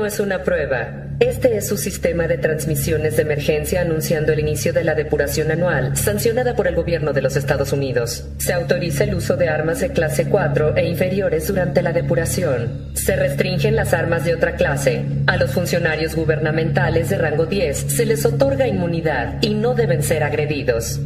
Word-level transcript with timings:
no 0.00 0.06
es 0.06 0.18
una 0.18 0.42
prueba. 0.44 1.08
Este 1.20 1.58
es 1.58 1.68
su 1.68 1.76
sistema 1.76 2.26
de 2.26 2.38
transmisiones 2.38 3.16
de 3.16 3.22
emergencia 3.22 3.82
anunciando 3.82 4.32
el 4.32 4.40
inicio 4.40 4.72
de 4.72 4.82
la 4.82 4.94
depuración 4.94 5.50
anual, 5.50 5.94
sancionada 5.94 6.56
por 6.56 6.66
el 6.66 6.74
gobierno 6.74 7.12
de 7.12 7.20
los 7.20 7.36
Estados 7.36 7.74
Unidos. 7.74 8.26
Se 8.38 8.54
autoriza 8.54 9.04
el 9.04 9.14
uso 9.14 9.36
de 9.36 9.50
armas 9.50 9.80
de 9.80 9.90
clase 9.90 10.24
4 10.24 10.74
e 10.74 10.88
inferiores 10.88 11.48
durante 11.48 11.82
la 11.82 11.92
depuración. 11.92 12.92
Se 12.94 13.14
restringen 13.14 13.76
las 13.76 13.92
armas 13.92 14.24
de 14.24 14.32
otra 14.32 14.54
clase. 14.54 15.04
A 15.26 15.36
los 15.36 15.50
funcionarios 15.50 16.14
gubernamentales 16.14 17.10
de 17.10 17.18
rango 17.18 17.44
10 17.44 17.76
se 17.76 18.06
les 18.06 18.24
otorga 18.24 18.66
inmunidad 18.66 19.34
y 19.42 19.52
no 19.52 19.74
deben 19.74 20.02
ser 20.02 20.22
agredidos. 20.22 20.98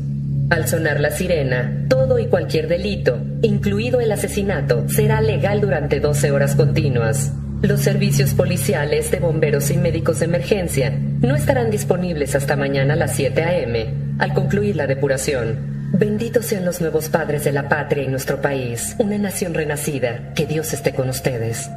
Al 0.51 0.69
sonar 0.69 1.01
la 1.01 1.11
sirena, 1.11 1.87
todo 1.89 2.21
y 2.21 2.27
cualquier 2.27 2.69
delito, 2.69 3.19
incluido 3.43 4.01
el 4.01 4.13
asesinato, 4.13 4.89
será 4.89 5.21
legal 5.21 5.61
durante 5.61 5.99
12 5.99 6.31
horas 6.31 6.55
continuas. 6.55 7.33
Los 7.65 7.81
servicios 7.81 8.35
policiales 8.35 9.11
de 9.11 9.21
bomberos 9.21 9.71
y 9.71 9.79
médicos 9.79 10.19
de 10.19 10.27
emergencia 10.27 10.91
no 11.23 11.35
estarán 11.35 11.71
disponibles 11.71 12.35
hasta 12.35 12.57
mañana 12.57 12.93
a 12.93 12.97
las 12.97 13.17
7 13.17 13.43
a.m., 13.43 13.87
al 14.19 14.35
concluir 14.35 14.77
la 14.77 14.87
depuración. 14.87 15.91
Benditos 15.95 16.45
sean 16.45 16.67
los 16.67 16.83
nuevos 16.83 17.09
padres 17.09 17.43
de 17.45 17.53
la 17.53 17.71
patria 17.71 18.05
y 18.05 18.09
nuestro 18.09 18.43
país, 18.43 18.95
una 18.99 19.17
nación 19.17 19.55
renacida. 19.55 20.35
Que 20.35 20.45
Dios 20.45 20.75
esté 20.75 20.93
con 20.93 21.09
ustedes. 21.09 21.71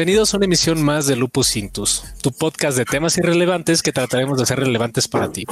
Bienvenidos 0.00 0.32
a 0.32 0.38
una 0.38 0.46
emisión 0.46 0.82
más 0.82 1.06
de 1.06 1.14
Lupus 1.14 1.58
Intus, 1.58 2.04
tu 2.22 2.32
podcast 2.32 2.78
de 2.78 2.86
temas 2.86 3.18
irrelevantes 3.18 3.82
que 3.82 3.92
trataremos 3.92 4.38
de 4.38 4.44
hacer 4.44 4.58
relevantes 4.58 5.06
para 5.08 5.30
ti. 5.30 5.44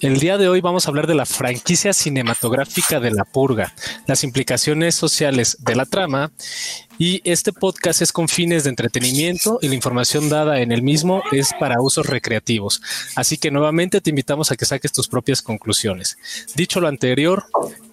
El 0.00 0.18
día 0.18 0.36
de 0.36 0.48
hoy 0.48 0.60
vamos 0.60 0.84
a 0.84 0.88
hablar 0.88 1.06
de 1.06 1.14
la 1.14 1.26
franquicia 1.26 1.92
cinematográfica 1.92 2.98
de 2.98 3.12
La 3.12 3.24
Purga, 3.24 3.72
las 4.08 4.24
implicaciones 4.24 4.96
sociales 4.96 5.58
de 5.60 5.76
la 5.76 5.86
trama 5.86 6.32
y 6.98 7.20
este 7.24 7.52
podcast 7.52 8.02
es 8.02 8.12
con 8.12 8.28
fines 8.28 8.64
de 8.64 8.70
entretenimiento 8.70 9.58
y 9.62 9.68
la 9.68 9.74
información 9.74 10.28
dada 10.28 10.60
en 10.60 10.72
el 10.72 10.82
mismo 10.82 11.22
es 11.32 11.50
para 11.58 11.80
usos 11.80 12.06
recreativos. 12.06 12.80
Así 13.16 13.36
que 13.36 13.50
nuevamente 13.50 14.00
te 14.00 14.10
invitamos 14.10 14.50
a 14.50 14.56
que 14.56 14.64
saques 14.64 14.92
tus 14.92 15.08
propias 15.08 15.42
conclusiones. 15.42 16.18
Dicho 16.54 16.80
lo 16.80 16.88
anterior, 16.88 17.44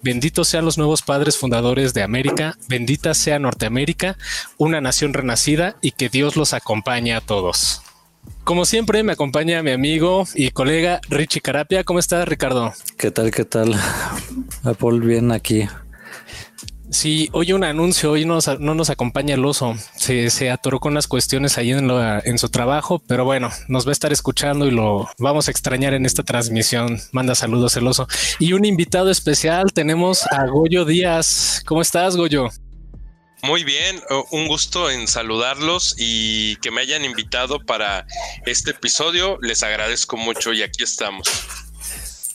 benditos 0.02 0.48
sean 0.48 0.64
los 0.64 0.78
nuevos 0.78 1.02
padres 1.02 1.36
fundadores 1.36 1.94
de 1.94 2.02
América, 2.02 2.56
bendita 2.68 3.14
sea 3.14 3.38
Norteamérica, 3.38 4.16
una 4.56 4.80
nación 4.80 5.14
renacida 5.14 5.76
y 5.80 5.92
que 5.92 6.08
Dios 6.08 6.36
los 6.36 6.52
acompañe 6.52 7.14
a 7.14 7.20
todos. 7.20 7.82
Como 8.44 8.64
siempre, 8.64 9.02
me 9.02 9.12
acompaña 9.12 9.62
mi 9.62 9.70
amigo 9.70 10.26
y 10.34 10.50
colega 10.50 11.00
Richie 11.08 11.40
Carapia. 11.40 11.84
¿Cómo 11.84 11.98
estás, 11.98 12.26
Ricardo? 12.26 12.72
¿Qué 12.96 13.10
tal? 13.10 13.30
¿Qué 13.30 13.44
tal? 13.44 13.74
Apple, 14.64 14.98
bien 15.00 15.32
aquí. 15.32 15.68
Sí, 16.92 17.30
hoy 17.32 17.54
un 17.54 17.64
anuncio, 17.64 18.10
hoy 18.10 18.26
no 18.26 18.38
nos 18.58 18.90
acompaña 18.90 19.34
el 19.34 19.44
oso, 19.46 19.74
se, 19.96 20.50
atoró 20.50 20.78
con 20.78 20.92
las 20.92 21.08
cuestiones 21.08 21.56
ahí 21.56 21.70
en, 21.70 21.90
en, 21.90 22.38
su 22.38 22.50
trabajo, 22.50 23.02
pero 23.08 23.24
bueno, 23.24 23.50
nos 23.66 23.86
va 23.86 23.90
a 23.90 23.92
estar 23.92 24.12
escuchando 24.12 24.66
y 24.66 24.72
lo 24.72 25.08
vamos 25.18 25.48
a 25.48 25.50
extrañar 25.50 25.94
en 25.94 26.04
esta 26.04 26.22
transmisión. 26.22 27.00
Manda 27.10 27.34
saludos 27.34 27.78
el 27.78 27.86
oso. 27.86 28.06
Y 28.38 28.52
un 28.52 28.66
invitado 28.66 29.10
especial, 29.10 29.72
tenemos 29.72 30.26
a 30.30 30.44
Goyo 30.46 30.84
Díaz. 30.84 31.62
¿Cómo 31.64 31.80
estás, 31.80 32.14
Goyo? 32.14 32.50
Muy 33.42 33.64
bien, 33.64 34.00
un 34.30 34.46
gusto 34.46 34.90
en 34.90 35.08
saludarlos 35.08 35.96
y 35.98 36.56
que 36.56 36.70
me 36.70 36.82
hayan 36.82 37.06
invitado 37.06 37.58
para 37.64 38.06
este 38.44 38.72
episodio. 38.72 39.38
Les 39.40 39.62
agradezco 39.62 40.18
mucho 40.18 40.52
y 40.52 40.62
aquí 40.62 40.82
estamos. 40.82 41.26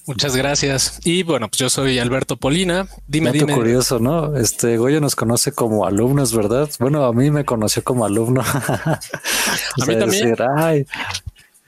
Muchas 0.08 0.38
gracias. 0.38 1.02
Y 1.04 1.24
bueno, 1.24 1.50
pues 1.50 1.60
yo 1.60 1.70
soy 1.70 2.00
Alberto 2.00 2.38
Polina. 2.38 2.88
Dime, 3.08 3.34
dime. 3.34 3.54
curioso, 3.54 4.00
¿no? 4.00 4.38
Este 4.38 4.78
Goyo 4.78 5.02
nos 5.02 5.18
conoce 5.18 5.52
como 5.52 5.86
alumnos, 5.86 6.34
¿verdad? 6.34 6.70
Bueno, 6.80 7.04
a 7.04 7.12
mí 7.12 7.30
me 7.30 7.44
conoció 7.44 7.84
como 7.84 8.06
alumno. 8.06 8.42
a 8.42 9.86
mí 9.86 10.00
también. 10.00 10.36
Ay, 10.56 10.86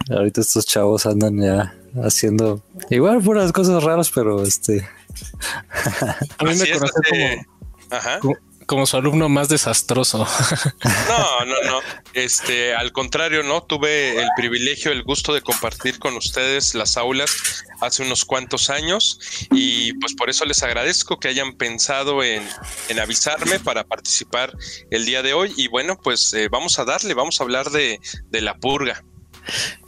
ahorita 0.10 0.40
estos 0.40 0.66
chavos 0.66 1.06
andan 1.06 1.38
ya 1.42 1.76
haciendo 2.02 2.64
igual 2.90 3.22
puras 3.22 3.52
cosas 3.52 3.84
raras, 3.84 4.10
pero 4.10 4.42
este. 4.44 4.88
a 6.38 6.44
mí 6.46 6.56
me 6.56 6.72
conoce 6.72 7.00
este, 7.04 7.48
como, 8.22 8.36
como 8.69 8.85
su 8.85 8.97
alumno 8.97 9.30
más 9.30 9.50
desastroso. 9.50 10.28
No, 11.07 11.46
no, 11.46 11.56
no. 11.63 11.80
Este, 12.13 12.75
al 12.75 12.91
contrario, 12.91 13.41
no 13.41 13.63
tuve 13.63 14.22
el 14.22 14.30
privilegio, 14.35 14.91
el 14.91 15.02
gusto 15.02 15.34
de 15.34 15.41
compartir 15.41 15.97
con 15.97 16.16
ustedes 16.16 16.75
las 16.75 16.96
aulas 16.96 17.66
hace 17.81 18.03
unos 18.03 18.25
cuantos 18.25 18.69
años 18.69 19.19
y 19.52 19.94
pues 19.94 20.13
por 20.13 20.30
eso 20.30 20.46
les 20.46 20.62
agradezco 20.62 21.19
que 21.19 21.30
hayan 21.30 21.57
pensado 21.57 22.24
en, 22.24 22.47
avisarme 23.02 23.59
para 23.59 23.85
participar 23.85 24.53
el 24.91 25.06
día 25.06 25.24
de 25.24 25.34
hoy 25.34 25.51
y 25.57 25.68
bueno, 25.68 25.97
pues 26.00 26.31
eh, 26.34 26.47
vamos 26.47 26.78
a 26.78 26.86
darle, 26.86 27.16
vamos 27.16 27.41
a 27.41 27.46
hablar 27.46 27.72
de, 27.72 28.00
de 28.30 28.41
la 28.41 28.53
purga. 28.56 29.03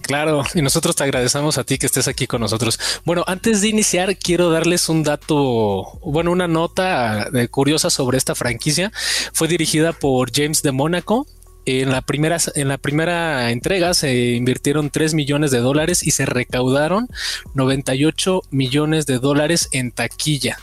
Claro, 0.01 0.43
y 0.53 0.61
nosotros 0.61 0.95
te 0.95 1.03
agradecemos 1.03 1.57
a 1.57 1.63
ti 1.63 1.77
que 1.77 1.85
estés 1.85 2.07
aquí 2.07 2.27
con 2.27 2.41
nosotros. 2.41 2.79
Bueno, 3.05 3.23
antes 3.27 3.61
de 3.61 3.69
iniciar, 3.69 4.17
quiero 4.17 4.49
darles 4.49 4.89
un 4.89 5.03
dato, 5.03 5.99
bueno, 6.03 6.31
una 6.31 6.47
nota 6.47 7.27
eh, 7.33 7.47
curiosa 7.47 7.89
sobre 7.89 8.17
esta 8.17 8.35
franquicia. 8.35 8.91
Fue 9.31 9.47
dirigida 9.47 9.93
por 9.93 10.31
James 10.33 10.63
de 10.63 10.71
Mónaco. 10.71 11.27
En 11.65 11.91
la, 11.91 12.01
primera, 12.01 12.37
en 12.55 12.67
la 12.67 12.79
primera 12.79 13.51
entrega 13.51 13.93
se 13.93 14.31
invirtieron 14.31 14.89
3 14.89 15.13
millones 15.13 15.51
de 15.51 15.59
dólares 15.59 16.01
y 16.01 16.11
se 16.11 16.25
recaudaron 16.25 17.07
98 17.53 18.41
millones 18.49 19.05
de 19.05 19.19
dólares 19.19 19.69
en 19.71 19.91
taquilla. 19.91 20.57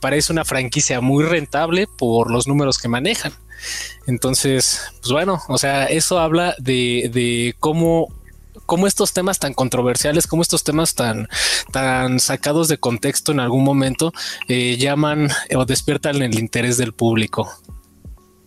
Parece 0.00 0.32
una 0.32 0.46
franquicia 0.46 1.02
muy 1.02 1.22
rentable 1.22 1.86
por 1.86 2.30
los 2.30 2.48
números 2.48 2.78
que 2.78 2.88
manejan. 2.88 3.32
Entonces, 4.06 4.80
pues 5.00 5.12
bueno, 5.12 5.40
o 5.48 5.58
sea, 5.58 5.84
eso 5.84 6.18
habla 6.18 6.54
de, 6.58 7.10
de 7.12 7.54
cómo 7.60 8.08
cómo 8.68 8.86
estos 8.86 9.14
temas 9.14 9.38
tan 9.38 9.54
controversiales, 9.54 10.26
como 10.26 10.42
estos 10.42 10.62
temas 10.62 10.94
tan, 10.94 11.26
tan 11.72 12.20
sacados 12.20 12.68
de 12.68 12.76
contexto 12.76 13.32
en 13.32 13.40
algún 13.40 13.64
momento 13.64 14.12
eh, 14.46 14.76
llaman 14.76 15.30
o 15.56 15.64
despiertan 15.64 16.20
el 16.20 16.38
interés 16.38 16.76
del 16.76 16.92
público. 16.92 17.50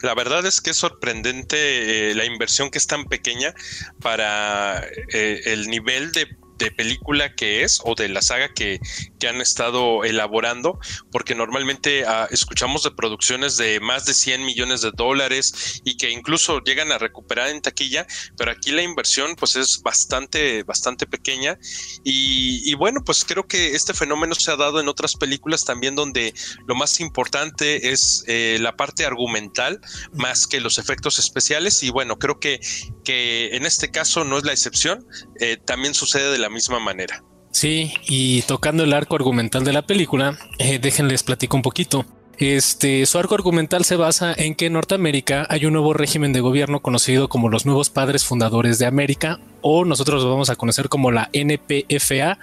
La 0.02 0.14
verdad 0.14 0.46
es 0.46 0.62
que 0.62 0.70
es 0.70 0.78
sorprendente 0.78 2.12
eh, 2.12 2.16
la 2.16 2.26
inversión 2.26 2.70
que 2.70 2.78
es 2.78 2.86
tan 2.86 3.06
pequeña 3.06 3.56
para 4.00 4.84
eh, 5.12 5.42
el 5.46 5.68
nivel 5.70 6.12
de 6.12 6.28
de 6.62 6.72
película 6.72 7.36
que 7.36 7.64
es 7.64 7.82
o 7.84 7.96
de 7.96 8.08
la 8.08 8.22
saga 8.22 8.54
que, 8.54 8.80
han 9.28 9.40
estado 9.40 10.04
elaborando, 10.04 10.80
porque 11.12 11.36
normalmente 11.36 12.06
ah, 12.08 12.28
escuchamos 12.32 12.82
de 12.82 12.90
producciones 12.90 13.56
de 13.56 13.80
más 13.80 14.06
de 14.06 14.16
100 14.16 14.44
millones 14.44 14.82
de 14.82 14.92
dólares 14.92 15.80
y 15.86 15.96
que 15.96 16.10
incluso 16.10 16.60
llegan 16.64 16.92
a 16.92 16.98
recuperar 16.98 17.50
en 17.50 17.62
taquilla, 17.62 18.08
pero 18.36 18.50
aquí 18.50 18.72
la 18.72 18.82
inversión 18.82 19.36
pues 19.36 19.56
es 19.56 19.82
bastante, 19.84 20.64
bastante 20.64 21.06
pequeña. 21.06 21.60
Y, 22.04 22.74
bueno, 22.76 23.04
pues 23.06 23.24
creo 23.24 23.48
que 23.48 23.76
este 23.76 23.94
fenómeno 23.94 24.34
se 24.34 24.52
ha 24.52 24.56
dado 24.56 24.80
en 24.80 24.88
otras 24.88 25.16
películas 25.16 25.66
también 25.66 25.96
donde 25.96 26.34
lo 26.68 26.74
más 26.74 27.00
importante 27.00 27.92
es 27.92 28.24
eh, 28.28 28.58
la 28.60 28.76
parte 28.76 29.06
argumental 29.06 29.80
más 30.14 30.48
que 30.48 30.60
los 30.60 30.80
efectos 30.80 31.20
especiales. 31.20 31.84
Y 31.84 31.92
bueno, 31.92 32.18
creo 32.18 32.40
que, 32.40 32.60
que 33.04 33.56
en 33.56 33.68
este 33.68 33.92
caso 33.92 34.24
no 34.24 34.40
es 34.40 34.46
la 34.46 34.52
excepción, 34.52 35.06
eh, 35.40 35.58
también 35.58 35.94
sucede 35.94 36.32
de 36.32 36.38
la 36.38 36.50
misma 36.52 36.80
manera. 36.80 37.24
Sí, 37.52 37.94
y 38.08 38.44
tocando 38.44 38.84
el 38.84 38.94
arco 38.94 39.16
argumental 39.16 39.64
de 39.64 39.74
la 39.74 39.82
película, 39.82 40.38
eh, 40.58 40.80
déjenles 40.80 41.24
platico 41.24 41.58
un 41.58 41.64
poquito. 41.64 42.06
Este, 42.38 43.06
su 43.06 43.20
arco 43.20 43.36
argumental 43.36 43.86
se 43.86 43.98
basa 43.98 44.34
en 44.36 44.56
que 44.56 44.66
en 44.66 44.74
Norteamérica 44.74 45.46
hay 45.48 45.68
un 45.68 45.74
nuevo 45.74 45.94
régimen 45.94 46.34
de 46.34 46.40
gobierno 46.40 46.82
conocido 46.82 47.30
como 47.30 47.50
los 47.50 47.68
nuevos 47.68 47.92
padres 47.92 48.26
fundadores 48.26 48.80
de 48.80 48.88
América, 48.88 49.40
o 49.62 49.86
nosotros 49.86 50.24
lo 50.24 50.32
vamos 50.32 50.50
a 50.50 50.56
conocer 50.56 50.90
como 50.90 51.12
la 51.12 51.30
NPFA 51.34 52.40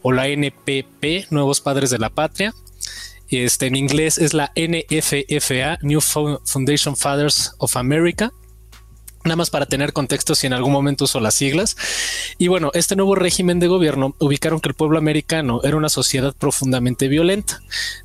o 0.00 0.12
la 0.12 0.28
NPP, 0.28 1.30
Nuevos 1.30 1.60
Padres 1.60 1.90
de 1.90 1.98
la 1.98 2.08
Patria. 2.08 2.54
Este, 3.28 3.66
en 3.66 3.76
inglés 3.76 4.16
es 4.16 4.32
la 4.32 4.52
NFFA, 4.56 5.78
New 5.82 6.00
Foundation 6.00 6.96
Fathers 6.96 7.54
of 7.58 7.76
America. 7.76 8.32
Nada 9.24 9.36
más 9.36 9.50
para 9.50 9.66
tener 9.66 9.92
contexto 9.92 10.34
si 10.34 10.48
en 10.48 10.52
algún 10.52 10.72
momento 10.72 11.04
uso 11.04 11.20
las 11.20 11.34
siglas. 11.34 11.76
Y 12.38 12.48
bueno, 12.48 12.70
este 12.74 12.96
nuevo 12.96 13.14
régimen 13.14 13.60
de 13.60 13.68
gobierno 13.68 14.16
ubicaron 14.18 14.60
que 14.60 14.68
el 14.68 14.74
pueblo 14.74 14.98
americano 14.98 15.60
era 15.62 15.76
una 15.76 15.88
sociedad 15.88 16.34
profundamente 16.36 17.06
violenta, 17.06 17.62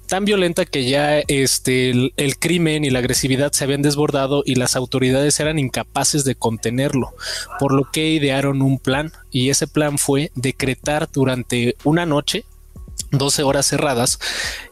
tan 0.07 0.25
violenta 0.25 0.65
que 0.65 0.87
ya 0.87 1.19
este, 1.19 1.89
el, 1.89 2.37
crimen 2.37 2.85
y 2.85 2.91
la 2.91 2.99
agresividad 2.99 3.51
se 3.51 3.63
habían 3.63 3.81
desbordado 3.81 4.43
y 4.45 4.55
las 4.55 4.75
autoridades 4.75 5.39
eran 5.39 5.57
incapaces 5.57 6.23
de 6.23 6.35
contenerlo, 6.35 7.13
por 7.59 7.73
lo 7.73 7.89
que 7.91 8.09
idearon 8.09 8.61
un 8.61 8.77
plan 8.77 9.11
y 9.31 9.49
ese 9.49 9.67
plan 9.67 9.97
fue 9.97 10.31
decretar 10.35 11.09
durante 11.11 11.75
una 11.83 12.05
noche 12.05 12.45
12 13.11 13.43
horas 13.43 13.65
cerradas, 13.65 14.19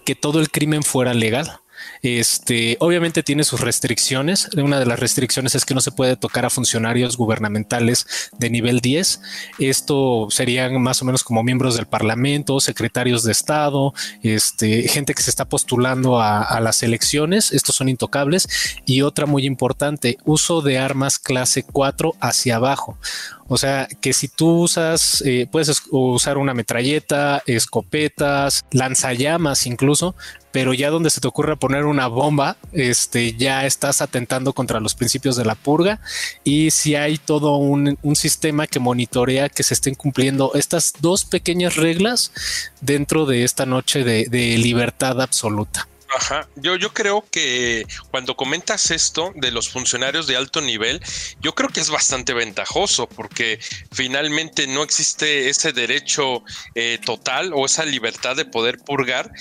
que 0.03 0.15
todo 0.15 0.39
el 0.39 0.51
crimen 0.51 0.83
fuera 0.83 1.13
legal. 1.13 1.59
Este, 2.05 2.77
obviamente 2.81 3.23
tiene 3.23 3.43
sus 3.43 3.61
restricciones. 3.61 4.47
Una 4.57 4.79
de 4.79 4.85
las 4.85 4.99
restricciones 4.99 5.55
es 5.55 5.65
que 5.65 5.73
no 5.73 5.81
se 5.81 5.89
puede 5.89 6.15
tocar 6.15 6.45
a 6.45 6.51
funcionarios 6.51 7.17
gubernamentales 7.17 8.29
de 8.37 8.51
nivel 8.51 8.79
10. 8.79 9.21
Esto 9.57 10.27
serían 10.29 10.79
más 10.83 11.01
o 11.01 11.05
menos 11.05 11.23
como 11.23 11.41
miembros 11.41 11.75
del 11.75 11.87
Parlamento, 11.87 12.59
secretarios 12.59 13.23
de 13.23 13.31
Estado, 13.31 13.95
este, 14.21 14.87
gente 14.87 15.15
que 15.15 15.23
se 15.23 15.31
está 15.31 15.45
postulando 15.45 16.21
a, 16.21 16.59
las 16.61 16.83
elecciones. 16.83 17.51
Estos 17.51 17.75
son 17.75 17.89
intocables. 17.89 18.47
Y 18.85 19.01
otra 19.01 19.25
muy 19.25 19.47
importante, 19.47 20.19
uso 20.25 20.61
de 20.61 20.77
armas 20.77 21.17
clase 21.17 21.63
4 21.63 22.13
hacia 22.19 22.57
abajo. 22.57 22.99
O 23.47 23.57
sea, 23.57 23.87
que 24.01 24.13
si 24.13 24.27
tú 24.27 24.61
usas, 24.61 25.23
eh, 25.25 25.47
puedes 25.51 25.83
usar 25.89 26.37
una 26.37 26.53
metralleta, 26.53 27.41
escopetas, 27.47 28.65
lanzallamas 28.71 29.65
incluso, 29.65 30.15
pero 30.55 30.73
ya 30.73 30.89
donde 30.89 31.09
se 31.09 31.19
te 31.19 31.27
ocurra 31.27 31.57
poner 31.57 31.83
una 31.83 32.07
bomba, 32.07 32.55
este, 32.71 33.33
ya 33.33 33.65
estás 33.65 34.01
atentando 34.01 34.53
contra 34.53 34.79
los 34.79 34.95
principios 34.95 35.35
de 35.35 35.43
la 35.43 35.53
purga 35.55 35.99
y 36.45 36.71
si 36.71 36.95
hay 36.95 37.17
todo 37.17 37.57
un, 37.57 37.97
sistema 38.15 38.65
que 38.65 38.79
monitorea 38.79 39.49
que 39.49 39.63
se 39.63 39.73
estén 39.73 39.95
cumpliendo 39.95 40.51
estas 40.53 40.93
dos 41.01 41.25
pequeñas 41.25 41.75
reglas 41.75 42.31
dentro 42.79 43.25
de 43.25 43.43
esta 43.43 43.65
noche 43.65 44.05
de 44.05 44.57
libertad 44.57 45.21
absoluta. 45.21 45.89
Ajá, 46.13 46.47
yo, 46.55 46.75
yo 46.75 46.93
creo 46.93 47.25
que 47.31 47.85
cuando 48.11 48.35
comentas 48.35 48.91
esto 48.91 49.33
de 49.35 49.51
los 49.51 49.69
funcionarios 49.69 50.27
de 50.27 50.37
alto 50.37 50.61
nivel, 50.61 51.01
yo 51.41 51.55
creo 51.55 51.69
que 51.69 51.79
es 51.79 51.89
bastante 51.89 52.33
ventajoso 52.33 53.07
porque 53.07 53.59
finalmente 53.91 54.67
no 54.67 54.83
existe 54.83 55.49
ese 55.49 55.73
derecho 55.73 56.43
eh, 56.75 56.99
total 57.03 57.51
o 57.53 57.65
esa 57.65 57.85
libertad 57.85 58.35
de 58.35 58.45
poder 58.45 58.77
purgar 58.79 59.31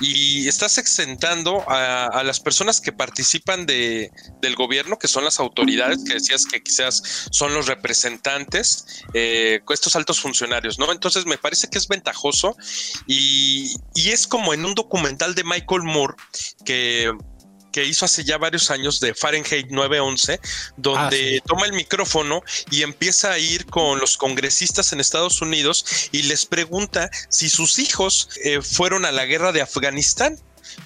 y 0.00 0.46
estás 0.48 0.78
exentando 0.78 1.64
a, 1.68 2.22
las 2.22 2.38
personas 2.38 2.80
que 2.80 2.92
participan 2.92 3.66
de, 3.66 4.10
del 4.40 4.54
gobierno, 4.54 4.98
que 4.98 5.08
son 5.08 5.24
las 5.24 5.40
autoridades, 5.40 6.04
que 6.04 6.14
decías 6.14 6.46
que 6.46 6.62
quizás 6.62 7.28
son 7.30 7.52
los 7.52 7.66
representantes, 7.66 9.02
eh, 9.12 9.60
estos 9.70 9.96
altos 9.96 10.20
funcionarios, 10.20 10.78
¿no? 10.78 10.92
Entonces 10.92 11.26
me 11.26 11.36
parece 11.36 11.68
que 11.68 11.78
es 11.78 11.88
ventajoso 11.88 12.56
y, 13.08 13.74
y 13.94 14.10
es 14.10 14.26
como 14.28 14.54
en 14.54 14.64
un 14.64 14.74
documental 14.74 15.34
de 15.34 15.42
Michael 15.42 15.82
Moore 15.82 16.11
que 16.64 17.12
que 17.72 17.84
hizo 17.84 18.04
hace 18.04 18.22
ya 18.22 18.38
varios 18.38 18.70
años 18.70 19.00
de 19.00 19.14
Fahrenheit 19.14 19.68
911, 19.70 20.38
donde 20.76 21.40
ah, 21.40 21.44
toma 21.48 21.66
el 21.66 21.72
micrófono 21.72 22.42
y 22.70 22.82
empieza 22.82 23.32
a 23.32 23.38
ir 23.38 23.66
con 23.66 23.98
los 23.98 24.16
congresistas 24.16 24.92
en 24.92 25.00
Estados 25.00 25.40
Unidos 25.40 25.84
y 26.12 26.22
les 26.24 26.46
pregunta 26.46 27.10
si 27.30 27.48
sus 27.48 27.78
hijos 27.78 28.28
eh, 28.44 28.60
fueron 28.60 29.04
a 29.04 29.10
la 29.10 29.24
guerra 29.24 29.50
de 29.52 29.62
Afganistán. 29.62 30.38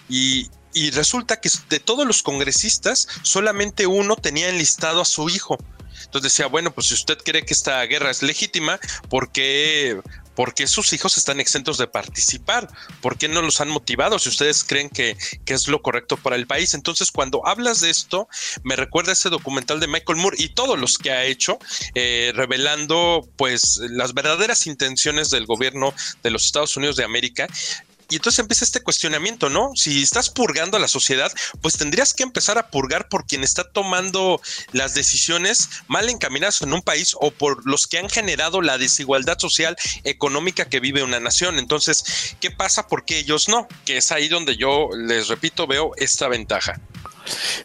Y, 0.08 0.49
y 0.73 0.90
resulta 0.90 1.40
que 1.40 1.50
de 1.69 1.81
todos 1.81 2.06
los 2.06 2.23
congresistas, 2.23 3.08
solamente 3.23 3.87
uno 3.87 4.17
tenía 4.17 4.49
enlistado 4.49 5.00
a 5.00 5.05
su 5.05 5.28
hijo. 5.28 5.58
Entonces 6.05 6.32
decía, 6.32 6.46
bueno, 6.46 6.73
pues 6.73 6.88
si 6.88 6.94
usted 6.94 7.19
cree 7.19 7.44
que 7.44 7.55
esta 7.55 7.82
guerra 7.82 8.11
es 8.11 8.23
legítima, 8.23 8.78
¿por 9.08 9.32
qué, 9.32 10.00
¿por 10.36 10.54
qué 10.54 10.68
sus 10.68 10.92
hijos 10.92 11.16
están 11.18 11.40
exentos 11.40 11.78
de 11.78 11.88
participar? 11.88 12.68
¿Por 13.00 13.18
qué 13.18 13.26
no 13.26 13.42
los 13.42 13.60
han 13.60 13.68
motivado 13.68 14.18
si 14.20 14.28
ustedes 14.28 14.62
creen 14.62 14.90
que, 14.90 15.16
es 15.46 15.66
lo 15.66 15.82
correcto 15.82 16.16
para 16.16 16.36
el 16.36 16.46
país? 16.46 16.74
Entonces, 16.74 17.10
cuando 17.10 17.44
hablas 17.46 17.80
de 17.80 17.90
esto, 17.90 18.28
me 18.62 18.76
recuerda 18.76 19.12
ese 19.12 19.30
documental 19.30 19.80
de 19.80 19.88
Michael 19.88 20.18
Moore 20.18 20.36
y 20.38 20.50
todos 20.50 20.78
los 20.78 20.98
que 20.98 21.10
ha 21.10 21.24
hecho, 21.24 21.58
eh, 21.94 22.32
revelando 22.36 23.26
pues 23.36 23.80
las 23.90 24.14
verdaderas 24.14 24.66
intenciones 24.66 25.30
del 25.30 25.46
gobierno 25.46 25.94
de 26.22 26.30
los 26.30 26.44
Estados 26.44 26.76
Unidos 26.76 26.96
de 26.96 27.04
América 27.04 27.48
y 28.08 28.16
entonces 28.16 28.38
empieza 28.38 28.64
este 28.64 28.82
cuestionamiento, 28.82 29.48
¿no? 29.48 29.70
Si 29.74 30.02
estás 30.02 30.30
purgando 30.30 30.76
a 30.76 30.80
la 30.80 30.88
sociedad, 30.88 31.32
pues 31.60 31.76
tendrías 31.76 32.14
que 32.14 32.22
empezar 32.22 32.56
a 32.58 32.70
purgar 32.70 33.08
por 33.08 33.26
quien 33.26 33.42
está 33.42 33.64
tomando 33.64 34.40
las 34.72 34.94
decisiones 34.94 35.68
mal 35.88 36.08
encaminadas 36.08 36.62
en 36.62 36.72
un 36.72 36.82
país 36.82 37.16
o 37.20 37.30
por 37.30 37.66
los 37.66 37.86
que 37.86 37.98
han 37.98 38.08
generado 38.08 38.62
la 38.62 38.78
desigualdad 38.78 39.38
social 39.38 39.76
económica 40.04 40.68
que 40.68 40.80
vive 40.80 41.02
una 41.02 41.20
nación. 41.20 41.58
Entonces, 41.58 42.36
¿qué 42.40 42.50
pasa? 42.50 42.86
Porque 42.86 43.18
ellos 43.18 43.48
no? 43.48 43.66
Que 43.84 43.96
es 43.96 44.12
ahí 44.12 44.28
donde 44.28 44.56
yo, 44.56 44.88
les 44.96 45.28
repito, 45.28 45.66
veo 45.66 45.92
esta 45.96 46.28
ventaja. 46.28 46.80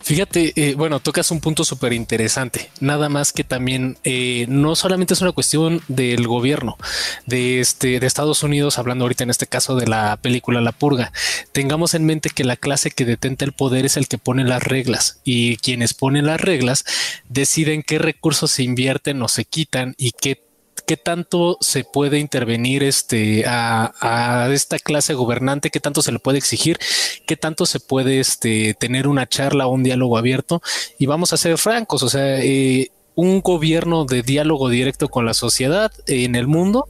Fíjate, 0.02 0.54
eh, 0.56 0.76
bueno, 0.76 1.00
tocas 1.00 1.32
un 1.32 1.40
punto 1.40 1.64
súper 1.64 1.94
interesante. 1.94 2.70
Nada 2.80 3.10
más 3.10 3.34
que 3.34 3.44
también 3.44 3.98
eh, 4.04 4.46
no 4.50 4.76
solamente 4.76 5.14
es 5.14 5.22
una 5.22 5.32
cuestión 5.32 5.82
del 5.88 6.28
gobierno 6.28 6.78
de 7.26 7.60
este 7.60 8.00
de 8.00 8.08
Estados 8.08 8.44
Unidos, 8.44 8.78
hablando 8.78 9.06
ahorita 9.06 9.24
en 9.24 9.30
este 9.30 9.48
caso 9.48 9.76
de 9.76 9.88
la 9.88 10.18
película 10.18 10.62
La 10.62 10.72
Purga. 10.72 11.12
Tengamos 11.52 11.94
en 11.94 12.06
mente 12.06 12.30
que 12.30 12.44
la 12.44 12.56
clase 12.56 12.92
que 12.92 13.06
detenta 13.06 13.46
el 13.46 13.54
poder 13.54 13.86
es 13.86 13.98
el 13.98 14.08
que 14.08 14.18
pone 14.18 14.44
las 14.44 14.64
reglas 14.64 15.20
y 15.24 15.58
quienes 15.58 15.94
ponen 15.94 16.26
las 16.26 16.42
reglas 16.42 16.86
deciden 17.30 17.84
qué 17.84 18.00
recursos 18.00 18.52
se 18.52 18.64
invierten 18.64 19.22
o 19.22 19.28
se 19.28 19.46
quitan 19.46 19.96
y 19.98 20.12
qué 20.12 20.42
qué 20.92 20.98
tanto 20.98 21.58
se 21.62 21.86
puede 21.86 22.20
intervenir 22.20 22.84
este, 22.84 23.46
a, 23.48 24.50
esta 24.52 24.78
clase 24.78 25.14
gobernante, 25.14 25.70
qué 25.70 25.80
tanto 25.80 26.02
se 26.02 26.12
le 26.12 26.20
puede 26.20 26.38
exigir, 26.38 26.80
qué 27.26 27.38
tanto 27.38 27.66
se 27.66 27.80
puede 27.80 28.20
este, 28.20 28.74
tener 28.74 29.08
una 29.08 29.26
charla 29.26 29.68
o 29.68 29.72
un 29.72 29.84
diálogo 29.84 30.18
abierto. 30.18 30.62
Y 31.00 31.06
vamos 31.06 31.32
a 31.32 31.38
ser 31.38 31.58
francos, 31.58 32.04
o 32.04 32.10
sea, 32.10 32.42
eh, 32.42 32.92
un 33.16 33.40
gobierno 33.40 34.04
de 34.04 34.22
diálogo 34.22 34.68
directo 34.68 35.08
con 35.08 35.26
la 35.26 35.34
sociedad 35.34 35.94
en 36.08 36.36
el 36.36 36.48
mundo, 36.48 36.90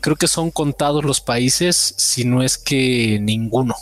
creo 0.00 0.16
que 0.16 0.26
son 0.26 0.50
contados 0.50 1.04
los 1.04 1.20
países, 1.20 1.76
si 1.98 2.24
no 2.24 2.42
es 2.42 2.56
que 2.56 3.18
ninguno. 3.20 3.74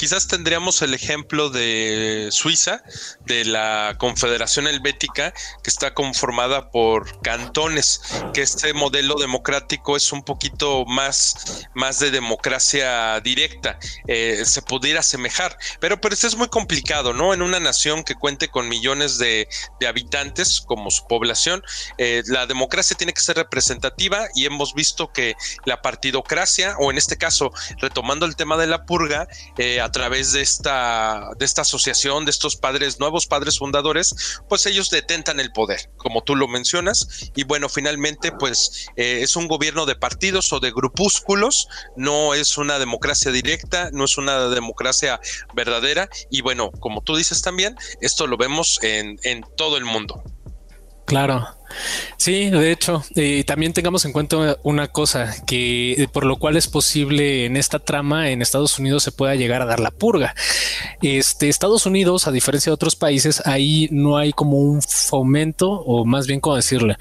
Quizás 0.00 0.28
tendríamos 0.28 0.80
el 0.80 0.94
ejemplo 0.94 1.50
de 1.50 2.30
Suiza, 2.32 2.82
de 3.26 3.44
la 3.44 3.96
Confederación 3.98 4.66
Helvética, 4.66 5.34
que 5.62 5.68
está 5.68 5.92
conformada 5.92 6.70
por 6.70 7.20
cantones, 7.20 8.00
que 8.32 8.40
este 8.40 8.72
modelo 8.72 9.16
democrático 9.16 9.98
es 9.98 10.10
un 10.10 10.22
poquito 10.22 10.86
más, 10.86 11.66
más 11.74 11.98
de 11.98 12.10
democracia 12.10 13.20
directa, 13.20 13.78
eh, 14.06 14.42
se 14.46 14.62
pudiera 14.62 15.00
asemejar, 15.00 15.58
pero, 15.80 16.00
pero 16.00 16.14
eso 16.14 16.26
es 16.26 16.34
muy 16.34 16.48
complicado, 16.48 17.12
¿no? 17.12 17.34
En 17.34 17.42
una 17.42 17.60
nación 17.60 18.02
que 18.02 18.14
cuente 18.14 18.48
con 18.48 18.70
millones 18.70 19.18
de, 19.18 19.48
habitantes 19.86 20.62
como 20.62 20.90
su 20.90 21.06
población, 21.08 21.62
eh, 21.98 22.22
la 22.24 22.46
democracia 22.46 22.96
tiene 22.96 23.12
que 23.12 23.20
ser 23.20 23.36
representativa 23.36 24.28
y 24.34 24.46
hemos 24.46 24.72
visto 24.72 25.12
que 25.12 25.34
la 25.66 25.82
partidocracia, 25.82 26.74
o 26.78 26.90
en 26.90 26.96
este 26.96 27.18
caso, 27.18 27.52
retomando 27.82 28.24
el 28.24 28.34
tema 28.34 28.56
de 28.56 28.66
la 28.66 28.86
purga, 28.86 29.28
eh, 29.62 29.78
a 29.78 29.92
través 29.92 30.32
de 30.32 30.40
esta, 30.40 31.32
de 31.38 31.44
esta 31.44 31.60
asociación, 31.60 32.24
de 32.24 32.30
estos 32.30 32.56
padres, 32.56 32.98
nuevos 32.98 33.26
padres 33.26 33.58
fundadores, 33.58 34.40
pues 34.48 34.64
ellos 34.64 34.88
detentan 34.88 35.38
el 35.38 35.52
poder, 35.52 35.90
como 35.98 36.22
tú 36.22 36.34
lo 36.34 36.48
mencionas. 36.48 37.30
Y 37.36 37.44
bueno, 37.44 37.68
finalmente, 37.68 38.32
pues 38.32 38.88
eh, 38.96 39.18
es 39.20 39.36
un 39.36 39.48
gobierno 39.48 39.84
de 39.84 39.96
partidos 39.96 40.50
o 40.54 40.60
de 40.60 40.70
grupúsculos, 40.70 41.68
no 41.94 42.32
es 42.32 42.56
una 42.56 42.78
democracia 42.78 43.32
directa, 43.32 43.90
no 43.92 44.06
es 44.06 44.16
una 44.16 44.48
democracia 44.48 45.20
verdadera. 45.52 46.08
Y 46.30 46.40
bueno, 46.40 46.70
como 46.80 47.02
tú 47.02 47.14
dices 47.14 47.42
también, 47.42 47.76
esto 48.00 48.26
lo 48.26 48.38
vemos 48.38 48.78
en, 48.82 49.20
en 49.24 49.44
todo 49.58 49.76
el 49.76 49.84
mundo. 49.84 50.24
Claro. 51.10 51.44
Sí, 52.16 52.50
de 52.50 52.70
hecho, 52.70 53.02
y 53.16 53.42
también 53.42 53.72
tengamos 53.72 54.04
en 54.04 54.12
cuenta 54.12 54.58
una 54.62 54.86
cosa, 54.86 55.34
que 55.44 55.94
eh, 55.94 56.06
por 56.06 56.24
lo 56.24 56.36
cual 56.36 56.56
es 56.56 56.68
posible 56.68 57.46
en 57.46 57.56
esta 57.56 57.80
trama 57.80 58.30
en 58.30 58.42
Estados 58.42 58.78
Unidos 58.78 59.02
se 59.02 59.10
pueda 59.10 59.34
llegar 59.34 59.60
a 59.60 59.64
dar 59.64 59.80
la 59.80 59.90
purga. 59.90 60.36
Este 61.02 61.48
Estados 61.48 61.84
Unidos, 61.84 62.28
a 62.28 62.30
diferencia 62.30 62.70
de 62.70 62.74
otros 62.74 62.94
países, 62.94 63.44
ahí 63.44 63.88
no 63.90 64.18
hay 64.18 64.32
como 64.32 64.58
un 64.58 64.82
fomento, 64.82 65.68
o 65.68 66.04
más 66.04 66.28
bien 66.28 66.38
como 66.38 66.54
decirle, 66.54 66.96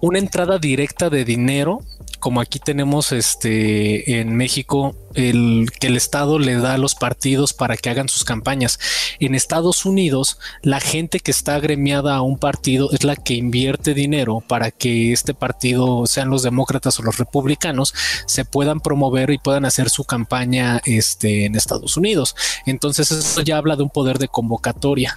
una 0.00 0.20
entrada 0.20 0.58
directa 0.58 1.10
de 1.10 1.24
dinero 1.24 1.80
como 2.18 2.40
aquí 2.40 2.58
tenemos 2.58 3.12
este 3.12 4.20
en 4.20 4.36
México 4.36 4.96
el 5.14 5.70
que 5.80 5.88
el 5.88 5.96
Estado 5.96 6.38
le 6.38 6.56
da 6.56 6.74
a 6.74 6.78
los 6.78 6.94
partidos 6.94 7.52
para 7.52 7.76
que 7.76 7.90
hagan 7.90 8.08
sus 8.08 8.24
campañas. 8.24 8.78
En 9.18 9.34
Estados 9.34 9.84
Unidos, 9.84 10.38
la 10.62 10.80
gente 10.80 11.20
que 11.20 11.30
está 11.30 11.54
agremiada 11.56 12.14
a 12.14 12.22
un 12.22 12.38
partido 12.38 12.90
es 12.92 13.04
la 13.04 13.16
que 13.16 13.34
invierte 13.34 13.94
dinero 13.94 14.42
para 14.46 14.70
que 14.70 15.12
este 15.12 15.34
partido, 15.34 16.06
sean 16.06 16.30
los 16.30 16.42
demócratas 16.42 16.98
o 16.98 17.02
los 17.02 17.18
republicanos, 17.18 17.94
se 18.26 18.44
puedan 18.44 18.80
promover 18.80 19.30
y 19.30 19.38
puedan 19.38 19.64
hacer 19.64 19.90
su 19.90 20.04
campaña 20.04 20.80
este, 20.84 21.46
en 21.46 21.54
Estados 21.54 21.96
Unidos. 21.96 22.36
Entonces, 22.66 23.10
eso 23.10 23.40
ya 23.42 23.56
habla 23.56 23.76
de 23.76 23.82
un 23.82 23.90
poder 23.90 24.18
de 24.18 24.28
convocatoria. 24.28 25.16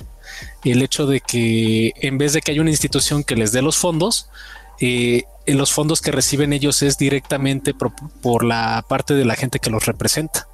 El 0.63 0.81
hecho 0.81 1.05
de 1.05 1.20
que 1.20 1.93
en 1.98 2.17
vez 2.17 2.34
de 2.34 2.41
que 2.41 2.51
haya 2.51 2.62
una 2.62 2.70
institución 2.70 3.24
que 3.24 3.36
les 3.36 3.51
dé 3.51 3.62
los 3.62 3.77
fondos, 3.77 4.29
eh, 4.81 5.23
los 5.45 5.71
fondos 5.71 6.01
que 6.01 6.11
reciben 6.11 6.53
ellos 6.53 6.81
es 6.81 6.97
directamente 6.97 7.73
por, 7.73 8.43
la 8.43 8.83
parte 8.88 9.13
de 9.13 9.25
la 9.25 9.35
gente 9.35 9.59
que 9.59 9.69
los 9.69 9.85
representa. 9.85 10.47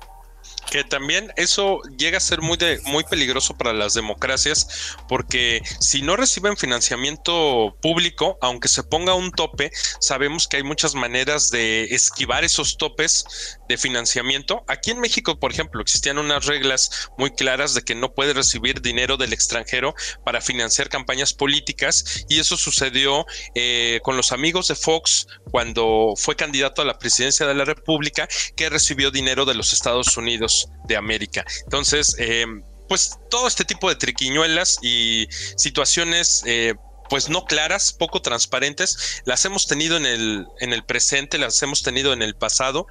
Que 0.69 0.83
también 0.83 1.31
eso 1.37 1.79
llega 1.97 2.17
a 2.17 2.21
ser 2.21 2.41
muy, 2.41 2.57
de, 2.57 2.81
muy 2.83 3.05
peligroso 3.05 3.55
para 3.55 3.71
las 3.71 3.93
democracias, 3.93 4.97
porque 5.07 5.61
si 5.79 6.01
no 6.01 6.17
reciben 6.17 6.57
financiamiento 6.57 7.77
público, 7.81 8.37
aunque 8.41 8.67
se 8.67 8.83
ponga 8.83 9.13
un 9.13 9.31
tope, 9.31 9.71
sabemos 10.01 10.45
que 10.45 10.57
hay 10.57 10.63
muchas 10.63 10.93
maneras 10.93 11.49
de 11.51 11.85
esquivar 11.85 12.43
esos 12.43 12.75
topes 12.77 13.56
de 13.67 13.77
financiamiento. 13.77 14.63
Aquí 14.67 14.91
en 14.91 14.99
México, 14.99 15.39
por 15.39 15.51
ejemplo, 15.51 15.81
existían 15.81 16.17
unas 16.17 16.45
reglas 16.45 17.09
muy 17.17 17.31
claras 17.31 17.73
de 17.73 17.81
que 17.81 17.95
no 17.95 18.13
puede 18.13 18.33
recibir 18.33 18.81
dinero 18.81 19.17
del 19.17 19.33
extranjero 19.33 19.95
para 20.23 20.41
financiar 20.41 20.89
campañas 20.89 21.33
políticas 21.33 22.25
y 22.29 22.39
eso 22.39 22.57
sucedió 22.57 23.25
eh, 23.55 23.99
con 24.03 24.17
los 24.17 24.31
amigos 24.31 24.67
de 24.67 24.75
Fox 24.75 25.27
cuando 25.51 26.13
fue 26.15 26.35
candidato 26.35 26.81
a 26.81 26.85
la 26.85 26.99
presidencia 26.99 27.45
de 27.45 27.55
la 27.55 27.65
República 27.65 28.27
que 28.55 28.69
recibió 28.69 29.11
dinero 29.11 29.45
de 29.45 29.55
los 29.55 29.73
Estados 29.73 30.17
Unidos 30.17 30.69
de 30.87 30.97
América. 30.97 31.45
Entonces, 31.63 32.15
eh, 32.19 32.45
pues 32.87 33.19
todo 33.29 33.47
este 33.47 33.65
tipo 33.65 33.89
de 33.89 33.95
triquiñuelas 33.95 34.77
y 34.81 35.27
situaciones 35.57 36.43
eh, 36.45 36.75
pues 37.09 37.29
no 37.29 37.45
claras, 37.45 37.93
poco 37.93 38.21
transparentes, 38.21 39.21
las 39.25 39.45
hemos 39.45 39.67
tenido 39.67 39.97
en 39.97 40.05
el, 40.05 40.47
en 40.59 40.73
el 40.73 40.83
presente, 40.83 41.37
las 41.37 41.61
hemos 41.63 41.83
tenido 41.83 42.13
en 42.13 42.21
el 42.21 42.35
pasado. 42.35 42.87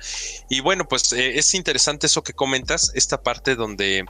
Y 0.48 0.60
bueno, 0.60 0.88
pues 0.88 1.12
eh, 1.12 1.38
es 1.38 1.54
interesante 1.54 2.06
eso 2.06 2.22
que 2.22 2.32
comentas, 2.32 2.92
esta 2.94 3.22
parte 3.22 3.56
donde 3.56 4.04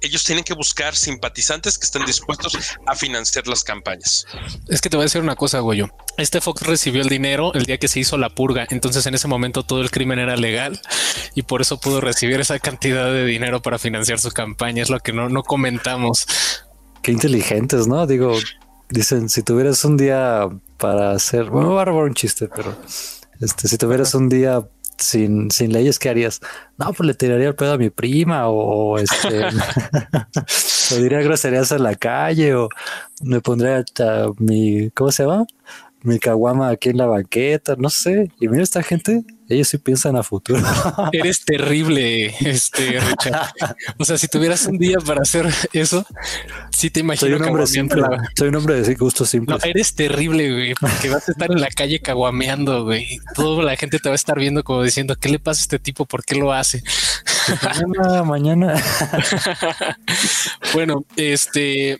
ellos 0.00 0.24
tienen 0.24 0.44
que 0.44 0.54
buscar 0.54 0.94
simpatizantes 0.94 1.78
que 1.78 1.84
estén 1.86 2.04
dispuestos 2.04 2.56
a 2.86 2.94
financiar 2.94 3.46
las 3.48 3.64
campañas. 3.64 4.26
Es 4.68 4.80
que 4.80 4.90
te 4.90 4.96
voy 4.96 5.04
a 5.04 5.06
decir 5.06 5.22
una 5.22 5.36
cosa, 5.36 5.60
Goyo. 5.60 5.88
Este 6.18 6.40
Fox 6.40 6.62
recibió 6.62 7.02
el 7.02 7.08
dinero 7.08 7.52
el 7.54 7.64
día 7.64 7.78
que 7.78 7.88
se 7.88 8.00
hizo 8.00 8.18
la 8.18 8.30
purga, 8.30 8.66
entonces 8.70 9.06
en 9.06 9.14
ese 9.14 9.28
momento 9.28 9.62
todo 9.62 9.80
el 9.80 9.90
crimen 9.90 10.18
era 10.18 10.36
legal 10.36 10.80
y 11.34 11.42
por 11.42 11.60
eso 11.60 11.80
pudo 11.80 12.00
recibir 12.00 12.40
esa 12.40 12.58
cantidad 12.58 13.06
de 13.06 13.24
dinero 13.24 13.62
para 13.62 13.78
financiar 13.78 14.18
su 14.18 14.30
campaña. 14.30 14.82
Es 14.82 14.90
lo 14.90 15.00
que 15.00 15.12
no, 15.12 15.28
no 15.28 15.42
comentamos. 15.42 16.26
Qué 17.02 17.12
inteligentes, 17.12 17.86
¿no? 17.86 18.06
Digo, 18.06 18.36
Dicen, 18.88 19.28
si 19.28 19.42
tuvieras 19.42 19.84
un 19.84 19.96
día 19.96 20.48
para 20.78 21.12
hacer, 21.12 21.50
bueno, 21.50 21.70
voy 21.70 21.80
a 21.80 21.84
robar 21.84 22.04
un 22.04 22.14
chiste, 22.14 22.48
pero 22.48 22.76
este, 23.40 23.68
si 23.68 23.78
tuvieras 23.78 24.14
un 24.14 24.28
día 24.28 24.62
sin, 24.98 25.50
sin 25.50 25.72
leyes, 25.72 25.98
¿qué 25.98 26.08
harías? 26.08 26.40
No, 26.78 26.92
pues 26.92 27.06
le 27.06 27.14
tiraría 27.14 27.48
el 27.48 27.54
pedo 27.54 27.72
a 27.72 27.78
mi 27.78 27.90
prima 27.90 28.48
o 28.48 28.98
este, 28.98 29.46
o 30.92 30.96
diría 30.96 31.20
groserías 31.20 31.72
en 31.72 31.82
la 31.82 31.94
calle 31.96 32.54
o 32.54 32.68
me 33.22 33.40
pondría 33.40 33.84
a 34.00 34.30
mi, 34.38 34.90
¿cómo 34.90 35.10
se 35.10 35.24
llama? 35.24 35.46
Mi 36.06 36.20
caguama 36.20 36.68
aquí 36.70 36.90
en 36.90 36.98
la 36.98 37.06
banqueta, 37.06 37.74
no 37.76 37.90
sé. 37.90 38.30
Y 38.38 38.46
mira 38.46 38.62
esta 38.62 38.80
gente, 38.84 39.24
ellos 39.48 39.66
sí 39.66 39.78
piensan 39.78 40.14
a 40.14 40.22
futuro. 40.22 40.62
Eres 41.12 41.44
terrible, 41.44 42.26
este 42.48 43.00
Richard. 43.00 43.52
O 43.98 44.04
sea, 44.04 44.16
si 44.16 44.28
tuvieras 44.28 44.66
un 44.66 44.78
día 44.78 44.98
para 45.04 45.22
hacer 45.22 45.52
eso, 45.72 46.06
sí 46.70 46.90
te 46.90 47.00
imagino. 47.00 47.28
Soy 47.28 47.32
un 47.32 47.48
hombre 47.48 47.66
simple. 47.66 48.02
Soy 48.38 48.48
un 48.50 48.54
hombre 48.54 48.82
de 48.82 48.94
gusto 48.94 49.26
simple. 49.26 49.56
No, 49.56 49.64
eres 49.64 49.96
terrible, 49.96 50.52
güey, 50.52 50.74
porque 50.74 51.08
vas 51.08 51.28
a 51.28 51.32
estar 51.32 51.50
en 51.50 51.60
la 51.60 51.70
calle 51.70 51.98
caguameando, 51.98 52.84
güey. 52.84 53.18
Toda 53.34 53.64
la 53.64 53.74
gente 53.74 53.98
te 53.98 54.08
va 54.08 54.12
a 54.12 54.14
estar 54.14 54.38
viendo 54.38 54.62
como 54.62 54.84
diciendo, 54.84 55.16
¿qué 55.16 55.28
le 55.28 55.40
pasa 55.40 55.58
a 55.60 55.62
este 55.62 55.80
tipo? 55.80 56.06
¿Por 56.06 56.24
qué 56.24 56.36
lo 56.36 56.52
hace? 56.52 56.84
Mañana, 57.64 58.22
mañana. 58.22 58.74
bueno, 60.72 61.04
este, 61.16 61.98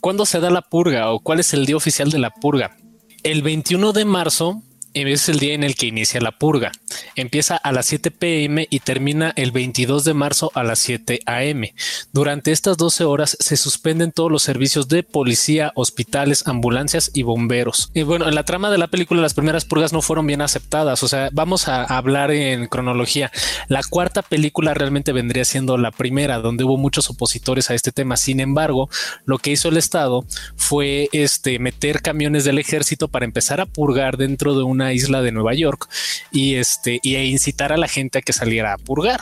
¿cuándo 0.00 0.26
se 0.26 0.40
da 0.40 0.50
la 0.50 0.62
purga 0.62 1.12
o 1.12 1.20
cuál 1.20 1.38
es 1.38 1.54
el 1.54 1.64
día 1.64 1.76
oficial 1.76 2.10
de 2.10 2.18
la 2.18 2.30
purga? 2.30 2.76
El 3.22 3.42
21 3.42 3.92
de 3.92 4.04
marzo 4.04 4.62
es 5.04 5.28
el 5.28 5.38
día 5.38 5.54
en 5.54 5.62
el 5.62 5.74
que 5.74 5.86
inicia 5.86 6.20
la 6.20 6.32
purga. 6.32 6.72
Empieza 7.16 7.56
a 7.56 7.70
las 7.72 7.86
7 7.86 8.10
pm 8.10 8.66
y 8.70 8.80
termina 8.80 9.32
el 9.36 9.50
22 9.50 10.04
de 10.04 10.14
marzo 10.14 10.50
a 10.54 10.62
las 10.62 10.78
7 10.78 11.20
am. 11.26 11.64
Durante 12.12 12.50
estas 12.50 12.78
12 12.78 13.04
horas 13.04 13.36
se 13.38 13.56
suspenden 13.56 14.12
todos 14.12 14.32
los 14.32 14.42
servicios 14.42 14.88
de 14.88 15.02
policía, 15.02 15.72
hospitales, 15.74 16.46
ambulancias 16.46 17.10
y 17.12 17.22
bomberos. 17.22 17.90
Y 17.92 18.02
bueno, 18.04 18.26
en 18.26 18.34
la 18.34 18.44
trama 18.44 18.70
de 18.70 18.78
la 18.78 18.86
película 18.86 19.20
las 19.20 19.34
primeras 19.34 19.66
purgas 19.66 19.92
no 19.92 20.00
fueron 20.00 20.26
bien 20.26 20.40
aceptadas. 20.40 21.02
O 21.02 21.08
sea, 21.08 21.28
vamos 21.32 21.68
a 21.68 21.84
hablar 21.84 22.30
en 22.30 22.66
cronología. 22.66 23.30
La 23.68 23.82
cuarta 23.82 24.22
película 24.22 24.72
realmente 24.72 25.12
vendría 25.12 25.44
siendo 25.44 25.76
la 25.76 25.90
primera, 25.90 26.38
donde 26.38 26.64
hubo 26.64 26.78
muchos 26.78 27.10
opositores 27.10 27.70
a 27.70 27.74
este 27.74 27.92
tema. 27.92 28.16
Sin 28.16 28.40
embargo, 28.40 28.88
lo 29.26 29.38
que 29.38 29.50
hizo 29.50 29.68
el 29.68 29.76
Estado 29.76 30.24
fue 30.56 31.08
este 31.12 31.58
meter 31.58 32.00
camiones 32.00 32.44
del 32.44 32.58
ejército 32.58 33.08
para 33.08 33.26
empezar 33.26 33.60
a 33.60 33.66
purgar 33.66 34.16
dentro 34.16 34.56
de 34.56 34.62
una 34.62 34.85
isla 34.92 35.22
de 35.22 35.32
Nueva 35.32 35.54
York 35.54 35.88
y 36.30 36.56
este 36.56 37.00
y 37.02 37.16
incitar 37.16 37.72
a 37.72 37.76
la 37.76 37.88
gente 37.88 38.18
a 38.18 38.22
que 38.22 38.32
saliera 38.32 38.72
a 38.72 38.78
purgar. 38.78 39.20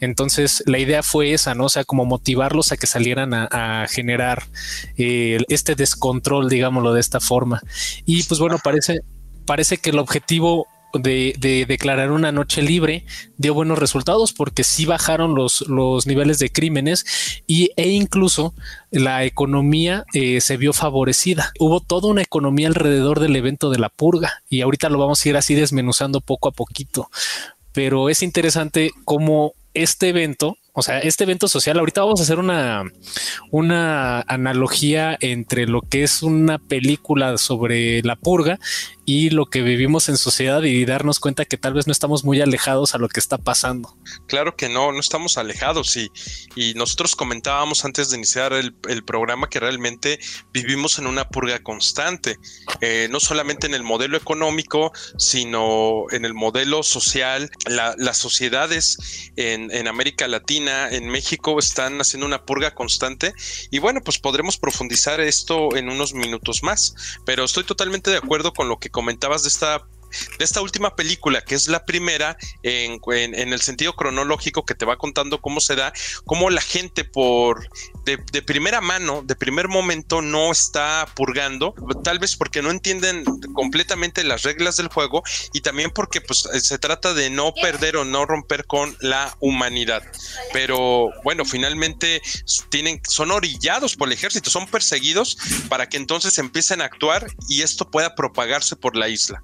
Entonces 0.00 0.62
la 0.66 0.78
idea 0.78 1.02
fue 1.02 1.32
esa, 1.32 1.54
¿no? 1.54 1.66
O 1.66 1.68
sea, 1.68 1.84
como 1.84 2.04
motivarlos 2.04 2.72
a 2.72 2.76
que 2.76 2.86
salieran 2.86 3.34
a, 3.34 3.86
generar 3.88 4.44
eh, 4.96 5.38
este 5.48 5.74
descontrol, 5.74 6.48
digámoslo 6.48 6.92
de 6.92 7.00
esta 7.00 7.20
forma. 7.20 7.60
Y 8.06 8.22
pues 8.24 8.40
bueno, 8.40 8.58
parece, 8.62 9.00
parece 9.46 9.76
que 9.76 9.90
el 9.90 9.98
objetivo 9.98 10.66
de, 10.94 11.64
declarar 11.66 12.10
una 12.10 12.32
noche 12.32 12.62
libre 12.62 13.04
dio 13.36 13.54
buenos 13.54 13.78
resultados 13.78 14.32
porque 14.32 14.64
sí 14.64 14.86
bajaron 14.86 15.34
los, 15.34 15.62
los 15.68 16.06
niveles 16.06 16.38
de 16.38 16.50
crímenes 16.50 17.04
y, 17.46 17.70
e 17.76 17.90
incluso 17.90 18.54
la 18.90 19.24
economía 19.24 20.04
eh, 20.14 20.40
se 20.40 20.56
vio 20.56 20.72
favorecida. 20.72 21.52
Hubo 21.58 21.80
toda 21.80 22.08
una 22.08 22.22
economía 22.22 22.68
alrededor 22.68 23.20
del 23.20 23.36
evento 23.36 23.70
de 23.70 23.78
la 23.78 23.88
purga 23.88 24.42
y 24.48 24.60
ahorita 24.60 24.88
lo 24.88 24.98
vamos 24.98 25.24
a 25.24 25.28
ir 25.28 25.36
así 25.36 25.54
desmenuzando 25.54 26.20
poco 26.20 26.48
a 26.48 26.52
poquito. 26.52 27.10
Pero 27.72 28.08
es 28.08 28.22
interesante 28.22 28.90
cómo 29.04 29.52
este 29.74 30.08
evento 30.08 30.56
o 30.72 30.82
sea, 30.82 31.00
este 31.00 31.24
evento 31.24 31.48
social, 31.48 31.78
ahorita 31.78 32.02
vamos 32.02 32.20
a 32.20 32.22
hacer 32.22 32.38
una, 32.38 32.84
una 33.50 34.20
analogía 34.22 35.16
entre 35.20 35.66
lo 35.66 35.82
que 35.82 36.04
es 36.04 36.22
una 36.22 36.58
película 36.58 37.38
sobre 37.38 38.02
la 38.02 38.16
purga 38.16 38.58
y 39.10 39.28
lo 39.30 39.46
que 39.46 39.62
vivimos 39.62 40.08
en 40.08 40.16
sociedad 40.16 40.62
y 40.62 40.84
darnos 40.84 41.18
cuenta 41.18 41.44
que 41.44 41.56
tal 41.56 41.74
vez 41.74 41.88
no 41.88 41.92
estamos 41.92 42.22
muy 42.22 42.40
alejados 42.40 42.94
a 42.94 42.98
lo 42.98 43.08
que 43.08 43.18
está 43.18 43.38
pasando. 43.38 43.96
Claro 44.28 44.54
que 44.54 44.68
no, 44.68 44.92
no 44.92 45.00
estamos 45.00 45.36
alejados 45.36 45.96
y, 45.96 46.12
y 46.54 46.74
nosotros 46.74 47.16
comentábamos 47.16 47.84
antes 47.84 48.10
de 48.10 48.18
iniciar 48.18 48.52
el, 48.52 48.72
programa 49.04 49.48
que 49.48 49.58
realmente 49.58 50.20
vivimos 50.52 51.00
en 51.00 51.08
una 51.08 51.28
purga 51.28 51.58
constante, 51.60 52.36
eh, 52.80 53.08
no 53.10 53.18
solamente 53.18 53.66
en 53.66 53.74
el 53.74 53.82
modelo 53.82 54.16
económico, 54.16 54.92
sino 55.18 56.04
en 56.12 56.24
el 56.24 56.34
modelo 56.34 56.84
social. 56.84 57.50
las 57.66 58.16
sociedades 58.16 59.32
en, 59.34 59.72
en 59.72 59.88
América 59.88 60.28
Latina, 60.28 60.88
en 60.88 61.08
México, 61.08 61.58
están 61.58 62.00
haciendo 62.00 62.26
una 62.26 62.44
purga 62.44 62.76
constante 62.76 63.34
y 63.72 63.80
bueno, 63.80 64.02
pues 64.04 64.20
podremos 64.20 64.56
profundizar 64.56 65.20
esto 65.20 65.74
en 65.74 65.88
unos 65.88 66.14
minutos 66.14 66.62
más, 66.62 66.94
pero 67.24 67.42
estoy 67.42 67.64
totalmente 67.64 68.12
de 68.12 68.18
acuerdo 68.18 68.52
con 68.52 68.68
lo 68.68 68.78
que 68.78 68.90
comentabas 69.00 69.42
de 69.44 69.48
esta 69.48 69.82
de 70.38 70.44
esta 70.44 70.60
última 70.60 70.96
película, 70.96 71.42
que 71.42 71.54
es 71.54 71.68
la 71.68 71.84
primera 71.84 72.36
en, 72.62 73.00
en, 73.12 73.52
el 73.52 73.60
sentido 73.60 73.94
cronológico 73.94 74.64
que 74.64 74.74
te 74.74 74.84
va 74.84 74.96
contando 74.96 75.40
cómo 75.40 75.60
se 75.60 75.76
da, 75.76 75.92
cómo 76.24 76.50
la 76.50 76.60
gente 76.60 77.04
por 77.04 77.68
de, 78.04 78.18
de, 78.32 78.42
primera 78.42 78.80
mano, 78.80 79.22
de 79.24 79.36
primer 79.36 79.68
momento, 79.68 80.22
no 80.22 80.50
está 80.50 81.06
purgando, 81.14 81.74
tal 82.02 82.18
vez 82.18 82.36
porque 82.36 82.62
no 82.62 82.70
entienden 82.70 83.24
completamente 83.52 84.24
las 84.24 84.42
reglas 84.42 84.76
del 84.76 84.88
juego 84.88 85.22
y 85.52 85.60
también 85.60 85.90
porque 85.90 86.20
pues, 86.20 86.48
se 86.62 86.78
trata 86.78 87.14
de 87.14 87.30
no 87.30 87.52
perder 87.54 87.96
o 87.96 88.04
no 88.04 88.26
romper 88.26 88.66
con 88.66 88.96
la 89.00 89.36
humanidad. 89.40 90.02
Pero 90.52 91.10
bueno, 91.24 91.44
finalmente 91.44 92.22
tienen, 92.68 93.00
son 93.08 93.30
orillados 93.30 93.96
por 93.96 94.08
el 94.08 94.14
ejército, 94.14 94.50
son 94.50 94.66
perseguidos 94.66 95.36
para 95.68 95.88
que 95.88 95.96
entonces 95.96 96.38
empiecen 96.38 96.80
a 96.80 96.86
actuar 96.86 97.26
y 97.48 97.62
esto 97.62 97.90
pueda 97.90 98.14
propagarse 98.14 98.76
por 98.76 98.96
la 98.96 99.08
isla. 99.08 99.42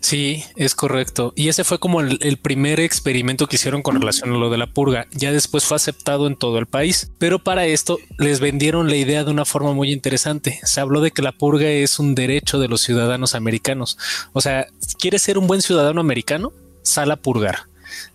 Sí, 0.00 0.44
es 0.56 0.74
correcto. 0.74 1.32
Y 1.36 1.48
ese 1.48 1.64
fue 1.64 1.78
como 1.78 2.00
el, 2.00 2.36
primer 2.38 2.80
experimento 2.80 3.46
que 3.46 3.56
hicieron 3.56 3.82
con 3.82 3.98
relación 4.00 4.32
a 4.32 4.38
lo 4.38 4.50
de 4.50 4.58
la 4.58 4.66
purga. 4.66 5.06
Ya 5.12 5.32
después 5.32 5.64
fue 5.64 5.76
aceptado 5.76 6.26
en 6.26 6.36
todo 6.36 6.58
el 6.58 6.66
país. 6.66 7.10
Pero 7.18 7.38
para 7.38 7.66
esto 7.66 7.98
les 8.18 8.40
vendieron 8.40 8.88
la 8.88 8.96
idea 8.96 9.24
de 9.24 9.30
una 9.30 9.44
forma 9.44 9.72
muy 9.72 9.92
interesante. 9.92 10.60
Se 10.64 10.80
habló 10.80 11.00
de 11.00 11.10
que 11.10 11.22
la 11.22 11.32
purga 11.32 11.68
es 11.68 11.98
un 11.98 12.14
derecho 12.14 12.58
de 12.58 12.68
los 12.68 12.80
ciudadanos 12.80 13.34
americanos. 13.34 13.98
O 14.32 14.40
sea, 14.40 14.66
¿quieres 14.98 15.22
ser 15.22 15.38
un 15.38 15.46
buen 15.46 15.62
ciudadano 15.62 16.00
americano? 16.00 16.52
Sal 16.82 17.10
a 17.10 17.16
purgar. 17.16 17.69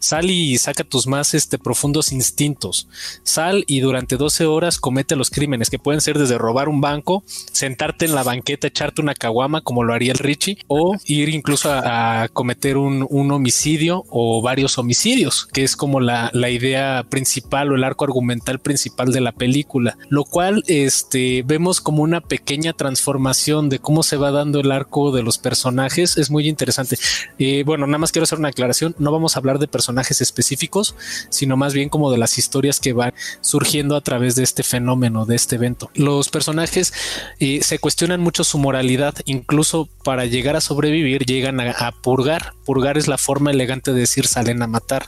Sal 0.05 0.31
y 0.31 0.57
saca 0.57 0.83
tus 0.83 1.07
más 1.07 1.33
este, 1.33 1.57
profundos 1.57 2.11
instintos. 2.11 2.87
Sal 3.23 3.63
y 3.67 3.81
durante 3.81 4.17
12 4.17 4.45
horas 4.45 4.79
comete 4.79 5.15
los 5.15 5.29
crímenes 5.29 5.69
que 5.69 5.79
pueden 5.79 6.01
ser 6.01 6.17
desde 6.17 6.37
robar 6.37 6.69
un 6.69 6.81
banco, 6.81 7.23
sentarte 7.25 8.05
en 8.05 8.15
la 8.15 8.23
banqueta, 8.23 8.67
echarte 8.67 9.01
una 9.01 9.15
caguama 9.15 9.61
como 9.61 9.83
lo 9.83 9.93
haría 9.93 10.13
el 10.13 10.19
Richie, 10.19 10.59
o 10.67 10.95
ir 11.05 11.29
incluso 11.29 11.71
a, 11.71 12.29
cometer 12.31 12.77
un, 12.77 13.07
homicidio 13.31 14.05
o 14.09 14.41
varios 14.41 14.77
homicidios, 14.77 15.47
que 15.51 15.63
es 15.63 15.75
como 15.75 15.99
la, 15.99 16.31
idea 16.49 17.05
principal 17.09 17.71
o 17.71 17.75
el 17.75 17.83
arco 17.83 18.05
argumental 18.05 18.59
principal 18.59 19.11
de 19.11 19.19
la 19.19 19.31
película, 19.31 19.97
lo 20.09 20.23
cual 20.23 20.63
este, 20.67 21.43
vemos 21.45 21.81
como 21.81 22.03
una 22.03 22.21
pequeña 22.21 22.73
transformación 22.73 23.67
de 23.67 23.79
cómo 23.79 24.03
se 24.03 24.17
va 24.17 24.31
dando 24.31 24.59
el 24.59 24.71
arco 24.71 25.11
de 25.11 25.23
los 25.23 25.37
personajes. 25.37 26.17
Es 26.17 26.29
muy 26.29 26.47
interesante. 26.47 26.97
Eh, 27.39 27.63
bueno, 27.65 27.87
nada 27.87 27.97
más 27.97 28.11
quiero 28.11 28.23
hacer 28.23 28.39
una 28.39 28.49
aclaración. 28.49 28.95
No 28.99 29.11
vamos 29.11 29.35
a 29.35 29.39
hablar 29.39 29.57
de 29.59 29.65
de 29.65 29.69
personajes 29.95 30.19
específicos, 30.19 30.93
sino 31.29 31.55
más 31.55 31.73
bien 31.73 31.87
como 31.87 32.11
de 32.11 32.17
las 32.17 32.37
historias 32.37 32.81
que 32.81 32.91
van 32.91 33.13
surgiendo 33.39 33.95
a 33.95 34.01
través 34.01 34.35
de 34.35 34.43
este 34.43 34.61
fenómeno, 34.61 35.25
de 35.25 35.37
este 35.37 35.55
evento. 35.55 35.89
Los 35.95 36.27
personajes 36.27 36.93
eh, 37.39 37.61
se 37.63 37.79
cuestionan 37.79 38.19
mucho 38.19 38.43
su 38.43 38.57
moralidad, 38.57 39.15
incluso 39.23 39.87
para 40.03 40.25
llegar 40.25 40.57
a 40.57 40.61
sobrevivir 40.61 41.25
llegan 41.25 41.61
a, 41.61 41.93
purgar. 42.03 42.51
Purgar 42.65 42.97
es 42.97 43.07
la 43.07 43.17
forma 43.17 43.51
elegante 43.51 43.93
de 43.93 44.01
decir 44.01 44.27
salen 44.27 44.61
a 44.61 44.67
matar 44.67 45.05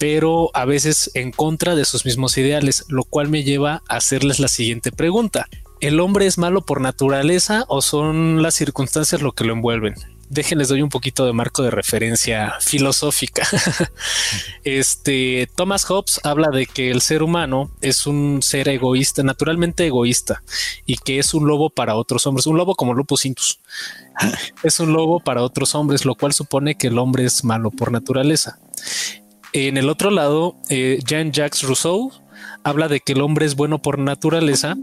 pero 0.00 0.52
a 0.54 0.64
veces 0.64 1.10
en 1.14 1.32
contra 1.32 1.74
de 1.74 1.84
sus 1.84 2.04
mismos 2.04 2.38
ideales, 2.38 2.84
lo 2.86 3.02
cual 3.02 3.28
me 3.28 3.42
lleva 3.42 3.82
a 3.88 3.96
hacerles 3.96 4.38
la 4.38 4.46
siguiente 4.46 4.92
pregunta. 4.92 5.48
¿El 5.80 5.98
hombre 5.98 6.26
es 6.26 6.38
malo 6.38 6.64
por 6.64 6.80
naturaleza 6.80 7.64
o 7.66 7.82
son 7.82 8.40
las 8.40 8.54
circunstancias 8.54 9.22
lo 9.22 9.32
que 9.32 9.42
lo 9.42 9.54
envuelven? 9.54 9.96
Déjenles 10.30 10.68
doy 10.68 10.82
un 10.82 10.88
poquito 10.88 11.24
de 11.26 11.32
marco 11.32 11.62
de 11.62 11.70
referencia 11.70 12.54
filosófica. 12.60 13.46
este 14.64 15.48
Thomas 15.54 15.84
Hobbes 15.84 16.20
habla 16.24 16.50
de 16.50 16.66
que 16.66 16.90
el 16.90 17.00
ser 17.00 17.22
humano 17.22 17.70
es 17.80 18.06
un 18.06 18.40
ser 18.42 18.68
egoísta, 18.68 19.22
naturalmente 19.22 19.86
egoísta, 19.86 20.42
y 20.86 20.96
que 20.96 21.18
es 21.18 21.34
un 21.34 21.46
lobo 21.46 21.70
para 21.70 21.96
otros 21.96 22.26
hombres, 22.26 22.46
un 22.46 22.56
lobo 22.56 22.74
como 22.74 22.94
Lupus 22.94 23.26
Intus. 23.26 23.60
es 24.62 24.80
un 24.80 24.92
lobo 24.92 25.20
para 25.20 25.42
otros 25.42 25.74
hombres, 25.74 26.04
lo 26.04 26.14
cual 26.14 26.32
supone 26.32 26.76
que 26.76 26.88
el 26.88 26.98
hombre 26.98 27.24
es 27.24 27.44
malo 27.44 27.70
por 27.70 27.92
naturaleza. 27.92 28.58
En 29.52 29.78
el 29.78 29.88
otro 29.88 30.10
lado, 30.10 30.56
eh, 30.68 30.98
Jean-Jacques 31.06 31.62
Rousseau 31.62 32.12
habla 32.64 32.88
de 32.88 33.00
que 33.00 33.12
el 33.14 33.22
hombre 33.22 33.46
es 33.46 33.56
bueno 33.56 33.80
por 33.80 33.98
naturaleza, 33.98 34.76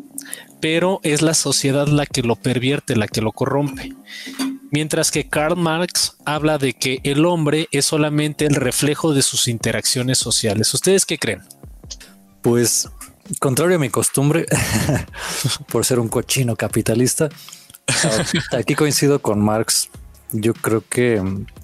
pero 0.60 1.00
es 1.04 1.22
la 1.22 1.36
sociedad 1.36 1.88
la 1.88 2.08
que 2.08 2.24
lo 2.24 2.36
pervierte, 2.36 2.96
la 2.96 3.08
que 3.08 3.22
lo 3.22 3.32
corrompe 3.32 3.94
mientras 4.72 5.12
que 5.12 5.28
Karl 5.28 5.58
Marx 5.58 6.18
habla 6.26 6.58
de 6.58 6.74
que 6.74 7.00
el 7.04 7.26
hombre 7.26 7.68
es 7.72 7.86
solamente 7.86 8.46
el 8.46 8.56
reflejo 8.56 9.14
de 9.14 9.22
sus 9.22 9.48
interacciones 9.48 10.18
sociales. 10.18 10.74
¿Ustedes 10.74 11.06
qué 11.06 11.18
creen? 11.18 11.42
Pues, 12.42 12.90
contrario 13.40 13.78
a 13.78 13.80
mi 13.80 13.90
costumbre, 13.90 14.46
por 15.72 15.86
ser 15.86 16.00
un 16.00 16.10
cochino 16.10 16.56
capitalista, 16.56 17.30
aquí 18.52 18.76
coincido 18.76 19.20
con 19.20 19.40
Marx. 19.40 19.90
Yo 20.32 20.54
creo 20.54 20.84
que 20.88 21.22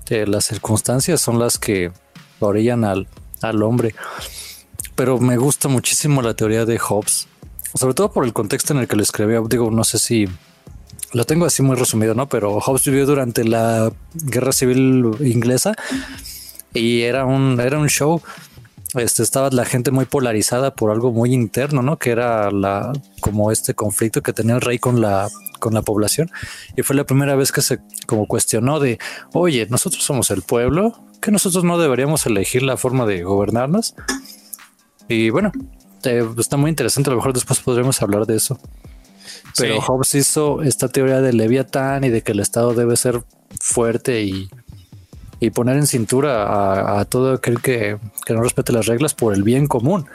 eh, 0.09 0.25
las 0.27 0.45
circunstancias 0.45 1.19
son 1.21 1.39
las 1.39 1.57
que 1.57 1.91
orillan 2.39 2.83
al, 2.83 3.07
al 3.41 3.63
hombre. 3.63 3.95
Pero 4.95 5.19
me 5.19 5.37
gusta 5.37 5.67
muchísimo 5.67 6.21
la 6.21 6.33
teoría 6.33 6.65
de 6.65 6.77
Hobbes, 6.77 7.27
sobre 7.73 7.93
todo 7.93 8.11
por 8.11 8.25
el 8.25 8.33
contexto 8.33 8.73
en 8.73 8.79
el 8.79 8.87
que 8.87 8.95
lo 8.95 9.03
escribió. 9.03 9.43
Digo, 9.47 9.71
no 9.71 9.83
sé 9.83 9.99
si 9.99 10.27
lo 11.13 11.25
tengo 11.25 11.45
así 11.45 11.61
muy 11.61 11.75
resumido, 11.75 12.13
¿no? 12.13 12.27
Pero 12.27 12.59
Hobbes 12.59 12.85
vivió 12.85 13.05
durante 13.05 13.43
la 13.43 13.91
guerra 14.13 14.51
civil 14.51 15.11
inglesa 15.19 15.73
y 16.73 17.01
era 17.01 17.25
un, 17.25 17.59
era 17.59 17.77
un 17.77 17.87
show. 17.87 18.21
Este, 18.95 19.23
estaba 19.23 19.49
la 19.51 19.63
gente 19.63 19.91
muy 19.91 20.05
polarizada 20.05 20.75
por 20.75 20.91
algo 20.91 21.11
muy 21.11 21.33
interno, 21.33 21.81
¿no? 21.81 21.97
Que 21.97 22.11
era 22.11 22.51
la, 22.51 22.91
como 23.21 23.51
este 23.51 23.73
conflicto 23.73 24.21
que 24.21 24.33
tenía 24.33 24.55
el 24.55 24.61
rey 24.61 24.79
con 24.79 25.01
la, 25.01 25.29
con 25.59 25.73
la 25.73 25.81
población. 25.81 26.29
Y 26.75 26.81
fue 26.81 26.95
la 26.95 27.05
primera 27.05 27.35
vez 27.35 27.51
que 27.51 27.61
se 27.61 27.79
como 28.05 28.25
cuestionó 28.25 28.79
de, 28.79 28.99
oye, 29.33 29.67
nosotros 29.69 30.03
somos 30.03 30.31
el 30.31 30.41
pueblo, 30.41 30.99
que 31.21 31.31
nosotros 31.31 31.63
no 31.63 31.77
deberíamos 31.77 32.25
elegir 32.25 32.63
la 32.63 32.75
forma 32.75 33.05
de 33.05 33.23
gobernarnos. 33.23 33.95
Y 35.07 35.29
bueno, 35.29 35.51
eh, 36.03 36.27
está 36.37 36.57
muy 36.57 36.69
interesante. 36.69 37.09
A 37.09 37.11
lo 37.11 37.17
mejor 37.17 37.33
después 37.33 37.59
podremos 37.59 38.01
hablar 38.01 38.25
de 38.25 38.35
eso. 38.35 38.59
Pero 39.57 39.81
Hobbes 39.81 40.15
hizo 40.15 40.61
esta 40.61 40.87
teoría 40.87 41.21
de 41.21 41.33
Leviatán 41.33 42.03
y 42.03 42.09
de 42.09 42.21
que 42.21 42.31
el 42.31 42.39
Estado 42.39 42.73
debe 42.73 42.95
ser 42.95 43.23
fuerte 43.59 44.21
y, 44.21 44.49
poner 45.53 45.77
en 45.77 45.87
cintura 45.87 46.99
a, 46.99 47.05
todo 47.05 47.33
aquel 47.33 47.61
que, 47.61 47.97
no 48.29 48.41
respete 48.41 48.71
las 48.71 48.85
reglas 48.85 49.13
por 49.13 49.33
el 49.33 49.43
bien 49.43 49.67
común. 49.67 50.05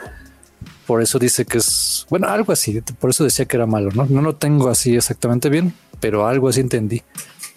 Por 0.85 1.01
eso 1.01 1.19
dice 1.19 1.45
que 1.45 1.57
es, 1.57 2.05
bueno, 2.09 2.27
algo 2.27 2.53
así. 2.53 2.81
Por 2.99 3.09
eso 3.09 3.23
decía 3.23 3.45
que 3.45 3.57
era 3.57 3.65
malo, 3.65 3.89
¿no? 3.93 4.05
No 4.05 4.21
lo 4.21 4.35
tengo 4.35 4.69
así 4.69 4.95
exactamente 4.95 5.49
bien, 5.49 5.73
pero 5.99 6.27
algo 6.27 6.47
así 6.47 6.61
entendí. 6.61 7.03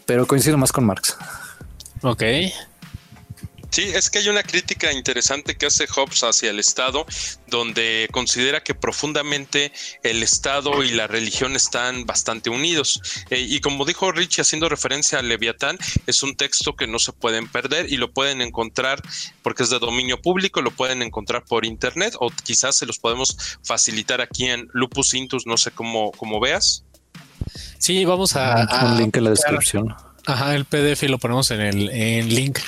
Pero 0.05 0.27
coincido 0.27 0.59
más 0.59 0.73
con 0.73 0.85
Marx. 0.85 1.17
Ok. 2.03 2.23
Sí, 3.71 3.83
es 3.83 4.11
que 4.11 4.19
hay 4.19 4.29
una 4.29 4.43
crítica 4.43 4.93
interesante 4.93 5.57
que 5.57 5.67
hace 5.67 5.87
Hobbes 5.87 6.23
hacia 6.25 6.51
el 6.51 6.59
Estado, 6.59 7.07
donde 7.47 8.09
considera 8.11 8.63
que 8.63 8.75
profundamente 8.75 9.73
el 10.03 10.23
Estado 10.23 10.83
y 10.83 10.91
la 10.91 11.07
religión 11.07 11.55
están 11.55 12.05
bastante 12.05 12.51
unidos. 12.51 13.01
Eh, 13.31 13.41
y 13.41 13.61
como 13.61 13.85
dijo 13.85 14.11
Richie, 14.11 14.43
haciendo 14.43 14.69
referencia 14.69 15.21
a 15.21 15.23
Leviatán, 15.23 15.79
es 16.07 16.23
un 16.25 16.35
texto 16.37 16.75
que 16.75 16.89
no 16.89 16.99
se 16.99 17.13
pueden 17.13 17.49
perder 17.49 17.93
y 17.93 17.97
lo 17.97 18.13
pueden 18.13 18.41
encontrar 18.41 19.01
porque 19.43 19.63
es 19.63 19.71
de 19.71 19.79
dominio 19.79 20.21
público, 20.21 20.63
lo 20.63 20.73
pueden 20.73 21.03
encontrar 21.03 21.45
por 21.45 21.65
internet 21.65 22.15
o 22.19 22.31
quizás 22.31 22.77
se 22.77 22.87
los 22.87 22.99
podemos 22.99 23.37
facilitar 23.63 24.21
aquí 24.21 24.47
en 24.47 24.69
Lupus 24.73 25.15
Intus, 25.15 25.47
no 25.47 25.57
sé 25.57 25.71
cómo, 25.71 26.11
cómo 26.13 26.41
veas. 26.41 26.85
Sí, 27.79 28.05
vamos 28.05 28.35
a, 28.37 28.67
un 28.85 28.99
link 28.99 29.17
en 29.17 29.25
la 29.25 29.31
descripción. 29.31 29.95
Ajá, 30.27 30.55
el 30.55 30.65
PDF 30.65 31.05
lo 31.05 31.19
ponemos 31.19 31.51
en 31.51 31.61
el 31.61 31.89
en 31.91 32.29
link. 32.29 32.59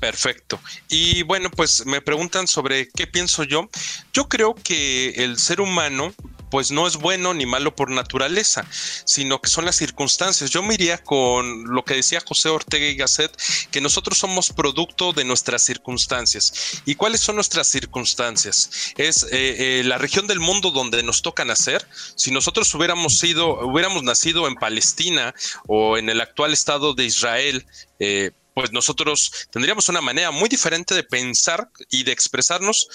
Perfecto. 0.00 0.60
Y 0.88 1.22
bueno, 1.24 1.50
pues 1.50 1.84
me 1.84 2.00
preguntan 2.00 2.46
sobre 2.46 2.88
qué 2.88 3.06
pienso 3.06 3.42
yo. 3.42 3.68
Yo 4.12 4.28
creo 4.28 4.54
que 4.54 5.10
el 5.24 5.38
ser 5.38 5.60
humano 5.60 6.14
pues 6.50 6.70
no 6.70 6.86
es 6.86 6.96
bueno 6.96 7.34
ni 7.34 7.46
malo 7.46 7.74
por 7.74 7.90
naturaleza, 7.90 8.66
sino 9.04 9.40
que 9.40 9.50
son 9.50 9.64
las 9.64 9.76
circunstancias. 9.76 10.50
Yo 10.50 10.62
me 10.62 10.74
iría 10.74 10.98
con 10.98 11.64
lo 11.64 11.84
que 11.84 11.94
decía 11.94 12.22
José 12.26 12.48
Ortega 12.48 12.86
y 12.86 12.96
Gasset, 12.96 13.36
que 13.70 13.80
nosotros 13.80 14.18
somos 14.18 14.50
producto 14.50 15.12
de 15.12 15.24
nuestras 15.24 15.62
circunstancias. 15.62 16.80
¿Y 16.84 16.94
cuáles 16.94 17.20
son 17.20 17.34
nuestras 17.34 17.66
circunstancias? 17.66 18.92
Es 18.96 19.24
eh, 19.24 19.80
eh, 19.80 19.82
la 19.84 19.98
región 19.98 20.26
del 20.26 20.40
mundo 20.40 20.70
donde 20.70 21.02
nos 21.02 21.22
toca 21.22 21.44
nacer. 21.44 21.86
Si 22.14 22.30
nosotros 22.30 22.74
hubiéramos 22.74 23.18
sido, 23.18 23.66
hubiéramos 23.66 24.02
nacido 24.02 24.48
en 24.48 24.54
Palestina 24.54 25.34
o 25.66 25.98
en 25.98 26.08
el 26.08 26.20
actual 26.20 26.52
estado 26.52 26.94
de 26.94 27.04
Israel, 27.04 27.66
eh, 27.98 28.30
pues 28.58 28.72
nosotros 28.72 29.30
tendríamos 29.52 29.88
una 29.88 30.00
manera 30.00 30.32
muy 30.32 30.48
diferente 30.48 30.92
de 30.92 31.04
pensar 31.04 31.70
y 31.90 32.02
de 32.02 32.10
expresarnos 32.10 32.88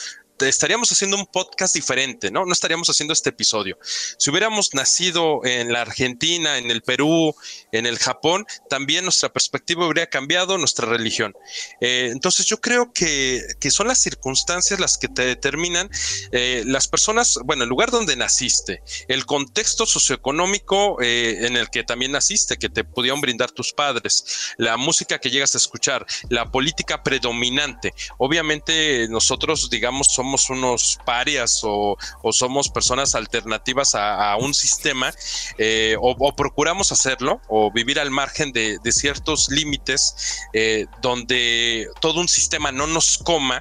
estaríamos 0.47 0.91
haciendo 0.91 1.17
un 1.17 1.25
podcast 1.25 1.73
diferente, 1.73 2.31
¿no? 2.31 2.45
No 2.45 2.53
estaríamos 2.53 2.89
haciendo 2.89 3.13
este 3.13 3.29
episodio. 3.29 3.77
Si 4.17 4.29
hubiéramos 4.29 4.73
nacido 4.73 5.41
en 5.43 5.71
la 5.71 5.81
Argentina, 5.81 6.57
en 6.57 6.71
el 6.71 6.81
Perú, 6.81 7.35
en 7.71 7.85
el 7.85 7.99
Japón, 7.99 8.45
también 8.69 9.03
nuestra 9.03 9.29
perspectiva 9.29 9.85
habría 9.85 10.07
cambiado, 10.07 10.57
nuestra 10.57 10.87
religión. 10.87 11.33
Eh, 11.81 12.09
entonces 12.11 12.45
yo 12.45 12.59
creo 12.61 12.91
que, 12.93 13.41
son 13.69 13.87
las 13.87 13.99
circunstancias 13.99 14.79
las 14.79 14.97
que 14.97 15.07
te 15.07 15.25
determinan 15.25 15.89
eh, 16.31 16.63
las 16.65 16.87
personas, 16.87 17.39
bueno, 17.45 17.63
el 17.63 17.69
lugar 17.69 17.89
donde 17.89 18.15
naciste, 18.15 18.83
el 19.07 19.25
contexto 19.25 19.85
socioeconómico 19.85 21.01
eh, 21.01 21.47
en 21.47 21.57
el 21.57 21.69
que 21.69 21.83
también 21.83 22.11
naciste, 22.11 22.57
que 22.57 22.69
te 22.69 22.83
pudieron 22.83 23.21
brindar 23.21 23.51
tus 23.51 23.73
padres, 23.73 24.53
la 24.57 24.77
música 24.77 25.19
que 25.19 25.31
llegas 25.31 25.55
a 25.55 25.57
escuchar, 25.57 26.05
la 26.29 26.51
política 26.51 27.01
predominante. 27.01 27.93
Obviamente 28.17 29.07
nosotros, 29.09 29.69
digamos, 29.69 30.07
somos 30.13 30.32
unos 30.49 30.99
parias 31.05 31.61
o, 31.63 31.97
somos 32.31 32.69
personas 32.69 33.15
alternativas 33.15 33.95
a, 33.95 34.35
un 34.37 34.53
sistema 34.53 35.13
eh, 35.57 35.95
o, 35.99 36.35
procuramos 36.35 36.91
hacerlo 36.91 37.41
o 37.47 37.71
vivir 37.71 37.99
al 37.99 38.11
margen 38.11 38.51
de, 38.51 38.79
ciertos 38.91 39.49
límites 39.49 40.39
eh, 40.53 40.85
donde 41.01 41.87
todo 41.99 42.19
un 42.19 42.27
sistema 42.27 42.71
no 42.71 42.85
nos 42.87 43.17
coma, 43.17 43.59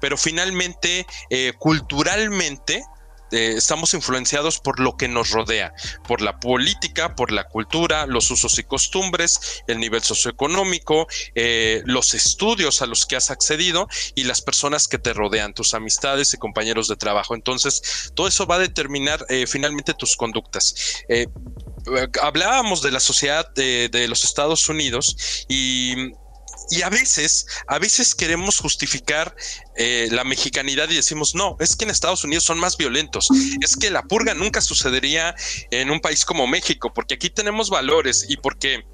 pero 0.00 0.16
finalmente 0.16 1.06
eh, 1.30 1.52
culturalmente 1.58 2.84
eh, 3.34 3.54
estamos 3.56 3.94
influenciados 3.94 4.60
por 4.60 4.80
lo 4.80 4.96
que 4.96 5.08
nos 5.08 5.30
rodea, 5.30 5.74
por 6.06 6.20
la 6.20 6.38
política, 6.38 7.14
por 7.16 7.32
la 7.32 7.44
cultura, 7.44 8.06
los 8.06 8.30
usos 8.30 8.58
y 8.58 8.64
costumbres, 8.64 9.62
el 9.66 9.80
nivel 9.80 10.02
socioeconómico, 10.02 11.06
eh, 11.34 11.82
los 11.84 12.14
estudios 12.14 12.82
a 12.82 12.86
los 12.86 13.06
que 13.06 13.16
has 13.16 13.30
accedido 13.30 13.88
y 14.14 14.24
las 14.24 14.40
personas 14.40 14.88
que 14.88 14.98
te 14.98 15.12
rodean, 15.12 15.54
tus 15.54 15.74
amistades 15.74 16.32
y 16.34 16.38
compañeros 16.38 16.88
de 16.88 16.96
trabajo. 16.96 17.34
Entonces, 17.34 18.12
todo 18.14 18.28
eso 18.28 18.46
va 18.46 18.56
a 18.56 18.60
determinar 18.60 19.24
eh, 19.28 19.46
finalmente 19.46 19.94
tus 19.94 20.16
conductas 20.16 20.74
hablábamos 22.22 22.82
de 22.82 22.90
la 22.90 23.00
sociedad 23.00 23.52
de, 23.54 24.06
los 24.08 24.24
Estados 24.24 24.68
Unidos 24.68 25.44
y 25.48 26.12
y 26.70 26.82
a 26.82 26.88
veces, 26.88 27.46
a 27.66 27.78
veces 27.78 28.14
queremos 28.14 28.58
justificar 28.58 29.34
eh, 29.76 30.08
la 30.10 30.24
mexicanidad 30.24 30.88
y 30.90 30.96
decimos, 30.96 31.34
no, 31.34 31.56
es 31.60 31.76
que 31.76 31.84
en 31.84 31.90
Estados 31.90 32.24
Unidos 32.24 32.44
son 32.44 32.58
más 32.58 32.76
violentos, 32.76 33.28
es 33.60 33.76
que 33.76 33.90
la 33.90 34.02
purga 34.02 34.34
nunca 34.34 34.60
sucedería 34.60 35.34
en 35.70 35.90
un 35.90 36.00
país 36.00 36.24
como 36.24 36.46
México, 36.46 36.92
porque 36.94 37.14
aquí 37.14 37.30
tenemos 37.30 37.70
valores 37.70 38.26
y 38.28 38.36
porque 38.36 38.84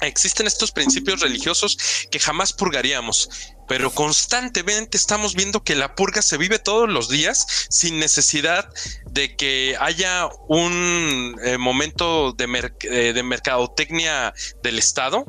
existen 0.00 0.46
estos 0.46 0.72
principios 0.72 1.20
religiosos 1.20 1.78
que 2.10 2.18
jamás 2.18 2.52
purgaríamos, 2.52 3.28
pero 3.68 3.90
constantemente 3.92 4.96
estamos 4.96 5.34
viendo 5.34 5.62
que 5.62 5.74
la 5.74 5.94
purga 5.94 6.20
se 6.20 6.36
vive 6.36 6.58
todos 6.58 6.88
los 6.88 7.08
días 7.08 7.66
sin 7.70 7.98
necesidad 7.98 8.68
de 9.06 9.36
que 9.36 9.76
haya 9.80 10.28
un 10.48 11.36
eh, 11.44 11.58
momento 11.58 12.32
de, 12.32 12.72
eh, 12.82 13.12
de 13.12 13.22
mercadotecnia 13.22 14.34
del 14.62 14.78
Estado 14.78 15.24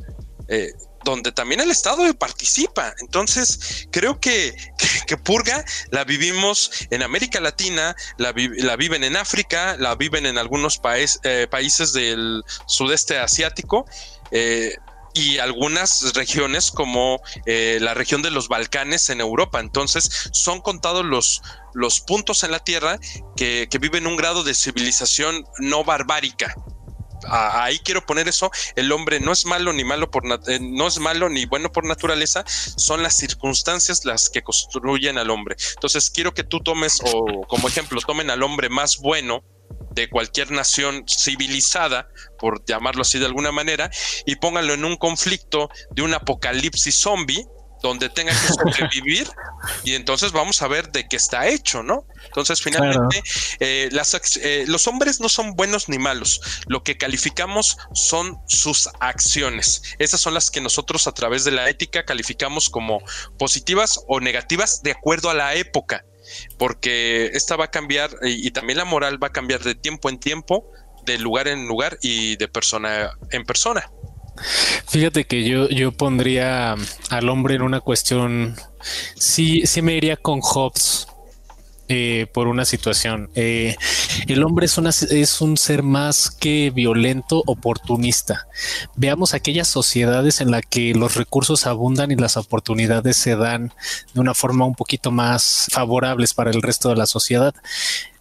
donde 1.06 1.32
también 1.32 1.62
el 1.62 1.72
Estado 1.72 2.04
participa. 2.16 2.94
Entonces, 3.00 3.88
creo 3.92 4.20
que, 4.20 4.54
que, 5.08 5.16
Purga 5.16 5.64
la 5.92 6.04
vivimos 6.04 6.72
en 6.90 7.04
América 7.04 7.40
Latina, 7.40 7.96
la, 8.18 8.34
viven 8.34 9.04
en 9.06 9.16
África, 9.16 9.78
la 9.80 9.96
viven 9.96 10.26
en 10.26 10.38
algunos 10.38 10.82
eh, 11.24 11.48
países 11.50 11.94
del 11.94 12.44
sudeste 12.66 13.18
asiático. 13.18 13.86
Eh, 14.32 14.76
y 15.18 15.38
algunas 15.38 16.14
regiones 16.14 16.72
como 16.72 17.22
eh, 17.46 17.78
la 17.80 17.94
región 17.94 18.22
de 18.22 18.32
los 18.32 18.50
Balcanes 18.50 19.10
en 19.10 19.22
Europa. 19.22 19.62
Entonces, 19.62 20.10
son 20.34 20.60
contados 20.60 21.06
los, 21.06 21.42
los 21.74 22.02
puntos 22.02 22.44
en 22.44 22.52
la 22.52 22.60
Tierra 22.60 23.00
que, 23.38 23.70
que 23.72 23.78
viven 23.78 24.08
un 24.08 24.18
grado 24.18 24.44
de 24.44 24.54
civilización 24.54 25.46
no 25.60 25.86
barbárica 25.86 26.54
ahí 27.30 27.80
quiero 27.80 28.06
poner 28.06 28.28
eso, 28.28 28.52
el 28.76 28.92
hombre 28.92 29.20
no 29.20 29.32
es 29.32 29.46
malo 29.46 29.74
ni 29.74 29.84
malo 29.84 30.10
por 30.12 30.24
eh, 30.48 30.60
no 30.60 30.88
es 30.88 31.00
malo 31.00 31.30
ni 31.30 31.46
bueno 31.46 31.72
por 31.72 31.86
naturaleza, 31.86 32.44
son 32.48 33.04
las 33.04 33.18
circunstancias 33.18 34.06
las 34.06 34.30
que 34.30 34.42
construyen 34.42 35.18
al 35.18 35.30
hombre. 35.30 35.56
Entonces 35.76 36.10
quiero 36.10 36.34
que 36.34 36.44
tú 36.44 36.60
tomes 36.60 37.00
o 37.04 37.46
como 37.48 37.68
ejemplo 37.68 38.00
tomen 38.02 38.30
al 38.30 38.44
hombre 38.44 38.70
más 38.70 38.98
bueno 38.98 39.44
de 39.92 40.10
cualquier 40.10 40.52
nación 40.52 41.06
civilizada, 41.08 42.10
por 42.38 42.64
llamarlo 42.66 43.02
así 43.02 43.18
de 43.18 43.26
alguna 43.26 43.52
manera, 43.52 43.90
y 44.26 44.36
pónganlo 44.36 44.74
en 44.74 44.84
un 44.84 44.98
conflicto 44.98 45.70
de 45.92 46.02
un 46.02 46.14
apocalipsis 46.14 47.00
zombie 47.00 47.48
donde 47.86 48.10
tenga 48.10 48.32
que 48.32 48.54
sobrevivir 48.54 49.30
y 49.84 49.94
entonces 49.94 50.32
vamos 50.32 50.62
a 50.62 50.68
ver 50.68 50.92
de 50.92 51.08
qué 51.08 51.16
está 51.16 51.48
hecho, 51.48 51.84
¿no? 51.84 52.08
Entonces 52.26 52.62
finalmente 52.62 53.22
eh, 53.60 53.90
eh, 54.42 54.66
los 54.68 54.88
hombres 54.88 55.20
no 55.20 55.30
son 55.30 55.56
buenos 55.56 55.88
ni 55.88 56.00
malos, 56.00 56.42
lo 56.68 56.84
que 56.84 56.98
calificamos 56.98 57.78
son 57.94 58.40
sus 58.48 58.90
acciones. 59.00 59.84
Esas 60.00 60.20
son 60.20 60.34
las 60.34 60.50
que 60.50 60.62
nosotros 60.62 61.06
a 61.08 61.12
través 61.12 61.44
de 61.44 61.52
la 61.52 61.70
ética 61.70 62.06
calificamos 62.06 62.70
como 62.70 63.02
positivas 63.38 64.02
o 64.08 64.20
negativas 64.20 64.82
de 64.82 64.92
acuerdo 64.92 65.30
a 65.30 65.36
la 65.36 65.54
época, 65.54 66.06
porque 66.58 67.28
esta 67.34 67.56
va 67.56 67.66
a 67.66 67.72
cambiar 67.72 68.10
y 68.24 68.50
también 68.52 68.78
la 68.78 68.86
moral 68.86 69.22
va 69.22 69.28
a 69.28 69.32
cambiar 69.32 69.62
de 69.62 69.76
tiempo 69.76 70.10
en 70.10 70.20
tiempo, 70.20 70.72
de 71.06 71.20
lugar 71.20 71.48
en 71.48 71.68
lugar 71.68 72.00
y 72.02 72.36
de 72.38 72.48
persona 72.48 73.12
en 73.30 73.46
persona. 73.46 73.92
Fíjate 74.88 75.26
que 75.26 75.48
yo, 75.48 75.70
yo 75.70 75.92
pondría 75.92 76.76
al 77.10 77.30
hombre 77.30 77.56
en 77.56 77.62
una 77.62 77.80
cuestión, 77.80 78.56
sí, 79.16 79.66
sí 79.66 79.82
me 79.82 79.94
iría 79.94 80.18
con 80.18 80.42
Hobbes 80.42 81.08
eh, 81.88 82.26
por 82.34 82.48
una 82.48 82.66
situación. 82.66 83.30
Eh, 83.36 83.76
el 84.28 84.44
hombre 84.44 84.66
es, 84.66 84.80
una, 84.80 84.90
es 84.90 85.40
un 85.42 85.56
ser 85.56 85.84
más 85.84 86.32
que 86.32 86.72
violento, 86.74 87.44
oportunista. 87.46 88.48
Veamos 88.96 89.36
aquellas 89.36 89.68
sociedades 89.68 90.42
en 90.42 90.50
las 90.50 90.64
que 90.66 90.96
los 90.96 91.14
recursos 91.14 91.68
abundan 91.68 92.12
y 92.12 92.16
las 92.16 92.38
oportunidades 92.38 93.18
se 93.18 93.36
dan 93.36 93.72
de 94.16 94.20
una 94.20 94.34
forma 94.34 94.66
un 94.66 94.74
poquito 94.74 95.12
más 95.12 95.68
favorables 95.72 96.34
para 96.34 96.50
el 96.50 96.64
resto 96.64 96.90
de 96.90 96.96
la 96.96 97.06
sociedad 97.06 97.54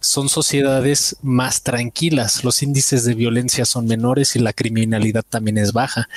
son 0.05 0.29
sociedades 0.29 1.17
más 1.21 1.63
tranquilas, 1.63 2.43
los 2.43 2.61
índices 2.61 3.05
de 3.05 3.15
violencia 3.15 3.65
son 3.65 3.87
menores 3.87 4.35
y 4.35 4.39
la 4.39 4.53
criminalidad 4.53 5.25
también 5.27 5.57
es 5.57 5.73
baja. 5.73 6.07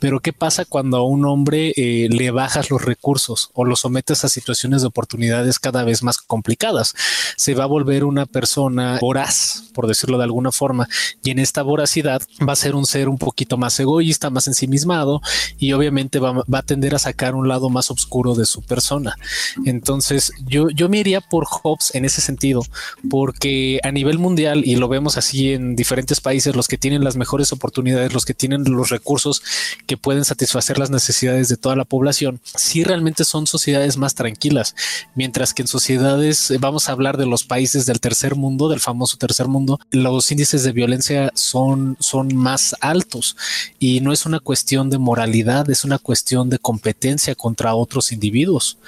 Pero 0.00 0.20
¿qué 0.20 0.32
pasa 0.32 0.64
cuando 0.64 0.96
a 0.96 1.06
un 1.06 1.24
hombre 1.24 1.72
eh, 1.76 2.08
le 2.10 2.30
bajas 2.32 2.70
los 2.70 2.84
recursos 2.84 3.50
o 3.54 3.64
lo 3.64 3.76
sometes 3.76 4.24
a 4.24 4.28
situaciones 4.28 4.82
de 4.82 4.88
oportunidades 4.88 5.58
cada 5.60 5.84
vez 5.84 6.02
más 6.02 6.18
complicadas? 6.18 6.94
Se 7.36 7.54
va 7.54 7.64
a 7.64 7.68
volver 7.68 8.04
una 8.04 8.26
persona 8.26 8.98
voraz, 9.00 9.70
por 9.72 9.86
decirlo 9.86 10.18
de 10.18 10.24
alguna 10.24 10.50
forma, 10.50 10.88
y 11.22 11.30
en 11.30 11.38
esta 11.38 11.62
voracidad 11.62 12.22
va 12.46 12.52
a 12.52 12.56
ser 12.56 12.74
un 12.74 12.84
ser 12.84 13.08
un 13.08 13.18
poquito 13.18 13.56
más 13.56 13.78
egoísta, 13.78 14.28
más 14.28 14.48
ensimismado 14.48 15.20
y 15.58 15.72
obviamente 15.72 16.18
va, 16.18 16.44
a 16.52 16.62
tender 16.62 16.94
a 16.94 16.98
sacar 16.98 17.34
un 17.34 17.46
lado 17.46 17.70
más 17.70 17.90
oscuro 17.90 18.34
de 18.34 18.44
su 18.44 18.62
persona. 18.62 19.16
Entonces 19.64 20.32
yo, 20.46 20.68
yo 20.70 20.88
me 20.88 20.98
iría 20.98 21.20
por 21.20 21.44
Hobbes 21.46 21.94
en 21.94 22.04
ese 22.04 22.20
sentido, 22.20 22.62
porque 23.08 23.35
que 23.38 23.80
a 23.82 23.90
nivel 23.92 24.18
mundial, 24.18 24.62
y 24.64 24.76
lo 24.76 24.88
vemos 24.88 25.16
así 25.16 25.52
en 25.52 25.76
diferentes 25.76 26.20
países, 26.20 26.56
los 26.56 26.68
que 26.68 26.78
tienen 26.78 27.04
las 27.04 27.16
mejores 27.16 27.52
oportunidades, 27.52 28.12
los 28.12 28.24
que 28.24 28.34
tienen 28.34 28.64
los 28.64 28.90
recursos 28.90 29.42
que 29.86 29.96
pueden 29.96 30.24
satisfacer 30.24 30.78
las 30.78 30.90
necesidades 30.90 31.48
de 31.48 31.56
toda 31.56 31.76
la 31.76 31.84
población, 31.84 32.40
sí 32.54 32.84
realmente 32.84 33.24
son 33.24 33.46
sociedades 33.46 33.96
más 33.96 34.14
tranquilas, 34.14 34.74
mientras 35.14 35.54
que 35.54 35.62
en 35.62 35.68
sociedades, 35.68 36.50
eh, 36.50 36.58
vamos 36.58 36.88
a 36.88 36.92
hablar 36.92 37.16
de 37.16 37.26
los 37.26 37.44
países 37.44 37.86
del 37.86 38.00
tercer 38.00 38.34
mundo, 38.34 38.68
del 38.68 38.80
famoso 38.80 39.16
tercer 39.16 39.48
mundo, 39.48 39.78
los 39.90 40.30
índices 40.30 40.62
de 40.64 40.72
violencia 40.72 41.32
son, 41.34 41.96
son 42.00 42.34
más 42.34 42.74
altos. 42.80 43.36
Y 43.78 44.00
no 44.00 44.12
es 44.12 44.26
una 44.26 44.40
cuestión 44.40 44.90
de 44.90 44.98
moralidad, 44.98 45.68
es 45.70 45.84
una 45.84 45.98
cuestión 45.98 46.50
de 46.50 46.58
competencia 46.58 47.34
contra 47.34 47.74
otros 47.74 48.12
individuos. 48.12 48.78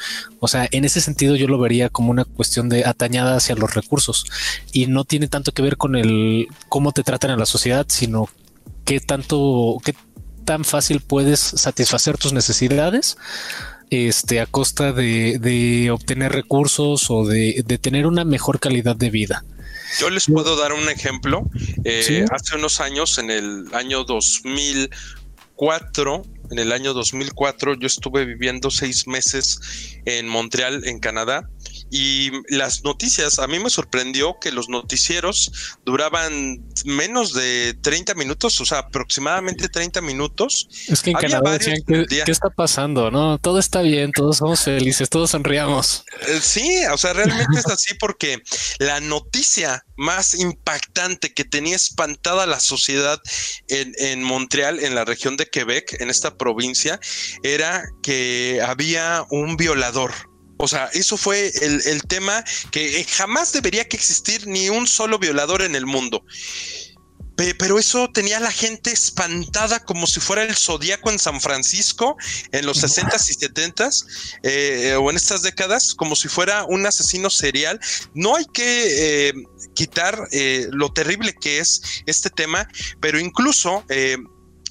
O 0.40 0.48
sea, 0.48 0.68
en 0.70 0.84
ese 0.84 1.00
sentido 1.00 1.36
yo 1.36 1.48
lo 1.48 1.58
vería 1.58 1.88
como 1.88 2.10
una 2.10 2.24
cuestión 2.24 2.68
de 2.68 2.84
atañada 2.84 3.36
hacia 3.36 3.54
los 3.54 3.74
recursos 3.74 4.24
y 4.72 4.86
no 4.86 5.04
tiene 5.04 5.28
tanto 5.28 5.52
que 5.52 5.62
ver 5.62 5.76
con 5.76 5.96
el 5.96 6.48
cómo 6.68 6.92
te 6.92 7.02
tratan 7.02 7.30
en 7.30 7.38
la 7.38 7.46
sociedad, 7.46 7.86
sino 7.88 8.28
qué 8.84 9.00
tanto, 9.00 9.78
qué 9.84 9.94
tan 10.44 10.64
fácil 10.64 11.00
puedes 11.00 11.40
satisfacer 11.40 12.16
tus 12.16 12.32
necesidades 12.32 13.16
este, 13.90 14.40
a 14.40 14.46
costa 14.46 14.92
de, 14.92 15.90
obtener 15.92 16.32
recursos 16.32 17.10
o 17.10 17.26
de, 17.26 17.62
tener 17.80 18.06
una 18.06 18.24
mejor 18.24 18.58
calidad 18.60 18.96
de 18.96 19.10
vida. 19.10 19.44
Yo 19.98 20.10
les 20.10 20.26
puedo 20.26 20.54
dar 20.56 20.74
un 20.74 20.90
ejemplo. 20.90 21.48
Eh, 21.84 22.26
hace 22.30 22.56
unos 22.56 22.80
años, 22.80 23.16
en 23.18 23.30
el 23.30 23.64
año 23.72 24.04
2004, 24.04 26.22
en 26.50 26.58
el 26.58 26.72
año 26.72 26.92
2004, 26.92 27.78
yo 27.78 27.86
estuve 27.86 28.26
viviendo 28.26 28.70
seis 28.70 29.06
meses 29.06 29.58
en 30.04 30.28
Montreal, 30.28 30.86
en 30.86 30.98
Canadá, 30.98 31.48
y 31.90 32.30
las 32.48 32.84
noticias, 32.84 33.38
a 33.38 33.46
mí 33.46 33.58
me 33.58 33.70
sorprendió 33.70 34.38
que 34.40 34.52
los 34.52 34.68
noticieros 34.68 35.76
duraban 35.84 36.62
menos 36.84 37.32
de 37.32 37.74
30 37.82 38.14
minutos, 38.14 38.60
o 38.60 38.66
sea, 38.66 38.78
aproximadamente 38.78 39.68
30 39.68 40.00
minutos. 40.02 40.68
Es 40.88 41.02
que 41.02 41.10
en 41.10 41.16
Canadá 41.16 41.52
decían, 41.52 41.78
¿qué, 41.86 42.22
está 42.26 42.50
pasando? 42.50 43.10
No, 43.10 43.38
todo 43.38 43.58
está 43.58 43.82
bien, 43.82 44.12
todos 44.12 44.38
somos 44.38 44.60
felices, 44.60 45.08
todos 45.08 45.30
sonriamos. 45.30 46.04
Eh, 46.26 46.40
sí, 46.42 46.82
o 46.92 46.98
sea, 46.98 47.12
realmente 47.12 47.58
es 47.58 47.66
así 47.66 47.94
porque 47.94 48.42
la 48.78 49.00
noticia 49.00 49.84
más 49.96 50.34
impactante 50.34 51.32
que 51.32 51.44
tenía 51.44 51.76
espantada 51.76 52.46
la 52.46 52.60
sociedad 52.60 53.20
en, 53.68 53.92
en 53.98 54.22
Montreal, 54.22 54.80
en 54.80 54.94
la 54.94 55.04
región 55.04 55.36
de 55.36 55.46
Quebec, 55.46 56.00
en 56.00 56.10
esta 56.10 56.36
provincia, 56.36 57.00
era 57.42 57.84
que 58.02 58.60
había 58.64 59.24
un 59.30 59.56
violador 59.56 60.12
o 60.58 60.68
sea, 60.68 60.90
eso 60.92 61.16
fue 61.16 61.52
el, 61.60 62.02
tema 62.02 62.44
que 62.70 63.00
eh, 63.00 63.04
jamás 63.04 63.52
debería 63.52 63.88
que 63.88 63.96
existir 63.96 64.46
ni 64.46 64.68
un 64.68 64.86
solo 64.86 65.18
violador 65.18 65.62
en 65.62 65.74
el 65.74 65.86
mundo 65.86 66.24
pero 67.56 67.78
eso 67.78 68.10
tenía 68.10 68.38
a 68.38 68.40
la 68.40 68.50
gente 68.50 68.90
espantada 68.90 69.84
como 69.84 70.08
si 70.08 70.18
fuera 70.18 70.42
el 70.42 70.56
zodiaco 70.56 71.08
en 71.08 71.20
San 71.20 71.40
Francisco 71.40 72.16
en 72.50 72.66
los 72.66 72.82
60s 72.82 73.30
y 73.30 73.34
70s 73.34 74.06
eh, 74.42 74.96
o 74.98 75.08
en 75.08 75.16
estas 75.16 75.42
décadas, 75.42 75.94
como 75.94 76.16
si 76.16 76.26
fuera 76.26 76.64
un 76.64 76.84
asesino 76.84 77.30
serial. 77.30 77.78
No 78.12 78.34
hay 78.34 78.44
que 78.46 79.28
eh, 79.28 79.34
quitar 79.74 80.18
lo 80.72 80.92
terrible 80.92 81.32
que 81.32 81.60
es 81.60 81.80
este 82.06 82.28
tema, 82.28 82.66
pero 83.00 83.20
incluso 83.20 83.84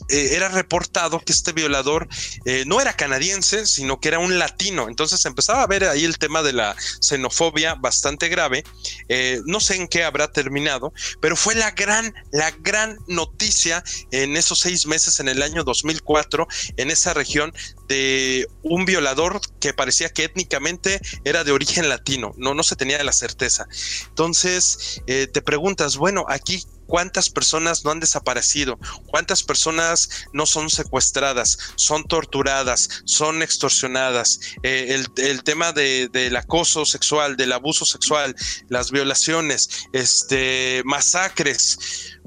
eh, 0.09 0.35
era 0.35 0.47
reportado 0.47 1.19
que 1.19 1.33
este 1.33 1.51
violador 1.51 2.07
eh, 2.45 2.63
no 2.65 2.79
era 2.79 2.95
canadiense, 2.95 3.65
sino 3.65 3.99
que 3.99 4.07
era 4.07 4.19
un 4.19 4.39
latino. 4.39 4.87
Entonces 4.87 5.23
empezaba 5.25 5.63
a 5.63 5.67
ver 5.67 5.83
ahí 5.83 6.05
el 6.05 6.17
tema 6.17 6.41
de 6.43 6.53
la 6.53 6.75
xenofobia 7.01 7.75
bastante 7.75 8.29
grave. 8.29 8.63
Eh, 9.09 9.41
no 9.45 9.59
sé 9.59 9.75
en 9.75 9.87
qué 9.87 10.03
habrá 10.03 10.31
terminado, 10.31 10.93
pero 11.19 11.35
fue 11.35 11.55
la 11.55 11.71
gran, 11.71 12.13
la 12.31 12.51
gran 12.51 12.97
noticia 13.07 13.83
en 14.11 14.37
esos 14.37 14.59
seis 14.59 14.85
meses 14.85 15.19
en 15.19 15.27
el 15.27 15.41
año 15.41 15.63
2004 15.63 16.47
en 16.77 16.91
esa 16.91 17.13
región 17.13 17.53
de 17.87 18.47
un 18.63 18.85
violador 18.85 19.41
que 19.59 19.73
parecía 19.73 20.09
que 20.09 20.25
étnicamente 20.25 21.01
era 21.25 21.43
de 21.43 21.51
origen 21.51 21.89
latino. 21.89 22.33
No, 22.37 22.53
no 22.53 22.63
se 22.63 22.75
tenía 22.75 23.03
la 23.03 23.13
certeza. 23.13 23.67
Entonces 24.09 25.01
te 25.05 25.41
preguntas, 25.41 25.97
bueno, 25.97 26.25
aquí 26.27 26.65
cuántas 26.87 27.29
personas 27.29 27.83
no 27.85 27.91
han 27.91 27.99
desaparecido, 27.99 28.79
cuántas 29.05 29.43
personas 29.43 30.09
no 30.33 30.45
son 30.45 30.69
secuestradas, 30.69 31.57
son 31.75 32.03
torturadas, 32.05 33.03
son 33.05 33.43
extorsionadas, 33.43 34.39
eh, 34.63 35.03
el, 35.17 35.43
tema 35.43 35.71
del 35.71 36.35
acoso 36.35 36.85
sexual, 36.85 37.37
del 37.37 37.53
abuso 37.53 37.85
sexual, 37.85 38.35
las 38.69 38.91
violaciones, 38.91 39.69
este, 39.93 40.81
masacres, 40.85 41.77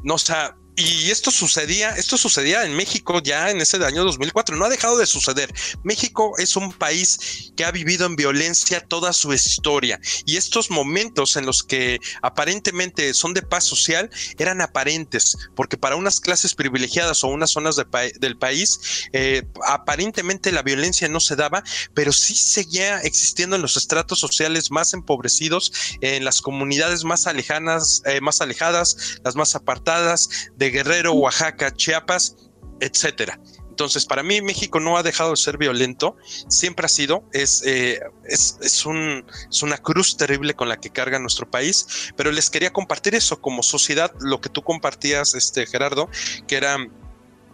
no, 0.02 0.14
o 0.14 0.18
sea, 0.18 0.56
y 0.80 1.10
esto 1.10 1.30
sucedía, 1.30 1.90
esto 1.96 2.16
sucedía 2.16 2.64
en 2.64 2.74
México 2.74 3.20
ya 3.22 3.50
en 3.50 3.60
ese 3.60 3.84
año 3.84 4.04
2004, 4.04 4.56
no 4.56 4.64
ha 4.64 4.68
dejado 4.68 4.96
de 4.96 5.06
suceder. 5.06 5.52
México 5.82 6.32
es 6.38 6.56
un 6.56 6.72
país 6.72 7.52
que 7.56 7.64
ha 7.64 7.70
vivido 7.70 8.06
en 8.06 8.16
violencia 8.16 8.80
toda 8.80 9.12
su 9.12 9.32
historia 9.32 10.00
y 10.24 10.36
estos 10.36 10.70
momentos 10.70 11.36
en 11.36 11.46
los 11.46 11.62
que 11.62 11.98
aparentemente 12.22 13.12
son 13.14 13.34
de 13.34 13.42
paz 13.42 13.64
social 13.64 14.10
eran 14.38 14.60
aparentes, 14.60 15.36
porque 15.54 15.76
para 15.76 15.96
unas 15.96 16.20
clases 16.20 16.54
privilegiadas 16.54 17.22
o 17.24 17.28
unas 17.28 17.50
zonas 17.50 17.76
del 17.76 18.38
país, 18.38 19.08
eh, 19.12 19.42
aparentemente 19.66 20.52
la 20.52 20.62
violencia 20.62 21.08
no 21.08 21.20
se 21.20 21.36
daba, 21.36 21.62
pero 21.94 22.12
sí 22.12 22.34
seguía 22.34 23.00
existiendo 23.00 23.56
en 23.56 23.62
los 23.62 23.76
estratos 23.76 24.18
sociales 24.18 24.70
más 24.70 24.94
empobrecidos, 24.94 25.72
en 26.00 26.24
las 26.24 26.40
comunidades 26.40 27.04
más 27.04 27.26
alejadas, 27.26 28.02
eh, 28.06 28.20
más 28.20 28.40
alejadas, 28.40 29.18
las 29.24 29.36
más 29.36 29.54
apartadas 29.54 30.28
de 30.56 30.69
Guerrero, 30.70 31.12
Oaxaca, 31.12 31.72
Chiapas, 31.74 32.36
etcétera. 32.80 33.38
Entonces, 33.80 34.04
para 34.04 34.22
mí 34.22 34.42
México 34.42 34.78
no 34.78 34.98
ha 34.98 35.02
dejado 35.02 35.30
de 35.30 35.38
ser 35.38 35.56
violento, 35.56 36.14
siempre 36.48 36.84
ha 36.84 36.88
sido, 36.88 37.24
es, 37.32 37.62
eh, 37.64 37.98
es, 38.24 38.58
es, 38.60 38.84
un, 38.84 39.24
es, 39.50 39.62
una 39.62 39.78
cruz 39.78 40.18
terrible 40.18 40.52
con 40.52 40.68
la 40.68 40.78
que 40.78 40.90
carga 40.90 41.18
nuestro 41.18 41.50
país, 41.50 42.12
pero 42.14 42.30
les 42.30 42.50
quería 42.50 42.74
compartir 42.74 43.14
eso 43.14 43.40
como 43.40 43.62
sociedad, 43.62 44.12
lo 44.20 44.42
que 44.42 44.50
tú 44.50 44.62
compartías, 44.62 45.34
este, 45.34 45.66
Gerardo, 45.66 46.10
que 46.46 46.56
era 46.56 46.76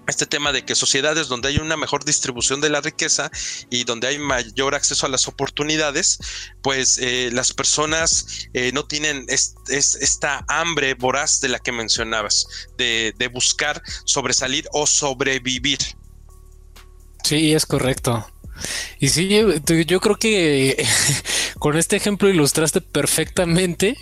este 0.06 0.26
tema 0.26 0.52
de 0.52 0.64
que 0.64 0.74
sociedades 0.74 1.28
donde 1.28 1.48
hay 1.48 1.58
una 1.58 1.76
mejor 1.76 2.04
distribución 2.04 2.60
de 2.60 2.70
la 2.70 2.80
riqueza 2.80 3.30
y 3.70 3.84
donde 3.84 4.08
hay 4.08 4.18
mayor 4.18 4.74
acceso 4.74 5.06
a 5.06 5.08
las 5.08 5.28
oportunidades, 5.28 6.18
pues 6.62 6.98
eh, 6.98 7.30
las 7.32 7.52
personas 7.52 8.48
eh, 8.54 8.70
no 8.72 8.86
tienen 8.86 9.26
esta 9.28 10.44
hambre 10.48 10.94
voraz 10.94 11.40
de 11.40 11.48
la 11.48 11.58
que 11.58 11.72
mencionabas, 11.72 12.46
de, 12.76 13.14
de 13.16 13.28
buscar 13.28 13.82
sobresalir 14.04 14.68
o 14.72 14.86
sobrevivir. 14.86 15.78
Sí, 17.24 17.52
es 17.52 17.66
correcto. 17.66 18.24
Y 18.98 19.08
sí, 19.08 19.28
yo, 19.28 20.00
creo 20.00 20.16
que 20.16 20.86
con 21.58 21.76
este 21.76 21.96
ejemplo 21.96 22.28
ilustraste 22.28 22.80
perfectamente 22.80 23.96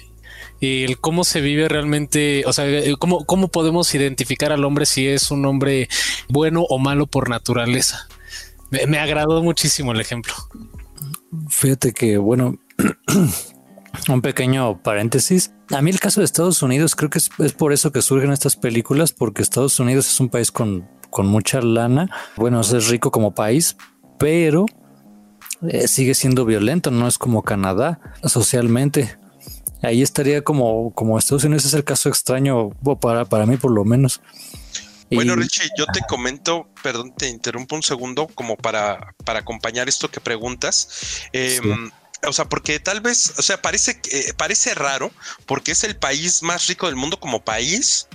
el 0.65 0.99
cómo 0.99 1.25
se 1.25 1.41
vive 1.41 1.69
realmente, 1.69 2.45
o 2.47 2.53
sea, 2.53 2.67
cómo, 2.99 3.25
cómo 3.25 3.49
podemos 3.49 3.95
identificar 3.95 4.53
al 4.53 4.65
hombre 4.65 4.87
si 4.87 5.07
es 5.07 5.31
un 5.31 5.45
hombre 5.47 5.89
bueno 6.29 6.63
o 6.63 6.79
malo 6.79 7.07
por 7.07 7.29
naturaleza. 7.29 8.09
Me, 8.71 8.87
me 8.87 8.99
agradó 8.99 9.43
muchísimo 9.43 9.93
el 9.93 10.01
ejemplo. 10.01 10.35
Fíjate 11.49 11.93
que, 11.93 12.19
bueno, 12.19 12.59
un 14.09 14.23
pequeño 14.23 14.83
paréntesis. 14.83 15.53
A 15.71 15.83
mí 15.83 15.91
el 15.91 16.01
caso 16.01 16.21
de 16.21 16.25
Estados 16.25 16.63
Unidos 16.63 16.95
creo 16.97 17.11
que 17.11 17.19
es, 17.19 17.31
es, 17.39 17.53
por 17.53 17.73
eso 17.73 17.93
que 17.93 18.03
surgen 18.03 18.33
estas 18.33 18.57
películas, 18.57 19.13
porque 19.13 19.43
Estados 19.43 19.79
Unidos 19.81 20.09
es 20.09 20.21
un 20.21 20.29
país 20.29 20.51
con 20.51 20.89
con 21.15 21.29
mucha 21.29 21.63
lana. 21.63 22.11
Bueno, 22.37 22.61
es 22.61 22.89
rico 22.89 23.13
como 23.13 23.37
país, 23.37 23.77
pero 24.19 24.67
eh, 25.63 25.87
sigue 25.87 26.13
siendo 26.15 26.45
violento, 26.45 26.91
no 26.91 27.07
es 27.07 27.19
como 27.19 27.45
Canadá 27.45 28.01
socialmente. 28.25 29.17
Ahí 29.85 30.03
estaría 30.03 30.43
como, 30.43 30.93
como 30.95 31.19
Estados 31.19 31.45
Unidos 31.45 31.65
es 31.65 31.75
el 31.75 31.85
caso 31.85 32.09
extraño 32.09 32.71
para, 33.01 33.25
para 33.25 33.47
mí 33.47 33.57
por 33.57 33.71
lo 33.71 33.85
menos. 33.85 34.21
Bueno, 35.11 35.37
Richie, 35.37 35.69
yo 35.77 35.87
te 35.87 36.01
comento, 36.09 36.69
perdón, 36.83 37.15
te 37.15 37.29
interrumpo 37.29 37.77
un 37.77 37.83
segundo 37.83 38.27
como 38.35 38.57
para, 38.57 39.15
para 39.25 39.41
acompañar 39.41 39.89
esto 39.89 40.11
que 40.11 40.21
preguntas. 40.21 41.29
Eh, 41.33 41.61
sí. 41.63 41.71
O 42.27 42.33
sea, 42.33 42.47
porque 42.47 42.81
tal 42.81 43.01
vez, 43.01 43.35
o 43.39 43.43
sea, 43.43 43.61
parece, 43.61 44.01
eh, 44.11 44.33
parece 44.37 44.75
raro 44.75 45.13
porque 45.47 45.73
es 45.73 45.85
el 45.85 45.97
país 45.97 46.43
más 46.43 46.67
rico 46.67 46.87
del 46.87 46.97
mundo 46.97 47.21
como 47.21 47.45
país, 47.45 48.09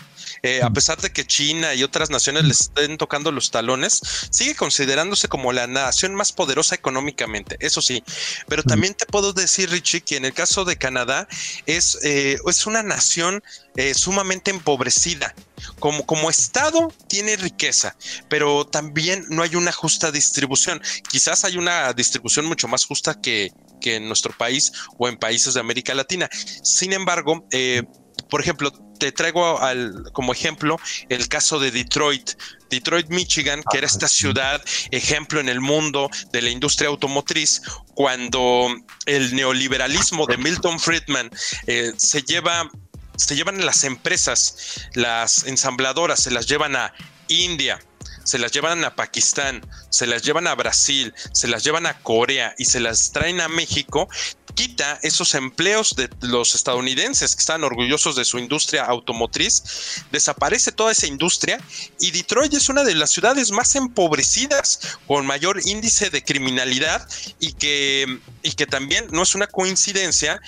eh, 0.43 0.61
a 0.63 0.69
pesar 0.69 0.99
de 1.01 1.11
que 1.11 1.25
China 1.25 1.73
y 1.73 1.83
otras 1.83 2.09
naciones 2.09 2.43
le 2.45 2.51
estén 2.51 2.97
tocando 2.97 3.31
los 3.31 3.51
talones, 3.51 4.01
sigue 4.31 4.55
considerándose 4.55 5.27
como 5.27 5.53
la 5.53 5.67
nación 5.67 6.15
más 6.15 6.31
poderosa 6.31 6.75
económicamente, 6.75 7.57
eso 7.59 7.81
sí. 7.81 8.03
Pero 8.47 8.63
también 8.63 8.93
te 8.93 9.05
puedo 9.05 9.33
decir, 9.33 9.69
Richie, 9.69 10.01
que 10.01 10.17
en 10.17 10.25
el 10.25 10.33
caso 10.33 10.65
de 10.65 10.77
Canadá 10.77 11.27
es, 11.65 11.97
eh, 12.03 12.37
es 12.47 12.65
una 12.65 12.83
nación 12.83 13.43
eh, 13.75 13.93
sumamente 13.93 14.51
empobrecida. 14.51 15.33
Como, 15.79 16.05
como 16.05 16.29
Estado 16.29 16.93
tiene 17.07 17.35
riqueza, 17.35 17.97
pero 18.29 18.65
también 18.65 19.25
no 19.29 19.43
hay 19.43 19.55
una 19.55 19.73
justa 19.73 20.09
distribución. 20.09 20.81
Quizás 21.09 21.43
hay 21.43 21.57
una 21.57 21.91
distribución 21.93 22.45
mucho 22.45 22.69
más 22.69 22.85
justa 22.85 23.19
que, 23.19 23.51
que 23.79 23.95
en 23.95 24.07
nuestro 24.07 24.35
país 24.37 24.71
o 24.97 25.07
en 25.07 25.17
países 25.17 25.53
de 25.53 25.59
América 25.59 25.93
Latina. 25.93 26.29
Sin 26.63 26.93
embargo, 26.93 27.45
eh, 27.51 27.83
por 28.29 28.41
ejemplo, 28.41 28.71
te 28.99 29.11
traigo 29.11 29.59
al, 29.59 30.11
como 30.13 30.33
ejemplo 30.33 30.77
el 31.09 31.27
caso 31.27 31.59
de 31.59 31.71
Detroit. 31.71 32.31
Detroit, 32.69 33.07
Michigan, 33.09 33.63
que 33.71 33.79
era 33.79 33.87
esta 33.87 34.07
ciudad 34.07 34.63
ejemplo 34.91 35.39
en 35.39 35.49
el 35.49 35.59
mundo 35.59 36.09
de 36.31 36.41
la 36.41 36.49
industria 36.49 36.89
automotriz, 36.89 37.61
cuando 37.95 38.67
el 39.05 39.35
neoliberalismo 39.35 40.27
de 40.27 40.37
Milton 40.37 40.79
Friedman 40.79 41.31
eh, 41.65 41.93
se 41.97 42.21
lleva, 42.21 42.69
se 43.15 43.35
llevan 43.35 43.65
las 43.65 43.83
empresas, 43.83 44.87
las 44.93 45.45
ensambladoras, 45.45 46.21
se 46.21 46.31
las 46.31 46.45
llevan 46.45 46.75
a 46.75 46.93
India, 47.27 47.79
se 48.23 48.37
las 48.37 48.51
llevan 48.51 48.85
a 48.85 48.95
Pakistán, 48.95 49.67
se 49.89 50.05
las 50.05 50.21
llevan 50.21 50.45
a 50.45 50.53
Brasil, 50.53 51.13
se 51.33 51.47
las 51.47 51.63
llevan 51.63 51.87
a 51.87 51.99
Corea 51.99 52.53
y 52.59 52.65
se 52.65 52.79
las 52.79 53.11
traen 53.11 53.41
a 53.41 53.47
México, 53.47 54.07
quita 54.59 54.99
esos 55.03 55.35
empleos 55.35 55.95
de 55.95 56.09
los 56.19 56.53
estadounidenses 56.53 57.33
que 57.33 57.39
están 57.39 57.63
orgullosos 57.63 58.17
de 58.17 58.25
su 58.25 58.37
industria 58.39 58.83
automotriz, 58.83 60.03
desaparece 60.11 60.73
toda 60.73 60.91
esa 60.91 61.07
industria 61.07 61.61
y 61.97 62.11
Detroit 62.11 62.53
es 62.53 62.67
una 62.67 62.83
de 62.83 62.93
las 62.93 63.09
ciudades 63.09 63.51
más 63.51 63.75
empobrecidas 63.75 64.99
con 65.07 65.25
mayor 65.25 65.61
índice 65.65 66.09
de 66.09 66.25
criminalidad 66.25 67.07
y 67.39 67.53
que, 67.53 68.19
y 68.43 68.51
que 68.51 68.65
también 68.65 69.07
no 69.11 69.23
es 69.23 69.33
una 69.33 69.47
coincidencia 69.47 70.41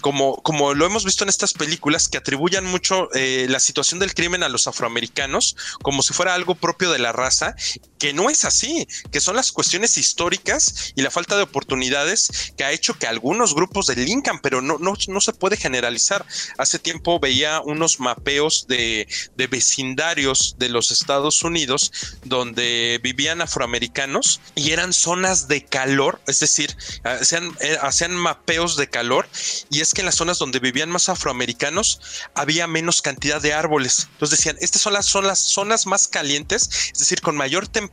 como, 0.00 0.36
como 0.42 0.72
lo 0.72 0.86
hemos 0.86 1.04
visto 1.04 1.24
en 1.24 1.28
estas 1.28 1.52
películas, 1.52 2.08
que 2.08 2.16
atribuyan 2.16 2.64
mucho 2.64 3.12
eh, 3.12 3.48
la 3.50 3.60
situación 3.60 4.00
del 4.00 4.14
crimen 4.14 4.42
a 4.42 4.48
los 4.48 4.66
afroamericanos 4.66 5.56
como 5.82 6.02
si 6.02 6.14
fuera 6.14 6.32
algo 6.32 6.54
propio 6.54 6.90
de 6.90 6.98
la 6.98 7.12
raza, 7.12 7.54
que 8.00 8.12
no 8.14 8.30
es 8.30 8.44
así, 8.44 8.88
que 9.12 9.20
son 9.20 9.36
las 9.36 9.52
cuestiones 9.52 9.96
históricas 9.98 10.92
y 10.96 11.02
la 11.02 11.10
falta 11.10 11.36
de 11.36 11.42
oportunidades 11.42 12.52
que 12.56 12.64
ha 12.64 12.72
hecho 12.72 12.98
que 12.98 13.06
algunos 13.06 13.54
grupos 13.54 13.86
delincan, 13.86 14.40
pero 14.40 14.62
no, 14.62 14.78
no, 14.78 14.94
no 15.06 15.20
se 15.20 15.32
puede 15.34 15.56
generalizar. 15.56 16.24
Hace 16.58 16.78
tiempo 16.78 17.20
veía 17.20 17.60
unos 17.60 18.00
mapeos 18.00 18.66
de, 18.66 19.06
de 19.36 19.46
vecindarios 19.46 20.56
de 20.58 20.70
los 20.70 20.90
Estados 20.90 21.42
Unidos 21.42 21.92
donde 22.24 22.98
vivían 23.02 23.42
afroamericanos 23.42 24.40
y 24.54 24.72
eran 24.72 24.92
zonas 24.94 25.46
de 25.46 25.64
calor, 25.66 26.20
es 26.26 26.40
decir, 26.40 26.74
hacían, 27.04 27.54
eh, 27.60 27.76
hacían 27.82 28.16
mapeos 28.16 28.76
de 28.76 28.88
calor 28.88 29.28
y 29.70 29.80
es 29.80 29.92
que 29.92 30.00
en 30.00 30.06
las 30.06 30.14
zonas 30.14 30.38
donde 30.38 30.58
vivían 30.58 30.88
más 30.88 31.10
afroamericanos 31.10 32.00
había 32.34 32.66
menos 32.66 33.02
cantidad 33.02 33.42
de 33.42 33.52
árboles. 33.52 34.08
Entonces 34.12 34.38
decían, 34.38 34.56
estas 34.60 34.80
son 34.80 34.94
las, 34.94 35.04
son 35.04 35.26
las 35.26 35.38
zonas 35.38 35.86
más 35.86 36.08
calientes, 36.08 36.70
es 36.92 36.98
decir, 36.98 37.20
con 37.20 37.36
mayor 37.36 37.68
temperatura, 37.68 37.89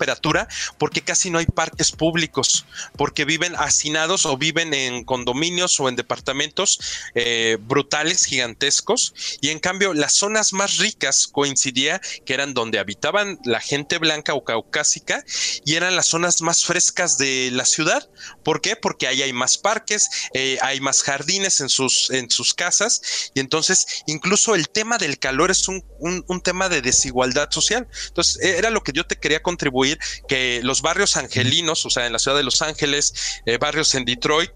porque 0.77 1.01
casi 1.01 1.29
no 1.29 1.39
hay 1.39 1.45
parques 1.45 1.91
públicos, 1.91 2.65
porque 2.95 3.25
viven 3.25 3.55
hacinados 3.55 4.25
o 4.25 4.37
viven 4.37 4.73
en 4.73 5.03
condominios 5.03 5.79
o 5.79 5.89
en 5.89 5.95
departamentos 5.95 6.79
eh, 7.15 7.57
brutales, 7.59 8.25
gigantescos. 8.25 9.13
Y 9.41 9.49
en 9.49 9.59
cambio, 9.59 9.93
las 9.93 10.13
zonas 10.13 10.53
más 10.53 10.77
ricas 10.77 11.27
coincidía 11.27 12.01
que 12.25 12.33
eran 12.33 12.53
donde 12.53 12.79
habitaban 12.79 13.39
la 13.43 13.59
gente 13.59 13.97
blanca 13.97 14.33
o 14.33 14.43
caucásica 14.43 15.23
y 15.65 15.75
eran 15.75 15.95
las 15.95 16.07
zonas 16.07 16.41
más 16.41 16.63
frescas 16.63 17.17
de 17.17 17.49
la 17.51 17.65
ciudad. 17.65 18.09
¿Por 18.43 18.61
qué? 18.61 18.75
Porque 18.75 19.07
ahí 19.07 19.21
hay 19.21 19.33
más 19.33 19.57
parques, 19.57 20.09
eh, 20.33 20.57
hay 20.61 20.79
más 20.79 21.03
jardines 21.03 21.61
en 21.61 21.69
sus, 21.69 22.09
en 22.11 22.29
sus 22.29 22.53
casas 22.53 23.31
y 23.33 23.39
entonces 23.39 24.03
incluso 24.07 24.55
el 24.55 24.69
tema 24.69 24.97
del 24.97 25.19
calor 25.19 25.51
es 25.51 25.67
un, 25.67 25.83
un 25.99 26.41
tema 26.41 26.69
de 26.69 26.81
desigualdad 26.81 27.49
social. 27.51 27.87
Entonces 28.07 28.41
era 28.41 28.69
lo 28.69 28.81
que 28.81 28.91
yo 28.93 29.05
te 29.05 29.15
quería 29.15 29.41
contribuir, 29.41 29.86
que 30.27 30.61
los 30.63 30.81
barrios 30.81 31.17
angelinos, 31.17 31.85
o 31.85 31.89
sea, 31.89 32.05
en 32.05 32.13
la 32.13 32.19
ciudad 32.19 32.37
de 32.37 32.43
Los 32.43 32.61
Ángeles, 32.61 33.41
eh, 33.45 33.57
barrios 33.57 33.93
en 33.95 34.05
Detroit 34.05 34.51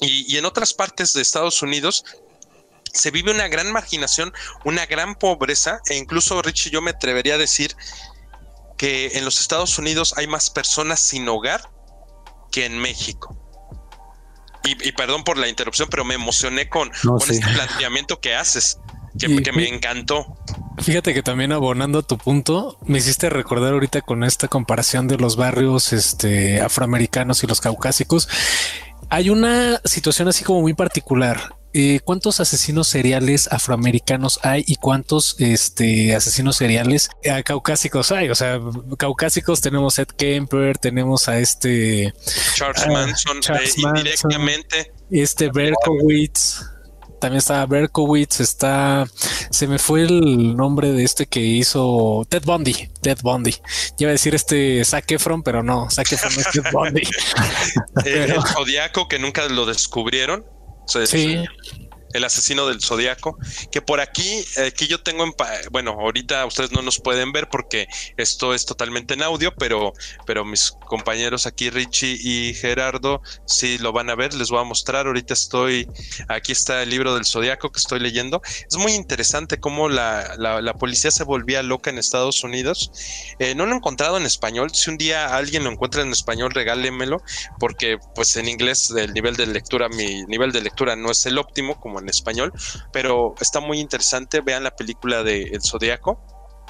y, 0.00 0.32
y 0.32 0.36
en 0.36 0.44
otras 0.44 0.74
partes 0.74 1.12
de 1.12 1.22
Estados 1.22 1.62
Unidos, 1.62 2.04
se 2.92 3.10
vive 3.10 3.30
una 3.30 3.48
gran 3.48 3.72
marginación, 3.72 4.32
una 4.64 4.86
gran 4.86 5.14
pobreza 5.14 5.80
e 5.88 5.96
incluso, 5.96 6.40
Richie, 6.42 6.70
yo 6.70 6.82
me 6.82 6.90
atrevería 6.90 7.34
a 7.34 7.38
decir 7.38 7.74
que 8.76 9.12
en 9.14 9.24
los 9.24 9.40
Estados 9.40 9.78
Unidos 9.78 10.14
hay 10.16 10.26
más 10.26 10.50
personas 10.50 11.00
sin 11.00 11.28
hogar 11.28 11.70
que 12.50 12.66
en 12.66 12.78
México. 12.78 13.36
Y, 14.64 14.88
y, 14.88 14.92
perdón 14.92 15.24
por 15.24 15.38
la 15.38 15.48
interrupción, 15.48 15.88
pero 15.90 16.04
me 16.04 16.14
emocioné 16.14 16.68
con, 16.68 16.90
no, 17.02 17.16
con 17.16 17.20
sí. 17.20 17.34
este 17.34 17.48
planteamiento 17.52 18.20
que 18.20 18.34
haces, 18.34 18.78
que, 19.18 19.26
y, 19.26 19.42
que, 19.42 19.52
me 19.52 19.68
encantó. 19.68 20.36
Fíjate 20.82 21.14
que 21.14 21.22
también 21.22 21.52
abonando 21.52 22.00
a 22.00 22.02
tu 22.02 22.18
punto, 22.18 22.76
me 22.84 22.98
hiciste 22.98 23.30
recordar 23.30 23.72
ahorita 23.72 24.00
con 24.00 24.24
esta 24.24 24.48
comparación 24.48 25.06
de 25.06 25.16
los 25.16 25.36
barrios 25.36 25.92
este, 25.92 26.60
afroamericanos 26.60 27.44
y 27.44 27.46
los 27.46 27.60
caucásicos. 27.60 28.28
Hay 29.08 29.30
una 29.30 29.80
situación 29.84 30.28
así 30.28 30.42
como 30.42 30.60
muy 30.60 30.74
particular. 30.74 31.54
eh, 31.74 32.00
¿cuántos 32.04 32.40
asesinos 32.40 32.88
seriales 32.88 33.48
afroamericanos 33.50 34.40
hay 34.42 34.62
y 34.66 34.76
cuántos 34.76 35.36
este, 35.38 36.14
asesinos 36.14 36.56
seriales 36.56 37.10
eh, 37.22 37.42
caucásicos 37.44 38.10
hay? 38.12 38.28
O 38.28 38.34
sea, 38.34 38.60
caucásicos 38.98 39.60
tenemos 39.60 39.98
a 39.98 40.02
Ed 40.02 40.08
Kemper, 40.08 40.78
tenemos 40.78 41.28
a 41.28 41.38
este 41.38 42.12
Charles 42.54 42.86
Manson, 42.88 43.40
directamente. 43.94 44.92
Este 45.10 45.48
Berkowitz 45.50 46.71
también 47.22 47.38
está 47.38 47.64
Berkowitz, 47.66 48.40
está, 48.40 49.06
se 49.50 49.68
me 49.68 49.78
fue 49.78 50.02
el 50.02 50.56
nombre 50.56 50.90
de 50.90 51.04
este 51.04 51.26
que 51.26 51.38
hizo 51.38 52.26
Ted 52.28 52.42
Bundy, 52.44 52.90
Ted 53.00 53.18
Bundy. 53.22 53.54
Iba 53.98 54.10
a 54.10 54.12
decir 54.12 54.34
este 54.34 54.84
Zac 54.84 55.08
Efron, 55.12 55.44
pero 55.44 55.62
no, 55.62 55.88
Zac 55.88 56.10
Efron 56.10 56.32
es 56.32 56.50
Ted 56.50 56.64
Bundy. 56.72 57.02
el, 58.04 58.42
Zodiaco 58.42 59.06
que 59.06 59.20
nunca 59.20 59.46
lo 59.48 59.66
descubrieron. 59.66 60.44
sí 60.86 61.44
el 62.12 62.24
asesino 62.24 62.66
del 62.66 62.80
zodiaco, 62.80 63.38
que 63.70 63.82
por 63.82 64.00
aquí, 64.00 64.44
aquí 64.66 64.86
yo 64.86 65.02
tengo, 65.02 65.24
en 65.24 65.32
bueno, 65.70 65.92
ahorita 65.92 66.44
ustedes 66.46 66.72
no 66.72 66.82
nos 66.82 66.98
pueden 67.00 67.32
ver 67.32 67.48
porque 67.48 67.88
esto 68.16 68.54
es 68.54 68.66
totalmente 68.66 69.14
en 69.14 69.22
audio, 69.22 69.54
pero, 69.54 69.92
pero 70.26 70.44
mis 70.44 70.72
compañeros 70.86 71.46
aquí, 71.46 71.70
Richie 71.70 72.18
y 72.20 72.54
Gerardo, 72.54 73.22
sí 73.46 73.78
lo 73.78 73.92
van 73.92 74.10
a 74.10 74.14
ver, 74.14 74.34
les 74.34 74.50
voy 74.50 74.60
a 74.60 74.64
mostrar, 74.64 75.06
ahorita 75.06 75.34
estoy, 75.34 75.88
aquí 76.28 76.52
está 76.52 76.82
el 76.82 76.90
libro 76.90 77.14
del 77.14 77.24
zodiaco 77.24 77.72
que 77.72 77.78
estoy 77.78 78.00
leyendo, 78.00 78.42
es 78.44 78.76
muy 78.76 78.92
interesante 78.92 79.58
cómo 79.58 79.88
la, 79.88 80.34
la, 80.36 80.74
policía 80.74 81.10
se 81.10 81.24
volvía 81.24 81.62
loca 81.62 81.90
en 81.90 81.98
Estados 81.98 82.44
Unidos, 82.44 82.90
eh, 83.38 83.54
no 83.54 83.66
lo 83.66 83.72
he 83.72 83.76
encontrado 83.76 84.16
en 84.16 84.26
español, 84.26 84.70
si 84.74 84.90
un 84.90 84.98
día 84.98 85.34
alguien 85.34 85.64
lo 85.64 85.70
encuentra 85.70 86.02
en 86.02 86.10
español, 86.10 86.52
regálemelo, 86.52 87.22
porque 87.58 87.98
pues 88.14 88.36
en 88.36 88.48
inglés 88.48 88.90
el 88.90 89.12
nivel 89.12 89.36
de 89.36 89.46
lectura, 89.46 89.88
mi 89.88 90.24
nivel 90.24 90.52
de 90.52 90.60
lectura 90.60 90.96
no 90.96 91.10
es 91.10 91.24
el 91.26 91.38
óptimo, 91.38 91.80
como 91.80 92.01
en 92.02 92.08
español, 92.08 92.52
pero 92.92 93.34
está 93.40 93.60
muy 93.60 93.80
interesante. 93.80 94.40
Vean 94.40 94.64
la 94.64 94.74
película 94.74 95.22
de 95.22 95.42
El 95.42 95.62
Zodíaco. 95.62 96.20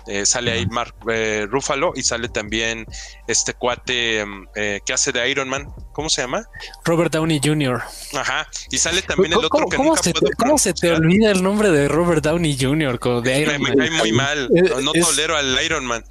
Eh, 0.06 0.26
sale 0.26 0.50
ahí 0.50 0.66
Mark 0.66 0.94
eh, 1.08 1.46
Ruffalo 1.48 1.92
y 1.94 2.02
sale 2.02 2.28
también 2.28 2.86
este 3.28 3.54
cuate 3.54 4.24
mm, 4.24 4.48
eh, 4.56 4.80
que 4.84 4.92
hace 4.92 5.12
de 5.12 5.28
Iron 5.30 5.48
Man. 5.48 5.68
¿Cómo 5.92 6.08
se 6.08 6.22
llama? 6.22 6.44
Robert 6.84 7.12
Downey 7.12 7.40
Jr. 7.42 7.82
Ajá. 8.14 8.48
Y 8.70 8.78
sale 8.78 9.02
también 9.02 9.32
el 9.32 9.38
otro 9.44 9.66
que 9.70 9.76
¿cómo 9.76 9.96
se, 9.96 10.12
te, 10.12 10.32
¿Cómo 10.36 10.58
se 10.58 10.72
te 10.72 10.90
olvida 10.92 11.30
el 11.30 11.42
nombre 11.42 11.70
de 11.70 11.88
Robert 11.88 12.24
Downey 12.24 12.56
Jr. 12.58 12.98
de 13.22 13.40
Iron 13.40 13.62
Man? 13.62 13.74
Me 13.76 13.76
cae 13.76 13.90
muy 13.90 14.12
mal. 14.12 14.48
No, 14.82 14.92
tolero 14.92 15.36
al 15.36 15.56
Iron 15.64 15.86
Man. 15.86 16.04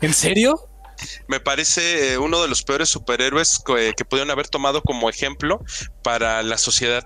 ¿En 0.00 0.14
serio? 0.14 0.66
me 1.28 1.40
parece 1.40 2.18
uno 2.18 2.42
de 2.42 2.48
los 2.48 2.62
peores 2.62 2.90
superhéroes 2.90 3.58
que, 3.64 3.94
que, 3.96 4.04
pudieron 4.04 4.30
haber 4.30 4.48
tomado 4.48 4.82
como 4.82 5.08
ejemplo 5.08 5.64
para 6.02 6.42
la 6.42 6.58
sociedad. 6.58 7.04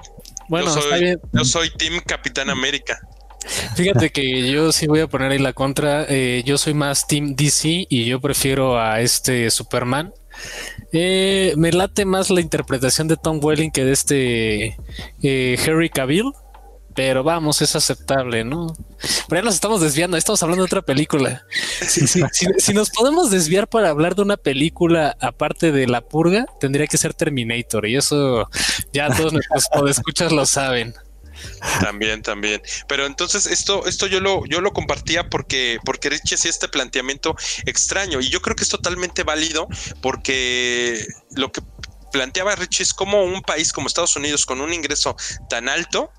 Bueno, 0.49 0.75
yo 0.75 0.83
soy, 0.83 1.17
Yo 1.33 1.45
soy 1.45 1.71
Team 1.71 2.01
Capitán 2.07 2.51
América. 2.51 3.01
Fíjate 3.77 4.11
que 4.11 4.51
yo 4.51 4.73
sí 4.73 4.87
voy 4.87 5.01
a 5.01 5.07
poner 5.07 5.33
ahí 5.33 5.39
la 5.39 5.53
contra. 5.53 6.07
Eh, 6.09 6.43
yo 6.47 6.57
soy 6.59 6.75
más 6.75 7.07
Team 7.07 7.35
DC 7.37 7.87
y 7.89 8.05
yo 8.07 8.21
prefiero 8.21 8.81
a 8.81 9.01
este 9.01 9.51
Superman. 9.51 10.13
Eh, 10.93 11.53
me 11.57 11.73
late 11.73 12.05
más 12.05 12.31
la 12.31 12.41
interpretación 12.41 13.09
de 13.09 13.17
Tom 13.17 13.41
Welling 13.43 13.71
que 13.71 13.85
de 13.85 13.93
este 13.93 14.77
eh, 15.23 15.59
Harry 15.67 15.91
Cavill. 15.91 16.33
Pero 16.95 17.25
vamos, 17.25 17.61
es 17.61 17.75
aceptable, 17.75 18.45
¿no? 18.45 18.75
Pero 19.29 19.41
ya 19.41 19.45
nos 19.45 19.55
estamos 19.55 19.81
desviando, 19.81 20.17
estamos 20.17 20.43
hablando 20.43 20.63
de 20.63 20.67
otra 20.67 20.83
película. 20.83 21.45
Si, 21.89 22.73
nos 22.73 22.91
podemos 22.91 23.31
desviar 23.31 23.69
para 23.69 23.91
hablar 23.91 24.15
de 24.15 24.23
una 24.23 24.37
película 24.37 25.17
aparte 25.21 25.73
de 25.73 25.87
La 25.87 26.01
Purga, 26.01 26.47
tendría 26.61 26.87
que 26.87 26.99
ser 26.99 27.15
Terminator, 27.15 27.87
y 27.87 27.97
eso 27.97 28.49
ya 28.93 29.09
todos 29.15 29.33
nuestros 29.33 29.69
escuchas 29.91 30.33
lo 30.33 30.47
saben. 30.47 30.95
También, 31.81 32.23
también. 32.23 32.63
Pero 32.89 33.07
entonces 33.07 33.47
esto, 33.47 33.87
esto 33.87 34.07
yo 34.07 34.21
lo, 34.21 34.45
yo 34.47 34.61
lo 34.61 34.73
compartía 34.73 35.29
porque, 35.29 35.79
porque 35.85 36.11
Richie 36.11 36.35
hacía 36.37 36.51
este 36.51 36.69
planteamiento 36.69 37.37
extraño. 37.67 38.21
Y 38.21 38.29
yo 38.29 38.41
creo 38.41 38.57
que 38.57 38.63
es 38.63 38.69
totalmente 38.69 39.25
válido 39.25 39.69
porque 40.01 41.05
lo 41.35 41.53
que 41.53 41.61
planteaba 42.13 42.55
Richie 42.55 42.85
es 42.85 42.95
como 42.95 43.25
un 43.25 43.43
país 43.43 43.73
como 43.73 43.89
Estados 43.89 44.17
Unidos 44.17 44.47
con 44.47 44.61
un 44.61 44.73
ingreso 44.73 45.17
tan 45.49 45.69
alto 45.69 46.13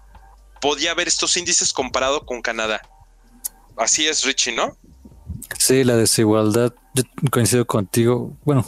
podía 0.61 0.91
haber 0.91 1.07
estos 1.07 1.37
índices 1.37 1.73
comparado 1.73 2.25
con 2.25 2.41
Canadá. 2.41 2.81
Así 3.77 4.07
es, 4.07 4.23
Richie, 4.23 4.55
¿no? 4.55 4.77
Sí, 5.57 5.83
la 5.83 5.95
desigualdad, 5.95 6.73
yo 6.93 7.03
coincido 7.31 7.65
contigo. 7.65 8.37
Bueno, 8.43 8.65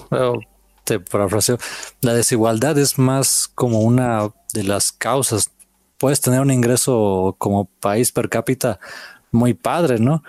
te 0.84 1.00
parafraseo. 1.00 1.58
La 2.02 2.14
desigualdad 2.14 2.78
es 2.78 2.98
más 2.98 3.50
como 3.54 3.82
una 3.82 4.30
de 4.54 4.64
las 4.64 4.92
causas. 4.92 5.52
Puedes 5.98 6.22
tener 6.22 6.42
un 6.42 6.52
ingreso 6.52 7.36
como 7.38 7.66
país 7.66 8.12
per 8.12 8.30
cápita 8.30 8.80
muy 9.32 9.54
padre, 9.54 10.00
¿no? 10.00 10.24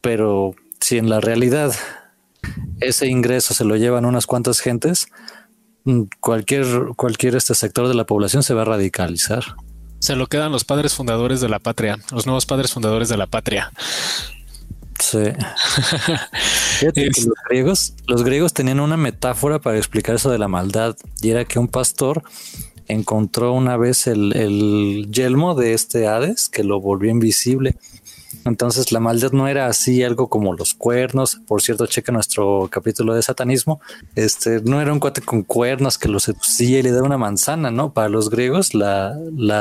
Pero 0.00 0.54
si 0.80 0.98
en 0.98 1.08
la 1.08 1.20
realidad 1.20 1.74
ese 2.80 3.06
ingreso 3.06 3.54
se 3.54 3.64
lo 3.64 3.76
llevan 3.76 4.04
unas 4.04 4.26
cuantas 4.26 4.60
gentes, 4.60 5.08
mm, 5.84 6.02
cualquier, 6.20 6.66
cualquier 6.96 7.36
este 7.36 7.54
sector 7.54 7.88
de 7.88 7.94
la 7.94 8.06
población 8.06 8.42
se 8.42 8.54
va 8.54 8.62
a 8.62 8.66
radicalizar. 8.66 9.44
Se 10.08 10.16
lo 10.16 10.26
quedan 10.26 10.50
los 10.50 10.64
padres 10.64 10.94
fundadores 10.94 11.42
de 11.42 11.50
la 11.50 11.58
patria, 11.58 11.98
los 12.12 12.24
nuevos 12.24 12.46
padres 12.46 12.72
fundadores 12.72 13.10
de 13.10 13.18
la 13.18 13.26
patria. 13.26 13.70
Sí. 14.98 15.18
los, 16.80 17.28
griegos, 17.46 17.92
los 18.06 18.24
griegos 18.24 18.54
tenían 18.54 18.80
una 18.80 18.96
metáfora 18.96 19.58
para 19.58 19.76
explicar 19.76 20.14
eso 20.14 20.30
de 20.30 20.38
la 20.38 20.48
maldad 20.48 20.96
y 21.20 21.28
era 21.28 21.44
que 21.44 21.58
un 21.58 21.68
pastor 21.68 22.22
encontró 22.86 23.52
una 23.52 23.76
vez 23.76 24.06
el, 24.06 24.34
el 24.34 25.10
yelmo 25.10 25.54
de 25.54 25.74
este 25.74 26.06
Hades 26.06 26.48
que 26.48 26.64
lo 26.64 26.80
volvió 26.80 27.10
invisible 27.10 27.76
entonces 28.48 28.92
la 28.92 29.00
maldad 29.00 29.32
no 29.32 29.48
era 29.48 29.66
así 29.66 30.02
algo 30.02 30.28
como 30.28 30.54
los 30.54 30.74
cuernos. 30.74 31.40
Por 31.46 31.62
cierto, 31.62 31.86
checa 31.86 32.12
nuestro 32.12 32.68
capítulo 32.70 33.14
de 33.14 33.22
satanismo. 33.22 33.80
Este 34.14 34.60
no 34.60 34.80
era 34.80 34.92
un 34.92 35.00
cuate 35.00 35.20
con 35.20 35.42
cuernos 35.42 35.98
que 35.98 36.08
lo 36.08 36.20
seducía 36.20 36.78
y 36.78 36.82
le 36.82 36.90
daba 36.90 37.06
una 37.06 37.18
manzana, 37.18 37.70
¿no? 37.70 37.92
Para 37.92 38.08
los 38.08 38.30
griegos 38.30 38.74
la, 38.74 39.16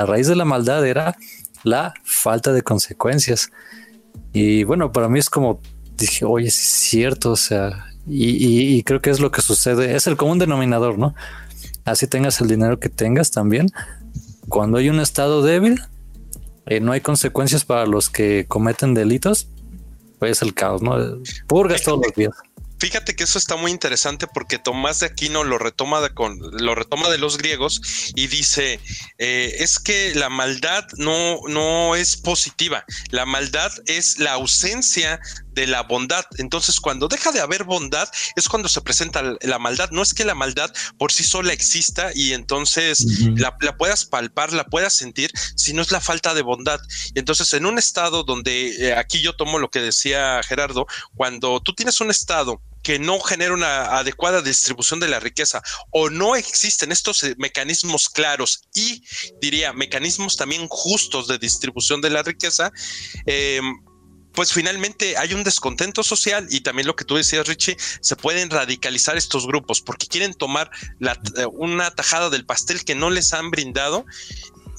raíz 0.06 0.28
de 0.28 0.36
la 0.36 0.46
maldad 0.46 0.86
era 0.86 1.16
la 1.64 1.94
falta 2.04 2.54
de 2.54 2.62
consecuencias. 2.62 3.52
Y 4.34 4.64
bueno, 4.64 4.92
para 4.92 5.10
mí 5.10 5.20
es 5.20 5.30
como 5.30 5.60
dije, 5.96 6.26
oye, 6.26 6.48
es 6.48 6.56
cierto, 6.56 7.32
o 7.32 7.36
sea, 7.36 7.88
y, 8.06 8.76
y, 8.78 8.84
creo 8.84 9.02
que 9.02 9.10
es 9.10 9.20
lo 9.20 9.32
que 9.32 9.42
sucede, 9.42 9.96
es 9.96 10.08
el 10.08 10.16
común 10.16 10.40
denominador, 10.40 10.98
¿no? 10.98 11.16
Así 11.86 12.08
tengas 12.08 12.40
el 12.40 12.48
dinero 12.48 12.80
que 12.80 12.90
tengas 12.90 13.32
también. 13.32 13.70
Cuando 14.48 14.78
hay 14.78 14.90
un 14.90 15.00
estado 15.00 15.42
débil, 15.42 15.82
eh, 16.68 16.80
no 16.80 16.92
hay 16.92 17.02
consecuencias 17.02 17.66
para 17.66 17.86
los 17.86 18.10
que 18.10 18.46
cometen 18.48 18.94
delitos, 18.94 19.48
pues 20.20 20.42
el 20.42 20.54
caos, 20.54 20.82
¿no? 20.82 20.96
Purgas 21.48 21.84
todos 21.84 22.02
los 22.06 22.16
días. 22.16 22.34
Fíjate 22.80 23.16
que 23.16 23.24
eso 23.24 23.40
está 23.40 23.56
muy 23.56 23.72
interesante 23.72 24.28
porque 24.28 24.60
Tomás 24.60 25.00
de 25.00 25.08
Aquino 25.08 25.44
lo 25.44 25.58
retoma 25.58 26.00
de, 26.00 26.12
con, 26.12 26.40
lo 26.40 26.76
retoma 26.76 27.10
de 27.10 27.18
los 27.18 27.40
griegos 27.40 28.12
y 28.16 28.28
dice 28.28 28.80
eh, 29.18 29.56
es 29.60 29.80
que 29.80 30.14
la 30.14 30.30
maldad 30.30 30.86
no, 30.98 31.40
no 31.48 31.96
es 31.96 32.18
positiva, 32.18 32.86
la 33.10 33.26
maldad 33.26 33.72
es 33.88 34.20
la 34.20 34.34
ausencia 34.34 35.20
de 35.58 35.68
la 35.68 35.82
bondad. 35.82 36.24
Entonces, 36.38 36.80
cuando 36.80 37.08
deja 37.08 37.32
de 37.32 37.42
haber 37.42 37.64
bondad, 37.64 38.08
es 38.36 38.48
cuando 38.48 38.70
se 38.70 38.82
presenta 38.82 39.24
la 39.42 39.60
maldad. 39.60 39.90
No 39.90 40.04
es 40.04 40.14
que 40.14 40.24
la 40.24 40.36
maldad 40.36 40.72
por 41.00 41.12
sí 41.12 41.24
sola 41.24 41.52
exista 41.52 42.12
y 42.14 42.34
entonces 42.34 43.04
la, 43.36 43.58
puedas 43.76 44.06
palpar, 44.06 44.54
la 44.54 44.66
puedas 44.66 44.94
sentir, 44.94 45.32
sino 45.56 45.82
es 45.82 45.92
la 45.92 46.00
falta 46.00 46.36
de 46.36 46.44
bondad. 46.44 46.80
Entonces, 47.16 47.52
en 47.54 47.66
un 47.66 47.80
estado 47.80 48.24
donde 48.24 48.90
eh, 48.90 48.94
aquí 48.96 49.20
yo 49.20 49.36
tomo 49.36 49.58
lo 49.58 49.72
que 49.72 49.82
decía 49.82 50.42
Gerardo, 50.44 50.86
cuando 51.16 51.60
tú 51.60 51.74
tienes 51.74 52.00
un 52.02 52.12
estado 52.12 52.62
que 52.84 53.00
no 53.00 53.20
genera 53.20 53.54
una 53.54 53.98
adecuada 53.98 54.42
distribución 54.42 55.00
de 55.00 55.10
la 55.10 55.20
riqueza 55.20 55.62
o 55.92 56.10
no 56.10 56.38
existen 56.38 56.92
estos 56.92 57.24
eh, 57.24 57.36
mecanismos 57.38 58.08
claros 58.08 58.62
y 58.74 59.04
diría 59.42 59.74
mecanismos 59.74 60.38
también 60.38 60.68
justos 60.70 61.28
de 61.28 61.38
distribución 61.38 62.00
de 62.00 62.12
la 62.12 62.24
riqueza, 62.24 62.72
eh, 63.26 63.60
pues 64.38 64.54
finalmente 64.54 65.18
hay 65.18 65.34
un 65.34 65.44
descontento 65.44 66.04
social 66.04 66.46
y 66.52 66.62
también 66.62 66.86
lo 66.86 66.96
que 66.96 67.06
tú 67.06 67.16
decías, 67.16 67.48
Richie, 67.48 67.76
se 68.02 68.16
pueden 68.16 68.52
radicalizar 68.52 69.18
estos 69.18 69.48
grupos 69.48 69.82
porque 69.82 70.06
quieren 70.06 70.36
tomar 70.36 70.70
eh, 71.00 71.46
una 71.54 71.90
tajada 71.90 72.30
del 72.30 72.46
pastel 72.46 72.86
que 72.86 72.94
no 72.94 73.10
les 73.10 73.34
han 73.34 73.50
brindado 73.50 74.06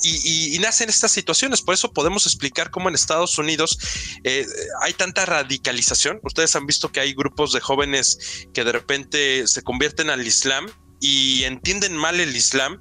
y, 0.04 0.56
nacen 0.60 0.88
estas 0.88 1.10
situaciones. 1.10 1.60
Por 1.60 1.74
eso 1.74 1.92
podemos 1.92 2.24
explicar 2.24 2.70
cómo 2.70 2.88
en 2.88 2.94
Estados 2.94 3.36
Unidos 3.36 3.80
eh, 4.22 4.46
hay 4.80 4.92
tanta 4.92 5.26
radicalización. 5.26 6.20
Ustedes 6.22 6.54
han 6.54 6.64
visto 6.64 6.92
que 6.92 7.00
hay 7.00 7.12
grupos 7.12 7.52
de 7.52 7.58
jóvenes 7.58 8.46
que 8.54 8.62
de 8.62 8.70
repente 8.70 9.48
se 9.48 9.62
convierten 9.62 10.08
al 10.08 10.24
Islam 10.24 10.68
y 11.00 11.42
entienden 11.42 11.96
mal 11.96 12.20
el 12.20 12.36
Islam 12.36 12.80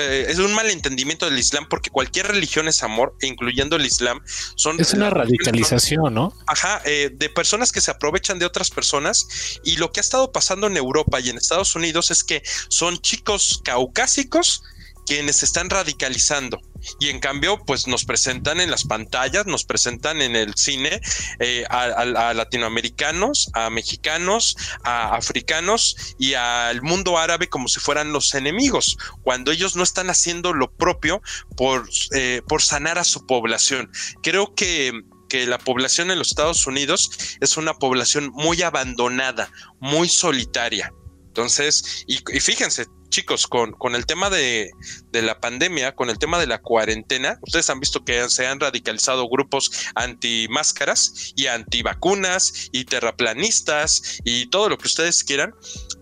eh, 0.00 0.30
es 0.30 0.38
un 0.38 0.54
malentendimiento 0.54 1.26
del 1.28 1.38
Islam 1.38 1.66
porque 1.68 1.90
cualquier 1.90 2.26
religión 2.28 2.68
es 2.68 2.82
amor, 2.82 3.14
incluyendo 3.20 3.76
el 3.76 3.86
Islam. 3.86 4.20
Son 4.56 4.80
es 4.80 4.92
una 4.92 5.10
radicalización, 5.10 6.14
¿no? 6.14 6.34
Ajá, 6.46 6.82
eh, 6.84 7.10
de 7.12 7.28
personas 7.28 7.72
que 7.72 7.80
se 7.80 7.90
aprovechan 7.90 8.38
de 8.38 8.46
otras 8.46 8.70
personas. 8.70 9.26
Y 9.64 9.76
lo 9.76 9.92
que 9.92 10.00
ha 10.00 10.02
estado 10.02 10.32
pasando 10.32 10.66
en 10.66 10.76
Europa 10.76 11.20
y 11.20 11.30
en 11.30 11.36
Estados 11.36 11.74
Unidos 11.74 12.10
es 12.10 12.24
que 12.24 12.42
son 12.68 12.98
chicos 12.98 13.60
caucásicos 13.64 14.62
quienes 15.10 15.42
están 15.42 15.68
radicalizando. 15.68 16.60
y 17.00 17.08
en 17.08 17.18
cambio, 17.18 17.58
pues 17.66 17.88
nos 17.88 18.04
presentan 18.04 18.60
en 18.60 18.70
las 18.70 18.84
pantallas, 18.84 19.44
nos 19.44 19.64
presentan 19.64 20.22
en 20.22 20.36
el 20.36 20.54
cine 20.54 21.00
eh, 21.40 21.64
a, 21.68 22.32
latinoamericanos, 22.32 23.50
a 23.52 23.70
mexicanos, 23.70 24.56
a 24.84 25.16
africanos 25.16 26.14
y 26.16 26.34
al 26.34 26.80
mundo 26.82 27.18
árabe 27.18 27.48
como 27.48 27.66
si 27.66 27.80
fueran 27.80 28.12
los 28.12 28.34
enemigos, 28.34 28.96
cuando 29.22 29.50
ellos 29.50 29.74
no 29.74 29.82
están 29.82 30.10
haciendo 30.10 30.52
lo 30.52 30.70
propio 30.70 31.22
por, 31.56 31.88
eh, 32.12 32.42
por 32.46 32.62
sanar 32.62 32.96
a 32.96 33.04
su 33.04 33.26
población. 33.26 33.90
Creo 34.22 34.54
que 34.54 34.92
que 35.28 35.46
la 35.46 35.58
población 35.58 36.10
en 36.10 36.18
los 36.18 36.28
Estados 36.28 36.66
Unidos 36.66 37.08
es 37.40 37.56
una 37.56 37.74
población 37.74 38.30
muy 38.32 38.62
abandonada, 38.62 39.48
muy 39.78 40.08
solitaria. 40.08 40.92
Entonces, 41.28 42.04
y, 42.08 42.18
fíjense, 42.40 42.86
chicos, 43.10 43.46
con, 43.46 43.72
con 43.72 43.94
el 43.94 44.06
tema 44.06 44.30
de, 44.30 44.70
de, 45.12 45.22
la 45.22 45.40
pandemia, 45.40 45.94
con 45.94 46.08
el 46.08 46.18
tema 46.18 46.38
de 46.38 46.46
la 46.46 46.62
cuarentena, 46.62 47.38
ustedes 47.42 47.68
han 47.68 47.80
visto 47.80 48.04
que 48.04 48.28
se 48.30 48.46
han 48.46 48.60
radicalizado 48.60 49.28
grupos 49.28 49.70
anti-máscaras 49.94 51.32
y 51.36 51.48
anti-vacunas 51.48 52.70
y 52.72 52.84
terraplanistas 52.84 54.20
y 54.24 54.46
todo 54.46 54.68
lo 54.68 54.78
que 54.78 54.88
ustedes 54.88 55.22
quieran, 55.24 55.54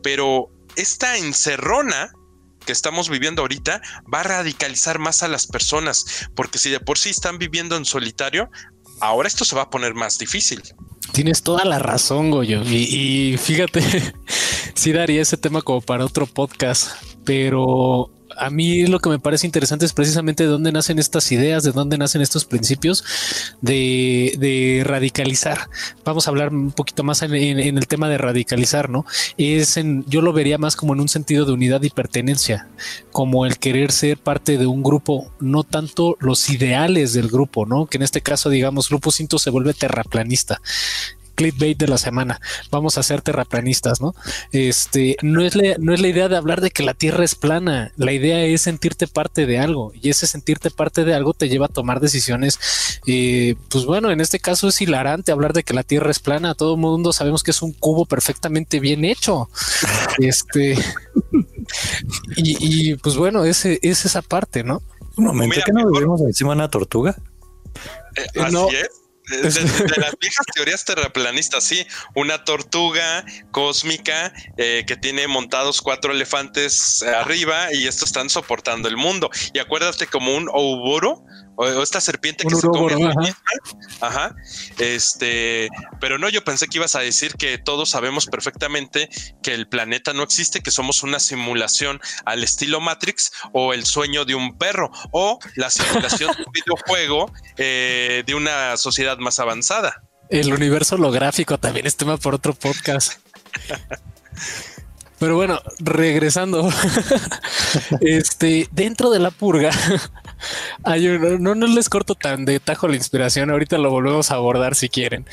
pero 0.02 0.50
esta 0.76 1.16
encerrona 1.16 2.12
que 2.68 2.72
estamos 2.72 3.08
viviendo 3.08 3.40
ahorita 3.40 3.80
va 4.12 4.20
a 4.20 4.24
radicalizar 4.24 4.98
más 4.98 5.22
a 5.22 5.28
las 5.28 5.46
personas, 5.46 6.28
porque 6.36 6.58
si 6.58 6.68
de 6.68 6.80
por 6.80 6.98
sí 6.98 7.08
están 7.08 7.38
viviendo 7.38 7.78
en 7.78 7.86
solitario, 7.86 8.50
ahora 9.00 9.28
esto 9.28 9.44
se 9.44 9.56
va 9.56 9.62
a 9.62 9.70
poner 9.70 9.94
más 9.94 10.18
difícil. 10.18 10.62
Tienes 11.12 11.42
toda 11.42 11.64
la 11.64 11.78
razón, 11.78 12.30
Goyo. 12.30 12.62
Y, 12.64 13.32
y 13.32 13.36
fíjate, 13.38 13.82
sí 14.74 14.92
daría 14.92 15.22
ese 15.22 15.36
tema 15.36 15.62
como 15.62 15.80
para 15.80 16.04
otro 16.04 16.26
podcast, 16.26 16.92
pero 17.24 18.10
a 18.38 18.50
mí 18.50 18.86
lo 18.86 19.00
que 19.00 19.08
me 19.08 19.18
parece 19.18 19.46
interesante 19.46 19.86
es 19.86 19.92
precisamente 19.92 20.44
de 20.44 20.48
dónde 20.48 20.72
nacen 20.72 20.98
estas 20.98 21.30
ideas, 21.32 21.62
de 21.64 21.72
dónde 21.72 21.98
nacen 21.98 22.22
estos 22.22 22.44
principios 22.44 23.04
de, 23.60 24.82
radicalizar. 24.84 25.68
Vamos 26.04 26.26
a 26.26 26.30
hablar 26.30 26.50
un 26.52 26.70
poquito 26.70 27.02
más 27.04 27.22
en, 27.22 27.34
el 27.34 27.86
tema 27.86 28.08
de 28.08 28.18
radicalizar, 28.18 28.88
¿no? 28.88 29.04
Es 29.36 29.76
en, 29.76 30.04
yo 30.06 30.22
lo 30.22 30.32
vería 30.32 30.58
más 30.58 30.76
como 30.76 30.94
en 30.94 31.00
un 31.00 31.08
sentido 31.08 31.44
de 31.44 31.52
unidad 31.52 31.82
y 31.82 31.90
pertenencia, 31.90 32.68
como 33.12 33.46
el 33.46 33.58
querer 33.58 33.92
ser 33.92 34.18
parte 34.18 34.58
de 34.58 34.66
un 34.66 34.82
grupo, 34.82 35.30
no 35.40 35.64
tanto 35.64 36.16
los 36.20 36.48
ideales 36.50 37.12
del 37.12 37.28
grupo, 37.28 37.66
¿no? 37.66 37.86
Que 37.86 37.98
en 37.98 38.02
este 38.02 38.20
caso, 38.22 38.50
digamos, 38.50 38.88
Grupo 38.88 39.10
Cinto 39.10 39.38
se 39.38 39.50
vuelve 39.50 39.74
terraplanista 39.74 40.60
clickbait 41.38 41.78
de 41.78 41.86
la 41.86 41.98
semana. 41.98 42.40
Vamos 42.72 42.98
a 42.98 43.04
ser 43.04 43.22
terraplanistas, 43.22 44.00
¿no? 44.00 44.12
Este 44.50 45.16
no 45.22 45.40
es 45.40 45.54
la, 45.54 45.76
no 45.78 45.94
es 45.94 46.00
la 46.00 46.08
idea 46.08 46.28
de 46.28 46.36
hablar 46.36 46.60
de 46.60 46.72
que 46.72 46.82
la 46.82 46.94
Tierra 46.94 47.24
es 47.24 47.36
plana. 47.36 47.92
La 47.96 48.12
idea 48.12 48.42
es 48.42 48.62
sentirte 48.62 49.06
parte 49.06 49.46
de 49.46 49.60
algo 49.60 49.92
y 49.94 50.10
ese 50.10 50.26
sentirte 50.26 50.70
parte 50.70 51.04
de 51.04 51.14
algo 51.14 51.34
te 51.34 51.48
lleva 51.48 51.66
a 51.66 51.68
tomar 51.68 52.00
decisiones. 52.00 52.58
Eh, 53.06 53.54
pues 53.70 53.84
bueno, 53.84 54.10
en 54.10 54.20
este 54.20 54.40
caso 54.40 54.66
es 54.66 54.82
hilarante 54.82 55.30
hablar 55.30 55.52
de 55.52 55.62
que 55.62 55.74
la 55.74 55.84
Tierra 55.84 56.10
es 56.10 56.18
plana. 56.18 56.56
Todo 56.56 56.74
el 56.74 56.80
mundo 56.80 57.12
sabemos 57.12 57.44
que 57.44 57.52
es 57.52 57.62
un 57.62 57.72
cubo 57.72 58.04
perfectamente 58.04 58.80
bien 58.80 59.04
hecho. 59.04 59.48
Este 60.18 60.76
y, 62.36 62.96
pues 62.96 63.16
bueno, 63.16 63.44
ese 63.44 63.78
es 63.82 64.04
esa 64.04 64.22
parte, 64.22 64.64
¿no? 64.64 64.82
Un 65.16 65.26
momento, 65.26 65.60
¿qué 65.64 65.72
no 65.72 65.88
vivimos 65.88 66.20
encima 66.22 66.50
de 66.50 66.56
una 66.56 66.68
tortuga? 66.68 67.16
Eh, 68.16 68.40
así 68.40 68.56
es. 68.74 69.07
De, 69.42 70.00
las 70.00 70.18
viejas 70.18 70.46
teorías 70.54 70.84
terraplanistas, 70.84 71.64
sí, 71.64 71.86
una 72.14 72.44
tortuga 72.44 73.24
cósmica 73.50 74.32
eh, 74.56 74.84
que 74.86 74.96
tiene 74.96 75.28
montados 75.28 75.82
cuatro 75.82 76.12
elefantes 76.12 77.02
arriba 77.02 77.68
y 77.72 77.86
estos 77.86 78.08
están 78.08 78.30
soportando 78.30 78.88
el 78.88 78.96
mundo. 78.96 79.30
Y 79.52 79.58
acuérdate 79.58 80.06
como 80.06 80.34
un 80.34 80.48
ouboro, 80.52 81.24
o, 81.58 81.82
esta 81.82 82.00
serpiente 82.00 82.46
que 82.46 82.54
se 82.54 82.68
come 82.68 83.04
ajá. 83.04 83.36
ajá. 84.00 84.36
Este, 84.78 85.68
pero 86.00 86.16
no, 86.16 86.28
yo 86.28 86.44
pensé 86.44 86.68
que 86.68 86.78
ibas 86.78 86.94
a 86.94 87.00
decir 87.00 87.34
que 87.34 87.58
todos 87.58 87.90
sabemos 87.90 88.26
perfectamente 88.26 89.08
que 89.42 89.54
el 89.54 89.68
planeta 89.68 90.12
no 90.12 90.22
existe, 90.22 90.60
que 90.60 90.70
somos 90.70 91.02
una 91.02 91.18
simulación 91.18 92.00
al 92.24 92.44
estilo 92.44 92.80
Matrix 92.80 93.32
o 93.52 93.74
el 93.74 93.84
sueño 93.86 94.24
de 94.24 94.36
un 94.36 94.56
perro 94.56 94.90
o 95.10 95.40
la 95.56 95.68
simulación 95.68 96.30
de 96.36 96.44
un 96.44 96.52
videojuego 96.64 97.32
eh, 97.56 98.22
de 98.24 98.34
una 98.36 98.76
sociedad 98.76 99.18
más 99.18 99.40
avanzada. 99.40 100.04
El 100.30 100.52
universo 100.52 100.94
holográfico 100.94 101.58
también 101.58 101.86
es 101.86 101.96
tema 101.96 102.18
por 102.18 102.36
otro 102.36 102.54
podcast. 102.54 103.14
Pero 105.18 105.34
bueno, 105.34 105.60
regresando, 105.80 106.68
este, 108.00 108.68
dentro 108.70 109.10
de 109.10 109.18
la 109.18 109.30
purga, 109.30 109.70
hay 110.84 111.06
no, 111.40 111.54
no 111.54 111.66
les 111.66 111.88
corto 111.88 112.14
tan 112.14 112.44
de 112.44 112.60
tajo 112.60 112.86
la 112.86 112.96
inspiración, 112.96 113.50
ahorita 113.50 113.78
lo 113.78 113.90
volvemos 113.90 114.30
a 114.30 114.36
abordar 114.36 114.74
si 114.76 114.88
quieren, 114.88 115.26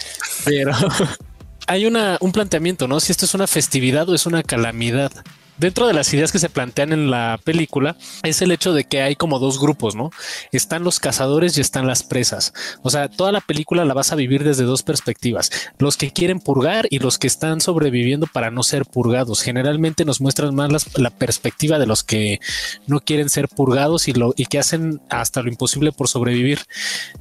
pero 0.44 0.74
hay 1.68 1.86
una, 1.86 2.18
un 2.20 2.32
planteamiento, 2.32 2.88
¿no? 2.88 3.00
Si 3.00 3.12
esto 3.12 3.26
es 3.26 3.36
una 3.36 3.48
festividad 3.48 4.10
o 4.10 4.16
es 4.16 4.26
una 4.26 4.42
calamidad 4.42 5.12
dentro 5.58 5.88
de 5.88 5.93
las 5.93 6.14
ideas 6.14 6.32
que 6.32 6.39
se 6.39 6.49
plantean 6.49 6.93
en 6.93 7.12
la 7.12 7.39
película 7.43 7.95
es 8.24 8.41
el 8.41 8.51
hecho 8.51 8.74
de 8.74 8.84
que 8.84 9.01
hay 9.01 9.16
como 9.16 9.39
dos 9.39 9.60
grupos, 9.60 9.95
¿no? 9.95 10.12
Están 10.51 10.84
los 10.84 10.99
cazadores 10.99 11.58
y 11.58 11.62
están 11.62 11.88
las 11.88 12.03
presas. 12.03 12.53
O 12.82 12.89
sea, 12.89 13.10
toda 13.10 13.32
la 13.32 13.41
película 13.41 13.86
la 13.86 13.93
vas 13.93 14.12
a 14.12 14.16
vivir 14.16 14.43
desde 14.43 14.64
dos 14.64 14.84
perspectivas. 14.84 15.51
Los 15.78 15.97
que 15.97 16.12
quieren 16.12 16.39
purgar 16.39 16.88
y 16.89 16.99
los 16.99 17.18
que 17.18 17.28
están 17.28 17.62
sobreviviendo 17.62 18.28
para 18.28 18.51
no 18.51 18.64
ser 18.64 18.86
purgados. 18.86 19.41
Generalmente 19.41 20.06
nos 20.06 20.22
muestran 20.22 20.56
más 20.56 20.97
la 20.97 21.10
perspectiva 21.10 21.80
de 21.80 21.88
los 21.88 22.03
que 22.03 22.39
no 22.88 22.99
quieren 22.99 23.30
ser 23.30 23.47
purgados 23.47 24.08
y, 24.08 24.14
lo, 24.14 24.34
y 24.36 24.45
que 24.45 24.60
hacen 24.60 25.01
hasta 25.10 25.41
lo 25.41 25.49
imposible 25.49 25.91
por 25.91 26.08
sobrevivir. 26.08 26.60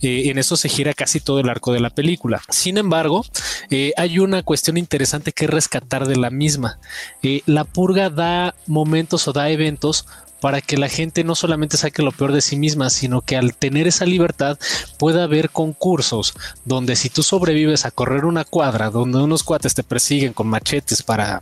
Eh, 0.01 0.31
en 0.31 0.39
eso 0.39 0.57
se 0.57 0.69
gira 0.69 0.95
casi 0.95 1.21
todo 1.21 1.41
el 1.41 1.49
arco 1.49 1.73
de 1.73 1.81
la 1.81 1.91
película. 1.91 2.43
Sin 2.49 2.79
embargo, 2.79 3.25
eh, 3.71 3.93
hay 3.97 4.19
una 4.19 4.43
cuestión 4.43 4.77
interesante 4.77 5.33
que 5.33 5.47
rescatar 5.47 6.07
de 6.07 6.17
la 6.17 6.31
misma. 6.31 6.79
Eh, 7.23 7.43
la 7.47 7.65
purga 7.65 8.11
da 8.11 8.24
momentos 8.67 9.27
o 9.29 9.33
da 9.33 9.51
eventos 9.51 10.07
para 10.45 10.61
que 10.61 10.77
la 10.77 10.91
gente 10.91 11.25
no 11.25 11.35
solamente 11.35 11.79
saque 11.79 12.03
lo 12.03 12.13
peor 12.13 12.33
de 12.33 12.43
sí 12.43 12.57
misma, 12.57 12.91
sino 12.91 13.23
que 13.23 13.35
al 13.35 13.55
tener 13.55 13.87
esa 13.87 14.05
libertad 14.05 14.59
pueda 14.99 15.25
haber 15.25 15.49
concursos 15.49 16.35
donde 16.67 16.97
si 16.97 17.09
tú 17.09 17.23
sobrevives 17.23 17.87
a 17.87 17.91
correr 17.91 18.27
una 18.27 18.45
cuadra, 18.45 18.91
donde 18.91 19.23
unos 19.23 19.43
cuates 19.43 19.73
te 19.73 19.83
persiguen 19.83 20.35
con 20.35 20.47
machetes 20.47 21.03
para, 21.03 21.41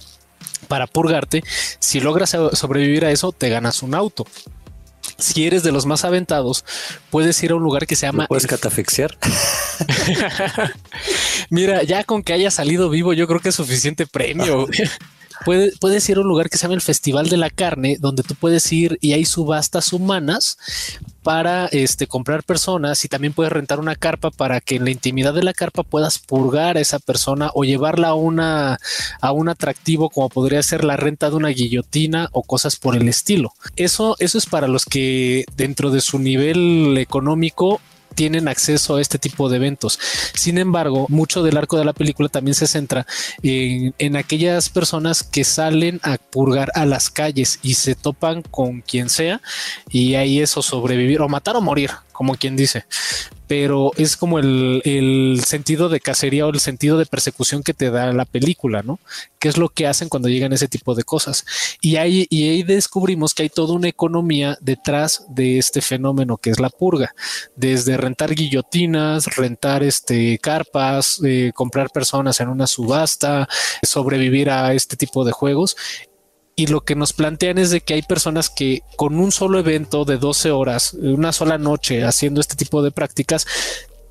para 0.69 0.87
purgarte, 0.87 1.43
si 1.81 1.99
logras 1.99 2.37
sobrevivir 2.53 3.05
a 3.05 3.11
eso, 3.11 3.33
te 3.33 3.49
ganas 3.49 3.83
un 3.83 3.97
auto. 3.97 4.25
Si 5.19 5.47
eres 5.47 5.65
de 5.65 5.73
los 5.73 5.85
más 5.85 6.05
aventados, 6.05 6.65
puedes 7.11 7.43
ir 7.43 7.51
a 7.51 7.57
un 7.57 7.63
lugar 7.65 7.89
que 7.89 7.97
se 7.97 8.07
llama. 8.07 8.27
¿Puedes 8.29 8.47
catafixiar? 8.47 9.19
Mira, 11.51 11.83
ya 11.83 12.05
con 12.05 12.23
que 12.23 12.35
haya 12.35 12.53
salido 12.53 12.89
vivo, 12.89 13.13
yo 13.15 13.27
creo 13.27 13.41
que 13.41 13.49
es 13.49 13.55
suficiente 13.57 14.07
premio. 14.07 14.69
puede, 15.45 15.73
puedes 15.81 16.09
ir 16.09 16.17
a 16.17 16.21
un 16.21 16.29
lugar 16.29 16.51
que 16.51 16.59
se 16.59 16.63
llama 16.63 16.75
el 16.75 16.81
Festival 16.81 17.29
de 17.29 17.37
la 17.37 17.51
Carne, 17.51 17.97
donde 18.01 18.23
tú 18.23 18.35
puedes 18.35 18.71
ir 18.73 18.99
y 19.01 19.13
hay 19.13 19.25
subastas 19.25 19.93
humanas 19.93 20.59
para 21.23 21.67
este, 21.67 22.07
comprar 22.07 22.43
personas 22.43 23.05
y 23.05 23.09
también 23.09 23.33
puedes 23.33 23.53
rentar 23.53 23.79
una 23.79 23.95
carpa 23.95 24.31
para 24.31 24.61
que 24.61 24.77
en 24.77 24.85
la 24.85 24.91
intimidad 24.91 25.35
de 25.35 25.43
la 25.43 25.53
carpa 25.53 25.83
puedas 25.83 26.19
purgar 26.19 26.77
a 26.77 26.81
esa 26.81 26.99
persona 26.99 27.51
o 27.55 27.65
llevarla 27.65 28.09
a, 28.09 28.15
una, 28.15 28.79
a 29.21 29.33
un 29.33 29.49
atractivo 29.49 30.11
como 30.11 30.29
podría 30.29 30.63
ser 30.63 30.85
la 30.85 30.97
renta 30.97 31.31
de 31.31 31.37
una 31.37 31.49
guillotina 31.49 32.29
o 32.33 32.43
cosas 32.43 32.77
por 32.77 32.97
el 32.97 33.09
estilo. 33.09 33.53
Eso, 33.77 34.17
eso 34.19 34.39
es 34.39 34.47
para 34.47 34.69
los 34.69 34.85
que 34.85 35.45
dentro 35.57 35.91
de 35.91 36.01
su 36.01 36.19
nivel 36.19 36.99
económico 36.99 37.81
tienen 38.15 38.49
acceso 38.49 38.97
a 38.97 39.01
este 39.01 39.19
tipo 39.19 39.49
de 39.49 39.57
eventos. 39.57 39.99
Sin 40.35 40.59
embargo, 40.59 41.07
mucho 41.09 41.43
del 41.43 41.57
arco 41.57 41.79
de 41.79 41.85
la 41.85 41.93
película 41.93 42.29
también 42.29 42.55
se 42.55 42.67
centra 42.67 43.07
en, 43.43 44.17
aquellas 44.17 44.69
personas 44.69 45.23
que 45.23 45.45
salen 45.45 46.01
a 46.03 46.19
purgar 46.19 46.71
a 46.75 46.85
las 46.85 47.11
calles 47.11 47.59
y 47.63 47.75
se 47.75 47.95
topan 47.95 48.43
con 48.43 48.83
quien 48.83 49.09
sea 49.09 49.41
y 49.91 50.15
ahí 50.15 50.41
eso 50.41 50.63
sobrevivir 50.63 51.21
o 51.23 51.29
matar 51.29 51.57
o 51.57 51.61
morir, 51.61 51.91
como 52.13 52.35
quien 52.37 52.57
dice 52.57 52.85
pero 53.53 53.91
es 53.99 54.17
como 54.17 54.39
el, 54.39 55.43
sentido 55.45 55.91
de 55.91 56.01
cacería 56.01 56.47
o 56.47 56.51
el 56.51 56.59
sentido 56.59 56.97
de 56.97 57.05
persecución 57.05 57.63
que 57.63 57.75
te 57.75 57.91
da 57.91 58.11
la 58.15 58.25
película, 58.25 58.83
¿no? 58.83 58.99
¿Qué 59.39 59.51
es 59.51 59.59
lo 59.59 59.69
que 59.69 59.87
hacen 59.87 60.09
cuando 60.09 60.31
llegan 60.31 60.55
ese 60.55 60.69
tipo 60.69 60.95
de 60.95 61.03
cosas? 61.03 61.45
Y 61.83 61.97
ahí, 61.97 62.27
y 62.31 62.49
ahí 62.49 62.63
descubrimos 62.63 63.35
que 63.35 63.43
hay 63.43 63.51
toda 63.51 63.75
una 63.75 63.89
economía 63.89 64.57
detrás 64.63 65.27
de 65.29 65.59
este 65.59 65.83
fenómeno 65.83 66.39
que 66.39 66.49
es 66.49 66.61
la 66.61 66.71
purga, 66.71 67.15
desde 67.55 67.99
rentar 67.99 68.35
guillotinas, 68.35 69.37
rentar 69.37 69.83
este 69.83 70.39
carpas, 70.39 71.21
eh, 71.23 71.53
comprar 71.55 71.91
personas 71.91 72.41
en 72.41 72.49
una 72.49 72.67
subasta, 72.67 73.51
sobrevivir 73.83 74.49
a 74.49 74.73
este 74.73 74.97
tipo 74.97 75.27
de 75.27 75.33
juegos 75.33 75.77
y 76.57 76.67
lo 76.67 76.83
que 76.83 76.95
nos 76.95 77.13
plantean 77.13 77.59
es 77.59 77.71
de 77.71 77.81
que 77.81 77.95
hay 77.95 78.03
personas 78.03 78.51
que 78.51 78.83
con 78.97 79.19
un 79.19 79.33
solo 79.33 79.59
evento 79.59 80.05
de 80.05 80.19
12 80.19 80.51
horas, 80.51 80.95
una 80.95 81.33
sola 81.33 81.59
noche 81.59 82.05
haciendo 82.05 82.41
este 82.41 82.57
tipo 82.57 82.83
de 82.83 82.91
prácticas, 82.91 83.47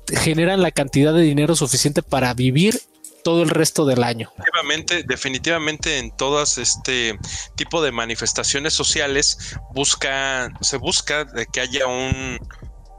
generan 0.08 0.62
la 0.62 0.72
cantidad 0.72 1.14
de 1.14 1.22
dinero 1.22 1.54
suficiente 1.54 2.02
para 2.02 2.34
vivir 2.34 2.80
todo 3.22 3.42
el 3.42 3.50
resto 3.50 3.86
del 3.86 4.02
año. 4.02 4.32
Definitivamente, 4.36 5.04
definitivamente 5.04 5.98
en 5.98 6.10
todas 6.16 6.58
este 6.58 7.18
tipo 7.54 7.82
de 7.82 7.92
manifestaciones 7.92 8.74
sociales 8.74 9.56
busca, 9.72 10.50
se 10.60 10.76
busca 10.76 11.26
que 11.52 11.60
haya 11.60 11.86
un, 11.86 12.38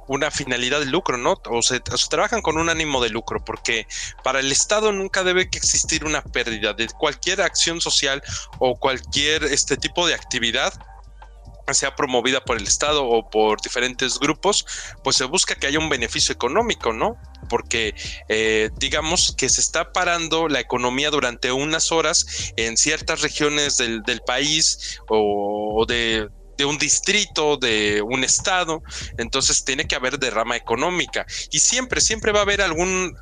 una 0.07 0.31
finalidad 0.31 0.79
de 0.79 0.85
lucro, 0.85 1.17
¿no? 1.17 1.41
O 1.49 1.61
se, 1.61 1.79
trabajan 1.79 2.41
con 2.41 2.57
un 2.57 2.69
ánimo 2.69 3.01
de 3.01 3.09
lucro, 3.09 3.43
porque 3.43 3.87
para 4.23 4.39
el 4.39 4.51
Estado 4.51 4.91
nunca 4.91 5.23
debe 5.23 5.43
existir 5.43 6.05
una 6.05 6.21
pérdida 6.21 6.73
de 6.73 6.87
cualquier 6.87 7.41
acción 7.41 7.81
social 7.81 8.21
o 8.59 8.75
cualquier 8.75 9.43
este 9.43 9.77
tipo 9.77 10.07
de 10.07 10.13
actividad 10.13 10.73
sea 11.71 11.95
promovida 11.95 12.43
por 12.43 12.57
el 12.57 12.67
Estado 12.67 13.05
o 13.05 13.29
por 13.29 13.61
diferentes 13.61 14.19
grupos, 14.19 14.65
pues 15.01 15.15
se 15.15 15.23
busca 15.23 15.55
que 15.55 15.67
haya 15.67 15.79
un 15.79 15.87
beneficio 15.87 16.33
económico, 16.33 16.91
¿no? 16.91 17.15
Porque 17.47 17.95
eh, 18.27 18.69
digamos 18.77 19.33
que 19.37 19.47
se 19.47 19.61
está 19.61 19.93
parando 19.93 20.49
la 20.49 20.59
economía 20.59 21.09
durante 21.09 21.53
unas 21.53 21.93
horas 21.93 22.53
en 22.57 22.75
ciertas 22.75 23.21
regiones 23.21 23.77
del, 23.77 24.03
del 24.03 24.19
país 24.21 24.99
o 25.07 25.85
de 25.87 26.27
de 26.57 26.65
un 26.65 26.77
distrito, 26.77 27.57
de 27.57 28.01
un 28.01 28.23
estado, 28.23 28.83
entonces 29.17 29.63
tiene 29.63 29.85
que 29.85 29.95
haber 29.95 30.19
derrama 30.19 30.55
económica 30.55 31.25
y 31.51 31.59
siempre, 31.59 32.01
siempre 32.01 32.31
va 32.31 32.39
a 32.39 32.43
haber 32.43 32.61
algún... 32.61 33.15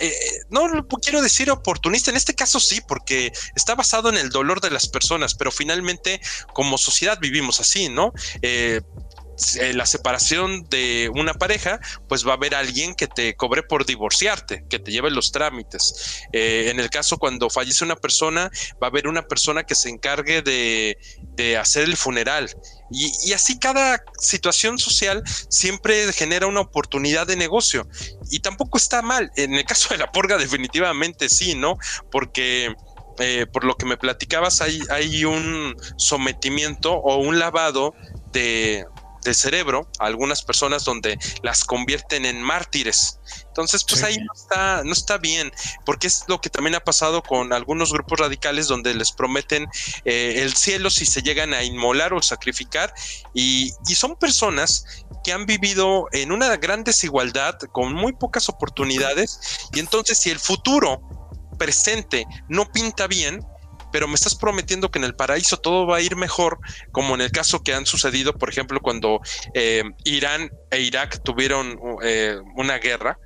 Eh, 0.00 0.14
no 0.48 0.66
quiero 1.00 1.22
decir 1.22 1.50
oportunista, 1.50 2.10
en 2.10 2.16
este 2.16 2.34
caso 2.34 2.58
sí, 2.58 2.80
porque 2.88 3.30
está 3.54 3.74
basado 3.74 4.08
en 4.08 4.16
el 4.16 4.30
dolor 4.30 4.60
de 4.60 4.70
las 4.70 4.88
personas, 4.88 5.34
pero 5.34 5.52
finalmente 5.52 6.20
como 6.52 6.78
sociedad 6.78 7.18
vivimos 7.20 7.60
así, 7.60 7.88
¿no? 7.88 8.12
Eh, 8.40 8.80
eh, 9.56 9.72
la 9.74 9.86
separación 9.86 10.68
de 10.68 11.10
una 11.14 11.34
pareja, 11.34 11.80
pues 12.08 12.26
va 12.26 12.32
a 12.32 12.34
haber 12.34 12.54
alguien 12.54 12.94
que 12.94 13.06
te 13.06 13.34
cobre 13.34 13.62
por 13.62 13.86
divorciarte, 13.86 14.64
que 14.68 14.78
te 14.78 14.90
lleve 14.90 15.10
los 15.10 15.32
trámites. 15.32 16.22
Eh, 16.32 16.68
en 16.68 16.80
el 16.80 16.90
caso 16.90 17.18
cuando 17.18 17.50
fallece 17.50 17.84
una 17.84 17.96
persona, 17.96 18.50
va 18.82 18.86
a 18.86 18.90
haber 18.90 19.08
una 19.08 19.22
persona 19.22 19.64
que 19.64 19.74
se 19.74 19.88
encargue 19.88 20.42
de, 20.42 20.96
hacer 21.58 21.84
el 21.84 21.96
funeral. 21.96 22.54
Y, 22.90 23.32
así 23.32 23.58
cada 23.58 24.02
situación 24.18 24.78
social 24.78 25.22
siempre 25.48 26.12
genera 26.12 26.46
una 26.46 26.60
oportunidad 26.60 27.26
de 27.26 27.36
negocio. 27.36 27.86
Y 28.30 28.40
tampoco 28.40 28.78
está 28.78 29.02
mal. 29.02 29.30
En 29.36 29.54
el 29.54 29.64
caso 29.64 29.88
de 29.90 29.98
la 29.98 30.12
porga, 30.12 30.38
definitivamente 30.38 31.28
sí, 31.28 31.54
¿no? 31.54 31.78
Porque... 32.10 32.74
Eh, 33.18 33.44
por 33.52 33.64
lo 33.64 33.74
que 33.76 33.84
me 33.84 33.98
platicabas, 33.98 34.62
hay 34.62 35.24
un 35.26 35.76
sometimiento 35.96 36.94
o 36.94 37.18
un 37.18 37.38
lavado 37.38 37.94
de, 38.32 38.86
de 39.22 39.34
cerebro 39.34 39.88
a 39.98 40.06
algunas 40.06 40.42
personas 40.42 40.84
donde 40.84 41.18
las 41.42 41.64
convierten 41.64 42.26
en 42.26 42.42
mártires. 42.42 43.18
Entonces, 43.48 43.84
pues 43.84 44.02
ahí 44.02 44.16
no 44.16 44.32
está, 44.34 44.82
no 44.84 44.92
está 44.92 45.18
bien, 45.18 45.52
porque 45.84 46.06
es 46.06 46.24
lo 46.26 46.40
que 46.40 46.50
también 46.50 46.74
ha 46.74 46.80
pasado 46.80 47.22
con 47.22 47.52
algunos 47.52 47.92
grupos 47.92 48.20
radicales 48.20 48.66
donde 48.66 48.94
les 48.94 49.12
prometen 49.12 49.66
eh, 50.04 50.34
el 50.38 50.54
cielo 50.54 50.90
si 50.90 51.06
se 51.06 51.22
llegan 51.22 51.54
a 51.54 51.62
inmolar 51.62 52.12
o 52.14 52.22
sacrificar, 52.22 52.92
y, 53.34 53.72
y 53.86 53.94
son 53.94 54.16
personas 54.16 54.84
que 55.24 55.32
han 55.32 55.46
vivido 55.46 56.08
en 56.12 56.32
una 56.32 56.56
gran 56.56 56.84
desigualdad, 56.84 57.58
con 57.72 57.92
muy 57.94 58.12
pocas 58.12 58.48
oportunidades, 58.48 59.40
y 59.72 59.80
entonces 59.80 60.18
si 60.18 60.30
el 60.30 60.40
futuro 60.40 61.00
presente 61.58 62.26
no 62.48 62.70
pinta 62.72 63.06
bien, 63.06 63.46
pero 63.92 64.08
me 64.08 64.14
estás 64.14 64.34
prometiendo 64.34 64.90
que 64.90 64.98
en 64.98 65.04
el 65.04 65.14
paraíso 65.14 65.56
todo 65.56 65.86
va 65.86 65.98
a 65.98 66.00
ir 66.00 66.16
mejor, 66.16 66.58
como 66.90 67.14
en 67.14 67.20
el 67.20 67.30
caso 67.30 67.62
que 67.62 67.74
han 67.74 67.86
sucedido, 67.86 68.32
por 68.32 68.48
ejemplo, 68.48 68.80
cuando 68.80 69.20
eh, 69.54 69.84
Irán 70.04 70.50
e 70.70 70.80
Irak 70.80 71.20
tuvieron 71.22 71.78
eh, 72.02 72.36
una 72.56 72.78
guerra. 72.78 73.18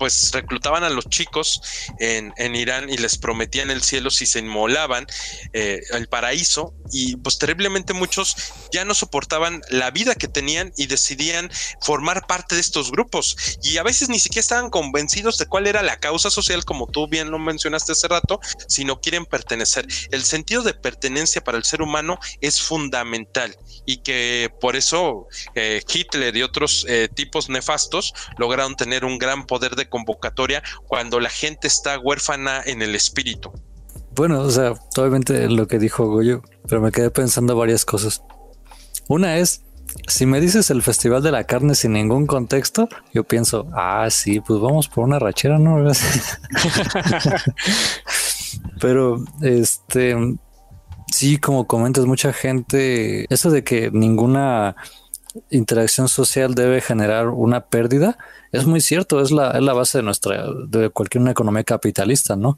Pues 0.00 0.30
reclutaban 0.32 0.82
a 0.82 0.88
los 0.88 1.10
chicos 1.10 1.60
en, 1.98 2.32
Irán 2.56 2.88
y 2.88 2.96
les 2.96 3.18
prometían 3.18 3.70
el 3.70 3.82
cielo 3.82 4.10
si 4.10 4.24
se 4.24 4.38
inmolaban, 4.38 5.06
eh, 5.52 5.82
el 5.90 6.08
paraíso, 6.08 6.72
y 6.90 7.16
pues 7.16 7.36
terriblemente 7.36 7.92
muchos 7.92 8.34
ya 8.72 8.86
no 8.86 8.94
soportaban 8.94 9.60
la 9.68 9.90
vida 9.90 10.14
que 10.14 10.26
tenían 10.26 10.72
y 10.78 10.86
decidían 10.86 11.50
formar 11.82 12.26
parte 12.26 12.54
de 12.54 12.62
estos 12.62 12.90
grupos. 12.90 13.58
Y 13.62 13.76
a 13.76 13.82
veces 13.82 14.08
ni 14.08 14.18
siquiera 14.18 14.40
estaban 14.40 14.70
convencidos 14.70 15.36
de 15.36 15.44
cuál 15.44 15.66
era 15.66 15.82
la 15.82 16.00
causa 16.00 16.30
social, 16.30 16.64
como 16.64 16.86
tú 16.86 17.06
bien 17.06 17.30
lo 17.30 17.38
mencionaste 17.38 17.92
hace 17.92 18.08
rato, 18.08 18.40
sino 18.68 19.02
quieren 19.02 19.26
pertenecer. 19.26 19.86
El 20.10 20.24
sentido 20.24 20.62
de 20.62 20.72
pertenencia 20.72 21.44
para 21.44 21.58
el 21.58 21.64
ser 21.64 21.82
humano 21.82 22.18
es 22.40 22.62
fundamental 22.62 23.54
y 23.84 23.98
que 23.98 24.50
por 24.60 24.76
eso 24.76 25.26
eh, 25.54 25.82
Hitler 25.92 26.36
y 26.36 26.42
otros 26.42 26.86
eh, 26.88 27.08
tipos 27.12 27.48
nefastos 27.48 28.14
lograron 28.38 28.76
tener 28.76 29.04
un 29.04 29.18
gran 29.18 29.46
poder 29.46 29.76
de 29.76 29.88
convocatoria 29.88 30.62
cuando 30.86 31.20
la 31.20 31.30
gente 31.30 31.68
está 31.68 31.98
huérfana 31.98 32.62
en 32.64 32.82
el 32.82 32.94
espíritu. 32.94 33.52
Bueno, 34.14 34.40
o 34.40 34.50
sea, 34.50 34.74
obviamente 34.96 35.48
lo 35.48 35.66
que 35.66 35.78
dijo 35.78 36.06
Goyo, 36.06 36.42
pero 36.68 36.80
me 36.80 36.90
quedé 36.90 37.10
pensando 37.10 37.56
varias 37.56 37.84
cosas. 37.84 38.22
Una 39.08 39.38
es, 39.38 39.62
si 40.08 40.26
me 40.26 40.40
dices 40.40 40.70
el 40.70 40.82
Festival 40.82 41.22
de 41.22 41.32
la 41.32 41.44
Carne 41.44 41.74
sin 41.74 41.92
ningún 41.92 42.26
contexto, 42.26 42.88
yo 43.12 43.24
pienso, 43.24 43.68
ah, 43.72 44.08
sí, 44.10 44.40
pues 44.40 44.60
vamos 44.60 44.88
por 44.88 45.04
una 45.04 45.18
rachera, 45.18 45.58
¿no? 45.58 45.84
pero, 48.80 49.24
este, 49.42 50.16
sí, 51.12 51.38
como 51.38 51.66
comentas, 51.66 52.06
mucha 52.06 52.32
gente, 52.32 53.26
eso 53.32 53.50
de 53.50 53.64
que 53.64 53.90
ninguna 53.90 54.76
interacción 55.50 56.08
social 56.08 56.54
debe 56.54 56.80
generar 56.80 57.28
una 57.28 57.66
pérdida, 57.66 58.18
es 58.52 58.66
muy 58.66 58.80
cierto, 58.80 59.20
es 59.20 59.30
la, 59.30 59.52
es 59.52 59.62
la 59.62 59.72
base 59.72 59.98
de 59.98 60.04
nuestra, 60.04 60.46
de 60.66 60.90
cualquier 60.90 61.22
una 61.22 61.30
economía 61.30 61.64
capitalista, 61.64 62.36
¿no? 62.36 62.56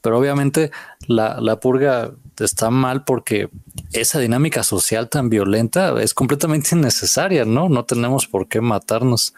Pero 0.00 0.18
obviamente 0.18 0.70
la, 1.06 1.40
la 1.40 1.58
purga 1.60 2.12
está 2.38 2.70
mal 2.70 3.04
porque 3.04 3.48
esa 3.92 4.20
dinámica 4.20 4.62
social 4.62 5.08
tan 5.08 5.28
violenta 5.28 6.00
es 6.00 6.14
completamente 6.14 6.70
innecesaria, 6.74 7.44
¿no? 7.44 7.68
No 7.68 7.84
tenemos 7.84 8.26
por 8.26 8.48
qué 8.48 8.60
matarnos. 8.60 9.34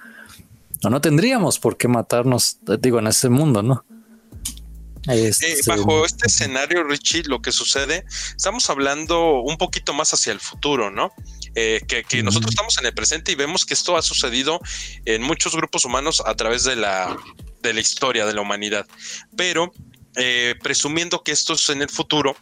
No, 0.82 0.90
no 0.90 1.00
tendríamos 1.00 1.58
por 1.58 1.76
qué 1.76 1.88
matarnos, 1.88 2.58
digo, 2.80 2.98
en 2.98 3.06
ese 3.06 3.28
mundo, 3.28 3.62
¿no? 3.62 3.84
Este, 5.08 5.56
bajo 5.66 6.04
este 6.04 6.26
escenario, 6.26 6.84
Richie, 6.84 7.22
lo 7.24 7.40
que 7.40 7.52
sucede, 7.52 8.04
estamos 8.36 8.68
hablando 8.68 9.40
un 9.40 9.56
poquito 9.56 9.94
más 9.94 10.12
hacia 10.12 10.32
el 10.32 10.40
futuro, 10.40 10.90
¿no? 10.90 11.12
Eh, 11.54 11.80
que, 11.86 12.22
nosotros 12.22 12.50
estamos 12.50 12.78
en 12.78 12.86
el 12.86 12.94
presente 12.94 13.32
y 13.32 13.34
vemos 13.34 13.64
que 13.64 13.74
esto 13.74 13.96
ha 13.96 14.02
sucedido 14.02 14.60
en 15.06 15.22
muchos 15.22 15.56
grupos 15.56 15.84
humanos 15.84 16.22
a 16.24 16.34
través 16.34 16.64
de 16.64 16.76
la, 16.76 17.16
de 17.62 17.72
la 17.72 17.80
historia 17.80 18.26
de 18.26 18.34
la 18.34 18.42
humanidad. 18.42 18.86
Pero 19.36 19.72
eh, 20.16 20.54
presumiendo 20.62 21.22
que 21.22 21.32
esto 21.32 21.54
es 21.54 21.68
en 21.70 21.82
el 21.82 21.88
futuro, 21.88 22.36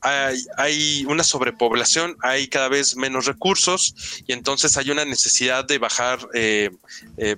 hay, 0.00 0.38
hay, 0.56 1.04
una 1.06 1.24
sobrepoblación, 1.24 2.16
hay 2.22 2.46
cada 2.46 2.68
vez 2.68 2.94
menos 2.94 3.26
recursos 3.26 4.22
y 4.26 4.32
entonces 4.32 4.76
hay 4.76 4.90
una 4.90 5.04
necesidad 5.04 5.64
de 5.64 5.78
bajar 5.78 6.20
eh, 6.34 6.70
pues, 7.16 7.36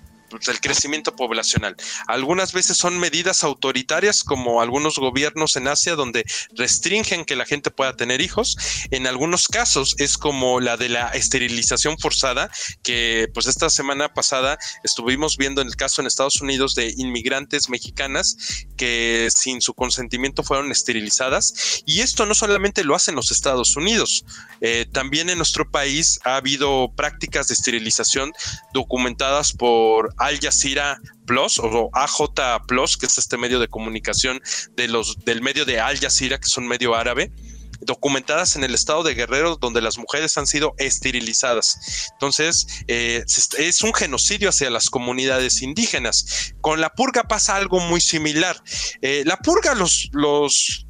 el 0.49 0.61
crecimiento 0.61 1.15
poblacional. 1.17 1.77
Algunas 2.07 2.53
veces 2.53 2.77
son 2.77 2.99
medidas 2.99 3.45
autoritarias, 3.45 4.25
como 4.25 4.61
algunos 4.61 4.99
gobiernos 4.99 5.57
en 5.57 5.69
Asia, 5.69 5.95
donde 5.95 6.25
restringen 6.55 7.25
que 7.25 7.37
la 7.37 7.47
gente 7.47 7.71
pueda 7.71 7.97
tener 7.97 8.21
hijos. 8.21 8.57
En 8.91 9.07
algunos 9.07 9.49
casos 9.49 9.95
es 9.99 10.17
como 10.17 10.61
la 10.61 10.77
de 10.77 10.89
la 10.89 11.09
esterilización 11.09 11.99
forzada, 11.99 12.51
que 12.83 13.29
pues 13.35 13.47
esta 13.47 13.71
semana 13.71 14.13
pasada 14.13 14.59
estuvimos 14.85 15.37
viendo 15.37 15.61
en 15.61 15.69
el 15.69 15.77
caso 15.77 16.01
en 16.01 16.07
Estados 16.07 16.41
Unidos 16.41 16.75
de 16.75 16.95
inmigrantes 16.97 17.69
mexicanas 17.69 18.37
que 18.77 19.29
sin 19.35 19.61
su 19.61 19.75
consentimiento 19.75 20.43
fueron 20.43 20.71
esterilizadas. 20.73 21.83
Y 21.87 22.01
esto 22.01 22.27
no 22.27 22.35
solamente 22.35 22.85
lo 22.85 22.95
hacen 22.95 23.15
los 23.15 23.31
Estados 23.31 23.77
Unidos, 23.77 24.25
eh, 24.61 24.87
también 24.93 25.31
en 25.31 25.39
nuestro 25.39 25.71
país 25.71 26.21
ha 26.25 26.37
habido 26.37 26.93
prácticas 26.95 27.49
de 27.49 27.55
esterilización 27.55 28.33
documentadas 28.73 29.53
por 29.53 30.15
al 30.21 30.39
Jazeera 30.39 31.01
Plus 31.27 31.59
o 31.59 31.91
AJ 31.93 32.67
Plus, 32.67 32.97
que 32.97 33.07
es 33.07 33.19
este 33.19 33.37
medio 33.37 33.59
de 33.59 33.69
comunicación 33.69 34.41
del 34.77 35.43
medio 35.43 35.65
de 35.65 35.81
Al 35.81 35.99
Jazeera, 35.99 36.39
que 36.39 36.47
es 36.47 36.57
un 36.57 36.69
medio 36.69 36.95
árabe, 36.95 37.33
documentadas 37.81 38.57
en 38.57 38.65
el 38.65 38.75
estado 38.75 39.03
de 39.03 39.15
Guerrero, 39.15 39.57
donde 39.57 39.81
las 39.81 39.99
mujeres 39.99 40.37
han 40.37 40.47
sido 40.47 40.75
esterilizadas. 40.79 42.11
Entonces, 42.13 42.67
eh, 42.89 43.25
es 43.59 43.83
un 43.83 43.95
genocidio 43.95 44.51
hacia 44.51 44.71
las 44.71 44.91
comunidades 44.91 45.63
indígenas. 45.63 46.53
Con 46.61 46.81
la 46.81 46.91
purga 46.91 47.25
pasa 47.25 47.57
algo 47.57 47.81
muy 47.81 48.01
similar. 48.01 48.63
Eh, 49.01 49.23
la 49.25 49.39
purga, 49.39 49.75
los, 49.75 50.11
los 50.13 50.87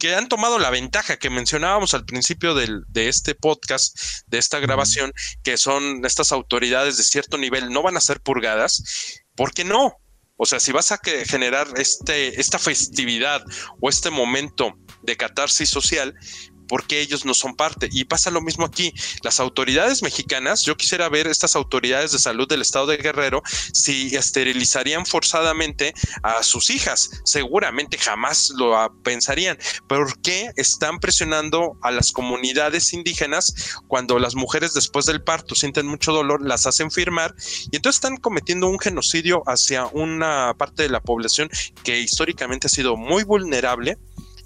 que 0.00 0.14
han 0.14 0.28
tomado 0.28 0.58
la 0.58 0.70
ventaja 0.70 1.18
que 1.18 1.30
mencionábamos 1.30 1.94
al 1.94 2.06
principio 2.06 2.54
del, 2.54 2.84
de 2.88 3.08
este 3.08 3.34
podcast, 3.34 3.96
de 4.26 4.38
esta 4.38 4.58
grabación, 4.58 5.12
que 5.44 5.58
son 5.58 6.04
estas 6.04 6.32
autoridades 6.32 6.96
de 6.96 7.04
cierto 7.04 7.36
nivel, 7.36 7.70
no 7.70 7.82
van 7.82 7.98
a 7.98 8.00
ser 8.00 8.20
purgadas, 8.20 8.82
¿por 9.36 9.52
qué 9.52 9.62
no? 9.62 9.94
O 10.36 10.46
sea, 10.46 10.58
si 10.58 10.72
vas 10.72 10.90
a 10.90 10.98
generar 11.26 11.68
este, 11.76 12.40
esta 12.40 12.58
festividad 12.58 13.44
o 13.78 13.90
este 13.90 14.08
momento 14.08 14.72
de 15.02 15.18
catarsis 15.18 15.68
social, 15.68 16.14
por 16.70 16.86
qué 16.86 17.00
ellos 17.00 17.24
no 17.24 17.34
son 17.34 17.56
parte. 17.56 17.88
Y 17.90 18.04
pasa 18.04 18.30
lo 18.30 18.40
mismo 18.40 18.64
aquí. 18.64 18.94
Las 19.24 19.40
autoridades 19.40 20.04
mexicanas, 20.04 20.62
yo 20.62 20.76
quisiera 20.76 21.08
ver 21.08 21.26
estas 21.26 21.56
autoridades 21.56 22.12
de 22.12 22.20
salud 22.20 22.46
del 22.46 22.62
estado 22.62 22.86
de 22.86 22.96
Guerrero 22.96 23.42
si 23.72 24.14
esterilizarían 24.14 25.04
forzadamente 25.04 25.94
a 26.22 26.44
sus 26.44 26.70
hijas. 26.70 27.10
Seguramente 27.24 27.98
jamás 27.98 28.52
lo 28.56 28.76
pensarían. 29.02 29.58
¿Por 29.88 30.20
qué 30.22 30.52
están 30.54 31.00
presionando 31.00 31.76
a 31.82 31.90
las 31.90 32.12
comunidades 32.12 32.92
indígenas 32.92 33.52
cuando 33.88 34.20
las 34.20 34.36
mujeres 34.36 34.72
después 34.72 35.06
del 35.06 35.24
parto 35.24 35.56
sienten 35.56 35.88
mucho 35.88 36.12
dolor, 36.12 36.40
las 36.40 36.66
hacen 36.66 36.92
firmar 36.92 37.34
y 37.72 37.76
entonces 37.76 37.96
están 37.96 38.16
cometiendo 38.16 38.68
un 38.68 38.78
genocidio 38.78 39.42
hacia 39.46 39.86
una 39.86 40.54
parte 40.56 40.84
de 40.84 40.88
la 40.88 41.00
población 41.00 41.50
que 41.82 41.98
históricamente 41.98 42.68
ha 42.68 42.70
sido 42.70 42.96
muy 42.96 43.24
vulnerable 43.24 43.98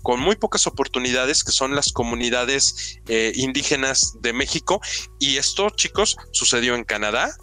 con 0.05 0.21
muy 0.21 0.37
pocas 0.37 0.67
oportunidades, 0.69 1.43
que 1.43 1.51
son 1.51 1.75
las 1.75 1.91
comunidades 1.91 3.01
eh, 3.09 3.33
indígenas 3.35 4.13
de 4.21 4.35
México. 4.35 4.81
Y 5.19 5.39
esto, 5.39 5.71
chicos, 5.71 6.17
sucedió 6.31 6.75
en 6.75 6.85
Canadá, 6.85 7.35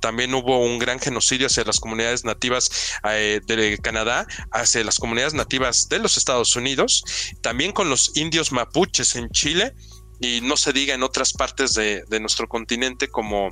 también 0.00 0.34
hubo 0.34 0.64
un 0.64 0.78
gran 0.78 0.98
genocidio 0.98 1.46
hacia 1.46 1.62
las 1.64 1.78
comunidades 1.78 2.24
nativas 2.24 2.70
eh, 3.04 3.40
de 3.46 3.76
Canadá, 3.78 4.26
hacia 4.50 4.82
las 4.82 4.98
comunidades 4.98 5.34
nativas 5.34 5.90
de 5.90 5.98
los 5.98 6.16
Estados 6.16 6.56
Unidos, 6.56 7.04
también 7.42 7.72
con 7.72 7.90
los 7.90 8.16
indios 8.16 8.50
mapuches 8.50 9.14
en 9.14 9.28
Chile 9.28 9.74
y 10.20 10.40
no 10.40 10.56
se 10.56 10.72
diga 10.72 10.94
en 10.94 11.02
otras 11.02 11.34
partes 11.34 11.74
de, 11.74 12.02
nuestro 12.18 12.48
continente 12.48 13.08
como, 13.08 13.50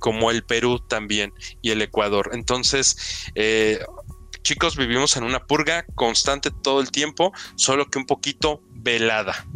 como 0.00 0.32
el 0.32 0.42
Perú 0.42 0.80
también 0.88 1.32
y 1.62 1.70
el 1.70 1.82
Ecuador. 1.82 2.30
Entonces, 2.32 2.96
eh, 3.36 3.78
chicos, 4.44 4.76
vivimos 4.76 5.16
en 5.16 5.24
una 5.24 5.46
purga 5.46 5.86
constante 5.94 6.50
todo 6.50 6.80
el 6.80 6.90
tiempo, 6.90 7.32
solo 7.56 7.86
que 7.86 7.98
un 7.98 8.06
poquito 8.06 8.60
velada. 8.70 9.46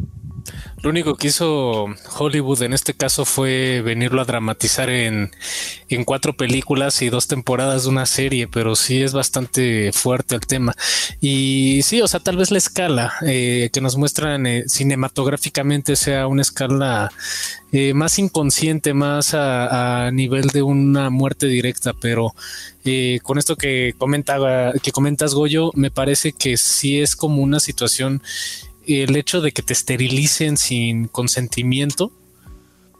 Lo 0.81 0.91
único 0.91 1.15
que 1.15 1.27
hizo 1.27 1.87
Hollywood 2.17 2.63
en 2.63 2.71
este 2.73 2.93
caso 2.93 3.25
fue 3.25 3.81
venirlo 3.81 4.21
a 4.21 4.25
dramatizar 4.25 4.89
en, 4.89 5.31
cuatro 6.05 6.33
películas 6.37 7.01
y 7.01 7.09
dos 7.09 7.27
temporadas 7.27 7.83
de 7.83 7.89
una 7.89 8.05
serie, 8.05 8.47
pero 8.47 8.75
sí 8.75 9.01
es 9.01 9.11
bastante 9.11 9.91
fuerte 9.91 10.35
el 10.35 10.41
tema. 10.41 10.73
Y 11.19 11.81
sí, 11.83 12.01
o 12.01 12.07
sea, 12.07 12.21
tal 12.21 12.37
vez 12.37 12.51
la 12.51 12.59
escala 12.59 13.13
eh, 13.25 13.69
que 13.73 13.81
nos 13.81 13.97
muestran 13.97 14.45
eh, 14.45 14.63
cinematográficamente 14.67 15.97
sea 15.97 16.27
una 16.27 16.43
escala 16.43 17.11
eh, 17.73 17.93
más 17.93 18.17
inconsciente, 18.17 18.93
más 18.93 19.33
a, 19.33 20.09
nivel 20.13 20.47
de 20.47 20.61
una 20.61 21.09
muerte 21.09 21.47
directa, 21.47 21.93
pero 21.93 22.33
con 23.21 23.37
esto 23.37 23.55
que 23.55 23.93
comentaba, 23.99 24.73
que 24.81 24.91
comentas 24.91 25.35
Goyo, 25.35 25.71
me 25.75 25.91
parece 25.91 26.31
que 26.31 26.57
sí 26.57 26.99
es 26.99 27.15
como 27.15 27.43
una 27.43 27.59
situación 27.59 28.23
el 28.89 29.15
hecho 29.15 29.41
de 29.41 29.51
que 29.51 29.61
te 29.61 29.73
esterilicen 29.73 30.57
sin 30.57 31.07
consentimiento 31.07 32.11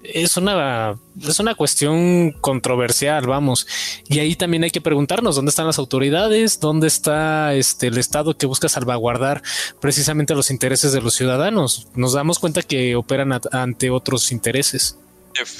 es 0.03 0.37
una, 0.37 0.97
es 1.21 1.39
una 1.39 1.55
cuestión 1.55 2.31
controversial, 2.39 3.27
vamos. 3.27 3.67
Y 4.07 4.19
ahí 4.19 4.35
también 4.35 4.63
hay 4.63 4.71
que 4.71 4.81
preguntarnos 4.81 5.35
dónde 5.35 5.49
están 5.49 5.67
las 5.67 5.77
autoridades, 5.77 6.59
dónde 6.59 6.87
está 6.87 7.53
este, 7.53 7.87
el 7.87 7.97
Estado 7.97 8.37
que 8.37 8.45
busca 8.45 8.69
salvaguardar 8.69 9.41
precisamente 9.81 10.35
los 10.35 10.51
intereses 10.51 10.93
de 10.93 11.01
los 11.01 11.15
ciudadanos. 11.15 11.87
Nos 11.95 12.13
damos 12.13 12.39
cuenta 12.39 12.61
que 12.61 12.95
operan 12.95 13.39
ante 13.51 13.89
otros 13.89 14.31
intereses. 14.31 14.97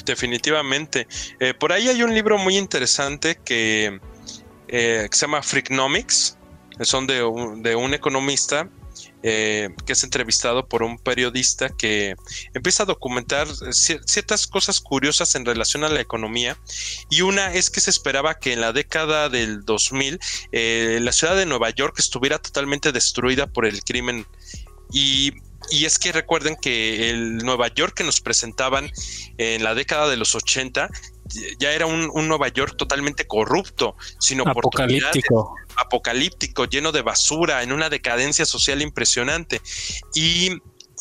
definitivamente. 0.05 1.07
Eh, 1.39 1.53
por 1.53 1.73
ahí 1.73 1.87
hay 1.89 2.01
un 2.03 2.13
libro 2.13 2.37
muy 2.37 2.57
interesante 2.57 3.39
que, 3.43 3.99
eh, 4.67 5.07
se 5.11 5.21
llama 5.21 5.41
Freakonomics. 5.41 6.37
Son 6.81 7.07
de 7.07 7.15
de 7.57 7.75
un 7.75 7.93
economista 7.93 8.69
eh, 9.21 9.69
que 9.85 9.93
es 9.93 10.03
entrevistado 10.03 10.67
por 10.67 10.83
un 10.83 10.97
periodista 10.97 11.69
que 11.69 12.15
empieza 12.53 12.83
a 12.83 12.85
documentar 12.85 13.47
ciertas 13.71 14.47
cosas 14.47 14.79
curiosas 14.79 15.35
en 15.35 15.45
relación 15.45 15.83
a 15.83 15.89
la 15.89 16.01
economía. 16.01 16.57
Y 17.09 17.21
una 17.21 17.53
es 17.53 17.69
que 17.69 17.81
se 17.81 17.89
esperaba 17.89 18.39
que 18.39 18.53
en 18.53 18.61
la 18.61 18.71
década 18.71 19.29
del 19.29 19.65
2000 19.65 20.19
eh, 20.51 20.99
la 21.01 21.11
ciudad 21.11 21.35
de 21.35 21.45
Nueva 21.45 21.69
York 21.69 21.95
estuviera 21.99 22.39
totalmente 22.39 22.91
destruida 22.91 23.47
por 23.47 23.65
el 23.65 23.83
crimen. 23.83 24.25
Y 24.91 25.33
y 25.71 25.85
es 25.85 25.99
que 25.99 26.11
recuerden 26.11 26.55
que 26.55 27.09
el 27.09 27.37
Nueva 27.37 27.67
York 27.67 27.93
que 27.95 28.03
nos 28.03 28.21
presentaban 28.21 28.91
en 29.37 29.63
la 29.63 29.75
década 29.75 30.09
de 30.09 30.17
los 30.17 30.33
80 30.33 30.89
ya 31.57 31.71
era 31.71 31.85
un, 31.85 32.09
Nueva 32.27 32.47
York 32.49 32.75
totalmente 32.77 33.27
corrupto, 33.27 33.95
sino 34.19 34.43
apocalíptico. 34.45 35.55
apocalíptico, 35.75 36.65
lleno 36.65 36.91
de 36.91 37.01
basura, 37.01 37.63
en 37.63 37.71
una 37.71 37.89
decadencia 37.89 38.45
social 38.45 38.81
impresionante. 38.81 39.61
Y, 40.13 40.51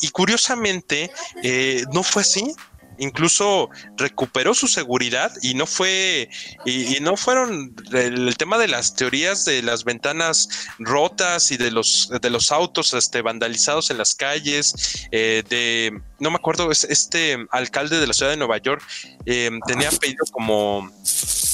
y 0.01 0.09
curiosamente, 0.09 1.11
eh, 1.43 1.83
no 1.91 2.03
fue 2.03 2.21
así 2.21 2.53
incluso 2.99 3.69
recuperó 3.97 4.53
su 4.53 4.67
seguridad 4.67 5.31
y 5.41 5.53
no 5.55 5.65
fue 5.65 6.29
y, 6.65 6.99
no 7.01 7.17
fueron 7.17 7.73
el, 7.91 8.35
tema 8.37 8.57
de 8.57 8.67
las 8.67 8.95
teorías 8.95 9.45
de 9.45 9.63
las 9.63 9.83
ventanas 9.85 10.49
rotas 10.77 11.51
y 11.51 11.57
de 11.57 11.71
los 11.71 12.11
de 12.21 12.29
los 12.29 12.51
autos 12.51 12.93
este 12.93 13.21
vandalizados 13.21 13.89
en 13.89 13.97
las 13.97 14.13
calles 14.13 15.07
eh, 15.11 15.43
de 15.49 15.99
no 16.19 16.29
me 16.29 16.35
acuerdo 16.35 16.71
es 16.71 16.83
este 16.83 17.37
alcalde 17.51 17.99
de 17.99 18.07
la 18.07 18.13
ciudad 18.13 18.31
de 18.31 18.37
Nueva 18.37 18.57
York 18.57 18.83
eh, 19.25 19.49
tenía 19.65 19.89
apellido 19.89 20.25
como 20.31 20.91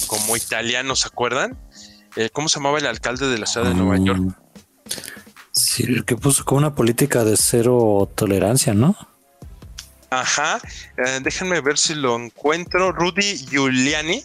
como 0.07 0.35
italiano 0.35 0.95
se 0.95 1.07
acuerdan 1.07 1.57
eh, 2.15 2.29
cómo 2.33 2.49
se 2.49 2.59
llamaba 2.59 2.79
el 2.79 2.87
alcalde 2.87 3.27
de 3.27 3.37
la 3.37 3.45
ciudad 3.45 3.67
de 3.67 3.75
Nueva 3.75 4.03
York 4.03 4.19
mm. 4.19 4.33
sí 5.51 5.83
el 5.83 6.05
que 6.05 6.17
puso 6.17 6.43
como 6.43 6.57
una 6.57 6.75
política 6.75 7.23
de 7.23 7.37
cero 7.37 8.11
tolerancia 8.15 8.73
no 8.73 9.14
Ajá, 10.09 10.59
eh, 10.97 11.19
déjenme 11.21 11.61
ver 11.61 11.77
si 11.77 11.95
lo 11.95 12.15
encuentro. 12.15 12.91
Rudy 12.91 13.37
Giuliani. 13.49 14.23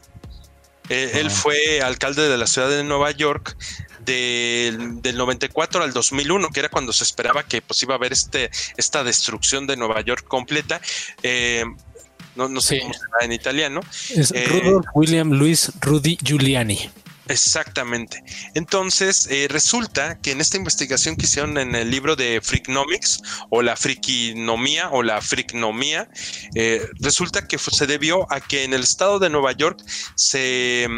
Eh, 0.89 1.12
él 1.20 1.31
fue 1.31 1.81
alcalde 1.83 2.28
de 2.28 2.37
la 2.37 2.49
ciudad 2.49 2.68
de 2.68 2.83
Nueva 2.83 3.12
York 3.12 3.57
del, 4.05 5.03
94 5.03 5.85
al 5.85 5.93
2001, 5.93 6.49
que 6.51 6.61
era 6.61 6.68
cuando 6.68 6.93
se 6.93 7.05
esperaba 7.05 7.45
que 7.45 7.62
pues, 7.62 7.81
iba 7.85 7.95
a 7.95 7.97
haber 7.97 8.12
este, 8.12 8.51
esta 8.76 9.05
destrucción 9.05 9.68
de 9.68 9.76
Nueva 9.76 10.01
York 10.01 10.26
completa. 10.26 10.81
Eh, 11.22 11.64
no, 12.35 12.61
sé 12.61 12.81
cómo 12.81 12.95
se 12.95 13.24
en 13.24 13.33
italiano. 13.33 13.81
Es 14.09 14.33
Rudolf 14.49 14.87
William 14.95 15.31
Luis 15.31 15.70
Rudy 15.81 16.18
Giuliani. 16.22 16.91
Exactamente. 17.31 18.24
Entonces, 18.55 19.28
eh, 19.31 19.47
resulta 19.49 20.18
que 20.20 20.33
en 20.33 20.41
esta 20.41 20.57
investigación 20.57 21.14
que 21.14 21.26
hicieron 21.26 21.59
en 21.59 21.76
el 21.76 21.89
libro 21.89 22.16
de 22.16 22.41
Freaknomics 22.43 23.22
o 23.51 23.62
la 23.62 23.76
frikinomía 23.76 24.91
o 24.91 25.05
la 25.05 25.20
friknomía, 25.20 26.09
eh, 26.57 26.85
resulta 26.99 27.47
que 27.47 27.57
se 27.59 27.87
debió 27.87 28.31
a 28.33 28.41
que 28.41 28.64
en 28.64 28.74
el 28.74 28.83
estado 28.83 29.20
de 29.20 29.31
Nueva 29.31 29.53
York 29.53 29.81
se 30.16 30.89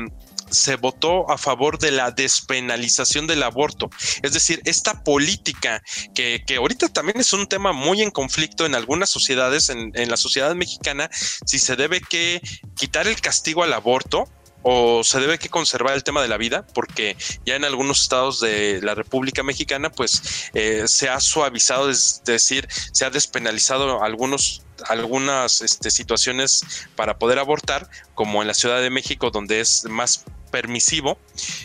se 0.51 0.77
votó 0.77 1.31
a 1.31 1.39
favor 1.39 1.79
de 1.79 1.91
la 1.91 2.11
despenalización 2.11 3.27
del 3.27 3.43
aborto. 3.43 3.89
Es 4.21 4.35
decir, 4.35 4.61
esta 4.67 5.03
política 5.03 5.83
que, 6.15 6.45
ahorita 6.59 6.89
también 6.91 7.19
es 7.19 7.33
un 7.33 7.47
tema 7.47 7.73
muy 7.73 8.03
en 8.03 8.11
conflicto 8.11 8.67
en 8.67 8.75
algunas 8.75 9.09
sociedades, 9.09 9.71
en, 9.71 9.93
en 9.95 10.11
la 10.11 10.19
sociedad 10.19 10.55
mexicana, 10.55 11.09
si 11.47 11.59
se 11.59 11.75
debe 11.75 12.03
que 12.03 12.43
quitar 12.77 13.07
el 13.07 13.19
castigo 13.23 13.63
al 13.63 13.73
aborto 13.73 14.29
o 14.63 15.05
se 15.05 15.21
debe 15.21 15.39
que 15.39 15.49
conservar 15.49 15.95
el 15.95 16.05
tema 16.05 16.23
de 16.23 16.29
la 16.29 16.37
vida, 16.37 16.67
porque 16.75 17.17
ya 17.45 17.57
en 17.57 17.65
algunos 17.65 18.03
estados 18.03 18.41
de 18.41 18.81
la 18.83 18.95
República 18.95 19.43
Mexicana, 19.43 19.91
pues 19.91 20.51
eh, 20.55 20.85
se 20.87 21.09
ha 21.09 21.21
suavizado, 21.21 21.91
es 21.91 22.23
decir, 22.25 22.69
se 22.93 23.05
ha 23.05 23.11
despenalizado 23.11 24.03
algunos 24.03 24.63
algunas 24.89 25.61
este, 25.63 25.91
situaciones 25.91 26.63
para 26.97 27.19
poder 27.19 27.39
abortar, 27.39 27.89
como 28.15 28.43
en 28.43 28.49
la 28.49 28.55
Ciudad 28.55 28.81
de 28.81 28.91
México, 28.91 29.31
donde 29.31 29.61
es 29.61 29.85
más 29.85 30.25
permisivo, 30.53 31.19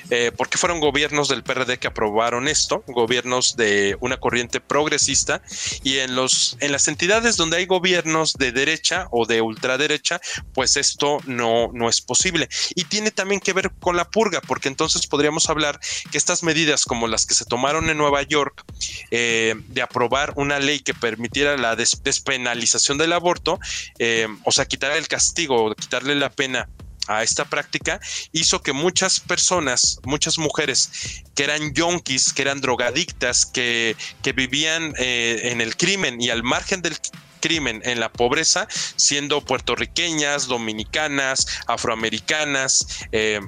eh, 0.09 0.31
porque 0.35 0.57
fueron 0.57 0.79
gobiernos 0.79 1.27
del 1.27 1.43
PRD 1.43 1.77
que 1.77 1.88
aprobaron 1.88 2.47
esto, 2.47 2.83
gobiernos 2.88 3.55
de 3.55 3.97
una 3.99 4.17
corriente 4.17 4.59
progresista, 4.59 5.43
y 5.83 5.99
en, 5.99 6.15
los, 6.15 6.57
en 6.61 6.71
las 6.71 6.88
entidades 6.88 7.38
donde 7.38 7.57
hay 7.57 7.67
gobiernos 7.67 8.33
de 8.33 8.51
derecha 8.51 9.07
o 9.11 9.27
de 9.27 9.41
ultraderecha, 9.41 10.19
pues 10.53 10.77
esto 10.77 11.19
no, 11.25 11.69
no 11.73 11.89
es 11.89 12.01
posible. 12.01 12.49
Y 12.73 12.85
tiene 12.85 13.11
también 13.11 13.41
que 13.41 13.53
ver 13.53 13.71
con 13.79 13.95
la 13.95 14.09
purga, 14.09 14.41
porque 14.41 14.69
entonces 14.69 15.05
podríamos 15.05 15.49
hablar 15.49 15.79
que 16.11 16.17
estas 16.17 16.41
medidas 16.41 16.85
como 16.85 17.07
las 17.07 17.25
que 17.25 17.35
se 17.35 17.45
tomaron 17.45 17.89
en 17.89 17.97
Nueva 17.97 18.23
York, 18.23 18.63
eh, 19.11 19.55
de 19.67 19.81
aprobar 19.81 20.33
una 20.38 20.59
ley 20.59 20.79
que 20.79 20.93
permitiera 20.93 21.57
la 21.57 21.75
despenalización 21.75 22.97
del 22.97 23.13
aborto, 23.13 23.59
eh, 23.99 24.27
o 24.45 24.51
sea, 24.51 24.65
quitar 24.65 24.95
el 24.95 25.07
castigo, 25.07 25.75
quitarle 25.75 26.15
la 26.15 26.29
pena 26.29 26.69
a 27.08 27.24
esta 27.24 27.45
práctica 27.45 27.99
hizo 28.32 28.62
que 28.62 28.74
muchas 28.74 29.20
personas, 29.20 29.99
muchas 30.03 30.38
mujeres 30.38 31.24
que 31.36 31.43
eran 31.43 31.74
yonkis, 31.74 32.34
que 32.34 32.41
eran 32.41 32.62
drogadictas, 32.62 33.45
que, 33.45 33.95
vivían 34.36 34.93
eh, 34.97 35.51
en 35.51 35.62
el 35.62 35.76
crimen 35.78 36.22
y 36.22 36.30
al 36.30 36.43
margen 36.43 36.82
del 36.82 36.97
crimen, 37.39 37.82
en 37.86 37.99
la 37.99 38.12
pobreza, 38.12 38.68
siendo 38.95 39.43
puertorriqueñas, 39.43 40.47
dominicanas, 40.47 41.47
afroamericanas, 41.66 42.88
eh, 43.12 43.39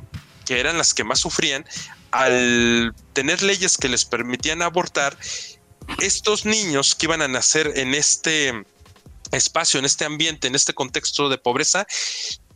que 0.45 0.59
eran 0.59 0.77
las 0.77 0.93
que 0.93 1.03
más 1.03 1.19
sufrían, 1.19 1.65
al 2.11 2.95
tener 3.13 3.43
leyes 3.43 3.77
que 3.77 3.89
les 3.89 4.05
permitían 4.05 4.61
abortar, 4.61 5.17
estos 5.99 6.45
niños 6.45 6.95
que 6.95 7.07
iban 7.07 7.21
a 7.21 7.27
nacer 7.27 7.73
en 7.75 7.93
este 7.93 8.63
espacio, 9.31 9.79
en 9.79 9.85
este 9.85 10.05
ambiente, 10.05 10.47
en 10.47 10.55
este 10.55 10.73
contexto 10.73 11.29
de 11.29 11.37
pobreza, 11.37 11.85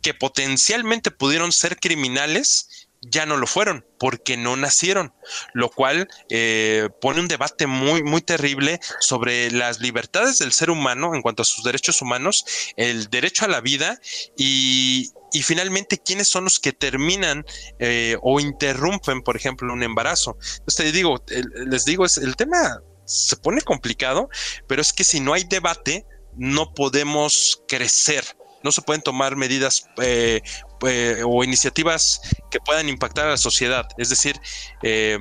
que 0.04 0.12
potencialmente 0.12 1.10
pudieron 1.10 1.50
ser 1.50 1.78
criminales, 1.78 2.88
ya 3.00 3.24
no 3.24 3.38
lo 3.38 3.46
fueron 3.46 3.86
porque 3.98 4.36
no 4.36 4.54
nacieron, 4.54 5.14
lo 5.54 5.70
cual 5.70 6.08
eh, 6.28 6.90
pone 7.00 7.20
un 7.20 7.28
debate 7.28 7.66
muy, 7.66 8.02
muy 8.02 8.20
terrible 8.20 8.80
sobre 9.00 9.50
las 9.50 9.80
libertades 9.80 10.38
del 10.38 10.52
ser 10.52 10.70
humano 10.70 11.14
en 11.14 11.22
cuanto 11.22 11.40
a 11.40 11.46
sus 11.46 11.64
derechos 11.64 12.02
humanos, 12.02 12.44
el 12.76 13.08
derecho 13.08 13.46
a 13.46 13.48
la 13.48 13.62
vida 13.62 13.98
y, 14.36 15.10
y 15.32 15.42
finalmente 15.42 15.96
quiénes 15.96 16.28
son 16.28 16.44
los 16.44 16.60
que 16.60 16.74
terminan 16.74 17.46
eh, 17.78 18.18
o 18.20 18.40
interrumpen, 18.40 19.22
por 19.22 19.36
ejemplo, 19.36 19.72
un 19.72 19.82
embarazo. 19.82 20.36
Entonces, 20.58 20.92
digo, 20.92 21.24
les 21.66 21.86
digo, 21.86 22.04
es, 22.04 22.18
el 22.18 22.36
tema 22.36 22.82
se 23.06 23.36
pone 23.36 23.62
complicado, 23.62 24.28
pero 24.66 24.82
es 24.82 24.92
que 24.92 25.04
si 25.04 25.20
no 25.20 25.32
hay 25.32 25.44
debate, 25.44 26.04
no 26.36 26.74
podemos 26.74 27.62
crecer 27.66 28.24
no 28.64 28.72
se 28.72 28.82
pueden 28.82 29.02
tomar 29.02 29.36
medidas 29.36 29.88
eh, 30.02 30.40
eh, 30.88 31.22
o 31.24 31.44
iniciativas 31.44 32.20
que 32.50 32.58
puedan 32.60 32.88
impactar 32.88 33.26
a 33.26 33.30
la 33.30 33.36
sociedad, 33.36 33.86
es 33.98 34.08
decir, 34.08 34.40
eh, 34.82 35.18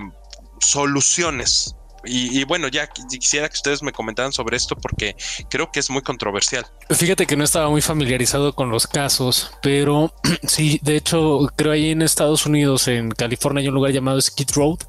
soluciones. 0.59 1.75
Y, 2.05 2.43
bueno, 2.43 2.67
ya 2.67 2.87
quisiera 2.87 3.47
que 3.47 3.53
ustedes 3.53 3.81
me 3.81 3.91
comentaran 3.91 4.33
sobre 4.33 4.57
esto 4.57 4.75
porque 4.75 5.15
creo 5.49 5.71
que 5.71 5.79
es 5.79 5.89
muy 5.89 6.01
controversial. 6.01 6.65
Fíjate 6.89 7.25
que 7.25 7.37
no 7.37 7.43
estaba 7.43 7.69
muy 7.69 7.81
familiarizado 7.81 8.53
con 8.53 8.69
los 8.69 8.87
casos, 8.87 9.51
pero 9.61 10.13
sí, 10.47 10.79
de 10.83 10.97
hecho, 10.97 11.49
creo 11.55 11.71
ahí 11.71 11.91
en 11.91 12.01
Estados 12.01 12.45
Unidos, 12.45 12.87
en 12.87 13.11
California, 13.11 13.61
hay 13.61 13.67
un 13.69 13.75
lugar 13.75 13.91
llamado 13.91 14.19
Skid 14.19 14.51
Road, 14.53 14.79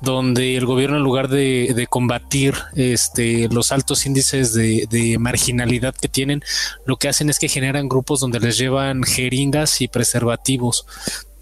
donde 0.00 0.56
el 0.56 0.66
gobierno 0.66 0.96
en 0.96 1.02
lugar 1.02 1.28
de, 1.28 1.86
combatir 1.90 2.54
este, 2.76 3.48
los 3.48 3.72
altos 3.72 4.06
índices 4.06 4.52
de, 4.52 5.16
marginalidad 5.18 5.94
que 5.94 6.08
tienen, 6.08 6.42
lo 6.86 6.96
que 6.96 7.08
hacen 7.08 7.30
es 7.30 7.38
que 7.38 7.48
generan 7.48 7.88
grupos 7.88 8.20
donde 8.20 8.40
les 8.40 8.58
llevan 8.58 9.02
jeringas 9.02 9.80
y 9.80 9.88
preservativos 9.88 10.86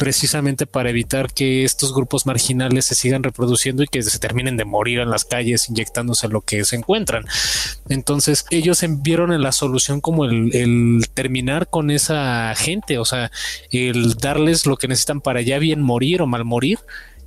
precisamente 0.03 0.67
para 0.67 0.91
evitar 0.91 1.33
que 1.33 1.63
estos 1.63 1.95
grupos 1.95 2.27
marginales 2.27 2.87
se 2.87 2.97
sigan 2.97 3.23
reproduciendo 3.23 3.85
y 3.85 3.87
que 3.87 4.03
se 4.03 4.19
terminen 4.19 4.57
de 4.57 4.65
morir 4.65 4.99
en 4.99 5.11
las 5.11 5.25
calles 5.25 5.69
inyectándose 5.69 6.27
lo 6.27 6.41
que 6.41 6.65
se 6.65 6.75
encuentran. 6.75 7.25
Entonces 7.89 8.45
ellos 8.51 8.85
vieron 9.05 9.33
en 9.33 9.43
la 9.43 9.53
solución 9.53 10.01
como 10.01 10.25
el, 10.25 10.53
el 10.57 11.05
terminar 11.15 11.71
con 11.71 11.93
esa 11.93 12.53
gente, 12.57 12.99
o 12.99 13.05
sea, 13.05 13.31
el 13.71 14.15
darles 14.15 14.67
lo 14.67 14.77
que 14.77 14.89
necesitan 14.89 15.21
para 15.21 15.41
ya 15.41 15.61
bien 15.61 15.81
morir 15.81 16.21
o 16.21 16.27
mal 16.27 16.45
morir 16.45 16.81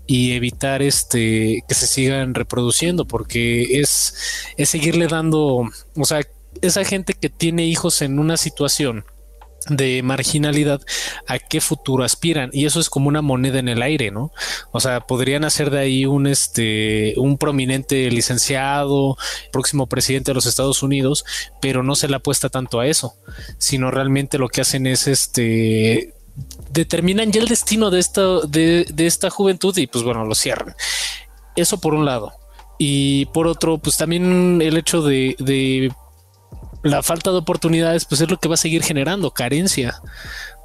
y 0.05 0.34
evitar 0.34 0.82
este 0.82 1.63
que 1.69 1.76
se 1.76 1.88
sigan 1.88 2.34
reproduciendo 2.34 3.05
porque 3.05 3.80
es, 3.80 4.51
es 4.57 4.67
seguirle 4.67 5.07
dando, 5.07 5.69
o 5.95 6.03
sea, 6.05 6.28
esa 6.61 6.84
gente 6.84 7.13
que 7.13 7.30
tiene 7.30 7.65
hijos 7.67 8.01
en 8.01 8.19
una 8.19 8.36
situación 8.36 9.05
de 9.70 10.01
marginalidad, 10.03 10.82
a 11.28 11.39
qué 11.39 11.61
futuro 11.61 12.03
aspiran 12.03 12.49
y 12.53 12.66
eso 12.66 12.80
es 12.80 12.89
como 12.89 13.07
una 13.07 13.22
moneda 13.22 13.59
en 13.59 13.70
el 13.70 13.82
aire, 13.82 14.11
¿no? 14.11 14.32
O 14.72 14.80
sea, 14.80 15.01
podrían 15.01 15.43
hacer 15.43 15.70
de 15.70 15.80
ahí 15.80 16.05
un 16.05 16.28
este 16.28 17.13
un 17.18 17.38
prominente 17.38 18.09
licenciado, 18.11 19.18
próximo 19.51 19.88
presidente 19.88 20.32
de 20.32 20.36
los 20.36 20.45
Estados 20.45 20.84
Unidos, 20.84 21.26
pero 21.61 21.84
no 21.84 21.95
se 21.95 22.07
le 22.07 22.16
apuesta 22.16 22.49
tanto 22.49 22.80
a 22.80 22.88
eso, 22.88 23.16
sino 23.57 23.91
realmente 23.91 24.38
lo 24.38 24.49
que 24.49 24.61
hacen 24.61 24.88
es 24.88 25.07
este 25.07 26.13
determinan 26.72 27.32
ya 27.32 27.41
el 27.41 27.47
destino 27.47 27.89
de 27.89 27.99
esta, 27.99 28.41
de, 28.47 28.86
esta 28.97 29.30
juventud 29.30 29.76
y 29.78 29.88
pues 29.88 30.03
bueno, 30.03 30.26
lo 30.26 30.36
cierran. 30.36 30.76
Eso 31.55 31.80
por 31.80 31.93
un 31.93 32.05
lado. 32.05 32.34
Y 32.78 33.28
por 33.28 33.47
otro, 33.47 33.78
pues 33.78 33.95
también 33.95 34.61
el 34.61 34.78
hecho 34.78 35.01
de, 35.01 35.36
de 35.39 35.93
la 36.86 37.01
falta 37.01 37.31
de 37.31 37.38
oportunidades, 37.38 38.05
pues 38.05 38.21
es 38.21 38.29
lo 38.29 38.38
que 38.38 38.47
va 38.47 38.53
a 38.53 38.57
seguir 38.57 38.83
generando 38.83 39.31
carencia. 39.31 40.01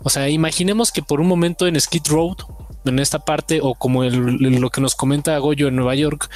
O 0.03 0.11
sea, 0.11 0.29
imaginemos 0.29 0.93
que 0.93 1.03
por 1.03 1.21
un 1.21 1.27
momento 1.27 1.67
en 1.67 1.81
Skid 1.81 2.07
Road, 2.09 2.37
en 2.85 2.99
esta 2.99 3.21
parte, 3.21 3.61
o 3.63 3.75
como 3.75 4.05
lo 4.05 4.71
que 4.71 4.81
nos 4.83 4.95
comenta 4.95 5.37
Goyo 5.39 5.69
en 5.69 5.77
Nueva 5.77 5.95
York, 5.95 6.31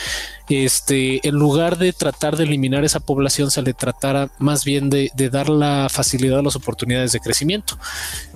este, 0.48 1.26
en 1.26 1.34
lugar 1.34 1.76
de 1.76 1.92
tratar 1.92 2.36
de 2.36 2.44
eliminar 2.44 2.84
esa 2.84 3.00
población, 3.00 3.50
se 3.50 3.60
le 3.60 3.74
tratara 3.74 4.30
más 4.38 4.64
bien 4.64 4.88
de, 4.88 5.10
de 5.14 5.28
dar 5.28 5.50
la 5.50 5.88
facilidad 5.90 6.38
a 6.38 6.42
las 6.42 6.56
oportunidades 6.56 7.12
de 7.12 7.20
crecimiento. 7.20 7.78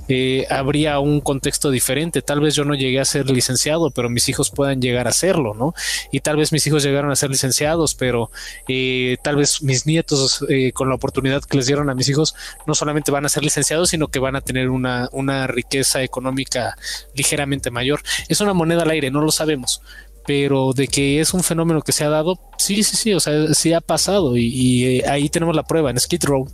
Eh, 0.09 0.47
habría 0.51 0.99
un 0.99 1.21
contexto 1.21 1.71
diferente. 1.71 2.23
Tal 2.23 2.41
vez 2.41 2.55
yo 2.55 2.65
no 2.65 2.75
llegué 2.75 3.01
a 3.01 3.05
ser 3.05 3.31
licenciado, 3.31 3.91
pero 3.91 4.09
mis 4.11 4.29
hijos 4.29 4.51
puedan 4.51 4.81
llegar 4.81 5.09
a 5.09 5.13
serlo, 5.13 5.55
¿no? 5.55 5.75
Y 6.13 6.21
tal 6.21 6.37
vez 6.37 6.53
mis 6.53 6.67
hijos 6.67 6.83
llegaron 6.83 7.11
a 7.11 7.17
ser 7.17 7.31
licenciados, 7.31 7.95
pero 7.95 8.31
eh, 8.69 9.17
tal 9.23 9.37
vez 9.37 9.63
mis 9.63 9.87
nietos, 9.87 10.45
eh, 10.49 10.73
con 10.73 10.89
la 10.89 10.95
oportunidad 10.95 11.43
que 11.43 11.57
les 11.57 11.67
dieron 11.67 11.91
a 11.91 11.95
mis 11.95 12.09
hijos, 12.09 12.35
no 12.67 12.75
solamente 12.75 13.11
van 13.11 13.27
a 13.27 13.29
ser 13.29 13.43
licenciados, 13.43 13.91
sino 13.91 14.09
que 14.09 14.19
van 14.19 14.37
a 14.37 14.41
tener 14.41 14.71
una, 14.71 15.09
una 15.13 15.47
riqueza 15.47 16.03
económica 16.03 16.77
ligeramente 17.15 17.71
mayor. 17.71 18.01
Es 18.29 18.41
una 18.41 18.55
moneda 18.55 18.83
al 18.83 18.91
aire, 18.91 19.11
no 19.11 19.21
lo 19.21 19.33
sabemos 19.33 19.83
pero 20.29 20.75
de 20.75 20.89
que 20.89 21.21
es 21.21 21.33
un 21.33 21.43
fenómeno 21.43 21.81
que 21.81 21.91
se 21.91 22.05
ha 22.05 22.11
dado, 22.11 22.39
sí, 22.59 22.83
sí, 22.83 22.97
sí, 22.97 23.15
o 23.15 23.19
sea, 23.19 23.55
sí 23.55 23.73
ha 23.73 23.81
pasado 23.81 24.37
y, 24.37 25.01
ahí 25.09 25.31
tenemos 25.31 25.57
la 25.57 25.63
prueba 25.63 25.91
en 25.91 25.99
Skid 25.99 26.23
Row 26.25 26.47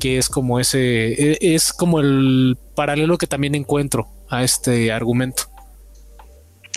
que 0.00 0.18
es 0.18 0.28
como 0.28 0.58
ese, 0.58 1.12
e, 1.12 1.38
es 1.40 1.72
como 1.72 2.00
el 2.00 2.58
paralelo 2.74 3.16
que 3.16 3.28
también 3.28 3.54
encuentro 3.54 4.08
a 4.28 4.42
este 4.42 4.90
argumento. 4.90 5.44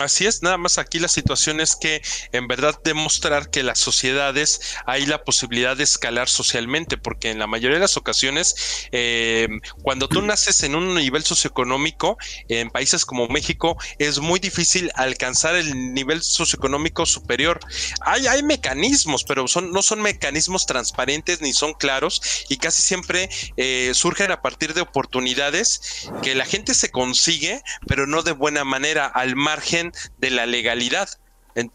Así 0.01 0.25
es, 0.25 0.41
nada 0.41 0.57
más 0.57 0.77
aquí 0.77 0.99
la 0.99 1.07
situación 1.07 1.59
es 1.59 1.75
que 1.75 2.01
en 2.31 2.47
verdad 2.47 2.79
demostrar 2.83 3.49
que 3.49 3.61
las 3.61 3.79
sociedades 3.79 4.59
hay 4.85 5.05
la 5.05 5.23
posibilidad 5.23 5.77
de 5.77 5.83
escalar 5.83 6.27
socialmente, 6.27 6.97
porque 6.97 7.29
en 7.29 7.39
la 7.39 7.47
mayoría 7.47 7.75
de 7.75 7.81
las 7.81 7.97
ocasiones, 7.97 8.87
eh, 8.91 9.47
cuando 9.83 10.07
tú 10.07 10.21
naces 10.21 10.63
en 10.63 10.75
un 10.75 10.95
nivel 10.95 11.23
socioeconómico, 11.23 12.17
en 12.47 12.69
países 12.71 13.05
como 13.05 13.27
México, 13.27 13.77
es 13.99 14.19
muy 14.19 14.39
difícil 14.39 14.91
alcanzar 14.95 15.55
el 15.55 15.93
nivel 15.93 16.23
socioeconómico 16.23 17.05
superior. 17.05 17.59
Hay, 18.01 18.27
hay 18.27 18.41
mecanismos, 18.43 19.23
pero 19.23 19.47
son, 19.47 19.71
no 19.71 19.81
son 19.81 20.01
mecanismos 20.01 20.65
transparentes 20.65 21.41
ni 21.41 21.53
son 21.53 21.73
claros 21.73 22.21
y 22.49 22.57
casi 22.57 22.81
siempre 22.81 23.29
eh, 23.57 23.91
surgen 23.93 24.31
a 24.31 24.41
partir 24.41 24.73
de 24.73 24.81
oportunidades 24.81 26.09
que 26.23 26.35
la 26.35 26.45
gente 26.45 26.73
se 26.73 26.89
consigue, 26.89 27.61
pero 27.87 28.07
no 28.07 28.23
de 28.23 28.31
buena 28.31 28.63
manera, 28.63 29.05
al 29.05 29.35
margen 29.35 29.90
de 30.17 30.29
la 30.29 30.45
legalidad. 30.45 31.09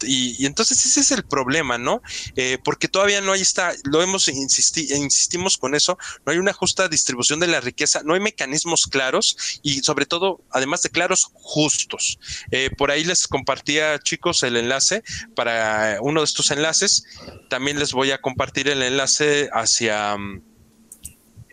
Y, 0.02 0.46
entonces 0.46 0.84
ese 0.86 1.00
es 1.00 1.10
el 1.10 1.24
problema, 1.24 1.78
¿no? 1.78 2.02
Eh, 2.36 2.58
porque 2.64 2.88
todavía 2.88 3.20
no 3.20 3.32
hay 3.32 3.42
esta, 3.42 3.72
lo 3.84 4.02
hemos 4.02 4.28
insistido, 4.28 4.96
insistimos 4.96 5.58
con 5.58 5.74
eso, 5.74 5.98
no 6.24 6.32
hay 6.32 6.38
una 6.38 6.52
justa 6.52 6.88
distribución 6.88 7.40
de 7.40 7.46
la 7.46 7.60
riqueza, 7.60 8.02
no 8.04 8.14
hay 8.14 8.20
mecanismos 8.20 8.86
claros 8.86 9.60
y 9.62 9.80
sobre 9.80 10.06
todo, 10.06 10.40
además 10.50 10.82
de 10.82 10.90
claros, 10.90 11.30
justos. 11.34 12.18
Eh, 12.50 12.70
por 12.76 12.90
ahí 12.90 13.04
les 13.04 13.26
compartía, 13.28 13.98
chicos, 13.98 14.42
el 14.42 14.56
enlace 14.56 15.02
para 15.34 15.98
uno 16.00 16.20
de 16.20 16.24
estos 16.24 16.50
enlaces. 16.50 17.04
También 17.50 17.78
les 17.78 17.92
voy 17.92 18.10
a 18.10 18.20
compartir 18.20 18.68
el 18.68 18.82
enlace 18.82 19.48
hacia... 19.52 20.16
Mm, 20.16 20.42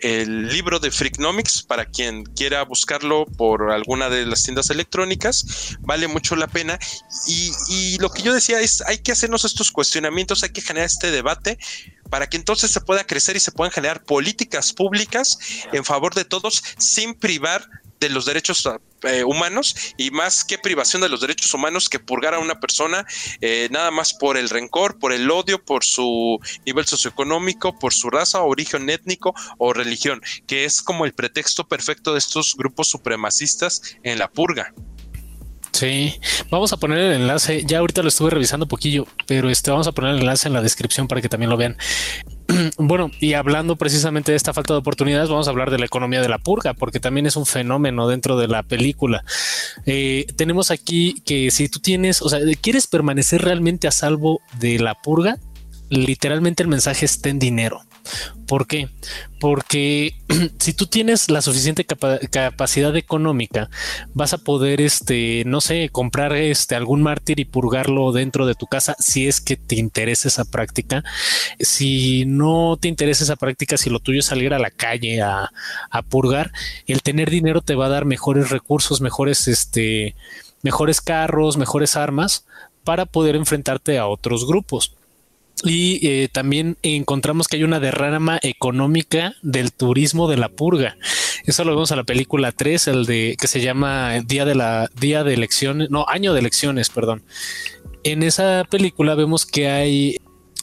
el 0.03 0.49
libro 0.49 0.79
de 0.79 0.91
Freaknomics 0.91 1.63
para 1.63 1.85
quien 1.85 2.25
quiera 2.25 2.63
buscarlo 2.63 3.25
por 3.25 3.71
alguna 3.71 4.09
de 4.09 4.25
las 4.25 4.43
tiendas 4.43 4.69
electrónicas. 4.69 5.77
Vale 5.79 6.07
mucho 6.07 6.35
la 6.35 6.47
pena. 6.47 6.77
Y, 7.25 7.97
lo 7.99 8.09
que 8.09 8.21
yo 8.21 8.33
decía 8.33 8.59
es, 8.59 8.81
hay 8.81 8.97
que 8.97 9.13
hacernos 9.13 9.45
estos 9.45 9.71
cuestionamientos, 9.71 10.43
hay 10.43 10.49
que 10.49 10.61
generar 10.61 10.87
este 10.87 11.09
debate 11.09 11.57
para 12.09 12.27
que 12.27 12.35
entonces 12.35 12.69
se 12.69 12.81
pueda 12.81 13.05
crecer 13.05 13.37
y 13.37 13.39
se 13.39 13.53
puedan 13.53 13.71
generar 13.71 14.03
políticas 14.03 14.73
públicas 14.73 15.39
en 15.71 15.85
favor 15.85 16.13
de 16.13 16.25
todos 16.25 16.61
sin 16.77 17.15
privar 17.15 17.65
de 17.99 18.09
los 18.09 18.25
derechos 18.25 18.67
eh, 19.03 19.23
humanos 19.23 19.75
y 19.97 20.11
más 20.11 20.43
que 20.43 20.57
privación 20.57 21.01
de 21.01 21.09
los 21.09 21.21
derechos 21.21 21.53
humanos 21.53 21.89
que 21.89 21.99
purgar 21.99 22.33
a 22.33 22.39
una 22.39 22.59
persona 22.59 23.05
eh, 23.41 23.67
nada 23.71 23.91
más 23.91 24.13
por 24.13 24.37
el 24.37 24.49
rencor, 24.49 24.99
por 24.99 25.13
el 25.13 25.29
odio, 25.29 25.63
por 25.63 25.83
su 25.83 26.39
nivel 26.65 26.85
socioeconómico, 26.85 27.77
por 27.77 27.93
su 27.93 28.09
raza, 28.09 28.41
origen 28.41 28.89
étnico 28.89 29.33
o 29.57 29.73
religión, 29.73 30.21
que 30.47 30.65
es 30.65 30.81
como 30.81 31.05
el 31.05 31.13
pretexto 31.13 31.67
perfecto 31.67 32.13
de 32.13 32.19
estos 32.19 32.55
grupos 32.55 32.89
supremacistas 32.89 33.81
en 34.03 34.19
la 34.19 34.29
purga. 34.29 34.73
Sí, 35.73 36.19
vamos 36.51 36.71
a 36.71 36.77
poner 36.77 36.99
el 36.99 37.21
enlace. 37.21 37.63
Ya 37.65 37.79
ahorita 37.79 38.03
lo 38.03 38.09
estuve 38.09 38.29
revisando 38.29 38.65
un 38.65 38.69
poquillo, 38.69 39.07
pero 39.25 39.49
este 39.49 39.71
vamos 39.71 39.87
a 39.87 39.91
poner 39.91 40.11
el 40.11 40.19
enlace 40.19 40.47
en 40.47 40.53
la 40.53 40.61
descripción 40.61 41.07
para 41.07 41.19
que 41.19 41.29
también 41.29 41.49
lo 41.49 41.57
vean. 41.57 41.77
bueno, 42.77 43.09
y 43.19 43.33
hablando 43.33 43.75
precisamente 43.75 44.31
de 44.31 44.35
esta 44.35 44.53
falta 44.53 44.73
de 44.73 44.79
oportunidades, 44.79 45.29
vamos 45.29 45.47
a 45.47 45.51
hablar 45.51 45.71
de 45.71 45.79
la 45.79 45.85
economía 45.85 46.21
de 46.21 46.29
la 46.29 46.39
purga, 46.39 46.73
porque 46.73 46.99
también 46.99 47.25
es 47.25 47.35
un 47.35 47.45
fenómeno 47.45 48.07
dentro 48.07 48.37
de 48.37 48.47
la 48.47 48.63
película. 48.63 49.23
Eh, 49.85 50.25
tenemos 50.35 50.71
aquí 50.71 51.21
que 51.25 51.51
si 51.51 51.69
tú 51.69 51.79
tienes, 51.79 52.21
o 52.21 52.29
sea, 52.29 52.39
quieres 52.61 52.87
permanecer 52.87 53.41
realmente 53.41 53.87
a 53.87 53.91
salvo 53.91 54.41
de 54.59 54.79
la 54.79 54.95
purga, 54.95 55.37
literalmente 55.89 56.63
el 56.63 56.69
mensaje 56.69 57.05
está 57.05 57.29
en 57.29 57.39
dinero. 57.39 57.81
¿Por 58.47 58.67
qué? 58.67 58.89
Porque 59.39 60.15
si 60.59 60.73
tú 60.73 60.87
tienes 60.87 61.29
la 61.29 61.41
suficiente 61.41 61.85
capacidad 61.85 62.95
económica, 62.95 63.69
vas 64.13 64.33
a 64.33 64.37
poder, 64.37 64.81
este, 64.81 65.43
no 65.45 65.61
sé, 65.61 65.89
comprar 65.91 66.33
este 66.33 66.75
algún 66.75 67.01
mártir 67.01 67.39
y 67.39 67.45
purgarlo 67.45 68.11
dentro 68.11 68.45
de 68.45 68.55
tu 68.55 68.67
casa 68.67 68.95
si 68.99 69.27
es 69.27 69.41
que 69.41 69.57
te 69.57 69.75
interesa 69.75 70.27
esa 70.27 70.45
práctica. 70.45 71.03
Si 71.59 72.25
no 72.25 72.77
te 72.79 72.87
interesa 72.87 73.23
esa 73.23 73.35
práctica, 73.35 73.77
si 73.77 73.89
lo 73.89 73.99
tuyo 73.99 74.19
es 74.19 74.25
salir 74.25 74.53
a 74.53 74.59
la 74.59 74.71
calle 74.71 75.21
a, 75.21 75.51
a 75.89 76.01
purgar, 76.01 76.51
el 76.87 77.01
tener 77.01 77.29
dinero 77.29 77.61
te 77.61 77.75
va 77.75 77.87
a 77.87 77.89
dar 77.89 78.05
mejores 78.05 78.49
recursos, 78.49 79.01
mejores, 79.01 79.47
este, 79.47 80.15
mejores 80.61 81.01
carros, 81.01 81.57
mejores 81.57 81.95
armas 81.95 82.45
para 82.83 83.05
poder 83.05 83.35
enfrentarte 83.35 83.97
a 83.97 84.07
otros 84.07 84.45
grupos. 84.45 84.95
Y 85.63 86.05
eh, 86.07 86.29
también 86.31 86.77
encontramos 86.81 87.47
que 87.47 87.57
hay 87.57 87.63
una 87.63 87.79
derrama 87.79 88.39
económica 88.41 89.35
del 89.41 89.71
turismo 89.71 90.27
de 90.27 90.37
la 90.37 90.49
purga. 90.49 90.97
Eso 91.45 91.63
lo 91.63 91.71
vemos 91.71 91.91
a 91.91 91.95
la 91.95 92.03
película 92.03 92.51
3, 92.51 92.87
el 92.87 93.05
de 93.05 93.37
que 93.39 93.47
se 93.47 93.61
llama 93.61 94.19
Día 94.25 94.45
de 94.45 94.55
la 94.55 94.89
Día 94.99 95.23
de 95.23 95.33
Elecciones, 95.33 95.89
no, 95.89 96.05
Año 96.07 96.33
de 96.33 96.39
Elecciones, 96.39 96.89
perdón. 96.89 97.23
En 98.03 98.23
esa 98.23 98.65
película 98.69 99.15
vemos 99.15 99.45
que 99.45 99.69
hay 99.69 100.17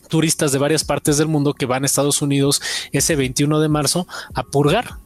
turistas 0.08 0.52
de 0.52 0.58
varias 0.58 0.84
partes 0.84 1.16
del 1.16 1.28
mundo 1.28 1.54
que 1.54 1.66
van 1.66 1.84
a 1.84 1.86
Estados 1.86 2.20
Unidos 2.20 2.60
ese 2.92 3.16
21 3.16 3.60
de 3.60 3.68
marzo 3.68 4.06
a 4.34 4.42
purgar 4.42 4.96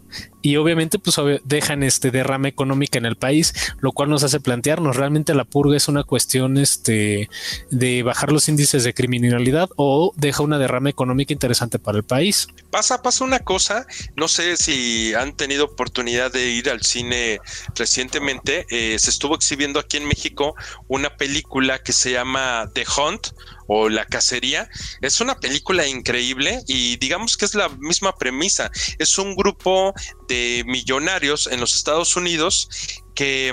y 0.45 0.57
obviamente 0.57 0.99
pues 0.99 1.16
dejan 1.45 1.82
este 1.82 2.11
derrama 2.11 2.49
económica 2.49 2.99
en 2.99 3.07
el 3.07 3.16
país, 3.16 3.55
lo 3.80 3.92
cual 3.92 4.11
nos 4.11 4.24
hace 4.24 4.40
plantearnos 4.40 4.95
realmente 4.95 5.34
la 5.34 5.47
purga 5.47 5.74
es 5.74 5.88
una 5.88 6.05
cuestión 6.05 6.59
este 6.59 7.30
de 7.70 8.03
bajar 8.03 8.30
los 8.30 8.47
índices 8.51 8.84
de 8.84 8.92
criminalidad 8.92 9.70
o 9.76 10.12
deja 10.16 10.42
una 10.42 10.59
derrama 10.59 10.90
económica 10.90 11.32
interesante 11.32 11.78
para 11.78 11.97
el 11.97 12.05
país. 12.05 12.47
Pasa, 12.70 13.01
pasa 13.01 13.24
una 13.24 13.38
cosa, 13.38 13.86
no 14.16 14.28
sé 14.28 14.59
si 14.59 15.14
han 15.14 15.34
tenido 15.34 15.64
oportunidad 15.64 16.30
de 16.30 16.51
ir 16.51 16.68
al 16.68 16.82
cine 16.82 17.38
recientemente, 17.74 18.66
eh, 18.68 18.99
se 18.99 19.09
estuvo 19.09 19.34
exhibiendo 19.34 19.80
aquí 19.80 19.97
en 19.97 20.07
México 20.07 20.55
una 20.88 21.16
película 21.16 21.78
que 21.78 21.95
se 21.95 22.12
llama 22.12 22.70
The 22.74 22.84
Hunt 22.99 23.28
o 23.66 23.88
La 23.88 24.05
Cacería. 24.05 24.68
Es 25.01 25.20
una 25.20 25.38
película 25.38 25.86
increíble 25.86 26.62
y 26.66 26.97
digamos 26.97 27.36
que 27.36 27.45
es 27.45 27.55
la 27.55 27.68
misma 27.68 28.14
premisa. 28.14 28.70
Es 28.99 29.18
un 29.18 29.34
grupo 29.34 29.95
de 30.29 30.64
millonarios 30.66 31.47
en 31.47 31.61
los 31.61 31.75
Estados 31.75 32.16
Unidos 32.16 32.68
que 33.14 33.53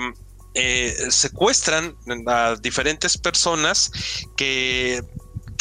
eh, 0.53 0.95
secuestran 1.09 1.95
a 2.27 2.55
diferentes 2.61 3.17
personas 3.17 3.91
que 4.35 5.01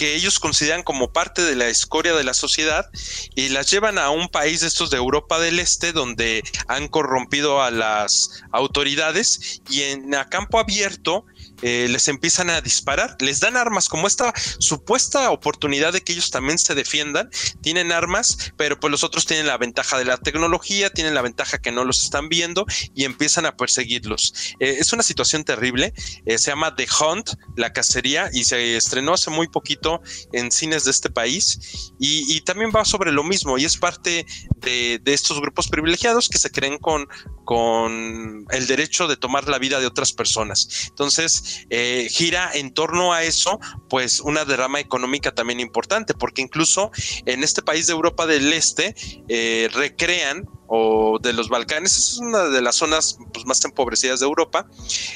que 0.00 0.14
ellos 0.14 0.38
consideran 0.38 0.82
como 0.82 1.12
parte 1.12 1.42
de 1.42 1.54
la 1.54 1.68
escoria 1.68 2.14
de 2.14 2.24
la 2.24 2.32
sociedad 2.32 2.86
y 3.34 3.50
las 3.50 3.70
llevan 3.70 3.98
a 3.98 4.08
un 4.08 4.30
país 4.30 4.62
de 4.62 4.66
estos 4.66 4.88
de 4.88 4.96
Europa 4.96 5.38
del 5.38 5.58
Este 5.58 5.92
donde 5.92 6.42
han 6.68 6.88
corrompido 6.88 7.62
a 7.62 7.70
las 7.70 8.42
autoridades 8.50 9.60
y 9.68 9.82
en 9.82 10.14
a 10.14 10.26
campo 10.30 10.58
abierto 10.58 11.26
eh, 11.62 11.86
les 11.88 12.08
empiezan 12.08 12.50
a 12.50 12.60
disparar, 12.60 13.16
les 13.20 13.40
dan 13.40 13.56
armas 13.56 13.88
como 13.88 14.06
esta 14.06 14.32
supuesta 14.58 15.30
oportunidad 15.30 15.92
de 15.92 16.02
que 16.02 16.12
ellos 16.12 16.30
también 16.30 16.58
se 16.58 16.74
defiendan, 16.74 17.30
tienen 17.62 17.92
armas, 17.92 18.52
pero 18.56 18.78
pues 18.78 18.90
los 18.90 19.04
otros 19.04 19.26
tienen 19.26 19.46
la 19.46 19.58
ventaja 19.58 19.98
de 19.98 20.04
la 20.04 20.16
tecnología, 20.16 20.90
tienen 20.90 21.14
la 21.14 21.22
ventaja 21.22 21.58
que 21.58 21.72
no 21.72 21.84
los 21.84 22.02
están 22.02 22.28
viendo 22.28 22.66
y 22.94 23.04
empiezan 23.04 23.46
a 23.46 23.56
perseguirlos. 23.56 24.54
Eh, 24.60 24.76
es 24.78 24.92
una 24.92 25.02
situación 25.02 25.44
terrible, 25.44 25.92
eh, 26.26 26.38
se 26.38 26.50
llama 26.50 26.74
The 26.74 26.86
Hunt, 27.00 27.30
la 27.56 27.72
cacería, 27.72 28.30
y 28.32 28.44
se 28.44 28.76
estrenó 28.76 29.14
hace 29.14 29.30
muy 29.30 29.48
poquito 29.48 30.00
en 30.32 30.50
cines 30.50 30.84
de 30.84 30.90
este 30.90 31.10
país 31.10 31.92
y, 31.98 32.40
también 32.40 32.72
va 32.74 32.84
sobre 32.86 33.12
lo 33.12 33.22
mismo 33.22 33.58
y 33.58 33.64
es 33.66 33.76
parte 33.76 34.26
de, 34.56 34.98
de 35.02 35.12
estos 35.12 35.40
grupos 35.40 35.68
privilegiados 35.68 36.28
que 36.28 36.38
se 36.38 36.50
creen 36.50 36.78
con, 36.78 37.06
con 37.44 38.46
el 38.50 38.66
derecho 38.66 39.08
de 39.08 39.16
tomar 39.16 39.48
la 39.48 39.58
vida 39.58 39.78
de 39.78 39.86
otras 39.86 40.12
personas. 40.12 40.86
Entonces, 40.88 41.49
eh, 41.70 42.08
gira 42.10 42.50
en 42.54 42.72
torno 42.72 43.12
a 43.12 43.22
eso, 43.24 43.60
pues 43.88 44.20
una 44.20 44.44
derrama 44.44 44.80
económica 44.80 45.32
también 45.32 45.60
importante, 45.60 46.14
porque 46.14 46.42
incluso 46.42 46.90
en 47.26 47.42
este 47.44 47.62
país 47.62 47.86
de 47.86 47.92
Europa 47.92 48.26
del 48.26 48.52
Este 48.52 48.94
eh, 49.28 49.68
recrean 49.72 50.48
o 50.72 51.18
de 51.20 51.32
los 51.32 51.48
Balcanes, 51.48 51.98
es 51.98 52.18
una 52.18 52.44
de 52.44 52.62
las 52.62 52.76
zonas 52.76 53.18
pues, 53.32 53.44
más 53.44 53.64
empobrecidas 53.64 54.20
de 54.20 54.26
Europa. 54.26 54.68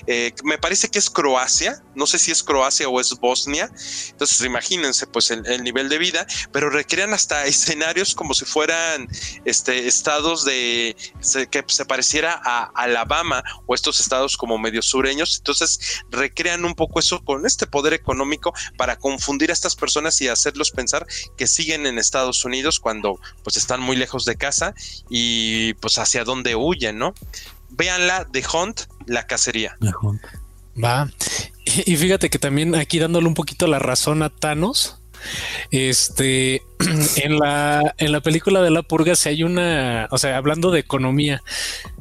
Eh, 0.09 0.33
me 0.43 0.59
parece 0.59 0.89
que 0.89 0.99
es 0.99 1.09
Croacia, 1.09 1.81
no 1.95 2.07
sé 2.09 2.19
si 2.19 2.33
es 2.33 2.43
Croacia 2.43 2.89
o 2.89 3.01
es 3.01 3.11
Bosnia, 3.21 3.71
entonces 4.11 4.41
imagínense 4.45 5.07
pues 5.07 5.31
el, 5.31 5.63
nivel 5.63 5.89
de 5.89 5.99
vida, 5.99 6.27
pero 6.51 6.71
recrean 6.71 7.15
hasta 7.15 7.47
escenarios 7.47 8.17
como 8.17 8.35
si 8.35 8.45
fueran 8.45 9.07
este, 9.45 9.87
estados 9.87 10.45
de 10.45 10.97
que 11.53 11.65
se 11.69 11.85
pareciera 11.85 12.41
a 12.45 12.65
Alabama 12.75 13.45
o 13.67 13.77
estos 13.77 14.01
estados 14.01 14.37
como 14.37 14.59
medio 14.59 14.83
sureños, 14.83 15.37
entonces 15.39 16.03
recrean 16.11 16.65
un 16.65 16.75
poco 16.75 16.99
eso 16.99 17.23
con 17.25 17.47
este 17.47 17.69
poder 17.69 17.93
económico 17.93 18.53
para 18.77 18.97
confundir 18.97 19.51
a 19.51 19.53
estas 19.53 19.77
personas 19.77 20.21
y 20.21 20.27
hacerlos 20.27 20.73
pensar 20.73 21.07
que 21.37 21.47
siguen 21.47 21.87
en 21.87 22.01
Estados 22.01 22.45
Unidos 22.45 22.81
cuando 22.81 23.21
pues 23.45 23.57
están 23.57 23.81
muy 23.81 23.95
lejos 23.95 24.25
de 24.25 24.35
casa 24.35 24.75
y 25.09 25.44
y 25.45 25.75
pues 25.75 25.99
hacia 25.99 26.25
dónde 26.25 26.55
huyen, 26.55 26.99
¿no? 26.99 27.15
Véanla 27.71 28.25
de 28.25 28.45
Hunt, 28.53 28.83
la 29.07 29.27
cacería. 29.27 29.77
Va. 30.83 31.11
Y 31.65 31.97
fíjate 31.97 32.31
que 32.31 32.39
también 32.39 32.75
aquí 32.75 32.99
dándole 32.99 33.27
un 33.27 33.35
poquito 33.35 33.67
la 33.67 33.79
razón 33.79 34.23
a 34.23 34.31
Thanos, 34.31 35.01
este, 35.71 36.63
en 37.17 37.39
la, 37.39 37.95
en 37.99 38.13
la 38.13 38.21
película 38.21 38.63
de 38.63 38.71
la 38.71 38.83
purga, 38.83 39.17
si 39.17 39.29
hay 39.29 39.43
una, 39.43 40.09
o 40.11 40.19
sea, 40.19 40.37
hablando 40.37 40.71
de 40.71 40.81
economía, 40.81 41.43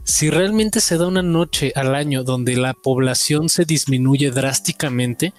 si 0.03 0.29
realmente 0.29 0.81
se 0.81 0.97
da 0.97 1.07
una 1.07 1.23
noche 1.23 1.71
al 1.75 1.95
año 1.95 2.23
donde 2.23 2.55
la 2.55 2.73
población 2.73 3.49
se 3.49 3.65
disminuye 3.65 4.31
drásticamente, 4.31 5.33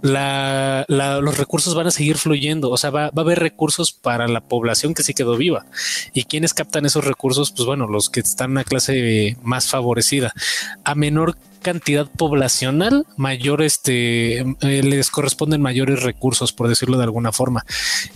la, 0.00 0.84
los 0.88 1.38
recursos 1.38 1.74
van 1.74 1.86
a 1.86 1.90
seguir 1.90 2.16
fluyendo, 2.16 2.70
o 2.70 2.76
sea, 2.76 2.90
va, 2.90 3.10
va, 3.10 3.22
a 3.22 3.24
haber 3.24 3.38
recursos 3.38 3.92
para 3.92 4.26
la 4.28 4.40
población 4.40 4.94
que 4.94 5.02
sí 5.02 5.14
quedó 5.14 5.36
viva. 5.36 5.66
¿Y 6.12 6.24
quienes 6.24 6.54
captan 6.54 6.86
esos 6.86 7.04
recursos? 7.04 7.52
Pues 7.52 7.66
bueno, 7.66 7.86
los 7.86 8.10
que 8.10 8.20
están 8.20 8.50
en 8.50 8.56
la 8.56 8.64
clase 8.64 9.36
más 9.42 9.68
favorecida. 9.68 10.32
A 10.84 10.94
menor 10.94 11.36
cantidad 11.62 12.06
poblacional, 12.06 13.06
mayor 13.16 13.62
este, 13.62 14.40
eh, 14.40 14.82
les 14.82 15.10
corresponden 15.10 15.62
mayores 15.62 16.02
recursos, 16.02 16.52
por 16.52 16.68
decirlo 16.68 16.98
de 16.98 17.04
alguna 17.04 17.32
forma. 17.32 17.64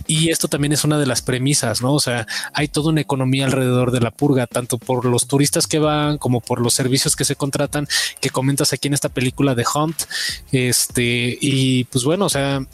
Y 0.05 0.29
esto 0.29 0.47
también 0.47 0.73
es 0.73 0.83
una 0.83 0.99
de 0.99 1.07
las 1.07 1.21
premisas, 1.21 1.81
¿no? 1.81 1.93
O 1.93 1.99
sea, 1.99 2.27
hay 2.53 2.67
toda 2.67 2.91
una 2.91 3.01
economía 3.01 3.45
alrededor 3.45 3.91
de 3.91 4.01
la 4.01 4.11
purga, 4.11 4.47
tanto 4.47 4.77
por 4.77 5.05
los 5.05 5.27
turistas 5.27 5.67
que 5.67 5.79
van 5.79 6.17
como 6.17 6.41
por 6.41 6.61
los 6.61 6.73
servicios 6.73 7.15
que 7.15 7.25
se 7.25 7.35
contratan, 7.35 7.87
que 8.21 8.29
comentas 8.29 8.73
aquí 8.73 8.87
en 8.87 8.93
esta 8.93 9.09
película 9.09 9.55
de 9.55 9.65
Hunt. 9.73 10.03
Este, 10.51 11.37
y 11.41 11.85
pues 11.85 12.03
bueno, 12.03 12.25
o 12.25 12.29
sea, 12.29 12.65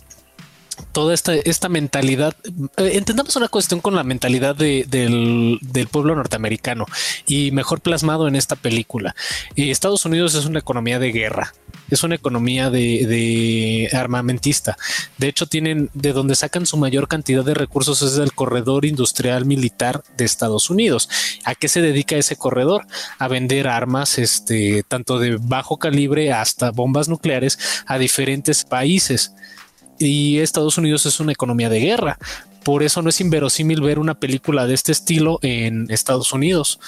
toda 0.92 1.14
esta, 1.14 1.34
esta 1.34 1.70
mentalidad, 1.70 2.36
eh, 2.78 2.92
entendamos 2.94 3.36
una 3.36 3.48
cuestión 3.48 3.80
con 3.82 3.96
la 3.96 4.04
mentalidad 4.04 4.56
del, 4.56 5.60
pueblo 5.92 6.16
norteamericano 6.16 6.86
y 7.28 7.52
mejor 7.52 7.82
plasmado 7.82 8.28
en 8.28 8.36
esta 8.36 8.56
película. 8.56 9.16
Eh, 9.56 9.72
Estados 9.72 10.06
Unidos 10.06 10.36
es 10.36 10.46
una 10.46 10.60
economía 10.60 11.00
de 11.00 11.12
guerra, 11.12 11.54
es 11.90 12.04
una 12.04 12.16
economía 12.16 12.70
de, 12.70 13.90
armamentista. 13.94 14.78
De 15.18 15.28
hecho, 15.28 15.48
tienen 15.48 15.90
de 15.94 16.14
donde 16.14 16.36
sacan 16.36 16.66
su 16.66 16.78
mayor 16.78 17.08
cantidad 17.08 17.44
de 17.44 17.54
recursos 17.54 18.02
es 18.02 18.16
del 18.16 18.34
corredor 18.34 18.86
industrial 18.86 19.46
militar 19.46 20.04
de 20.18 20.26
Estados 20.26 20.70
Unidos. 20.70 21.10
¿A 21.46 21.56
qué 21.56 21.68
se 21.68 21.82
dedica 21.82 22.16
ese 22.16 22.36
corredor? 22.36 22.86
A 23.20 23.28
vender 23.28 23.68
armas, 23.68 24.18
este, 24.18 24.84
tanto 24.88 25.20
de 25.20 25.38
bajo 25.40 25.78
calibre 25.78 26.32
hasta 26.32 26.72
bombas 26.72 27.10
nucleares 27.10 27.60
a 27.86 27.98
diferentes 27.98 28.64
países 28.64 29.34
y 30.00 30.40
Estados 30.40 30.78
Unidos 30.78 31.06
es 31.06 31.20
una 31.20 31.32
economía 31.32 31.70
de 31.70 31.80
guerra. 31.80 32.18
Por 32.64 32.84
eso 32.84 33.02
no 33.02 33.10
es 33.10 33.20
inverosímil 33.22 33.82
ver 33.82 34.00
una 34.00 34.16
película 34.16 34.66
de 34.66 34.74
este 34.74 34.92
estilo 34.92 35.40
en 35.42 35.90
Estados 35.90 36.32
Unidos, 36.32 36.80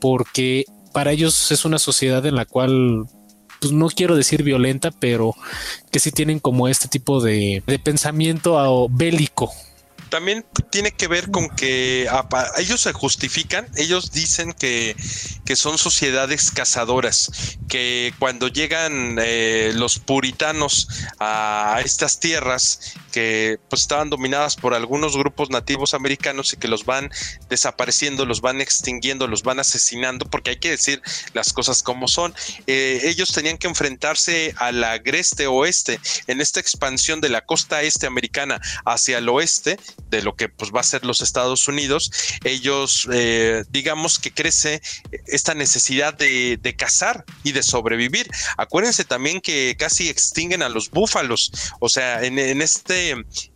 porque 0.00 0.64
para 0.92 1.12
ellos 1.12 1.50
es 1.50 1.64
una 1.64 1.78
sociedad 1.78 2.24
en 2.26 2.34
la 2.34 2.46
cual, 2.46 3.06
pues 3.60 3.72
no 3.72 3.88
quiero 3.88 4.16
decir 4.16 4.42
violenta, 4.42 4.90
pero 4.90 5.34
que 5.92 6.00
sí 6.00 6.10
tienen 6.10 6.40
como 6.40 6.68
este 6.68 6.88
tipo 6.88 7.20
de, 7.20 7.62
de 7.66 7.78
pensamiento 7.78 8.88
bélico, 8.88 9.52
también 10.10 10.44
tiene 10.70 10.90
que 10.90 11.08
ver 11.08 11.30
con 11.30 11.48
que 11.48 12.06
ellos 12.58 12.80
se 12.80 12.92
justifican, 12.92 13.66
ellos 13.76 14.10
dicen 14.10 14.52
que, 14.52 14.94
son 15.56 15.78
sociedades 15.78 16.50
cazadoras, 16.50 17.58
que 17.68 18.12
cuando 18.18 18.48
llegan 18.48 19.16
eh, 19.20 19.72
los 19.74 19.98
puritanos 19.98 20.88
a 21.18 21.80
estas 21.84 22.20
tierras 22.20 22.94
que 23.10 23.58
pues 23.68 23.82
estaban 23.82 24.10
dominadas 24.10 24.56
por 24.56 24.74
algunos 24.74 25.16
grupos 25.16 25.50
nativos 25.50 25.94
americanos 25.94 26.52
y 26.52 26.56
que 26.56 26.68
los 26.68 26.84
van 26.84 27.10
desapareciendo, 27.48 28.24
los 28.24 28.40
van 28.40 28.60
extinguiendo, 28.60 29.26
los 29.26 29.42
van 29.42 29.60
asesinando, 29.60 30.26
porque 30.26 30.50
hay 30.50 30.56
que 30.56 30.70
decir 30.70 31.02
las 31.34 31.52
cosas 31.52 31.82
como 31.82 32.08
son. 32.08 32.34
Eh, 32.66 33.00
ellos 33.04 33.32
tenían 33.32 33.58
que 33.58 33.66
enfrentarse 33.66 34.54
al 34.56 34.82
agreste 34.84 35.46
oeste 35.46 36.00
en 36.26 36.40
esta 36.40 36.60
expansión 36.60 37.20
de 37.20 37.28
la 37.28 37.44
costa 37.44 37.82
este 37.82 38.06
americana 38.06 38.60
hacia 38.84 39.18
el 39.18 39.28
oeste 39.28 39.78
de 40.08 40.22
lo 40.22 40.34
que 40.34 40.48
pues 40.48 40.70
va 40.72 40.80
a 40.80 40.84
ser 40.84 41.04
los 41.04 41.20
Estados 41.20 41.68
Unidos. 41.68 42.10
Ellos, 42.44 43.08
eh, 43.12 43.64
digamos 43.70 44.18
que 44.18 44.32
crece 44.32 44.80
esta 45.26 45.54
necesidad 45.54 46.14
de, 46.14 46.58
de 46.60 46.76
cazar 46.76 47.24
y 47.42 47.52
de 47.52 47.62
sobrevivir. 47.62 48.28
Acuérdense 48.56 49.04
también 49.04 49.40
que 49.40 49.76
casi 49.78 50.08
extinguen 50.08 50.62
a 50.62 50.68
los 50.68 50.90
búfalos, 50.90 51.52
o 51.80 51.88
sea, 51.88 52.22
en 52.22 52.62
este 52.62 52.99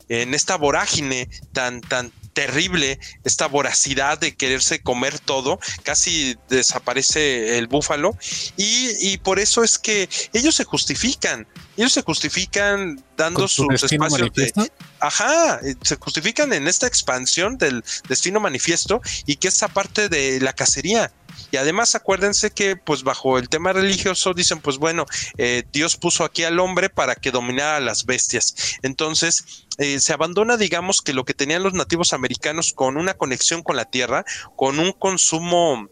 en 0.08 0.34
esta 0.34 0.56
vorágine 0.56 1.28
tan, 1.52 1.80
tan 1.80 2.12
terrible, 2.34 2.98
esta 3.24 3.46
voracidad 3.46 4.18
de 4.18 4.36
quererse 4.36 4.80
comer 4.80 5.18
todo, 5.18 5.58
casi 5.82 6.36
desaparece 6.48 7.56
el 7.56 7.68
búfalo 7.68 8.16
y, 8.56 8.90
y 9.00 9.18
por 9.18 9.38
eso 9.38 9.64
es 9.64 9.78
que 9.78 10.08
ellos 10.32 10.54
se 10.54 10.64
justifican, 10.64 11.46
ellos 11.76 11.92
se 11.92 12.02
justifican 12.02 13.02
dando 13.16 13.48
sus 13.48 13.82
espacios 13.82 14.32
de, 14.34 14.52
ajá, 15.00 15.60
se 15.82 15.96
justifican 15.96 16.52
en 16.52 16.68
esta 16.68 16.86
expansión 16.86 17.56
del 17.56 17.84
destino 18.08 18.40
manifiesto 18.40 19.00
y 19.26 19.36
que 19.36 19.48
esa 19.48 19.68
parte 19.68 20.08
de 20.08 20.40
la 20.40 20.52
cacería 20.52 21.12
y 21.50 21.56
además 21.56 21.94
acuérdense 21.94 22.50
que 22.50 22.76
pues 22.76 23.02
bajo 23.02 23.38
el 23.38 23.48
tema 23.48 23.72
religioso 23.72 24.34
dicen 24.34 24.60
pues 24.60 24.78
bueno, 24.78 25.06
eh, 25.38 25.64
Dios 25.72 25.96
puso 25.96 26.24
aquí 26.24 26.44
al 26.44 26.58
hombre 26.58 26.90
para 26.90 27.14
que 27.14 27.30
dominara 27.30 27.76
a 27.76 27.80
las 27.80 28.06
bestias. 28.06 28.54
Entonces 28.82 29.63
eh, 29.78 30.00
se 30.00 30.12
abandona 30.12 30.56
digamos 30.56 31.02
que 31.02 31.12
lo 31.12 31.24
que 31.24 31.34
tenían 31.34 31.62
los 31.62 31.74
nativos 31.74 32.12
americanos 32.12 32.72
con 32.72 32.96
una 32.96 33.14
conexión 33.14 33.62
con 33.62 33.76
la 33.76 33.84
tierra, 33.84 34.24
con 34.56 34.78
un 34.78 34.92
consumo... 34.92 35.88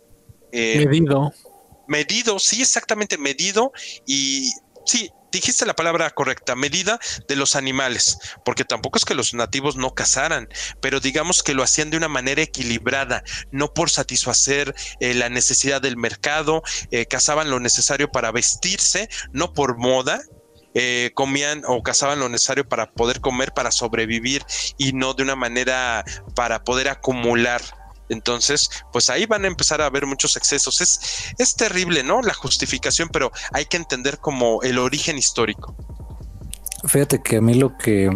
Eh, 0.52 0.84
medido. 0.84 1.32
Medido, 1.88 2.38
sí, 2.38 2.62
exactamente 2.62 3.18
medido 3.18 3.72
y 4.06 4.52
sí, 4.84 5.10
dijiste 5.32 5.66
la 5.66 5.74
palabra 5.74 6.10
correcta, 6.10 6.54
medida 6.54 7.00
de 7.26 7.36
los 7.36 7.56
animales, 7.56 8.18
porque 8.44 8.64
tampoco 8.64 8.98
es 8.98 9.04
que 9.04 9.14
los 9.14 9.34
nativos 9.34 9.76
no 9.76 9.94
cazaran, 9.94 10.48
pero 10.80 11.00
digamos 11.00 11.42
que 11.42 11.54
lo 11.54 11.62
hacían 11.62 11.90
de 11.90 11.96
una 11.96 12.08
manera 12.08 12.42
equilibrada, 12.42 13.24
no 13.50 13.72
por 13.72 13.90
satisfacer 13.90 14.74
eh, 15.00 15.14
la 15.14 15.28
necesidad 15.30 15.80
del 15.80 15.96
mercado, 15.96 16.62
eh, 16.90 17.06
cazaban 17.06 17.50
lo 17.50 17.58
necesario 17.58 18.12
para 18.12 18.30
vestirse, 18.30 19.08
no 19.32 19.54
por 19.54 19.78
moda, 19.78 20.22
eh, 20.74 21.10
comían 21.14 21.62
o 21.66 21.82
cazaban 21.82 22.20
lo 22.20 22.28
necesario 22.28 22.68
para 22.68 22.90
poder 22.90 23.20
comer, 23.20 23.52
para 23.52 23.70
sobrevivir 23.70 24.44
y 24.78 24.92
no 24.92 25.14
de 25.14 25.22
una 25.22 25.36
manera 25.36 26.04
para 26.34 26.64
poder 26.64 26.88
acumular 26.88 27.62
entonces, 28.08 28.68
pues 28.92 29.08
ahí 29.08 29.24
van 29.24 29.44
a 29.44 29.48
empezar 29.48 29.80
a 29.80 29.86
haber 29.86 30.06
muchos 30.06 30.36
excesos. 30.36 30.82
Es, 30.82 31.32
es 31.38 31.56
terrible, 31.56 32.02
¿no? 32.02 32.20
La 32.20 32.34
justificación, 32.34 33.08
pero 33.10 33.32
hay 33.52 33.64
que 33.64 33.78
entender 33.78 34.18
como 34.18 34.62
el 34.62 34.78
origen 34.78 35.16
histórico. 35.16 35.74
Fíjate 36.84 37.22
que 37.22 37.36
a 37.36 37.40
mí 37.40 37.54
lo 37.54 37.76
que, 37.78 38.10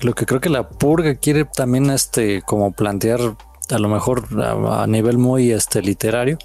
lo 0.00 0.14
que 0.14 0.26
creo 0.26 0.40
que 0.40 0.48
la 0.48 0.68
purga 0.68 1.16
quiere 1.16 1.44
también 1.44 1.90
este, 1.90 2.40
como 2.42 2.72
plantear 2.72 3.36
a 3.70 3.78
lo 3.78 3.88
mejor 3.88 4.26
a, 4.42 4.86
nivel 4.86 5.18
muy 5.18 5.52
este, 5.52 5.82
literario, 5.82 6.38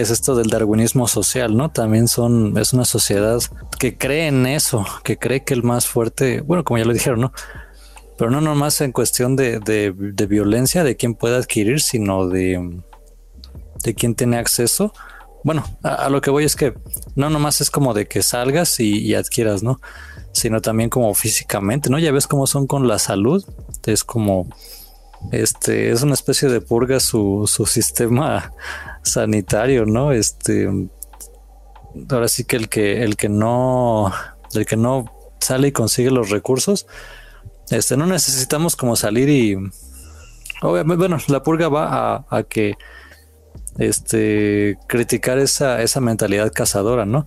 es 0.00 0.10
esto 0.10 0.34
del 0.34 0.48
darwinismo 0.48 1.08
social, 1.08 1.56
¿no? 1.56 1.70
También 1.70 2.08
son, 2.08 2.56
es 2.58 2.72
una 2.72 2.84
sociedad 2.84 3.40
que 3.78 3.96
cree 3.96 4.28
en 4.28 4.46
eso, 4.46 4.84
que 5.04 5.18
cree 5.18 5.44
que 5.44 5.54
el 5.54 5.62
más 5.62 5.86
fuerte, 5.86 6.40
bueno, 6.40 6.64
como 6.64 6.78
ya 6.78 6.84
lo 6.84 6.92
dijeron, 6.92 7.20
¿no? 7.20 7.32
pero 8.20 8.30
no 8.30 8.42
nomás 8.42 8.82
en 8.82 8.92
cuestión 8.92 9.34
de, 9.34 9.60
de, 9.60 10.26
violencia 10.26 10.84
de 10.84 10.94
quién 10.94 11.14
puede 11.14 11.36
adquirir, 11.38 11.80
sino 11.80 12.28
de, 12.28 12.82
de 13.82 13.94
quién 13.94 14.14
tiene 14.14 14.36
acceso. 14.36 14.92
Bueno, 15.42 15.64
a, 15.82 16.10
lo 16.10 16.20
que 16.20 16.28
voy 16.28 16.44
es 16.44 16.54
que 16.54 16.74
no 17.14 17.30
nomás 17.30 17.62
es 17.62 17.70
como 17.70 17.94
de 17.94 18.06
que 18.06 18.22
salgas 18.22 18.78
y, 18.78 19.14
adquieras, 19.14 19.62
¿no? 19.62 19.80
Sino 20.32 20.60
también 20.60 20.90
como 20.90 21.14
físicamente, 21.14 21.88
¿no? 21.88 21.98
Ya 21.98 22.12
ves 22.12 22.26
cómo 22.26 22.46
son 22.46 22.66
con 22.66 22.86
la 22.86 22.98
salud. 22.98 23.42
Es 23.86 24.04
como, 24.04 24.50
este, 25.32 25.90
es 25.90 26.02
una 26.02 26.12
especie 26.12 26.50
de 26.50 26.60
purga 26.60 27.00
su, 27.00 27.50
su 27.50 27.64
sistema 27.64 28.52
sanitario, 29.02 29.86
¿no? 29.86 30.12
Este, 30.12 30.68
ahora 32.10 32.28
sí 32.28 32.44
que 32.44 32.56
el 32.56 32.68
que, 32.68 33.02
el 33.02 33.16
que 33.16 33.28
no, 33.28 34.12
el 34.54 34.66
que 34.66 34.76
no 34.76 35.06
sale 35.40 35.68
y 35.68 35.72
consigue 35.72 36.10
los 36.10 36.30
recursos, 36.30 36.86
este, 37.70 37.96
no 37.96 38.06
necesitamos 38.06 38.76
como 38.76 38.96
salir 38.96 39.28
y. 39.28 39.56
Obviamente, 40.62 40.98
bueno, 40.98 41.18
la 41.28 41.42
purga 41.42 41.68
va 41.68 42.26
a, 42.28 42.42
que 42.42 42.74
este 43.78 44.76
criticar 44.88 45.38
esa, 45.38 45.80
esa 45.80 46.00
mentalidad 46.00 46.52
cazadora, 46.52 47.06
¿no? 47.06 47.24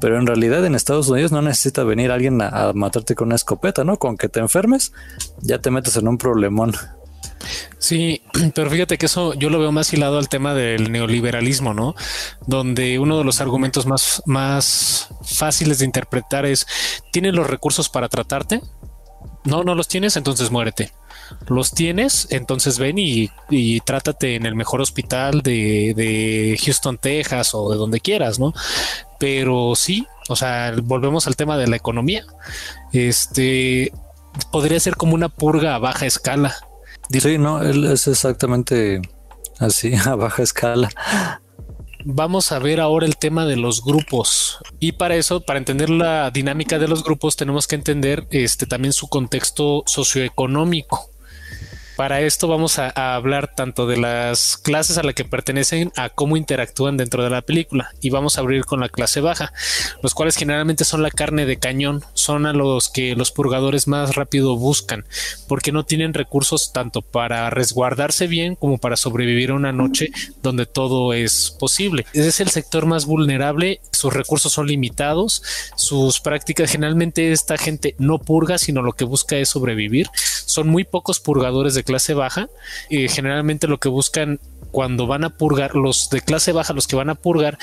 Pero 0.00 0.18
en 0.18 0.26
realidad 0.26 0.64
en 0.64 0.74
Estados 0.74 1.08
Unidos 1.08 1.30
no 1.30 1.42
necesita 1.42 1.84
venir 1.84 2.10
alguien 2.10 2.40
a, 2.42 2.72
matarte 2.74 3.14
con 3.14 3.28
una 3.28 3.36
escopeta, 3.36 3.84
¿no? 3.84 3.98
Con 3.98 4.16
que 4.16 4.28
te 4.28 4.40
enfermes, 4.40 4.92
ya 5.42 5.60
te 5.60 5.70
metes 5.70 5.96
en 5.96 6.08
un 6.08 6.18
problemón. 6.18 6.72
Sí, 7.78 8.22
pero 8.54 8.70
fíjate 8.70 8.98
que 8.98 9.06
eso 9.06 9.34
yo 9.34 9.50
lo 9.50 9.58
veo 9.58 9.72
más 9.72 9.92
hilado 9.92 10.18
al 10.18 10.28
tema 10.28 10.54
del 10.54 10.92
neoliberalismo, 10.92 11.74
¿no? 11.74 11.94
Donde 12.46 12.98
uno 12.98 13.18
de 13.18 13.24
los 13.24 13.40
argumentos 13.40 13.86
más, 13.86 14.22
más 14.26 15.08
fáciles 15.22 15.78
de 15.78 15.84
interpretar 15.84 16.46
es, 16.46 16.66
¿tienes 17.12 17.34
los 17.34 17.48
recursos 17.48 17.88
para 17.88 18.08
tratarte? 18.08 18.60
No, 19.44 19.64
no 19.64 19.74
los 19.74 19.88
tienes, 19.88 20.16
entonces 20.16 20.50
muérete. 20.50 20.92
Los 21.46 21.72
tienes, 21.72 22.26
entonces 22.30 22.78
ven 22.78 22.96
y, 22.98 23.30
trátate 23.80 24.34
en 24.34 24.46
el 24.46 24.54
mejor 24.54 24.80
hospital 24.80 25.42
de, 25.42 26.58
Houston, 26.62 26.98
Texas 26.98 27.54
o 27.54 27.70
de 27.70 27.76
donde 27.76 28.00
quieras, 28.00 28.38
¿no? 28.38 28.52
Pero 29.18 29.74
sí, 29.76 30.06
o 30.28 30.36
sea, 30.36 30.74
volvemos 30.82 31.26
al 31.26 31.36
tema 31.36 31.56
de 31.56 31.68
la 31.68 31.76
economía. 31.76 32.24
Este 32.92 33.92
podría 34.52 34.78
ser 34.80 34.96
como 34.96 35.14
una 35.14 35.28
purga 35.28 35.74
a 35.74 35.78
baja 35.78 36.06
escala. 36.06 36.56
Sí, 37.10 37.38
no, 37.38 37.62
es 37.62 38.06
exactamente 38.06 39.02
así, 39.58 39.94
a 40.06 40.14
baja 40.14 40.42
escala 40.42 40.90
vamos 42.04 42.52
a 42.52 42.58
ver 42.58 42.80
ahora 42.80 43.06
el 43.06 43.16
tema 43.16 43.46
de 43.46 43.56
los 43.56 43.84
grupos. 43.84 44.58
Y 44.78 44.92
para 44.92 45.16
eso, 45.16 45.40
para 45.40 45.58
entender 45.58 45.90
la 45.90 46.30
dinámica 46.30 46.78
de 46.78 46.88
los 46.88 47.04
grupos, 47.04 47.36
tenemos 47.36 47.66
que 47.66 47.76
entender 47.76 48.26
este 48.30 48.66
también 48.66 48.92
su 48.92 49.08
contexto 49.08 49.82
socioeconómico. 49.86 51.10
Para 52.00 52.22
esto 52.22 52.48
vamos 52.48 52.78
a, 52.78 52.88
hablar 53.14 53.54
tanto 53.54 53.86
de 53.86 53.98
las 53.98 54.56
clases 54.56 54.96
a 54.96 55.02
las 55.02 55.14
que 55.14 55.26
pertenecen 55.26 55.92
a 55.96 56.08
cómo 56.08 56.38
interactúan 56.38 56.96
dentro 56.96 57.22
de 57.22 57.28
la 57.28 57.42
película 57.42 57.90
y 58.00 58.08
vamos 58.08 58.38
a 58.38 58.40
abrir 58.40 58.64
con 58.64 58.80
la 58.80 58.88
clase 58.88 59.20
baja, 59.20 59.52
los 60.02 60.14
cuales 60.14 60.36
generalmente 60.36 60.86
son 60.86 61.02
la 61.02 61.10
carne 61.10 61.44
de 61.44 61.58
cañón, 61.58 62.02
son 62.14 62.46
a 62.46 62.54
los 62.54 62.88
que 62.88 63.14
los 63.16 63.32
purgadores 63.32 63.86
más 63.86 64.14
rápido 64.14 64.56
buscan 64.56 65.04
porque 65.46 65.72
no 65.72 65.84
tienen 65.84 66.14
recursos 66.14 66.72
tanto 66.72 67.02
para 67.02 67.50
resguardarse 67.50 68.28
bien 68.28 68.54
como 68.54 68.78
para 68.78 68.96
sobrevivir 68.96 69.50
a 69.50 69.56
una 69.56 69.72
noche 69.72 70.08
donde 70.42 70.64
todo 70.64 71.12
es 71.12 71.54
posible. 71.58 72.06
Es 72.14 72.40
el 72.40 72.48
sector 72.48 72.86
más 72.86 73.04
vulnerable, 73.04 73.82
sus 73.92 74.14
recursos 74.14 74.54
son 74.54 74.68
limitados, 74.68 75.42
sus 75.76 76.20
prácticas 76.20 76.72
generalmente 76.72 77.30
esta 77.30 77.58
gente 77.58 77.94
no 77.98 78.18
purga, 78.18 78.56
sino 78.56 78.80
lo 78.80 78.94
que 78.94 79.04
busca 79.04 79.36
es 79.36 79.50
sobrevivir. 79.50 80.08
Son 80.46 80.66
muy 80.66 80.84
pocos 80.84 81.20
purgadores 81.20 81.74
de 81.74 81.84
clase 81.90 82.14
baja, 82.14 82.48
y 82.88 83.08
generalmente 83.08 83.66
lo 83.66 83.78
que 83.78 83.88
buscan 83.88 84.38
cuando 84.70 85.08
van 85.08 85.24
a 85.24 85.30
purgar, 85.30 85.74
los 85.74 86.08
de 86.08 86.20
clase 86.20 86.52
baja, 86.52 86.72
los 86.72 86.86
que 86.86 86.94
van 86.94 87.10
a 87.10 87.16
purgar, 87.16 87.58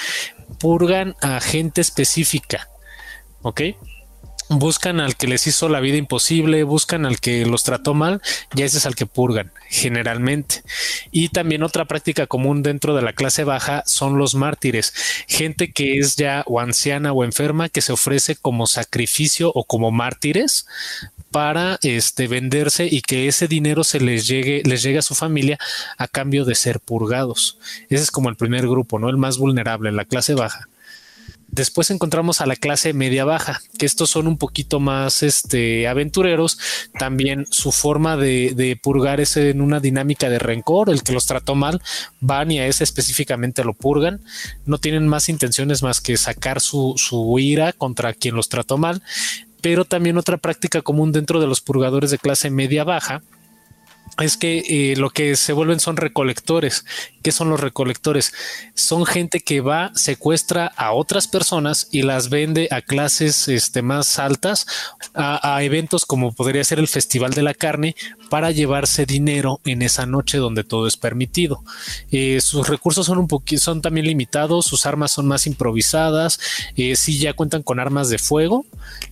purgan 0.59 1.15
a 1.21 1.39
gente 1.39 1.79
específica. 1.79 2.67
¿Ok? 3.41 3.61
Buscan 4.49 4.99
al 4.99 5.15
que 5.15 5.27
les 5.27 5.47
hizo 5.47 5.69
la 5.69 5.79
vida 5.79 5.97
imposible, 5.97 6.63
buscan 6.63 7.05
al 7.05 7.19
que 7.19 7.45
los 7.45 7.63
trató 7.63 7.93
mal, 7.93 8.21
y 8.55 8.61
ese 8.63 8.77
es 8.77 8.85
al 8.85 8.95
que 8.95 9.05
purgan, 9.05 9.51
generalmente. 9.69 10.63
Y 11.11 11.29
también 11.29 11.63
otra 11.63 11.85
práctica 11.85 12.27
común 12.27 12.63
dentro 12.63 12.95
de 12.95 13.01
la 13.01 13.13
clase 13.13 13.43
baja 13.43 13.83
son 13.85 14.17
los 14.17 14.35
mártires, 14.35 14.93
gente 15.27 15.71
que 15.71 15.99
es 15.99 16.15
ya 16.15 16.43
o 16.47 16.59
anciana 16.59 17.11
o 17.11 17.23
enferma 17.23 17.69
que 17.69 17.81
se 17.81 17.93
ofrece 17.93 18.35
como 18.35 18.67
sacrificio 18.67 19.51
o 19.53 19.63
como 19.65 19.91
mártires 19.91 20.65
para 21.31 21.77
este 21.81 22.27
venderse 22.27 22.87
y 22.89 23.01
que 23.01 23.27
ese 23.27 23.47
dinero 23.47 23.83
se 23.83 23.99
les 23.99 24.27
llegue, 24.27 24.63
les 24.65 24.81
llegue 24.81 24.99
a 24.99 25.03
su 25.03 25.13
familia 25.13 25.57
a 25.97 26.07
cambio 26.07 26.45
de 26.45 26.55
ser 26.55 26.79
purgados. 26.79 27.57
Ese 27.89 28.03
es 28.03 28.11
como 28.11 28.29
el 28.29 28.35
primer 28.35 28.67
grupo, 28.67 28.97
¿no? 28.97 29.09
El 29.09 29.17
más 29.17 29.37
vulnerable, 29.37 29.91
la 29.91 30.05
clase 30.05 30.33
baja. 30.33 30.67
Después 31.57 31.89
encontramos 31.89 32.39
a 32.39 32.45
la 32.45 32.55
clase 32.55 32.93
media 32.93 33.25
baja, 33.25 33.61
que 33.79 33.87
estos 33.87 34.11
son 34.11 34.27
un 34.27 34.37
poquito 34.37 34.79
más 34.79 35.23
este, 35.23 35.87
aventureros. 35.87 36.59
También 36.99 37.47
su 37.49 37.71
forma 37.71 38.15
de, 38.15 38.79
purgar 38.83 39.19
es 39.19 39.37
en 39.37 39.61
una 39.61 39.79
dinámica 39.79 40.29
de 40.29 40.37
rencor. 40.37 40.91
El 40.91 41.01
que 41.01 41.13
los 41.13 41.25
trató 41.25 41.55
mal 41.55 41.81
van 42.19 42.51
y 42.51 42.59
a 42.59 42.67
ese 42.67 42.83
específicamente 42.83 43.63
lo 43.63 43.73
purgan. 43.73 44.21
No 44.67 44.77
tienen 44.77 45.07
más 45.07 45.29
intenciones 45.29 45.81
más 45.81 45.99
que 45.99 46.15
sacar 46.15 46.61
su, 46.61 46.95
ira 47.39 47.73
contra 47.73 48.13
quien 48.13 48.35
los 48.35 48.49
trató 48.49 48.77
mal 48.77 49.01
pero 49.59 49.85
también 49.85 50.17
otra 50.17 50.37
práctica 50.37 50.81
común 50.83 51.11
dentro 51.11 51.41
de 51.41 51.47
los 51.47 51.61
purgadores 51.61 52.11
de 52.11 52.19
clase 52.19 52.51
media 52.51 52.83
baja 52.83 53.23
es 54.19 54.37
que 54.37 54.63
eh, 54.67 54.95
lo 54.95 55.09
que 55.09 55.35
se 55.35 55.53
vuelven 55.53 55.79
son 55.79 55.97
recolectores. 55.97 56.85
¿Qué 57.27 57.33
son 57.33 57.49
los 57.49 57.59
recolectores? 57.59 58.31
Son 58.73 59.05
gente 59.05 59.41
que 59.41 59.59
va, 59.59 59.91
secuestra 59.95 60.67
a 60.77 60.93
otras 60.93 61.27
personas 61.27 61.89
y 61.91 62.03
las 62.03 62.29
vende 62.29 62.69
a 62.71 62.81
clases 62.81 63.49
este, 63.49 63.81
más 63.81 64.17
altas, 64.17 64.65
a, 65.13 65.61
eventos 65.61 66.05
como 66.05 66.31
podría 66.31 66.63
ser 66.63 66.79
el 66.79 66.87
Festival 66.87 67.33
de 67.33 67.41
la 67.41 67.53
Carne, 67.53 67.97
para 68.29 68.51
llevarse 68.51 69.05
dinero 69.05 69.59
en 69.65 69.81
esa 69.81 70.05
noche 70.05 70.37
donde 70.37 70.63
todo 70.63 70.87
es 70.87 70.95
permitido. 70.95 71.65
Eh, 72.11 72.39
sus 72.39 72.69
recursos 72.69 73.07
son 73.07 73.17
un 73.17 73.27
poquito, 73.27 73.61
son 73.61 73.81
también 73.81 74.07
limitados, 74.07 74.65
sus 74.65 74.85
armas 74.85 75.11
son 75.11 75.27
más 75.27 75.47
improvisadas, 75.47 76.39
eh, 76.77 76.95
sí 76.95 77.19
ya 77.19 77.33
cuentan 77.33 77.61
con 77.61 77.81
armas 77.81 78.07
de 78.07 78.19
fuego, 78.19 78.65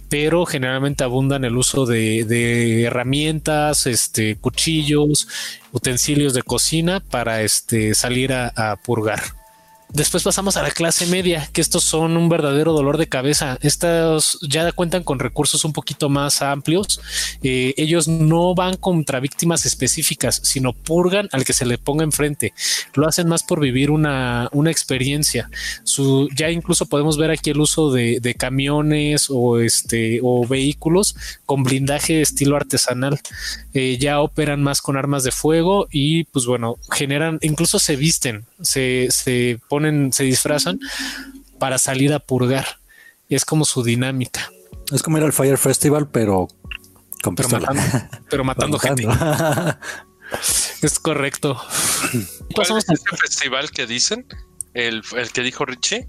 pero 0.08 0.46
generalmente 0.46 1.04
abundan 1.04 1.44
el 1.44 1.58
uso 1.58 1.86
de, 1.86 2.84
herramientas, 2.84 3.88
este, 3.88 4.38
cuchillos, 4.38 5.28
utensilios 5.76 6.34
de 6.34 6.42
cocina 6.42 7.02
para 7.02 7.42
este, 7.42 7.94
salir 7.94 8.34
a 8.34 8.78
purgar. 8.84 9.22
Después 9.96 10.24
pasamos 10.24 10.58
a 10.58 10.62
la 10.62 10.72
clase 10.72 11.06
media, 11.06 11.50
que 11.54 11.62
estos 11.62 11.86
son 11.86 12.18
un 12.18 12.28
verdadero 12.28 12.74
dolor 12.74 12.98
de 12.98 13.08
cabeza. 13.08 13.58
Estos 13.62 14.38
ya 14.42 14.70
cuentan 14.74 15.04
con 15.04 15.20
recursos 15.20 15.64
un 15.64 15.72
poquito 15.72 16.10
más 16.10 16.42
amplios. 16.42 17.00
Eh, 17.42 17.74
ellos 17.78 18.10
no 18.10 18.54
van 18.56 18.76
contra 18.76 19.22
víctimas 19.22 19.66
específicas, 19.66 20.42
sino 20.44 20.74
purgan 20.74 21.30
al 21.32 21.46
que 21.46 21.54
se 21.54 21.66
le 21.66 21.78
ponga 21.78 22.04
enfrente. 22.04 22.54
Lo 22.94 23.08
hacen 23.08 23.30
más 23.30 23.44
por 23.44 23.62
vivir 23.62 23.90
una, 23.90 24.50
experiencia. 24.66 25.50
Su, 25.86 26.28
ya 26.36 26.50
incluso 26.52 26.88
podemos 26.88 27.18
ver 27.18 27.32
aquí 27.32 27.52
el 27.52 27.62
uso 27.62 27.90
de, 27.90 28.36
camiones 28.38 29.28
o, 29.30 29.60
este, 29.60 30.20
o 30.22 30.46
vehículos 30.46 31.16
con 31.46 31.64
blindaje 31.64 32.20
estilo 32.20 32.58
artesanal. 32.58 33.18
Eh, 33.74 33.98
ya 33.98 34.20
operan 34.20 34.62
más 34.62 34.82
con 34.82 34.98
armas 34.98 35.24
de 35.24 35.32
fuego 35.32 35.88
y 35.90 36.26
pues 36.26 36.46
bueno, 36.46 36.76
generan, 36.92 37.40
incluso 37.42 37.80
se 37.80 37.96
visten, 37.96 38.44
se, 38.62 39.08
se 39.10 39.60
ponen, 39.70 39.85
se 40.12 40.24
disfrazan 40.24 40.80
para 41.60 41.78
salir 41.78 42.14
a 42.14 42.20
purgar. 42.20 42.66
Es 43.30 43.46
como 43.46 43.66
su 43.66 43.84
dinámica. 43.84 44.52
Es 44.92 45.02
como 45.02 45.18
ir 45.18 45.24
al 45.24 45.34
Fire 45.34 45.58
Festival, 45.58 46.08
pero 46.10 46.48
con 47.24 47.36
pero 47.36 47.50
matando, 47.50 47.82
pero 48.30 48.44
matando 48.44 48.80
gente. 48.80 49.08
es 50.82 51.00
correcto. 51.00 51.60
¿Cuál 52.54 52.78
es 52.78 52.90
ese 52.90 53.18
festival 53.18 53.72
que 53.72 53.88
dicen? 53.88 54.26
¿El, 54.74 55.02
el 55.16 55.32
que 55.32 55.42
dijo 55.42 55.66
Richie? 55.66 56.08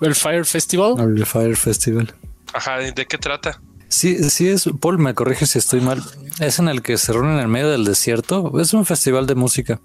¿El 0.00 0.14
Fire 0.14 0.44
Festival? 0.44 0.94
El 0.98 1.24
Fire 1.24 1.56
Festival. 1.56 2.14
Ajá, 2.52 2.78
¿de 2.78 3.06
qué 3.06 3.18
trata? 3.18 3.60
Sí, 3.88 4.30
sí 4.30 4.48
es, 4.48 4.68
Paul, 4.80 4.98
me 4.98 5.14
corrige 5.14 5.46
si 5.46 5.58
estoy 5.58 5.80
mal. 5.80 6.02
Es 6.38 6.58
en 6.58 6.68
el 6.68 6.82
que 6.82 6.96
se 6.96 7.12
reúnen 7.12 7.34
en 7.34 7.40
el 7.40 7.48
medio 7.48 7.70
del 7.70 7.84
desierto. 7.84 8.58
Es 8.60 8.72
un 8.72 8.86
festival 8.86 9.26
de 9.26 9.34
música, 9.34 9.80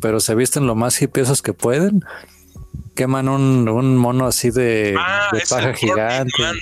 pero 0.00 0.20
se 0.20 0.34
visten 0.34 0.66
lo 0.66 0.74
más 0.74 1.00
hipiosos 1.02 1.42
que 1.42 1.52
pueden 1.52 2.04
queman 2.94 3.28
un, 3.28 3.68
un 3.68 3.96
mono 3.96 4.26
así 4.26 4.50
de, 4.50 4.94
ah, 4.98 5.30
paja 5.48 5.74
gigante. 5.74 6.32
¿no? 6.38 6.52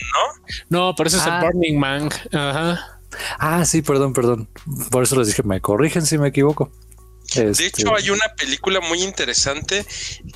no, 0.68 0.94
pero 0.96 1.08
ese 1.08 1.18
es 1.18 1.26
el 1.26 1.32
ah. 1.32 1.40
Burning 1.42 1.78
Man. 1.78 2.08
Ajá. 2.32 3.00
Ah, 3.38 3.64
sí, 3.64 3.82
perdón, 3.82 4.12
perdón. 4.12 4.48
Por 4.90 5.02
eso 5.02 5.16
les 5.16 5.28
dije, 5.28 5.42
me 5.42 5.60
corrigen 5.60 6.06
si 6.06 6.18
me 6.18 6.28
equivoco. 6.28 6.70
De 7.34 7.50
este, 7.50 7.66
hecho, 7.66 7.94
hay 7.94 8.10
una 8.10 8.26
película 8.36 8.80
muy 8.80 9.02
interesante, 9.02 9.86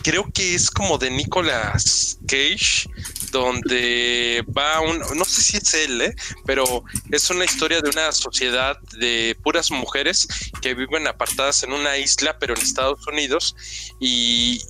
creo 0.02 0.30
que 0.32 0.54
es 0.54 0.70
como 0.70 0.96
de 0.96 1.10
Nicolas 1.10 2.18
Cage, 2.28 2.88
donde 3.32 4.44
va 4.56 4.80
un, 4.80 5.00
no 5.16 5.24
sé 5.24 5.42
si 5.42 5.56
es 5.56 5.74
él, 5.74 6.00
¿eh? 6.02 6.14
pero 6.46 6.84
es 7.10 7.28
una 7.30 7.44
historia 7.44 7.80
de 7.80 7.90
una 7.90 8.12
sociedad 8.12 8.78
de 8.98 9.36
puras 9.42 9.72
mujeres 9.72 10.28
que 10.62 10.74
viven 10.74 11.08
apartadas 11.08 11.64
en 11.64 11.72
una 11.72 11.96
isla, 11.96 12.38
pero 12.38 12.54
en 12.54 12.62
Estados 12.62 13.04
Unidos, 13.08 13.56
y, 13.98 14.60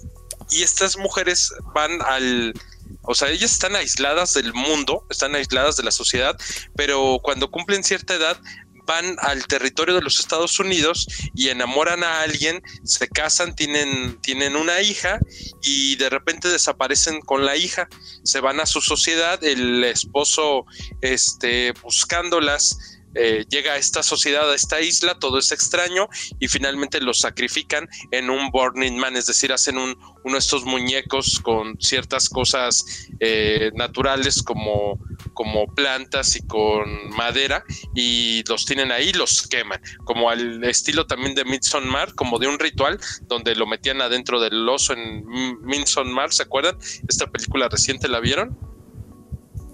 y 0.51 0.63
estas 0.63 0.97
mujeres 0.97 1.53
van 1.75 2.01
al, 2.03 2.55
o 3.03 3.15
sea, 3.15 3.31
ellas 3.31 3.53
están 3.53 3.77
aisladas 3.77 4.35
del 4.35 4.53
mundo, 4.53 5.07
están 5.11 5.35
aisladas 5.35 5.77
de 5.77 5.83
la 5.83 5.91
sociedad, 5.91 6.37
pero 6.77 7.19
cuando 7.23 7.51
cumplen 7.51 7.85
cierta 7.85 8.15
edad 8.15 8.41
van 8.87 9.17
al 9.21 9.47
territorio 9.47 9.95
de 9.95 10.03
los 10.03 10.21
Estados 10.21 10.59
Unidos 10.61 11.07
y 11.35 11.49
enamoran 11.49 12.05
a 12.05 12.23
alguien, 12.23 12.63
se 12.85 13.09
casan, 13.09 13.55
tienen, 13.55 14.21
tienen 14.21 14.57
una 14.57 14.81
hija 14.81 15.19
y 15.63 15.97
de 15.97 16.11
repente 16.11 16.49
desaparecen 16.49 17.21
con 17.21 17.45
la 17.45 17.57
hija, 17.57 17.89
se 18.25 18.41
van 18.41 18.61
a 18.61 18.67
su 18.67 18.81
sociedad, 18.81 19.43
el 19.43 19.85
esposo 19.85 20.67
este, 21.01 21.73
buscándolas 21.83 22.94
eh, 23.15 23.45
llega 23.49 23.73
a 23.73 23.77
esta 23.77 24.03
sociedad, 24.03 24.51
a 24.51 24.55
esta 24.55 24.81
isla, 24.81 25.19
todo 25.19 25.39
es 25.39 25.53
extraño 25.53 26.09
y 26.39 26.49
finalmente 26.49 27.01
los 27.01 27.21
sacrifican 27.21 27.89
en 28.11 28.31
un 28.31 28.51
Burning 28.51 28.97
Man, 28.97 29.17
es 29.17 29.27
decir, 29.27 29.53
hacen 29.53 29.79
un, 29.79 29.97
uno 30.25 30.35
de 30.35 30.39
estos 30.39 30.65
muñecos 30.65 31.41
con 31.41 31.81
ciertas 31.81 32.29
cosas 32.29 32.85
eh, 33.21 33.71
naturales 33.75 34.43
como, 34.43 34.99
como 35.33 35.67
plantas 35.75 36.37
y 36.37 36.47
con 36.47 37.11
madera 37.11 37.65
y 37.95 38.43
los 38.49 38.65
tienen 38.65 38.91
ahí 38.91 39.13
los 39.13 39.47
queman, 39.47 39.81
como 40.05 40.31
al 40.31 40.65
estilo 40.65 41.07
también 41.07 41.35
de 41.35 41.45
Midsommar, 41.45 42.15
como 42.15 42.39
de 42.39 42.49
un 42.49 42.59
ritual 42.59 42.99
donde 43.23 43.55
lo 43.55 43.67
metían 43.67 44.01
adentro 44.01 44.41
del 44.41 44.69
oso 44.69 44.93
en 44.93 45.25
Midsommar, 45.63 46.33
¿se 46.33 46.43
acuerdan? 46.43 46.77
Esta 47.09 47.31
película 47.31 47.69
reciente 47.69 48.09
la 48.09 48.21
vieron. 48.21 48.59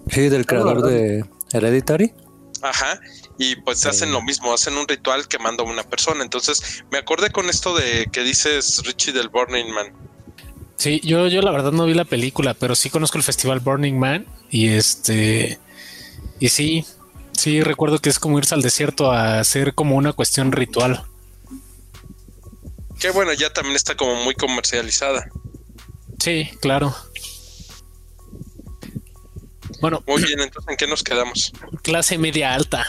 Sí, 0.09 0.29
del 0.29 0.45
creador 0.45 0.81
de 0.81 1.25
Hereditary. 1.53 2.13
Ajá, 2.61 2.99
y 3.41 3.55
pues 3.55 3.87
hacen 3.87 4.11
lo 4.11 4.21
mismo, 4.21 4.53
hacen 4.53 4.77
un 4.77 4.87
ritual 4.87 5.27
quemando 5.27 5.63
a 5.63 5.65
una 5.65 5.81
persona. 5.81 6.23
Entonces 6.23 6.83
me 6.91 6.99
acordé 6.99 7.31
con 7.31 7.49
esto 7.49 7.75
de 7.75 8.07
que 8.11 8.21
dices 8.21 8.83
Richie 8.85 9.13
del 9.13 9.29
Burning 9.29 9.71
Man. 9.71 9.93
Sí, 10.77 11.01
yo, 11.03 11.27
yo 11.27 11.41
la 11.41 11.49
verdad 11.49 11.71
no 11.71 11.87
vi 11.87 11.95
la 11.95 12.05
película, 12.05 12.53
pero 12.53 12.75
sí 12.75 12.91
conozco 12.91 13.17
el 13.17 13.23
festival 13.23 13.59
Burning 13.59 13.97
Man 13.97 14.27
y 14.51 14.67
este, 14.69 15.59
y 16.39 16.49
sí, 16.49 16.85
sí 17.31 17.63
recuerdo 17.63 17.97
que 17.97 18.09
es 18.09 18.19
como 18.19 18.37
irse 18.37 18.53
al 18.53 18.61
desierto 18.61 19.11
a 19.11 19.39
hacer 19.39 19.73
como 19.73 19.95
una 19.95 20.13
cuestión 20.13 20.51
ritual. 20.51 21.03
Que 22.99 23.09
bueno, 23.09 23.33
ya 23.33 23.51
también 23.51 23.75
está 23.75 23.97
como 23.97 24.23
muy 24.23 24.35
comercializada. 24.35 25.31
Sí, 26.19 26.47
claro. 26.61 26.95
Bueno, 29.81 30.03
muy 30.05 30.23
bien, 30.23 30.41
entonces 30.41 30.69
¿en 30.69 30.77
qué 30.77 30.85
nos 30.85 31.01
quedamos? 31.01 31.51
Clase 31.81 32.19
media 32.19 32.53
alta. 32.53 32.85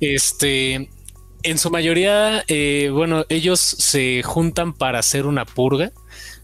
Este, 0.00 0.88
en 1.42 1.58
su 1.58 1.70
mayoría, 1.70 2.44
eh, 2.48 2.90
bueno, 2.92 3.24
ellos 3.28 3.60
se 3.60 4.22
juntan 4.22 4.72
para 4.72 4.98
hacer 4.98 5.26
una 5.26 5.44
purga. 5.44 5.92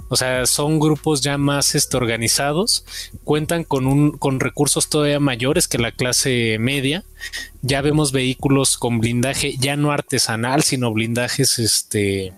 O 0.09 0.17
sea, 0.17 0.45
son 0.45 0.79
grupos 0.79 1.23
ya 1.23 1.39
más 1.39 1.75
este, 1.75 1.97
organizados, 1.97 2.85
cuentan 3.25 3.65
con, 3.65 3.87
un, 3.87 4.13
con 4.13 4.41
recursos 4.41 4.91
todavía 4.91 5.19
mayores 5.21 5.69
que 5.69 5.79
la 5.79 5.91
clase 5.91 6.59
media. 6.61 7.03
Ya 7.63 7.81
vemos 7.81 8.13
vehículos 8.13 8.77
con 8.77 9.01
blindaje 9.01 9.57
ya 9.57 9.75
no 9.77 9.91
artesanal, 9.91 10.63
sino 10.65 10.93
blindajes, 10.93 11.59
este, 11.59 12.35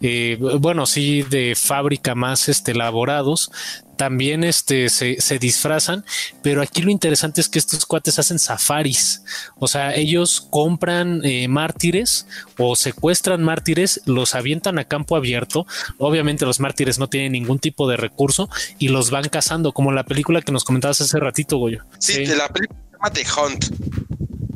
eh, 0.00 0.38
bueno, 0.60 0.86
sí, 0.86 1.22
de 1.22 1.54
fábrica 1.54 2.14
más 2.14 2.48
este, 2.48 2.72
elaborados 2.72 3.50
también 3.96 4.44
este, 4.44 4.88
se, 4.88 5.38
disfrazan, 5.38 6.04
pero 6.42 6.62
aquí 6.62 6.82
lo 6.82 6.90
interesante 6.90 7.40
es 7.40 7.48
que 7.48 7.58
estos 7.58 7.86
cuates 7.86 8.18
hacen 8.18 8.38
safaris, 8.38 9.22
o 9.56 9.68
sea, 9.68 9.94
ellos 9.94 10.46
compran 10.50 11.20
eh, 11.24 11.48
mártires 11.48 12.26
o 12.58 12.76
secuestran 12.76 13.42
mártires, 13.42 14.00
los 14.06 14.34
avientan 14.34 14.78
a 14.78 14.84
campo 14.84 15.16
abierto, 15.16 15.66
obviamente 15.98 16.44
los 16.46 16.60
mártires 16.60 16.98
no 16.98 17.08
tienen 17.08 17.32
ningún 17.32 17.58
tipo 17.58 17.88
de 17.88 17.96
recurso 17.96 18.48
y 18.78 18.88
los 18.88 19.10
van 19.10 19.28
cazando, 19.28 19.72
como 19.72 19.92
la 19.92 20.04
película 20.04 20.42
que 20.42 20.52
nos 20.52 20.64
comentabas 20.64 21.00
hace 21.00 21.18
ratito, 21.18 21.58
Goyo. 21.58 21.84
Sí, 21.98 22.26
la 22.26 22.48
película 22.48 22.80
se 22.80 22.92
llama 22.92 23.10
The 23.10 23.26
Hunt, 23.40 23.64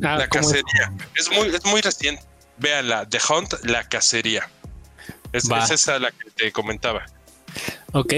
ah, 0.03 0.17
la 0.17 0.27
cacería, 0.27 0.93
es? 1.15 1.29
muy, 1.31 1.47
es 1.53 1.65
muy 1.65 1.81
reciente, 1.81 2.23
véanla, 2.57 3.07
The 3.07 3.19
Hunt, 3.29 3.53
la 3.65 3.83
cacería, 3.83 4.49
es, 5.33 5.45
es 5.49 5.71
esa 5.71 5.99
la 5.99 6.11
que 6.11 6.29
te 6.31 6.51
comentaba. 6.51 7.05
Ok, 7.91 8.13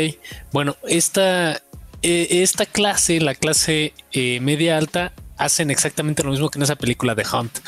bueno, 0.51 0.76
esta, 0.84 1.61
eh, 2.01 2.28
esta 2.30 2.65
clase, 2.65 3.19
la 3.22 3.36
clase 3.36 3.93
eh, 4.11 4.39
media 4.41 4.78
alta, 4.78 5.13
hacen 5.38 5.72
exactamente 5.72 6.24
lo 6.24 6.32
mismo 6.32 6.49
que 6.49 6.59
en 6.59 6.63
esa 6.63 6.76
película 6.76 7.15
de 7.15 7.26
Hunt. 7.32 7.59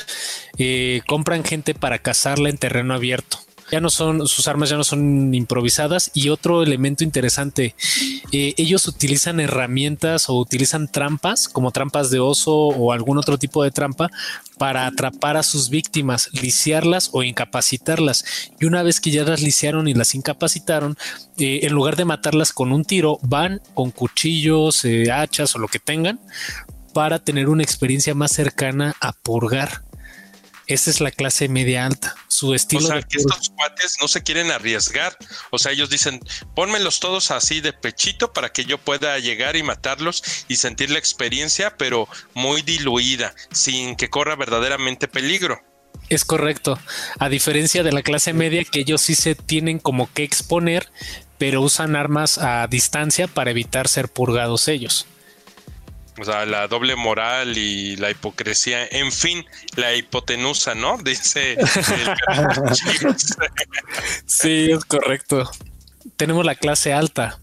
Eh, 0.58 1.01
compran 1.08 1.43
gente 1.43 1.74
para 1.74 1.99
cazarla 1.99 2.49
en 2.49 2.58
terreno 2.58 2.93
abierto 2.93 3.39
ya 3.74 3.82
no 3.82 3.89
son, 3.89 4.28
sus 4.28 4.47
armas 4.47 4.69
ya 4.69 4.78
no 4.78 4.84
son 4.84 5.34
improvisadas. 5.34 6.11
Y 6.13 6.30
otro 6.30 6.61
elemento 6.61 7.03
interesante, 7.03 7.76
eh, 8.32 8.53
ellos 8.57 8.88
utilizan 8.88 9.39
herramientas 9.39 10.30
o 10.30 10.36
utilizan 10.38 10.91
trampas, 10.91 11.49
como 11.49 11.71
trampas 11.71 12.11
de 12.11 12.19
oso 12.19 12.53
o 12.55 12.91
algún 12.91 13.17
otro 13.17 13.39
tipo 13.39 13.63
de 13.63 13.71
trampa, 13.71 14.11
para 14.59 14.86
atrapar 14.86 15.38
a 15.38 15.43
sus 15.43 15.69
víctimas, 15.69 16.30
lisiarlas 16.34 17.09
o 17.13 17.24
incapacitarlas. 17.24 18.26
Y 18.59 18.65
una 18.65 18.84
vez 18.84 19.01
que 19.01 19.09
ya 19.09 19.24
las 19.24 19.41
lisiaron 19.41 19.88
y 19.88 19.95
las 19.95 20.13
incapacitaron, 20.13 20.95
eh, 21.39 21.61
en 21.63 21.74
lugar 21.74 21.95
de 21.95 22.05
matarlas 22.05 22.54
con 22.54 22.71
un 22.71 22.86
tiro, 22.86 23.17
van 23.24 23.59
con 23.74 23.89
cuchillos, 23.89 24.86
eh, 24.86 25.12
hachas 25.12 25.55
o 25.55 25.59
lo 25.59 25.67
que 25.67 25.79
tengan 25.79 26.20
para 26.93 27.17
tener 27.17 27.50
una 27.50 27.63
experiencia 27.63 28.13
más 28.13 28.33
cercana 28.33 28.95
a 29.01 29.13
purgar. 29.13 29.82
Esa 30.68 30.90
es 30.90 31.02
la 31.02 31.12
clase 31.12 31.50
media 31.50 31.86
alta. 31.86 32.16
Su 32.28 32.54
estilo. 32.54 32.86
O 32.86 32.88
sea, 32.88 33.02
que 33.02 33.18
estos 33.18 33.50
cuates 33.50 33.98
no 34.02 34.08
se 34.08 34.24
quieren 34.24 34.52
arriesgar. 34.52 35.16
O 35.52 35.60
sea, 35.60 35.72
ellos 35.72 35.90
dicen, 35.90 36.20
pónmelos 36.56 37.00
todos 37.00 37.32
así 37.32 37.62
de 37.62 37.74
pechito 37.74 38.34
para 38.34 38.52
que 38.52 38.66
yo 38.66 38.78
pueda 38.78 39.18
llegar 39.20 39.56
y 39.56 39.64
matarlos 39.64 40.24
y 40.48 40.56
sentir 40.56 40.90
la 40.90 41.00
experiencia, 41.00 41.78
pero 41.78 42.08
muy 42.34 42.62
diluida, 42.62 43.34
sin 43.52 43.96
que 43.96 44.10
corra 44.10 44.36
verdaderamente 44.36 45.08
peligro. 45.08 45.62
Es 46.10 46.26
correcto. 46.26 46.80
A 47.20 47.30
diferencia 47.30 47.84
de 47.84 47.92
la 47.92 48.02
clase 48.02 48.34
media, 48.34 48.64
que 48.64 48.82
ellos 48.82 49.02
sí 49.02 49.16
se 49.16 49.36
tienen 49.36 49.80
como 49.80 50.12
que 50.12 50.24
exponer, 50.24 50.90
pero 51.38 51.62
usan 51.62 51.96
armas 51.96 52.38
a 52.38 52.68
distancia 52.68 53.28
para 53.28 53.52
evitar 53.52 53.88
ser 53.88 54.10
purgados 54.10 54.68
ellos. 54.68 55.08
O 56.20 56.24
sea, 56.24 56.46
la 56.46 56.68
doble 56.68 56.96
moral 56.96 57.58
y 57.58 57.96
la 57.96 58.12
hipocresía, 58.12 58.86
en 58.86 59.12
fin, 59.12 59.46
la 59.76 59.96
hipotenusa, 59.96 60.76
¿no? 60.76 60.98
Dice. 61.04 61.58
sí, 64.26 64.72
es 64.72 64.86
correcto. 64.86 65.50
Tenemos 66.18 66.46
la 66.46 66.56
clase 66.56 66.94
alta. 66.94 67.40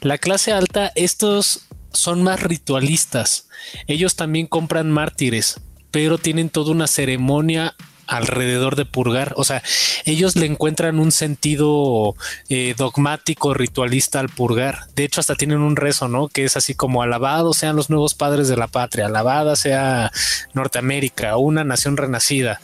La 0.00 0.18
clase 0.18 0.52
alta, 0.52 0.92
estos 0.94 1.66
son 1.92 2.22
más 2.22 2.42
ritualistas. 2.42 3.48
Ellos 3.86 4.14
también 4.14 4.46
compran 4.46 4.90
mártires, 4.90 5.60
pero 5.90 6.18
tienen 6.18 6.50
toda 6.50 6.70
una 6.70 6.86
ceremonia 6.86 7.74
alrededor 8.08 8.74
de 8.74 8.86
purgar. 8.86 9.34
O 9.36 9.44
sea, 9.44 9.62
ellos 10.04 10.34
le 10.34 10.46
encuentran 10.46 10.98
un 10.98 11.12
sentido 11.12 12.16
eh, 12.48 12.74
dogmático, 12.76 13.54
ritualista 13.54 14.18
al 14.18 14.30
purgar. 14.30 14.86
De 14.96 15.04
hecho, 15.04 15.20
hasta 15.20 15.36
tienen 15.36 15.58
un 15.58 15.76
rezo, 15.76 16.08
¿no? 16.08 16.28
Que 16.28 16.44
es 16.44 16.56
así 16.56 16.74
como 16.74 17.02
alabado 17.02 17.52
sean 17.52 17.76
los 17.76 17.90
nuevos 17.90 18.14
padres 18.14 18.48
de 18.48 18.56
la 18.56 18.66
patria, 18.66 19.06
alabada 19.06 19.54
sea 19.54 20.10
Norteamérica, 20.54 21.36
una 21.36 21.62
nación 21.64 21.96
renacida. 21.96 22.60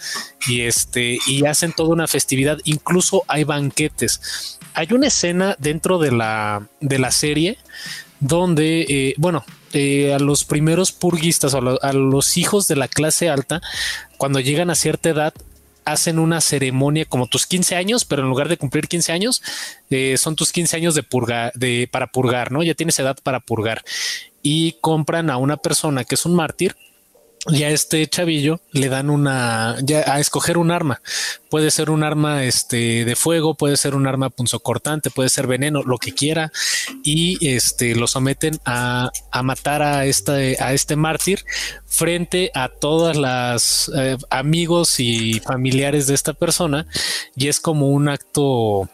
Y 0.47 0.63
este, 0.63 1.19
y 1.27 1.47
hacen 1.47 1.73
toda 1.73 1.91
una 1.91 2.07
festividad. 2.09 2.59
Incluso 2.65 3.23
hay 3.29 3.45
banquetes. 3.45 4.59
Hay 4.73 4.89
una 4.91 5.07
escena 5.07 5.57
dentro 5.59 5.99
de 5.99 6.11
la, 6.11 6.67
de 6.81 6.99
la 6.99 7.13
serie 7.13 7.59
donde, 8.25 8.87
eh, 8.89 9.15
bueno, 9.19 9.45
eh, 9.75 10.15
a 10.15 10.19
los 10.19 10.45
primeros 10.45 10.93
purguistas 10.93 11.53
o 11.53 11.79
a, 11.83 11.93
los 11.93 12.39
hijos 12.39 12.67
de 12.69 12.77
la 12.77 12.89
clase 12.89 13.29
alta, 13.29 13.61
cuando 14.17 14.41
llegan 14.41 14.71
a 14.71 14.75
cierta 14.75 15.11
edad, 15.11 15.35
hacen 15.85 16.19
una 16.19 16.41
ceremonia 16.41 17.05
como 17.05 17.27
tus 17.27 17.47
15 17.47 17.77
años, 17.77 18.07
pero 18.07 18.23
en 18.23 18.31
lugar 18.31 18.49
de 18.49 18.57
cumplir 18.57 18.89
15 18.89 19.13
años, 19.13 19.43
eh, 19.91 20.17
son 20.17 20.37
tus 20.37 20.53
15 20.53 20.79
años 20.79 20.95
de 20.95 21.03
purga, 21.03 21.53
de, 21.55 21.87
para 21.93 22.07
purgar, 22.07 22.51
¿no? 22.51 22.63
Ya 22.63 22.73
tienes 22.73 22.99
edad 22.99 23.19
para 23.23 23.41
purgar. 23.41 23.85
Y 24.43 24.79
compran 24.81 25.29
a 25.29 25.37
una 25.37 25.59
persona 25.59 26.05
que 26.05 26.15
es 26.15 26.25
un 26.25 26.35
mártir 26.35 26.77
y 27.49 27.63
a 27.65 27.71
este 27.71 28.07
chavillo 28.07 28.61
le 28.73 28.89
dan 28.89 29.11
una 29.11 29.77
ya 29.83 30.05
a 30.07 30.21
escoger 30.21 30.57
un 30.57 30.71
arma. 30.71 31.01
Puede 31.51 31.71
ser 31.71 31.91
un 31.91 32.03
arma 32.03 32.45
este 32.45 33.05
de 33.05 33.17
fuego, 33.17 33.55
puede 33.55 33.77
ser 33.77 33.95
un 33.95 34.07
arma 34.07 34.31
punzocortante, 34.31 35.11
puede 35.11 35.29
ser 35.29 35.47
veneno, 35.47 35.83
lo 35.83 35.99
que 35.99 36.13
quiera. 36.13 36.51
Y 37.03 37.47
este 37.47 37.95
lo 37.95 38.07
someten 38.07 38.59
a, 38.65 39.11
a 39.31 39.43
matar 39.43 39.83
a 39.83 40.07
este, 40.07 40.57
a 40.61 40.73
este 40.73 40.97
mártir 40.97 41.45
frente 41.95 42.51
a 42.55 42.69
todas 42.69 43.17
las 43.17 43.91
eh, 43.97 44.17
amigos 44.29 44.99
y 44.99 45.39
familiares 45.41 46.09
de 46.09 46.15
esta 46.15 46.33
persona. 46.33 46.87
Y 47.37 47.47
es 47.49 47.61
como 47.61 47.89
un 47.89 48.09
acto 48.09 48.89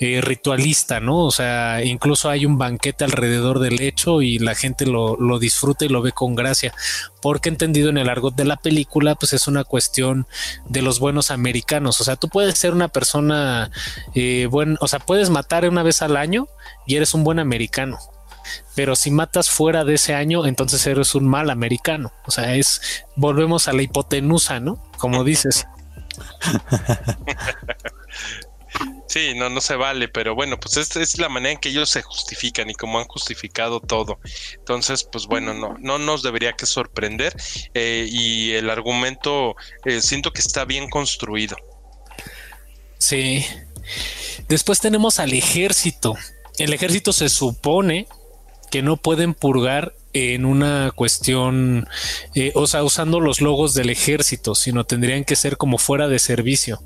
eh, 0.00 0.20
ritualista, 0.22 1.00
¿no? 1.00 1.26
O 1.26 1.30
sea, 1.30 1.84
incluso 1.84 2.30
hay 2.30 2.46
un 2.46 2.56
banquete 2.56 3.04
alrededor 3.04 3.58
del 3.58 3.82
hecho 3.82 4.22
y 4.22 4.38
la 4.38 4.54
gente 4.54 4.86
lo, 4.86 5.16
lo 5.16 5.38
disfruta 5.38 5.84
y 5.84 5.88
lo 5.88 6.00
ve 6.00 6.12
con 6.12 6.34
gracia. 6.34 6.72
Porque 7.20 7.50
entendido 7.50 7.90
en 7.90 7.95
el 7.98 8.08
argot 8.08 8.34
de 8.34 8.44
la 8.44 8.56
película, 8.56 9.14
pues 9.14 9.32
es 9.32 9.46
una 9.46 9.64
cuestión 9.64 10.26
de 10.68 10.82
los 10.82 11.00
buenos 11.00 11.30
americanos. 11.30 12.00
O 12.00 12.04
sea, 12.04 12.16
tú 12.16 12.28
puedes 12.28 12.58
ser 12.58 12.72
una 12.72 12.88
persona 12.88 13.70
eh, 14.14 14.48
buen, 14.50 14.76
o 14.80 14.88
sea, 14.88 14.98
puedes 14.98 15.30
matar 15.30 15.68
una 15.68 15.82
vez 15.82 16.02
al 16.02 16.16
año 16.16 16.48
y 16.86 16.96
eres 16.96 17.14
un 17.14 17.24
buen 17.24 17.38
americano. 17.38 17.98
Pero 18.74 18.94
si 18.94 19.10
matas 19.10 19.50
fuera 19.50 19.84
de 19.84 19.94
ese 19.94 20.14
año, 20.14 20.46
entonces 20.46 20.86
eres 20.86 21.14
un 21.14 21.26
mal 21.26 21.50
americano. 21.50 22.12
O 22.26 22.30
sea, 22.30 22.54
es 22.54 23.04
volvemos 23.16 23.68
a 23.68 23.72
la 23.72 23.82
hipotenusa, 23.82 24.60
¿no? 24.60 24.82
Como 24.98 25.24
dices. 25.24 25.66
Sí, 29.16 29.32
no, 29.34 29.48
no 29.48 29.62
se 29.62 29.76
vale, 29.76 30.08
pero 30.08 30.34
bueno, 30.34 30.60
pues 30.60 30.76
esta 30.76 31.00
es 31.00 31.18
la 31.18 31.30
manera 31.30 31.52
en 31.52 31.58
que 31.58 31.70
ellos 31.70 31.88
se 31.88 32.02
justifican 32.02 32.68
y 32.68 32.74
como 32.74 32.98
han 32.98 33.06
justificado 33.06 33.80
todo. 33.80 34.18
Entonces, 34.58 35.04
pues 35.04 35.24
bueno, 35.24 35.54
no, 35.54 35.74
no 35.80 35.96
nos 35.96 36.22
debería 36.22 36.52
que 36.52 36.66
sorprender 36.66 37.34
eh, 37.72 38.06
y 38.10 38.52
el 38.52 38.68
argumento 38.68 39.56
eh, 39.86 40.02
siento 40.02 40.34
que 40.34 40.42
está 40.42 40.66
bien 40.66 40.90
construido. 40.90 41.56
Sí. 42.98 43.42
Después 44.48 44.80
tenemos 44.80 45.18
al 45.18 45.32
ejército. 45.32 46.14
El 46.58 46.74
ejército 46.74 47.14
se 47.14 47.30
supone 47.30 48.08
que 48.70 48.82
no 48.82 48.98
pueden 48.98 49.32
purgar 49.32 49.94
en 50.16 50.46
una 50.46 50.92
cuestión, 50.94 51.86
eh, 52.34 52.52
o 52.54 52.66
sea, 52.66 52.84
usando 52.84 53.20
los 53.20 53.42
logos 53.42 53.74
del 53.74 53.90
ejército, 53.90 54.54
sino 54.54 54.84
tendrían 54.84 55.24
que 55.24 55.36
ser 55.36 55.58
como 55.58 55.76
fuera 55.76 56.08
de 56.08 56.18
servicio, 56.18 56.82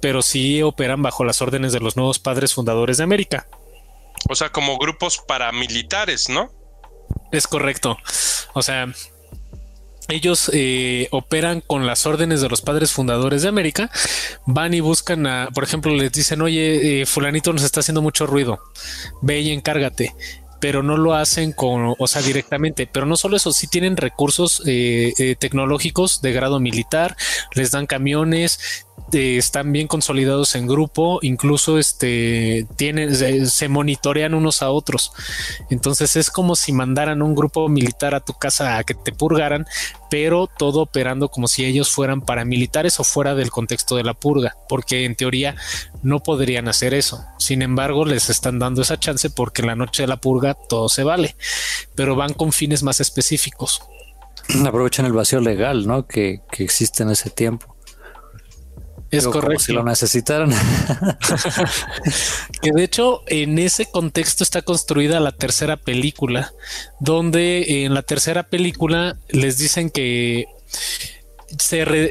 pero 0.00 0.20
sí 0.20 0.60
operan 0.62 1.00
bajo 1.00 1.24
las 1.24 1.40
órdenes 1.40 1.72
de 1.72 1.80
los 1.80 1.96
nuevos 1.96 2.18
padres 2.18 2.52
fundadores 2.54 2.96
de 2.96 3.04
América. 3.04 3.46
O 4.28 4.34
sea, 4.34 4.50
como 4.50 4.78
grupos 4.78 5.18
paramilitares, 5.18 6.28
¿no? 6.28 6.50
Es 7.30 7.46
correcto. 7.46 7.98
O 8.52 8.62
sea, 8.62 8.92
ellos 10.08 10.50
eh, 10.52 11.08
operan 11.12 11.60
con 11.60 11.86
las 11.86 12.04
órdenes 12.04 12.40
de 12.40 12.48
los 12.48 12.62
padres 12.62 12.92
fundadores 12.92 13.42
de 13.42 13.48
América, 13.48 13.90
van 14.44 14.74
y 14.74 14.80
buscan 14.80 15.26
a, 15.26 15.50
por 15.54 15.62
ejemplo, 15.62 15.94
les 15.94 16.10
dicen, 16.10 16.42
oye, 16.42 17.02
eh, 17.02 17.06
fulanito 17.06 17.52
nos 17.52 17.62
está 17.62 17.80
haciendo 17.80 18.02
mucho 18.02 18.26
ruido, 18.26 18.60
ve 19.22 19.40
y 19.40 19.52
encárgate 19.52 20.14
pero 20.60 20.82
no 20.82 20.96
lo 20.96 21.14
hacen 21.14 21.52
con, 21.52 21.94
o 21.98 22.06
sea, 22.06 22.22
directamente. 22.22 22.88
Pero 22.90 23.06
no 23.06 23.16
solo 23.16 23.36
eso, 23.36 23.52
sí 23.52 23.66
tienen 23.66 23.96
recursos 23.96 24.62
eh, 24.66 25.12
eh, 25.18 25.36
tecnológicos 25.36 26.20
de 26.22 26.32
grado 26.32 26.60
militar, 26.60 27.16
les 27.54 27.70
dan 27.70 27.86
camiones, 27.86 28.86
eh, 29.12 29.36
están 29.36 29.70
bien 29.70 29.86
consolidados 29.86 30.56
en 30.56 30.66
grupo, 30.66 31.20
incluso 31.22 31.78
este 31.78 32.66
tienen, 32.76 33.14
se, 33.14 33.68
monitorean 33.68 34.34
unos 34.34 34.62
a 34.62 34.70
otros. 34.70 35.12
Entonces 35.70 36.16
es 36.16 36.30
como 36.30 36.56
si 36.56 36.72
mandaran 36.72 37.22
un 37.22 37.34
grupo 37.34 37.68
militar 37.68 38.14
a 38.14 38.20
tu 38.20 38.32
casa 38.32 38.76
a 38.78 38.84
que 38.84 38.94
te 38.94 39.12
purgaran, 39.12 39.66
pero 40.10 40.48
todo 40.48 40.80
operando 40.80 41.28
como 41.28 41.46
si 41.46 41.64
ellos 41.64 41.90
fueran 41.90 42.22
paramilitares 42.22 42.98
o 42.98 43.04
fuera 43.04 43.34
del 43.34 43.50
contexto 43.50 43.94
de 43.96 44.04
la 44.04 44.14
purga, 44.14 44.56
porque 44.68 45.04
en 45.04 45.14
teoría 45.14 45.54
no 46.02 46.20
podrían 46.20 46.66
hacer 46.66 46.92
eso. 46.92 47.24
Sin 47.38 47.62
embargo, 47.62 48.04
les 48.04 48.30
están 48.30 48.58
dando 48.58 48.82
esa 48.82 48.98
chance 48.98 49.30
porque 49.30 49.62
en 49.62 49.68
la 49.68 49.76
noche 49.76 50.02
de 50.02 50.08
la 50.08 50.16
purga 50.16 50.54
todo 50.54 50.88
se 50.88 51.04
vale, 51.04 51.36
pero 51.94 52.16
van 52.16 52.32
con 52.32 52.52
fines 52.52 52.82
más 52.82 53.00
específicos. 53.00 53.82
Aprovechan 54.66 55.06
el 55.06 55.12
vacío 55.12 55.40
legal, 55.40 55.86
¿no? 55.86 56.06
Que, 56.06 56.40
que 56.50 56.64
existe 56.64 57.02
en 57.02 57.10
ese 57.10 57.30
tiempo. 57.30 57.73
Es 59.18 59.26
correcto. 59.26 59.64
si 59.64 59.72
lo 59.72 59.84
necesitaran. 59.84 60.50
que 62.62 62.70
de 62.72 62.84
hecho, 62.84 63.22
en 63.26 63.58
ese 63.58 63.90
contexto 63.90 64.44
está 64.44 64.62
construida 64.62 65.20
la 65.20 65.32
tercera 65.32 65.76
película, 65.76 66.52
donde 67.00 67.84
en 67.84 67.94
la 67.94 68.02
tercera 68.02 68.44
película 68.44 69.16
les 69.28 69.58
dicen 69.58 69.90
que 69.90 70.46
se 71.58 72.10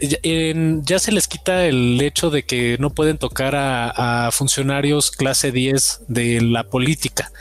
ya 0.86 1.00
se 1.00 1.12
les 1.12 1.28
quita 1.28 1.66
el 1.66 2.00
hecho 2.02 2.30
de 2.30 2.44
que 2.44 2.78
no 2.80 2.92
pueden 2.92 3.18
tocar 3.18 3.56
a, 3.56 4.28
a 4.28 4.32
funcionarios 4.32 5.12
clase 5.12 5.52
10 5.52 6.02
de 6.08 6.42
la 6.42 6.64
política 6.64 7.32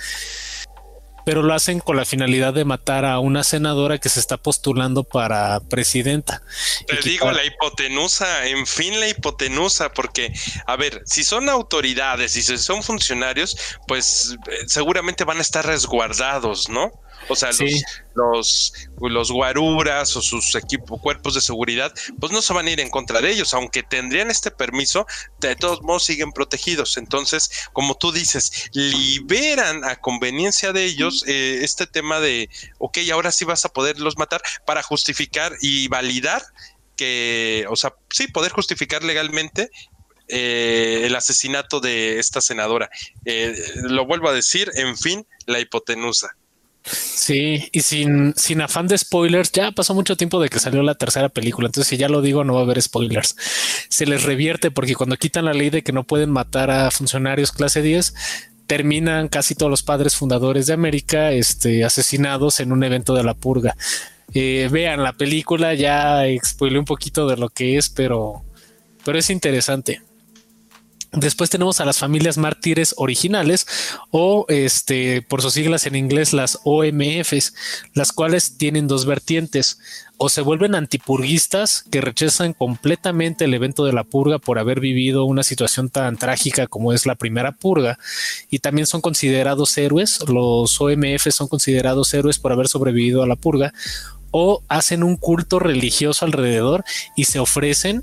pero 1.24 1.42
lo 1.42 1.54
hacen 1.54 1.80
con 1.80 1.96
la 1.96 2.04
finalidad 2.04 2.54
de 2.54 2.64
matar 2.64 3.04
a 3.04 3.18
una 3.18 3.44
senadora 3.44 3.98
que 3.98 4.08
se 4.08 4.20
está 4.20 4.36
postulando 4.36 5.04
para 5.04 5.60
presidenta. 5.60 6.42
Te 6.86 6.96
digo, 7.08 7.30
la 7.30 7.44
hipotenusa, 7.44 8.46
en 8.46 8.66
fin, 8.66 8.98
la 9.00 9.08
hipotenusa, 9.08 9.92
porque, 9.92 10.32
a 10.66 10.76
ver, 10.76 11.02
si 11.06 11.24
son 11.24 11.48
autoridades 11.48 12.36
y 12.36 12.42
si 12.42 12.58
son 12.58 12.82
funcionarios, 12.82 13.56
pues 13.86 14.36
eh, 14.50 14.64
seguramente 14.66 15.24
van 15.24 15.38
a 15.38 15.42
estar 15.42 15.64
resguardados, 15.66 16.68
¿no? 16.68 16.92
O 17.28 17.36
sea, 17.36 17.50
los, 17.50 17.84
los, 18.14 19.30
guaruras 19.30 20.16
o 20.16 20.22
sus 20.22 20.54
equipos, 20.54 21.00
cuerpos 21.00 21.34
de 21.34 21.40
seguridad, 21.40 21.92
pues 22.20 22.32
no 22.32 22.42
se 22.42 22.52
van 22.52 22.66
a 22.66 22.70
ir 22.70 22.80
en 22.80 22.90
contra 22.90 23.20
de 23.20 23.30
ellos, 23.30 23.54
aunque 23.54 23.82
tendrían 23.82 24.30
este 24.30 24.50
permiso, 24.50 25.06
de 25.40 25.56
todos 25.56 25.82
modos 25.82 26.04
siguen 26.04 26.32
protegidos. 26.32 26.96
Entonces, 26.96 27.50
como 27.72 27.96
tú 27.96 28.12
dices, 28.12 28.70
liberan 28.72 29.84
a 29.84 29.96
conveniencia 29.96 30.72
de 30.72 30.84
ellos 30.84 31.24
eh, 31.26 31.60
este 31.62 31.86
tema 31.86 32.20
de, 32.20 32.48
ok, 32.78 32.98
ahora 33.12 33.32
sí 33.32 33.44
vas 33.44 33.64
a 33.64 33.68
poderlos 33.68 34.16
matar 34.16 34.42
para 34.66 34.82
justificar 34.82 35.52
y 35.60 35.88
validar 35.88 36.42
que, 36.96 37.64
o 37.68 37.76
sea, 37.76 37.94
sí, 38.10 38.28
poder 38.28 38.52
justificar 38.52 39.02
legalmente 39.02 39.70
eh, 40.28 41.02
el 41.04 41.14
asesinato 41.14 41.80
de 41.80 42.18
esta 42.18 42.40
senadora. 42.40 42.90
Eh, 43.24 43.54
lo 43.82 44.06
vuelvo 44.06 44.28
a 44.28 44.32
decir, 44.32 44.70
en 44.76 44.96
fin, 44.96 45.26
la 45.46 45.60
hipotenusa. 45.60 46.36
Sí, 46.84 47.68
y 47.70 47.80
sin, 47.80 48.34
sin 48.36 48.60
afán 48.60 48.88
de 48.88 48.98
spoilers, 48.98 49.52
ya 49.52 49.70
pasó 49.70 49.94
mucho 49.94 50.16
tiempo 50.16 50.40
de 50.40 50.48
que 50.48 50.58
salió 50.58 50.82
la 50.82 50.96
tercera 50.96 51.28
película, 51.28 51.66
entonces 51.66 51.88
si 51.88 51.96
ya 51.96 52.08
lo 52.08 52.22
digo 52.22 52.42
no 52.42 52.54
va 52.54 52.60
a 52.60 52.62
haber 52.64 52.82
spoilers. 52.82 53.36
Se 53.88 54.06
les 54.06 54.24
revierte 54.24 54.70
porque 54.70 54.94
cuando 54.94 55.16
quitan 55.16 55.44
la 55.44 55.54
ley 55.54 55.70
de 55.70 55.82
que 55.82 55.92
no 55.92 56.04
pueden 56.04 56.30
matar 56.30 56.70
a 56.70 56.90
funcionarios 56.90 57.52
clase 57.52 57.82
10, 57.82 58.14
terminan 58.66 59.28
casi 59.28 59.54
todos 59.54 59.70
los 59.70 59.82
padres 59.82 60.16
fundadores 60.16 60.66
de 60.66 60.72
América 60.72 61.30
este, 61.30 61.84
asesinados 61.84 62.58
en 62.58 62.72
un 62.72 62.82
evento 62.82 63.14
de 63.14 63.24
la 63.24 63.34
purga. 63.34 63.76
Eh, 64.34 64.68
vean 64.72 65.02
la 65.02 65.12
película, 65.12 65.74
ya 65.74 66.24
spoilé 66.44 66.78
un 66.78 66.84
poquito 66.84 67.28
de 67.28 67.36
lo 67.36 67.48
que 67.50 67.76
es, 67.76 67.90
pero, 67.90 68.42
pero 69.04 69.18
es 69.18 69.30
interesante. 69.30 70.00
Después 71.12 71.50
tenemos 71.50 71.78
a 71.80 71.84
las 71.84 71.98
familias 71.98 72.38
mártires 72.38 72.94
originales 72.96 73.66
o 74.10 74.46
este 74.48 75.20
por 75.20 75.42
sus 75.42 75.52
siglas 75.52 75.86
en 75.86 75.94
inglés 75.94 76.32
las 76.32 76.60
OMFs, 76.64 77.52
las 77.92 78.12
cuales 78.12 78.56
tienen 78.56 78.88
dos 78.88 79.04
vertientes. 79.04 79.78
O 80.16 80.30
se 80.30 80.40
vuelven 80.40 80.74
antipurguistas 80.74 81.84
que 81.90 82.00
rechazan 82.00 82.54
completamente 82.54 83.44
el 83.44 83.52
evento 83.52 83.84
de 83.84 83.92
la 83.92 84.04
purga 84.04 84.38
por 84.38 84.58
haber 84.58 84.80
vivido 84.80 85.26
una 85.26 85.42
situación 85.42 85.90
tan 85.90 86.16
trágica 86.16 86.66
como 86.66 86.94
es 86.94 87.04
la 87.04 87.16
primera 87.16 87.52
purga 87.52 87.98
y 88.48 88.60
también 88.60 88.86
son 88.86 89.02
considerados 89.02 89.76
héroes, 89.76 90.20
los 90.28 90.80
OMFs 90.80 91.34
son 91.34 91.48
considerados 91.48 92.14
héroes 92.14 92.38
por 92.38 92.52
haber 92.52 92.68
sobrevivido 92.68 93.22
a 93.22 93.26
la 93.26 93.36
purga 93.36 93.74
o 94.32 94.62
hacen 94.68 95.04
un 95.04 95.16
culto 95.16 95.58
religioso 95.58 96.24
alrededor 96.24 96.84
y 97.16 97.24
se 97.24 97.38
ofrecen 97.38 98.02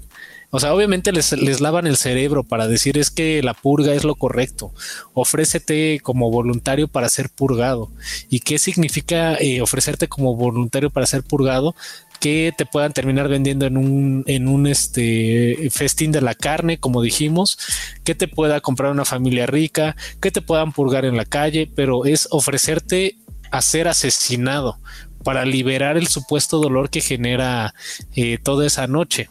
o 0.51 0.59
sea, 0.59 0.73
obviamente 0.73 1.11
les, 1.11 1.61
lavan 1.61 1.85
el 1.85 1.95
cerebro 1.95 2.43
para 2.43 2.67
decir 2.67 2.97
es 2.97 3.11
que 3.11 3.43
la 3.43 3.53
purga 3.53 3.93
es 3.93 4.03
lo 4.03 4.15
correcto. 4.15 4.73
Ofrécete 5.13 5.99
como 6.01 6.31
voluntario 6.31 6.87
para 6.87 7.09
ser 7.09 7.29
purgado. 7.29 7.91
¿Y 8.29 8.39
qué 8.39 8.57
significa 8.57 9.35
eh, 9.35 9.61
ofrecerte 9.61 10.07
como 10.07 10.35
voluntario 10.35 10.89
para 10.89 11.05
ser 11.05 11.23
purgado? 11.23 11.75
que 12.19 12.53
te 12.57 12.65
puedan 12.65 12.91
terminar 12.91 13.29
vendiendo 13.29 13.65
en 13.65 13.77
un, 13.77 14.25
en 14.27 14.49
un 14.49 14.67
este 14.67 15.69
festín 15.71 16.11
de 16.11 16.19
la 16.19 16.35
carne, 16.35 16.77
como 16.77 17.01
dijimos, 17.01 17.57
que 18.03 18.13
te 18.13 18.27
pueda 18.27 18.59
comprar 18.59 18.91
una 18.91 19.05
familia 19.05 19.45
rica, 19.45 19.95
que 20.19 20.29
te 20.29 20.41
puedan 20.41 20.73
purgar 20.73 21.05
en 21.05 21.15
la 21.15 21.23
calle, 21.23 21.71
pero 21.73 22.03
es 22.03 22.27
ofrecerte 22.31 23.15
a 23.51 23.61
ser 23.61 23.87
asesinado 23.87 24.79
para 25.23 25.45
liberar 25.45 25.95
el 25.95 26.07
supuesto 26.07 26.59
dolor 26.59 26.89
que 26.89 26.99
genera 26.99 27.73
eh, 28.17 28.37
toda 28.43 28.67
esa 28.67 28.85
noche 28.87 29.29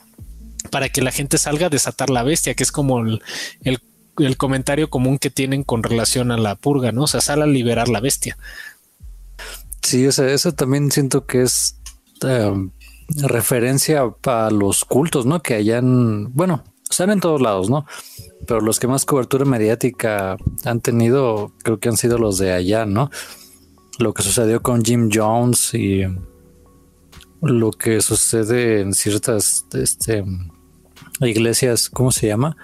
para 0.69 0.89
que 0.89 1.03
la 1.03 1.11
gente 1.11 1.39
salga 1.39 1.67
a 1.67 1.71
desatar 1.71 2.11
la 2.11 2.23
bestia, 2.23 2.55
que 2.55 2.63
es 2.63 2.73
como 2.73 3.01
el, 3.01 3.21
comentario 4.37 4.91
común 4.91 5.19
que 5.19 5.31
tienen 5.31 5.63
con 5.63 5.83
relación 5.83 6.33
a 6.33 6.37
la 6.37 6.57
purga, 6.57 6.93
¿no? 6.93 7.05
O 7.05 7.07
sea, 7.07 7.21
sale 7.21 7.45
a 7.45 7.47
liberar 7.47 7.89
la 7.89 8.01
bestia. 8.01 8.37
Sí, 9.83 10.05
eso 10.05 10.53
también 10.53 10.91
siento 10.91 11.25
que 11.25 11.43
es 11.43 11.77
em, 12.23 12.71
referencia 13.09 14.03
a 14.25 14.51
los 14.51 14.85
cultos, 14.85 15.25
¿no? 15.25 15.41
Que 15.41 15.55
hayan, 15.55 16.35
bueno, 16.35 16.65
están 16.91 17.11
en 17.11 17.21
todos 17.21 17.41
lados, 17.41 17.71
¿no? 17.71 17.87
Pero 18.47 18.61
los 18.61 18.81
que 18.81 18.89
más 18.89 19.05
cobertura 19.05 19.45
mediática 19.45 20.37
han 20.65 20.81
tenido, 20.81 21.53
creo 21.63 21.79
que 21.79 21.89
han 21.89 21.97
sido 21.97 22.19
los 22.19 22.39
de 22.39 22.53
allá, 22.53 22.87
¿no? 22.87 23.11
Lo 23.99 24.15
que 24.15 24.23
sucedió 24.23 24.63
con 24.63 24.85
Jim 24.85 25.11
Jones 25.13 25.75
y 25.75 26.05
lo 27.41 27.71
que 27.71 28.01
sucede 28.01 28.81
en 28.81 28.95
ciertas 28.95 29.65
este, 29.73 30.25
iglesias, 31.21 31.89
¿cómo 31.89 32.13
se 32.13 32.27
llama? 32.27 32.57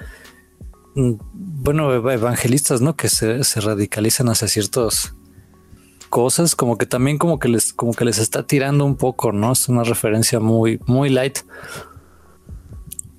Mm, 0.94 1.14
bueno, 1.32 1.92
evangelistas, 2.10 2.80
¿no? 2.80 2.96
Que 2.96 3.08
se, 3.08 3.42
radicalizan 3.60 4.28
hacia 4.28 4.48
ciertas 4.48 5.14
cosas, 6.08 6.54
como 6.54 6.78
que 6.78 6.86
también 6.86 7.18
como 7.18 7.38
que 7.38 7.48
les, 7.48 7.72
como 7.72 7.92
que 7.92 8.04
les 8.04 8.18
está 8.18 8.46
tirando 8.46 8.84
un 8.84 8.96
poco, 8.96 9.32
¿no? 9.32 9.52
Es 9.52 9.68
una 9.68 9.82
referencia 9.82 10.38
muy, 10.38 10.78
muy 10.86 11.10
light. 11.10 11.38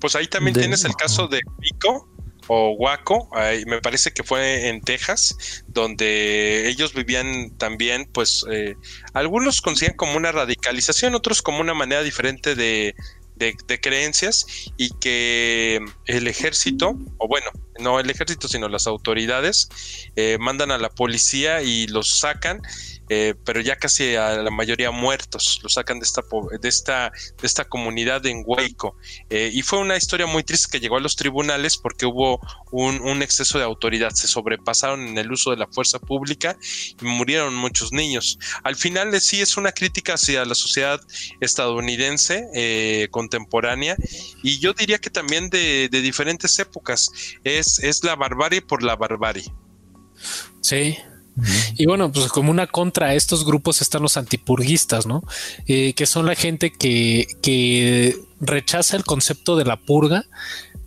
Pues 0.00 0.14
ahí 0.16 0.26
también 0.26 0.54
tienes 0.54 0.84
el 0.84 0.94
caso 0.94 1.28
de 1.28 1.40
Pico, 1.60 2.08
o 2.48 2.72
Waco, 2.72 3.28
me 3.66 3.80
parece 3.80 4.12
que 4.12 4.22
fue 4.22 4.68
en 4.68 4.80
Texas, 4.80 5.64
donde 5.66 6.68
ellos 6.68 6.94
vivían 6.94 7.50
también, 7.56 8.08
pues 8.12 8.44
eh, 8.50 8.76
algunos 9.14 9.60
consideran 9.60 9.96
como 9.96 10.16
una 10.16 10.32
radicalización, 10.32 11.14
otros 11.14 11.42
como 11.42 11.60
una 11.60 11.74
manera 11.74 12.02
diferente 12.02 12.54
de, 12.54 12.94
de, 13.36 13.80
creencias 13.80 14.46
y 14.76 14.90
que 14.98 15.80
el 16.06 16.26
ejército, 16.26 16.96
o 17.18 17.28
bueno, 17.28 17.46
no 17.78 18.00
el 18.00 18.10
ejército, 18.10 18.48
sino 18.48 18.68
las 18.68 18.86
autoridades, 18.86 19.68
eh, 20.16 20.38
mandan 20.40 20.70
a 20.70 20.78
la 20.78 20.88
policía 20.88 21.62
y 21.62 21.86
los 21.86 22.18
sacan 22.18 22.60
eh, 23.08 23.34
pero 23.44 23.60
ya 23.60 23.76
casi 23.76 24.16
a 24.16 24.36
la 24.42 24.50
mayoría 24.50 24.90
muertos, 24.90 25.60
lo 25.62 25.68
sacan 25.68 25.98
de 25.98 26.04
esta, 26.04 26.22
de 26.60 26.68
esta, 26.68 27.10
de 27.10 27.46
esta 27.46 27.64
comunidad 27.64 28.24
en 28.26 28.42
Hueco. 28.44 28.96
Eh, 29.30 29.50
y 29.52 29.62
fue 29.62 29.78
una 29.78 29.96
historia 29.96 30.26
muy 30.26 30.42
triste 30.42 30.68
que 30.70 30.80
llegó 30.80 30.96
a 30.96 31.00
los 31.00 31.16
tribunales 31.16 31.76
porque 31.76 32.06
hubo 32.06 32.40
un, 32.70 33.22
exceso 33.22 33.58
de 33.58 33.64
autoridad, 33.64 34.10
se 34.10 34.28
sobrepasaron 34.28 35.08
en 35.08 35.18
el 35.18 35.32
uso 35.32 35.50
de 35.50 35.56
la 35.56 35.66
fuerza 35.66 35.98
pública 35.98 36.56
y 37.00 37.04
murieron 37.04 37.54
muchos 37.54 37.92
niños. 37.92 38.38
Al 38.62 38.76
final 38.76 39.14
eh, 39.14 39.20
sí 39.20 39.40
es 39.40 39.56
una 39.56 39.72
crítica 39.72 40.14
hacia 40.14 40.44
la 40.44 40.54
sociedad 40.54 41.00
estadounidense 41.40 43.08
contemporánea 43.10 43.96
y 44.42 44.58
yo 44.58 44.72
diría 44.72 44.98
que 44.98 45.10
también 45.10 45.48
de, 45.50 45.88
de 45.90 46.00
diferentes 46.02 46.58
épocas, 46.58 47.10
es, 47.44 47.78
es 47.80 48.04
la 48.04 48.16
barbarie 48.16 48.62
por 48.62 48.82
la 48.82 48.96
barbarie. 48.96 49.52
Sí, 50.60 50.98
y 51.76 51.86
bueno, 51.86 52.10
pues 52.12 52.28
como 52.28 52.50
una 52.50 52.66
contra 52.66 53.08
a 53.08 53.14
estos 53.14 53.44
grupos 53.44 53.82
están 53.82 54.02
los 54.02 54.16
antipurguistas, 54.16 55.06
¿no? 55.06 55.22
Eh, 55.66 55.92
que 55.94 56.06
son 56.06 56.26
la 56.26 56.34
gente 56.34 56.72
que, 56.72 57.26
que 57.42 58.16
rechaza 58.40 58.96
el 58.96 59.04
concepto 59.04 59.56
de 59.56 59.64
la 59.64 59.76
purga, 59.76 60.24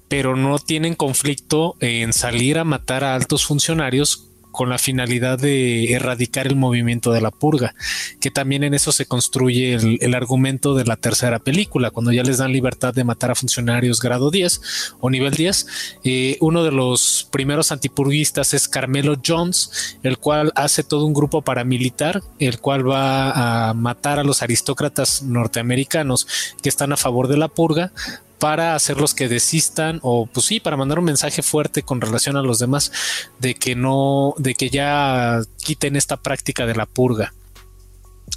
pero 0.07 0.35
no 0.35 0.57
tienen 0.57 0.95
conflicto 0.95 1.75
en 1.79 2.13
salir 2.13 2.57
a 2.57 2.63
matar 2.63 3.03
a 3.03 3.15
altos 3.15 3.45
funcionarios 3.45 4.28
con 4.59 4.67
la 4.67 4.77
finalidad 4.77 5.39
de 5.39 5.93
erradicar 5.93 6.45
el 6.45 6.57
movimiento 6.57 7.13
de 7.13 7.21
la 7.21 7.31
purga, 7.31 7.75
que 8.19 8.29
también 8.29 8.65
en 8.65 8.73
eso 8.73 8.91
se 8.91 9.05
construye 9.05 9.75
el, 9.75 10.13
argumento 10.13 10.75
de 10.75 10.83
la 10.83 10.97
tercera 10.97 11.39
película, 11.39 11.91
cuando 11.91 12.11
ya 12.11 12.23
les 12.23 12.39
dan 12.39 12.51
libertad 12.51 12.93
de 12.93 13.05
matar 13.05 13.31
a 13.31 13.35
funcionarios 13.35 14.01
grado 14.01 14.31
10 14.31 14.59
o 14.99 15.09
nivel 15.09 15.33
10. 15.33 15.65
Eh, 16.03 16.37
uno 16.41 16.65
de 16.65 16.73
los 16.73 17.29
primeros 17.31 17.71
antipurguistas 17.71 18.53
es 18.53 18.67
Carmelo 18.67 19.15
Jones, 19.25 19.97
el 20.03 20.17
cual 20.17 20.51
hace 20.55 20.83
todo 20.83 21.05
un 21.05 21.13
grupo 21.13 21.41
paramilitar, 21.41 22.21
el 22.37 22.59
cual 22.59 22.85
va 22.85 23.69
a 23.69 23.73
matar 23.73 24.19
a 24.19 24.25
los 24.25 24.41
aristócratas 24.41 25.23
norteamericanos 25.23 26.27
que 26.61 26.67
están 26.67 26.91
a 26.91 26.97
favor 26.97 27.29
de 27.29 27.37
la 27.37 27.47
purga 27.47 27.93
para 28.39 28.75
hacerlos 28.75 29.13
que 29.13 29.27
desistan 29.27 29.99
o 30.01 30.25
pues 30.25 30.45
sí, 30.45 30.59
para 30.59 30.77
mandar 30.77 30.99
un 30.99 31.05
mensaje 31.05 31.41
fuerte 31.41 31.83
con 31.83 32.01
relación 32.01 32.37
a 32.37 32.41
los 32.41 32.59
demás 32.59 32.91
de 33.39 33.55
que 33.55 33.75
no, 33.75 34.33
de 34.37 34.55
que 34.55 34.69
ya 34.69 35.41
quiten 35.57 35.95
esta 35.95 36.17
práctica 36.17 36.65
de 36.65 36.75
la 36.75 36.85
purga. 36.85 37.33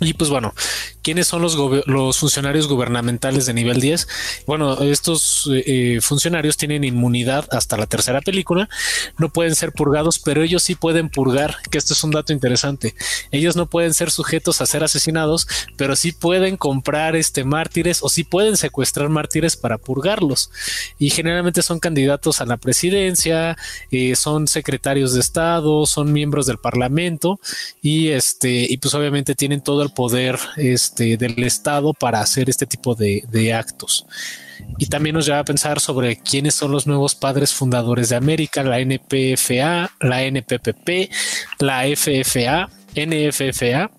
Y 0.01 0.15
pues 0.15 0.31
bueno, 0.31 0.55
¿quiénes 1.03 1.27
son 1.27 1.43
los, 1.43 1.57
funcionarios 2.19 2.69
gubernamentales 2.69 3.47
de 3.47 3.55
nivel 3.55 3.81
10? 3.81 4.09
Bueno, 4.47 4.81
estos 4.83 5.49
eh, 5.53 5.65
eh, 5.67 6.01
funcionarios 6.01 6.57
tienen 6.57 6.85
inmunidad 6.85 7.47
hasta 7.51 7.77
la 7.77 7.87
tercera 7.87 8.21
película, 8.21 8.69
no 9.19 9.29
pueden 9.31 9.55
ser 9.55 9.73
purgados, 9.73 10.19
pero 10.19 10.43
ellos 10.43 10.63
sí 10.63 10.75
pueden 10.75 11.09
purgar, 11.09 11.57
que 11.71 11.79
esto 11.79 11.95
es 11.95 12.05
un 12.05 12.13
dato 12.13 12.33
interesante. 12.33 12.95
Ellos 13.31 13.57
no 13.57 13.67
pueden 13.67 13.95
ser 13.95 14.11
sujetos 14.11 14.61
a 14.61 14.67
ser 14.67 14.85
asesinados, 14.85 15.47
pero 15.77 15.97
sí 15.97 16.13
pueden 16.13 16.57
comprar 16.57 17.17
este 17.17 17.45
mártires 17.45 18.03
o 18.03 18.09
sí 18.09 18.25
pueden 18.25 18.57
secuestrar 18.57 19.09
mártires 19.09 19.57
para 19.57 19.79
purgarlos. 19.79 20.51
Y 20.99 21.11
generalmente 21.11 21.63
son 21.63 21.81
candidatos 21.81 22.41
a 22.41 22.47
la 22.47 22.57
presidencia, 22.57 23.57
eh, 23.91 24.15
son 24.17 24.49
secretarios 24.49 25.15
de 25.15 25.21
Estado, 25.21 25.87
son 25.87 26.13
miembros 26.13 26.47
del 26.47 26.59
Parlamento 26.59 27.41
y 27.81 28.09
este 28.09 28.67
y 28.69 28.77
pues 28.79 28.95
obviamente 28.95 29.35
tienen 29.35 29.61
todo 29.63 29.83
el 29.83 29.91
poder 29.91 30.39
este, 30.57 30.92
del 30.95 31.43
Estado 31.45 31.93
para 31.93 32.21
hacer 32.21 32.49
este 32.49 32.67
tipo 32.67 32.95
de, 32.95 33.25
de 33.31 33.53
actos. 33.53 34.07
Y 34.79 34.87
también 34.87 35.15
nos 35.15 35.27
lleva 35.27 35.41
a 35.41 35.45
pensar 35.45 35.81
sobre 35.81 36.17
quiénes 36.17 36.55
son 36.55 36.71
los 36.73 36.87
nuevos 36.87 37.15
padres 37.15 37.53
fundadores 37.53 38.11
de 38.11 38.17
América, 38.17 38.63
la 38.63 38.79
NPFA, 38.81 39.91
la 40.01 40.23
NPPP, 40.23 41.11
la 41.59 41.85
FFA, 41.97 42.69
NFFA 42.95 43.91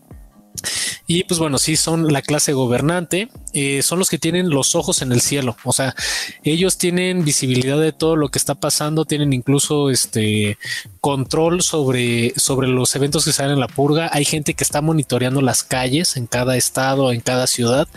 y 1.07 1.23
pues 1.25 1.39
bueno, 1.39 1.57
sí 1.57 1.75
son 1.75 2.11
la 2.13 2.21
clase 2.21 2.53
gobernante, 2.53 3.29
eh, 3.53 3.81
son 3.81 3.99
los 3.99 4.09
que 4.09 4.17
tienen 4.17 4.49
los 4.49 4.75
ojos 4.75 5.01
en 5.01 5.11
el 5.11 5.21
cielo, 5.21 5.57
o 5.63 5.73
sea, 5.73 5.95
ellos 6.43 6.77
tienen 6.77 7.25
visibilidad 7.25 7.79
de 7.79 7.91
todo 7.91 8.15
lo 8.15 8.29
que 8.29 8.39
está 8.39 8.55
pasando, 8.55 9.05
tienen 9.05 9.33
incluso 9.33 9.89
este 9.89 10.57
control 11.01 11.61
sobre, 11.61 12.33
sobre 12.37 12.67
los 12.67 12.95
eventos 12.95 13.25
que 13.25 13.33
salen 13.33 13.53
en 13.53 13.59
la 13.59 13.67
purga. 13.67 14.09
Hay 14.13 14.25
gente 14.25 14.53
que 14.53 14.63
está 14.63 14.81
monitoreando 14.81 15.41
las 15.41 15.63
calles 15.63 16.15
en 16.15 16.27
cada 16.27 16.55
estado, 16.55 17.11
en 17.11 17.19
cada 17.19 17.47
ciudad, 17.47 17.87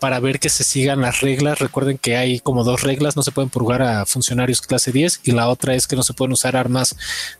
para 0.00 0.18
ver 0.18 0.40
que 0.40 0.48
se 0.48 0.64
sigan 0.64 1.00
las 1.00 1.20
reglas. 1.20 1.60
Recuerden 1.60 1.98
que 1.98 2.16
hay 2.16 2.40
como 2.40 2.64
dos 2.64 2.82
reglas, 2.82 3.16
no 3.16 3.22
se 3.22 3.30
pueden 3.30 3.50
purgar 3.50 3.82
a 3.82 4.06
funcionarios 4.06 4.60
clase 4.62 4.90
10 4.90 5.20
y 5.24 5.32
la 5.32 5.48
otra 5.48 5.74
es 5.74 5.86
que 5.86 5.96
no 5.96 6.02
se 6.02 6.14
pueden 6.14 6.32
usar 6.32 6.56
armas 6.56 6.96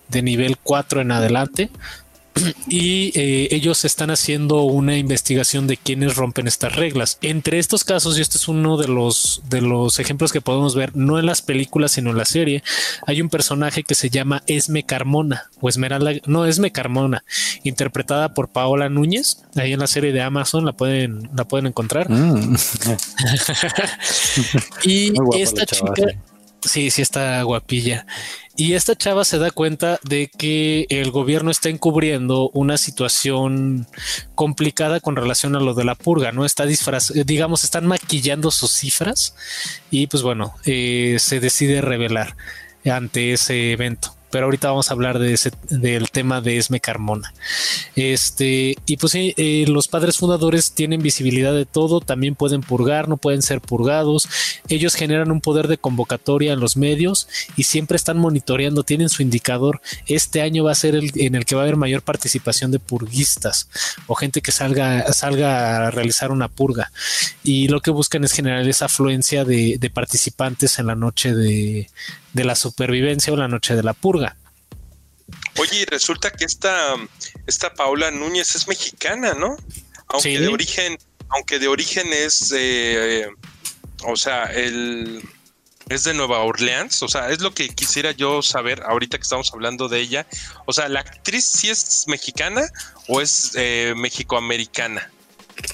de 0.08 0.22
nivel 0.22 0.56
4 0.58 1.00
en 1.00 1.12
adelante 1.12 1.70
y 2.68 3.12
eh, 3.18 3.48
ellos 3.50 3.84
están 3.84 4.10
haciendo 4.10 4.62
una 4.62 4.96
investigación 4.96 5.66
de 5.66 5.76
quiénes 5.76 6.16
rompen 6.16 6.46
estas 6.46 6.76
reglas. 6.76 7.18
Entre 7.22 7.58
estos 7.58 7.84
casos, 7.84 8.18
y 8.18 8.20
este 8.20 8.38
es 8.38 8.48
uno 8.48 8.76
de 8.76 8.88
los 8.88 9.42
de 9.48 9.60
los 9.60 9.98
ejemplos 9.98 10.32
que 10.32 10.40
podemos 10.40 10.74
ver, 10.74 10.96
no 10.96 11.18
en 11.18 11.26
las 11.26 11.42
películas, 11.42 11.92
sino 11.92 12.10
en 12.10 12.16
la 12.16 12.24
serie, 12.24 12.62
hay 13.06 13.20
un 13.20 13.28
personaje 13.28 13.82
que 13.82 13.94
se 13.94 14.10
llama 14.10 14.42
Esme 14.46 14.84
Carmona 14.84 15.50
o 15.60 15.68
Esmeralda, 15.68 16.12
no 16.26 16.46
Esme 16.46 16.72
Carmona, 16.72 17.24
interpretada 17.62 18.34
por 18.34 18.48
Paola 18.48 18.88
Núñez. 18.88 19.38
Ahí 19.56 19.72
en 19.72 19.80
la 19.80 19.86
serie 19.86 20.12
de 20.12 20.22
Amazon 20.22 20.64
la 20.64 20.72
pueden 20.72 21.30
la 21.34 21.44
pueden 21.44 21.66
encontrar. 21.66 22.10
Mm. 22.10 22.56
y 24.84 25.12
esta 25.40 25.66
chica, 25.66 26.14
sí, 26.62 26.90
sí 26.90 27.02
está 27.02 27.42
guapilla. 27.42 28.06
Y 28.60 28.74
esta 28.74 28.94
chava 28.94 29.24
se 29.24 29.38
da 29.38 29.50
cuenta 29.50 29.98
de 30.02 30.28
que 30.28 30.84
el 30.90 31.10
gobierno 31.10 31.50
está 31.50 31.70
encubriendo 31.70 32.50
una 32.50 32.76
situación 32.76 33.86
complicada 34.34 35.00
con 35.00 35.16
relación 35.16 35.56
a 35.56 35.60
lo 35.60 35.72
de 35.72 35.84
la 35.84 35.94
purga, 35.94 36.30
¿no? 36.30 36.44
Está 36.44 36.66
disfraz, 36.66 37.10
digamos, 37.24 37.64
están 37.64 37.86
maquillando 37.86 38.50
sus 38.50 38.70
cifras 38.72 39.34
y 39.90 40.08
pues 40.08 40.22
bueno, 40.22 40.56
eh, 40.66 41.16
se 41.20 41.40
decide 41.40 41.80
revelar 41.80 42.36
ante 42.84 43.32
ese 43.32 43.72
evento 43.72 44.14
pero 44.30 44.46
ahorita 44.46 44.68
vamos 44.68 44.90
a 44.90 44.94
hablar 44.94 45.18
de 45.18 45.32
ese, 45.32 45.52
del 45.68 46.10
tema 46.10 46.40
de 46.40 46.56
Esme 46.58 46.80
Carmona. 46.80 47.32
Este, 47.96 48.76
y 48.86 48.96
pues 48.96 49.12
sí, 49.12 49.34
eh, 49.36 49.64
los 49.68 49.88
padres 49.88 50.18
fundadores 50.18 50.72
tienen 50.72 51.02
visibilidad 51.02 51.52
de 51.52 51.66
todo, 51.66 52.00
también 52.00 52.34
pueden 52.34 52.62
purgar, 52.62 53.08
no 53.08 53.16
pueden 53.16 53.42
ser 53.42 53.60
purgados. 53.60 54.28
Ellos 54.68 54.94
generan 54.94 55.30
un 55.30 55.40
poder 55.40 55.68
de 55.68 55.78
convocatoria 55.78 56.52
en 56.52 56.60
los 56.60 56.76
medios 56.76 57.28
y 57.56 57.64
siempre 57.64 57.96
están 57.96 58.18
monitoreando, 58.18 58.84
tienen 58.84 59.08
su 59.08 59.22
indicador. 59.22 59.80
Este 60.06 60.42
año 60.42 60.64
va 60.64 60.72
a 60.72 60.76
ser 60.76 60.94
el 60.94 61.10
en 61.14 61.34
el 61.34 61.44
que 61.44 61.54
va 61.54 61.62
a 61.62 61.64
haber 61.64 61.76
mayor 61.76 62.02
participación 62.02 62.70
de 62.70 62.78
purguistas 62.78 63.68
o 64.06 64.14
gente 64.14 64.40
que 64.40 64.52
salga, 64.52 65.12
salga 65.12 65.86
a 65.86 65.90
realizar 65.90 66.30
una 66.30 66.48
purga. 66.48 66.90
Y 67.42 67.68
lo 67.68 67.80
que 67.80 67.90
buscan 67.90 68.24
es 68.24 68.32
generar 68.32 68.66
esa 68.68 68.86
afluencia 68.86 69.44
de, 69.44 69.76
de 69.78 69.90
participantes 69.90 70.78
en 70.78 70.86
la 70.86 70.94
noche 70.94 71.34
de, 71.34 71.88
de 72.32 72.44
la 72.44 72.54
supervivencia 72.54 73.32
o 73.32 73.36
la 73.36 73.48
noche 73.48 73.74
de 73.74 73.82
la 73.82 73.92
purga. 73.92 74.36
Oye, 75.58 75.84
resulta 75.86 76.30
que 76.30 76.44
esta, 76.44 76.94
esta 77.46 77.74
Paula 77.74 78.10
Núñez 78.10 78.54
es 78.54 78.66
mexicana, 78.68 79.34
¿no? 79.34 79.56
Aunque 80.08 80.40
de 80.40 80.48
origen, 80.48 80.98
aunque 81.28 81.58
de 81.58 81.68
origen 81.68 82.12
es, 82.12 82.52
eh, 82.56 83.28
o 84.04 84.16
sea, 84.16 84.44
el 84.44 85.22
es 85.90 86.04
de 86.04 86.14
Nueva 86.14 86.38
Orleans, 86.38 87.02
o 87.02 87.08
sea, 87.08 87.30
es 87.30 87.40
lo 87.40 87.52
que 87.52 87.68
quisiera 87.68 88.12
yo 88.12 88.42
saber 88.42 88.82
ahorita 88.84 89.18
que 89.18 89.22
estamos 89.22 89.52
hablando 89.52 89.88
de 89.88 89.98
ella. 89.98 90.24
O 90.66 90.72
sea, 90.72 90.88
¿la 90.88 91.00
actriz 91.00 91.44
sí 91.44 91.68
es 91.68 92.04
mexicana 92.06 92.62
o 93.08 93.20
es 93.20 93.50
eh, 93.56 93.94
mexicoamericana? 93.96 95.10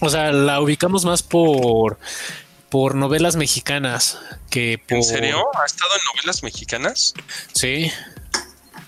O 0.01 0.09
sea, 0.09 0.33
la 0.33 0.61
ubicamos 0.63 1.05
más 1.05 1.23
por 1.23 1.99
por 2.77 2.95
novelas 2.95 3.37
mexicanas 3.37 4.19
que 4.51 4.79
por... 4.87 4.99
¿En 4.99 5.03
serio? 5.03 5.39
¿Ha 5.59 5.65
estado 5.65 5.93
en 5.95 6.01
novelas 6.15 6.43
mexicanas? 6.43 7.15
Sí. 7.55 7.91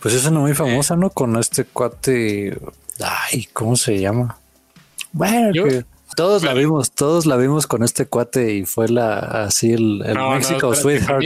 Pues 0.03 0.13
es 0.13 0.27
una 0.27 0.41
muy 0.41 0.53
famosa, 0.53 0.95
¿no? 0.95 1.09
Con 1.09 1.39
este 1.39 1.65
cuate. 1.65 2.59
Ay, 3.03 3.49
¿cómo 3.55 3.77
se 3.77 3.99
llama? 3.99 4.39
Bueno, 5.13 5.65
todos 6.15 6.43
la 6.43 6.53
vimos, 6.53 6.93
todos 6.93 7.25
la 7.25 7.39
vimos 7.39 7.67
con 7.67 7.83
este 7.83 8.05
cuate 8.05 8.57
y 8.57 8.67
fue 8.67 8.91
la 8.91 9.21
así 9.47 9.73
el, 9.73 10.03
el 10.05 10.19
México 10.19 10.75
Sweetheart. 10.75 11.25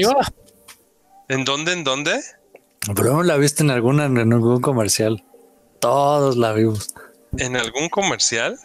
¿En 1.29 1.45
dónde? 1.45 1.73
¿En 1.73 1.83
dónde? 1.83 2.21
Pero 2.95 3.15
no 3.15 3.23
la 3.25 3.39
viste 3.39 3.65
en 3.65 3.73
alguna, 3.73 4.05
en 4.05 4.33
algún 4.33 4.61
comercial. 4.61 5.25
Todos 5.81 6.37
la 6.37 6.53
vimos. 6.53 6.95
¿En 7.39 7.57
algún 7.57 7.89
comercial? 7.89 8.57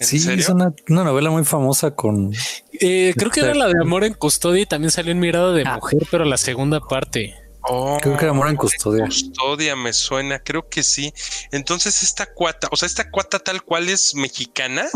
Sí, 0.00 0.16
es 0.16 0.48
una, 0.48 0.74
novela 0.88 1.30
muy 1.30 1.44
famosa 1.44 1.92
con. 1.92 2.32
Eh, 2.80 3.14
creo 3.16 3.30
que 3.30 3.40
era 3.40 3.54
la 3.54 3.68
de 3.68 3.80
Amor 3.80 4.04
en 4.04 4.14
Custodia 4.14 4.62
y 4.62 4.66
también 4.66 4.90
salió 4.90 5.12
en 5.12 5.20
Mirada 5.20 5.52
de 5.52 5.64
ah. 5.66 5.76
Mujer, 5.76 6.06
pero 6.10 6.24
la 6.24 6.36
segunda 6.36 6.80
parte. 6.80 7.34
Oh, 7.66 7.98
creo 8.00 8.16
que 8.16 8.24
era 8.24 8.32
Amor 8.32 8.48
en 8.48 8.56
Custodia. 8.56 9.06
Custodia 9.06 9.74
me 9.74 9.92
suena, 9.92 10.38
creo 10.38 10.68
que 10.68 10.82
sí. 10.82 11.14
Entonces, 11.50 12.02
esta 12.02 12.26
cuata, 12.26 12.68
o 12.70 12.76
sea, 12.76 12.86
esta 12.86 13.10
cuata 13.10 13.38
tal 13.38 13.62
cual 13.62 13.88
es 13.88 14.14
mexicana 14.14 14.86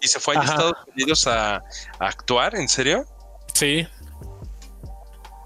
y 0.00 0.08
se 0.08 0.20
fue 0.20 0.36
a 0.36 0.42
Estados 0.42 0.76
Unidos 0.94 1.26
a, 1.26 1.62
actuar, 1.98 2.56
¿en 2.56 2.68
serio? 2.68 3.06
Sí. 3.54 3.86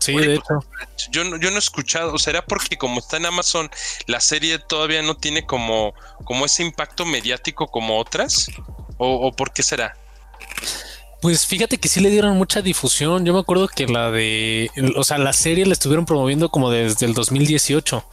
Sí, 0.01 0.17
de 0.17 0.35
hecho. 0.35 0.61
Yo 1.11 1.25
no, 1.25 1.39
yo 1.39 1.51
no 1.51 1.57
he 1.57 1.61
escuchado, 1.61 2.19
será 2.19 2.45
porque 2.45 2.77
como 2.77 2.99
está 2.99 3.19
en 3.19 3.27
Amazon, 3.27 3.71
la 4.07 4.21
serie 4.21 4.59
todavía 4.59 5.01
no 5.03 5.17
tiene 5.17 5.47
como, 5.47 5.95
como 6.25 6.45
ese 6.45 6.65
impacto 6.65 7.07
mediático 7.07 7.69
como 7.69 7.99
otras. 7.99 8.49
¿O, 8.97 9.33
por 9.33 9.53
qué 9.53 9.63
será? 9.63 9.97
Pues 11.21 11.47
fíjate 11.47 11.79
que 11.79 11.89
sí 11.89 12.01
le 12.01 12.11
dieron 12.11 12.37
mucha 12.37 12.61
difusión. 12.61 13.25
Yo 13.25 13.33
me 13.33 13.41
acuerdo 13.41 13.67
que 13.67 13.87
la 13.87 14.11
de, 14.11 14.71
o 14.97 15.05
sea, 15.05 15.17
la 15.19 15.33
serie 15.33 15.65
la 15.65 15.73
estuvieron 15.73 16.05
promoviendo 16.05 16.51
como 16.51 16.71
desde 16.71 17.07
el 17.07 17.15
2018. 17.15 18.05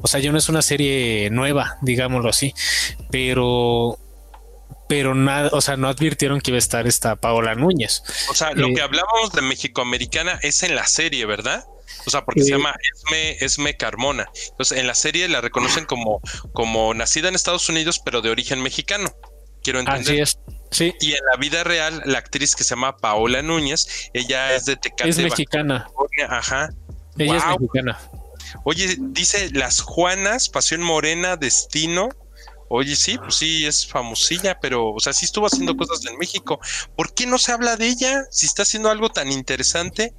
O 0.00 0.06
sea, 0.06 0.20
ya 0.20 0.30
no 0.30 0.38
es 0.38 0.48
una 0.48 0.62
serie 0.62 1.28
nueva, 1.30 1.76
digámoslo 1.80 2.30
así, 2.30 2.54
pero, 3.10 3.98
pero 4.88 5.16
nada, 5.16 5.50
o 5.52 5.60
sea, 5.60 5.76
no 5.76 5.88
advirtieron 5.88 6.40
que 6.40 6.52
iba 6.52 6.56
a 6.56 6.60
estar 6.60 6.86
esta 6.86 7.16
Paola 7.16 7.56
Núñez. 7.56 8.04
O 8.30 8.34
sea, 8.34 8.52
lo 8.52 8.68
eh, 8.68 8.74
que 8.74 8.80
hablamos 8.80 9.32
de 9.32 9.42
México-Americana 9.42 10.38
es 10.42 10.62
en 10.62 10.76
la 10.76 10.86
serie, 10.86 11.26
¿verdad? 11.26 11.64
O 12.06 12.10
sea, 12.10 12.24
porque 12.24 12.42
se 12.42 12.50
eh, 12.50 12.52
llama 12.52 12.76
Esme, 12.94 13.44
Esme 13.44 13.76
Carmona. 13.76 14.30
Entonces, 14.50 14.78
en 14.78 14.86
la 14.86 14.94
serie 14.94 15.28
la 15.28 15.40
reconocen 15.40 15.84
como, 15.84 16.20
como 16.52 16.94
nacida 16.94 17.28
en 17.28 17.34
Estados 17.34 17.68
Unidos, 17.68 18.00
pero 18.04 18.22
de 18.22 18.30
origen 18.30 18.62
mexicano 18.62 19.12
quiero 19.62 19.80
entender. 19.80 20.02
Así 20.02 20.20
es. 20.20 20.38
Sí. 20.70 20.94
Y 21.00 21.12
en 21.12 21.24
la 21.30 21.38
vida 21.38 21.64
real, 21.64 22.02
la 22.06 22.18
actriz 22.18 22.54
que 22.54 22.64
se 22.64 22.70
llama 22.70 22.96
Paola 22.96 23.42
Núñez, 23.42 24.10
ella 24.14 24.54
es 24.54 24.64
de 24.64 24.76
Tecate. 24.76 25.10
Es 25.10 25.18
mexicana. 25.18 25.86
Ajá. 26.28 26.70
Ella 27.18 27.36
es 27.36 27.46
mexicana. 27.46 27.98
Oye, 28.64 28.96
dice 28.98 29.50
Las 29.52 29.80
Juanas, 29.80 30.48
Pasión 30.48 30.82
Morena, 30.82 31.36
Destino. 31.36 32.08
Oye, 32.68 32.96
sí, 32.96 33.18
pues 33.18 33.34
sí, 33.34 33.66
es 33.66 33.86
famosilla, 33.86 34.58
pero, 34.58 34.92
o 34.92 35.00
sea, 35.00 35.12
sí 35.12 35.26
estuvo 35.26 35.46
haciendo 35.46 35.76
cosas 35.76 36.06
en 36.06 36.16
México. 36.16 36.58
¿Por 36.96 37.12
qué 37.12 37.26
no 37.26 37.38
se 37.38 37.52
habla 37.52 37.76
de 37.76 37.86
ella 37.86 38.24
si 38.30 38.46
está 38.46 38.62
haciendo 38.62 38.90
algo 38.90 39.10
tan 39.10 39.30
interesante? 39.30 40.14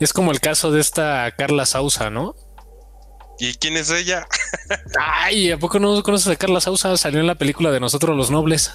Es 0.00 0.12
como 0.12 0.32
el 0.32 0.40
caso 0.40 0.70
de 0.70 0.82
esta 0.82 1.32
Carla 1.36 1.64
Sausa, 1.64 2.10
¿no? 2.10 2.34
¿Y 3.38 3.54
quién 3.54 3.76
es 3.76 3.90
ella? 3.90 4.26
Ay, 4.98 5.50
¿a 5.50 5.58
poco 5.58 5.78
no 5.78 6.02
conoces 6.02 6.28
a 6.28 6.36
Carla 6.36 6.60
Sousa? 6.60 6.96
Salió 6.96 7.20
en 7.20 7.26
la 7.26 7.34
película 7.34 7.70
de 7.70 7.80
Nosotros 7.80 8.16
los 8.16 8.30
Nobles. 8.30 8.72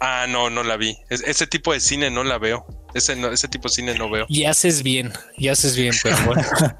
Ah, 0.00 0.26
no, 0.28 0.50
no 0.50 0.64
la 0.64 0.76
vi. 0.76 0.98
ese 1.08 1.46
tipo 1.46 1.72
de 1.72 1.80
cine 1.80 2.10
no 2.10 2.24
la 2.24 2.38
veo. 2.38 2.66
Ese, 2.92 3.12
ese 3.32 3.48
tipo 3.48 3.68
de 3.68 3.74
cine 3.74 3.94
no 3.94 4.10
veo. 4.10 4.26
Y 4.28 4.44
haces 4.44 4.82
bien, 4.82 5.12
y 5.38 5.48
haces 5.48 5.76
bien, 5.76 5.94
pero 6.02 6.16
bueno. 6.26 6.42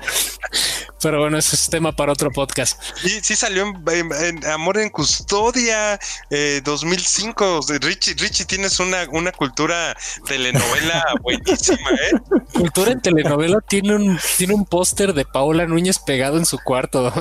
pero 1.02 1.20
bueno, 1.20 1.38
ese 1.38 1.56
es 1.56 1.68
tema 1.68 1.92
para 1.92 2.12
otro 2.12 2.30
podcast. 2.30 2.80
Sí, 2.96 3.20
sí 3.22 3.34
salió 3.34 3.72
en, 3.90 4.46
Amor 4.46 4.78
en 4.78 4.90
Custodia 4.90 5.98
2005. 6.64 7.60
Eh, 7.70 7.78
Richie, 7.80 8.14
Richie, 8.14 8.44
tienes 8.44 8.78
una, 8.80 9.06
una 9.10 9.32
cultura 9.32 9.96
telenovela 10.26 11.04
buenísima, 11.22 11.90
¿eh? 11.90 12.40
Cultura 12.52 12.92
en 12.92 13.00
telenovela 13.00 13.58
tiene 13.68 13.96
un, 13.96 14.18
tiene 14.36 14.54
un 14.54 14.64
póster 14.64 15.12
de 15.12 15.24
Paola 15.24 15.66
Núñez 15.66 15.98
pegado 15.98 16.38
en 16.38 16.46
su 16.46 16.58
cuarto. 16.58 17.12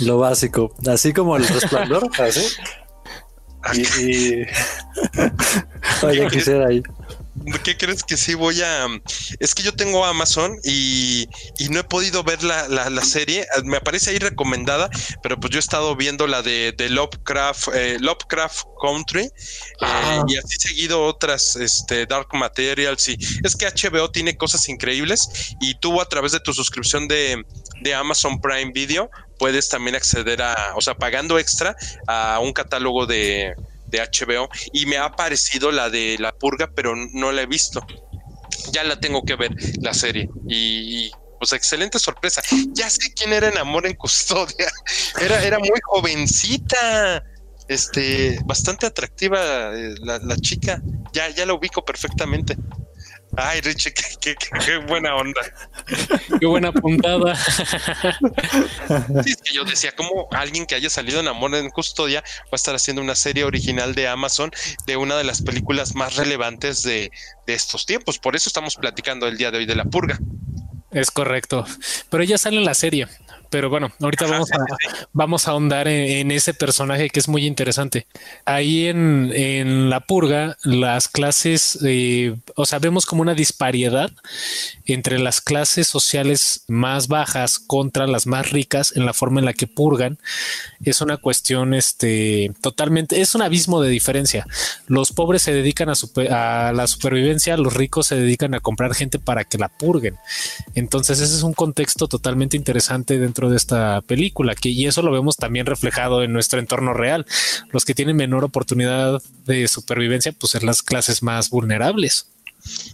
Lo 0.00 0.18
básico, 0.18 0.74
así 0.86 1.12
como 1.12 1.36
el 1.36 1.46
resplandor, 1.46 2.08
así. 2.18 2.40
Y, 3.74 4.42
Vaya 6.02 6.28
quisiera 6.28 6.68
ahí. 6.68 6.82
¿Qué 7.62 7.76
crees 7.76 8.02
que 8.02 8.16
sí 8.16 8.34
voy 8.34 8.62
a...? 8.62 8.86
Es 9.40 9.54
que 9.54 9.62
yo 9.62 9.74
tengo 9.74 10.04
Amazon 10.04 10.56
y, 10.64 11.28
no 11.70 11.80
he 11.80 11.84
podido 11.84 12.22
ver 12.22 12.42
la, 12.42 13.02
serie. 13.02 13.46
Me 13.64 13.76
aparece 13.76 14.10
ahí 14.10 14.18
recomendada, 14.18 14.90
pero 15.22 15.38
pues 15.38 15.52
yo 15.52 15.58
he 15.58 15.60
estado 15.60 15.94
viendo 15.96 16.26
la 16.26 16.42
de, 16.42 16.74
Lovecraft, 16.90 17.68
eh, 17.74 17.98
Lovecraft 18.00 18.66
Country 18.80 19.24
eh, 19.24 19.30
ah. 19.80 20.24
y 20.26 20.36
así 20.36 20.56
seguido 20.58 21.04
otras 21.04 21.56
este, 21.56 22.06
Dark 22.06 22.28
Materials. 22.32 23.08
Y 23.08 23.18
es 23.44 23.54
que 23.54 23.66
HBO 23.66 24.10
tiene 24.10 24.36
cosas 24.36 24.68
increíbles 24.68 25.54
y 25.60 25.74
tú 25.78 26.00
a 26.00 26.08
través 26.08 26.32
de 26.32 26.40
tu 26.40 26.52
suscripción 26.52 27.06
de, 27.08 27.44
de 27.80 27.94
Amazon 27.94 28.40
Prime 28.40 28.72
Video 28.72 29.10
puedes 29.38 29.68
también 29.68 29.96
acceder 29.96 30.42
a, 30.42 30.72
o 30.74 30.80
sea, 30.80 30.94
pagando 30.94 31.38
extra 31.38 31.76
a 32.06 32.38
un 32.40 32.52
catálogo 32.52 33.06
de, 33.06 33.54
de 33.86 34.00
HBO 34.00 34.48
y 34.72 34.86
me 34.86 34.96
ha 34.96 35.04
aparecido 35.04 35.70
la 35.70 35.90
de 35.90 36.16
La 36.18 36.32
Purga, 36.32 36.70
pero 36.74 36.94
no 36.96 37.32
la 37.32 37.42
he 37.42 37.46
visto. 37.46 37.84
Ya 38.72 38.84
la 38.84 38.98
tengo 38.98 39.22
que 39.22 39.36
ver, 39.36 39.54
la 39.80 39.94
serie. 39.94 40.28
Y, 40.48 41.10
pues 41.38 41.52
excelente 41.52 41.98
sorpresa. 41.98 42.42
Ya 42.72 42.88
sé 42.88 43.12
quién 43.14 43.32
era 43.32 43.48
en 43.48 43.58
Amor 43.58 43.86
en 43.86 43.94
Custodia. 43.94 44.70
Era, 45.20 45.42
era 45.44 45.58
muy 45.58 45.80
jovencita. 45.84 47.22
Este, 47.68 48.38
bastante 48.44 48.86
atractiva 48.86 49.74
eh, 49.74 49.94
la, 50.00 50.18
la, 50.18 50.36
chica. 50.36 50.80
Ya, 51.12 51.28
ya 51.30 51.44
la 51.44 51.54
ubico 51.54 51.84
perfectamente. 51.84 52.56
Ay, 53.36 53.60
Richie, 53.60 53.92
qué, 54.20 54.78
buena 54.86 55.14
onda. 55.14 55.40
qué 56.40 56.46
buena 56.46 56.72
puntada. 56.72 57.34
Sí, 59.24 59.30
es 59.30 59.36
que 59.42 59.54
yo 59.54 59.64
decía, 59.64 59.92
como 59.94 60.28
alguien 60.30 60.66
que 60.66 60.74
haya 60.74 60.90
salido 60.90 61.20
en 61.20 61.28
Amor 61.28 61.54
en 61.54 61.70
Custodia 61.70 62.22
va 62.22 62.48
a 62.52 62.56
estar 62.56 62.74
haciendo 62.74 63.02
una 63.02 63.14
serie 63.14 63.44
original 63.44 63.94
de 63.94 64.08
Amazon 64.08 64.50
de 64.86 64.96
una 64.96 65.16
de 65.16 65.24
las 65.24 65.42
películas 65.42 65.94
más 65.94 66.16
relevantes 66.16 66.82
de, 66.82 67.10
de 67.46 67.54
estos 67.54 67.86
tiempos. 67.86 68.18
Por 68.18 68.36
eso 68.36 68.48
estamos 68.48 68.76
platicando 68.76 69.26
el 69.26 69.36
día 69.36 69.50
de 69.50 69.58
hoy 69.58 69.66
de 69.66 69.76
La 69.76 69.84
Purga. 69.84 70.18
Es 70.90 71.10
correcto. 71.10 71.66
Pero 72.08 72.24
ya 72.24 72.38
sale 72.38 72.56
en 72.56 72.64
la 72.64 72.74
serie. 72.74 73.06
Pero 73.50 73.70
bueno, 73.70 73.92
ahorita 74.00 74.26
vamos 74.26 74.50
a, 74.52 74.56
vamos 75.12 75.46
a 75.46 75.52
ahondar 75.52 75.88
en, 75.88 76.30
ese 76.30 76.54
personaje 76.54 77.08
que 77.10 77.20
es 77.20 77.28
muy 77.28 77.46
interesante. 77.46 78.06
Ahí 78.44 78.86
en, 78.86 79.30
en 79.34 79.88
la 79.90 80.00
purga, 80.00 80.56
las 80.64 81.08
clases, 81.08 81.78
eh, 81.84 82.36
o 82.56 82.66
sea, 82.66 82.78
vemos 82.78 83.06
como 83.06 83.22
una 83.22 83.34
disparidad 83.34 84.10
entre 84.84 85.18
las 85.18 85.40
clases 85.40 85.86
sociales 85.86 86.64
más 86.68 87.08
bajas 87.08 87.58
contra 87.58 88.06
las 88.06 88.26
más 88.26 88.50
ricas 88.50 88.94
en 88.96 89.06
la 89.06 89.12
forma 89.12 89.40
en 89.40 89.46
la 89.46 89.52
que 89.52 89.66
purgan. 89.66 90.18
Es 90.84 91.00
una 91.00 91.16
cuestión 91.16 91.74
este, 91.74 92.52
totalmente, 92.60 93.20
es 93.20 93.34
un 93.34 93.42
abismo 93.42 93.80
de 93.80 93.90
diferencia. 93.90 94.46
Los 94.86 95.12
pobres 95.12 95.42
se 95.42 95.52
dedican 95.52 95.88
a, 95.88 95.94
a 96.68 96.72
la 96.72 96.86
supervivencia, 96.86 97.56
los 97.56 97.74
ricos 97.74 98.08
se 98.08 98.16
dedican 98.16 98.54
a 98.54 98.60
comprar 98.60 98.94
gente 98.94 99.18
para 99.18 99.44
que 99.44 99.58
la 99.58 99.68
purguen. 99.68 100.16
Entonces, 100.74 101.20
ese 101.20 101.34
es 101.34 101.42
un 101.42 101.54
contexto 101.54 102.08
totalmente 102.08 102.56
interesante 102.56 103.18
dentro 103.18 103.35
de 103.44 103.56
esta 103.56 104.00
película, 104.02 104.54
que 104.54 104.70
y 104.70 104.86
eso 104.86 105.02
lo 105.02 105.12
vemos 105.12 105.36
también 105.36 105.66
reflejado 105.66 106.22
en 106.22 106.32
nuestro 106.32 106.58
entorno 106.58 106.94
real. 106.94 107.26
Los 107.70 107.84
que 107.84 107.94
tienen 107.94 108.16
menor 108.16 108.44
oportunidad 108.44 109.22
de 109.44 109.68
supervivencia, 109.68 110.32
pues 110.32 110.52
ser 110.52 110.64
las 110.64 110.82
clases 110.82 111.22
más 111.22 111.50
vulnerables. 111.50 112.28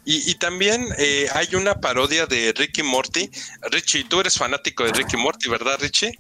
Y, 0.04 0.34
también 0.34 0.86
eh, 0.98 1.28
hay 1.32 1.54
una 1.54 1.80
parodia 1.80 2.26
de 2.26 2.52
Ricky 2.52 2.82
Morty. 2.82 3.30
Richie, 3.70 4.04
tú 4.04 4.20
eres 4.20 4.36
fanático 4.36 4.84
de 4.84 4.92
Ricky 4.92 5.16
Morty, 5.16 5.48
¿verdad, 5.48 5.78
Richie? 5.80 6.12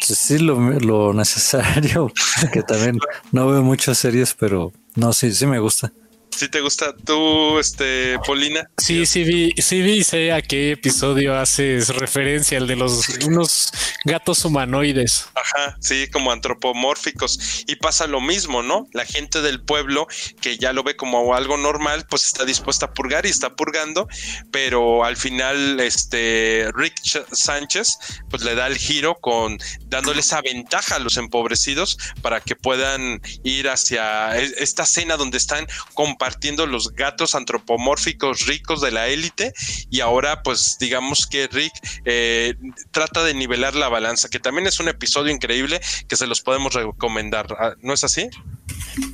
Sí, 0.00 0.38
lo, 0.38 0.58
lo 0.58 1.12
necesario, 1.12 2.12
que 2.52 2.62
también 2.62 2.98
no 3.32 3.48
veo 3.48 3.62
muchas 3.62 3.98
series, 3.98 4.34
pero 4.34 4.72
no, 4.94 5.12
sí, 5.12 5.32
sí 5.34 5.46
me 5.46 5.58
gusta. 5.58 5.92
Si 6.38 6.48
te 6.48 6.60
gusta 6.60 6.94
tú, 6.94 7.58
este, 7.58 8.16
Polina. 8.24 8.70
Sí, 8.76 9.06
sí 9.06 9.24
vi, 9.24 9.52
sí 9.60 9.82
vi, 9.82 10.04
sé 10.04 10.30
a 10.30 10.40
qué 10.40 10.70
episodio 10.70 11.36
haces 11.36 11.88
referencia, 11.88 12.58
el 12.58 12.68
de 12.68 12.76
los 12.76 13.08
unos 13.26 13.72
gatos 14.04 14.44
humanoides. 14.44 15.26
Ajá, 15.34 15.76
sí, 15.80 16.06
como 16.12 16.30
antropomórficos. 16.30 17.64
Y 17.66 17.74
pasa 17.74 18.06
lo 18.06 18.20
mismo, 18.20 18.62
¿no? 18.62 18.86
La 18.92 19.04
gente 19.04 19.42
del 19.42 19.60
pueblo 19.60 20.06
que 20.40 20.58
ya 20.58 20.72
lo 20.72 20.84
ve 20.84 20.94
como 20.94 21.34
algo 21.34 21.56
normal, 21.56 22.06
pues 22.08 22.26
está 22.26 22.44
dispuesta 22.44 22.86
a 22.86 22.94
purgar 22.94 23.26
y 23.26 23.30
está 23.30 23.56
purgando, 23.56 24.06
pero 24.52 25.04
al 25.04 25.16
final, 25.16 25.80
este, 25.80 26.70
Rick 26.72 27.00
Sánchez, 27.32 27.98
pues 28.30 28.44
le 28.44 28.54
da 28.54 28.68
el 28.68 28.78
giro 28.78 29.16
con 29.16 29.58
dándole 29.86 30.20
esa 30.20 30.40
ventaja 30.40 30.94
a 30.94 30.98
los 31.00 31.16
empobrecidos 31.16 31.98
para 32.22 32.40
que 32.40 32.54
puedan 32.54 33.20
ir 33.42 33.68
hacia 33.68 34.38
e-, 34.38 34.54
esta 34.58 34.86
cena 34.86 35.16
donde 35.16 35.36
están 35.36 35.66
compartiendo 35.94 36.27
partiendo 36.28 36.66
los 36.66 36.92
gatos 36.92 37.34
antropomórficos 37.34 38.44
ricos 38.46 38.82
de 38.82 38.90
la 38.90 39.08
élite 39.08 39.54
y 39.88 40.00
ahora 40.00 40.42
pues 40.42 40.76
digamos 40.78 41.26
que 41.26 41.46
Rick 41.46 41.72
eh, 42.04 42.54
trata 42.90 43.24
de 43.24 43.32
nivelar 43.32 43.74
la 43.74 43.88
balanza, 43.88 44.28
que 44.28 44.38
también 44.38 44.66
es 44.66 44.78
un 44.78 44.88
episodio 44.88 45.32
increíble 45.32 45.80
que 46.06 46.16
se 46.16 46.26
los 46.26 46.42
podemos 46.42 46.74
recomendar, 46.74 47.46
ah, 47.58 47.72
¿no 47.80 47.94
es 47.94 48.04
así? 48.04 48.28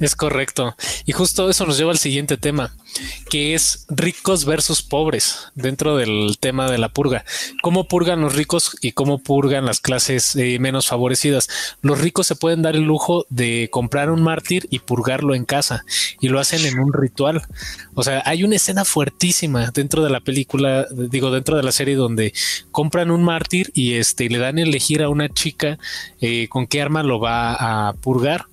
Es 0.00 0.16
correcto. 0.16 0.74
Y 1.04 1.12
justo 1.12 1.48
eso 1.48 1.66
nos 1.66 1.78
lleva 1.78 1.92
al 1.92 1.98
siguiente 1.98 2.36
tema, 2.36 2.74
que 3.30 3.54
es 3.54 3.86
ricos 3.88 4.44
versus 4.44 4.82
pobres 4.82 5.48
dentro 5.54 5.96
del 5.96 6.36
tema 6.40 6.70
de 6.70 6.78
la 6.78 6.88
purga. 6.88 7.24
¿Cómo 7.62 7.86
purgan 7.86 8.20
los 8.20 8.34
ricos 8.34 8.76
y 8.80 8.92
cómo 8.92 9.18
purgan 9.18 9.66
las 9.66 9.80
clases 9.80 10.36
eh, 10.36 10.58
menos 10.58 10.86
favorecidas? 10.86 11.48
Los 11.82 12.00
ricos 12.00 12.26
se 12.26 12.36
pueden 12.36 12.62
dar 12.62 12.76
el 12.76 12.82
lujo 12.82 13.26
de 13.28 13.68
comprar 13.70 14.10
un 14.10 14.22
mártir 14.22 14.66
y 14.70 14.80
purgarlo 14.80 15.34
en 15.34 15.44
casa 15.44 15.84
y 16.20 16.28
lo 16.28 16.40
hacen 16.40 16.64
en 16.64 16.78
un 16.78 16.92
ritual. 16.92 17.42
O 17.94 18.02
sea, 18.02 18.22
hay 18.24 18.44
una 18.44 18.56
escena 18.56 18.84
fuertísima 18.84 19.70
dentro 19.72 20.02
de 20.02 20.10
la 20.10 20.20
película, 20.20 20.86
digo, 20.90 21.30
dentro 21.30 21.56
de 21.56 21.62
la 21.62 21.72
serie 21.72 21.94
donde 21.96 22.32
compran 22.70 23.10
un 23.10 23.22
mártir 23.22 23.70
y 23.74 23.94
este 23.94 24.28
le 24.28 24.38
dan 24.38 24.58
a 24.58 24.62
elegir 24.62 25.02
a 25.02 25.08
una 25.08 25.28
chica 25.28 25.78
eh, 26.20 26.48
con 26.48 26.66
qué 26.66 26.82
arma 26.82 27.02
lo 27.02 27.20
va 27.20 27.88
a 27.88 27.92
purgar 27.94 28.46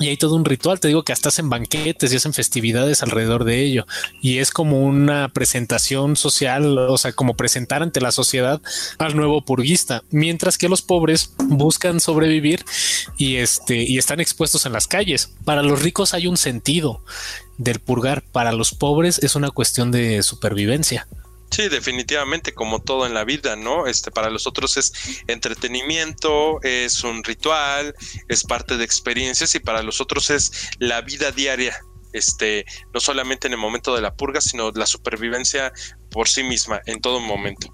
y 0.00 0.08
hay 0.08 0.16
todo 0.16 0.34
un 0.34 0.44
ritual, 0.44 0.80
te 0.80 0.88
digo 0.88 1.04
que 1.04 1.12
hasta 1.12 1.28
hacen 1.28 1.48
banquetes 1.48 2.12
y 2.12 2.16
hacen 2.16 2.32
festividades 2.32 3.02
alrededor 3.02 3.44
de 3.44 3.62
ello. 3.62 3.86
Y 4.20 4.38
es 4.38 4.50
como 4.50 4.82
una 4.82 5.28
presentación 5.28 6.16
social, 6.16 6.78
o 6.78 6.98
sea, 6.98 7.12
como 7.12 7.34
presentar 7.34 7.82
ante 7.82 8.00
la 8.00 8.12
sociedad 8.12 8.60
al 8.98 9.16
nuevo 9.16 9.44
purguista. 9.44 10.02
Mientras 10.10 10.58
que 10.58 10.68
los 10.68 10.82
pobres 10.82 11.34
buscan 11.38 12.00
sobrevivir 12.00 12.64
y, 13.16 13.36
este, 13.36 13.84
y 13.84 13.98
están 13.98 14.20
expuestos 14.20 14.66
en 14.66 14.72
las 14.72 14.88
calles. 14.88 15.32
Para 15.44 15.62
los 15.62 15.82
ricos 15.82 16.14
hay 16.14 16.26
un 16.26 16.36
sentido 16.36 17.02
del 17.58 17.78
purgar, 17.78 18.22
para 18.22 18.52
los 18.52 18.74
pobres 18.74 19.18
es 19.22 19.36
una 19.36 19.50
cuestión 19.50 19.92
de 19.92 20.22
supervivencia. 20.22 21.06
Sí, 21.54 21.68
definitivamente, 21.68 22.52
como 22.52 22.82
todo 22.82 23.06
en 23.06 23.14
la 23.14 23.22
vida, 23.22 23.54
¿no? 23.54 23.86
Este, 23.86 24.10
para 24.10 24.28
los 24.28 24.48
otros 24.48 24.76
es 24.76 24.92
entretenimiento, 25.28 26.60
es 26.62 27.04
un 27.04 27.22
ritual, 27.22 27.94
es 28.28 28.42
parte 28.42 28.76
de 28.76 28.84
experiencias 28.84 29.54
y 29.54 29.60
para 29.60 29.84
los 29.84 30.00
otros 30.00 30.30
es 30.30 30.70
la 30.80 31.00
vida 31.02 31.30
diaria, 31.30 31.78
este, 32.12 32.64
no 32.92 32.98
solamente 32.98 33.46
en 33.46 33.52
el 33.52 33.60
momento 33.60 33.94
de 33.94 34.02
la 34.02 34.16
purga, 34.16 34.40
sino 34.40 34.72
la 34.72 34.84
supervivencia 34.84 35.72
por 36.10 36.28
sí 36.28 36.42
misma 36.42 36.82
en 36.86 37.00
todo 37.00 37.20
momento. 37.20 37.72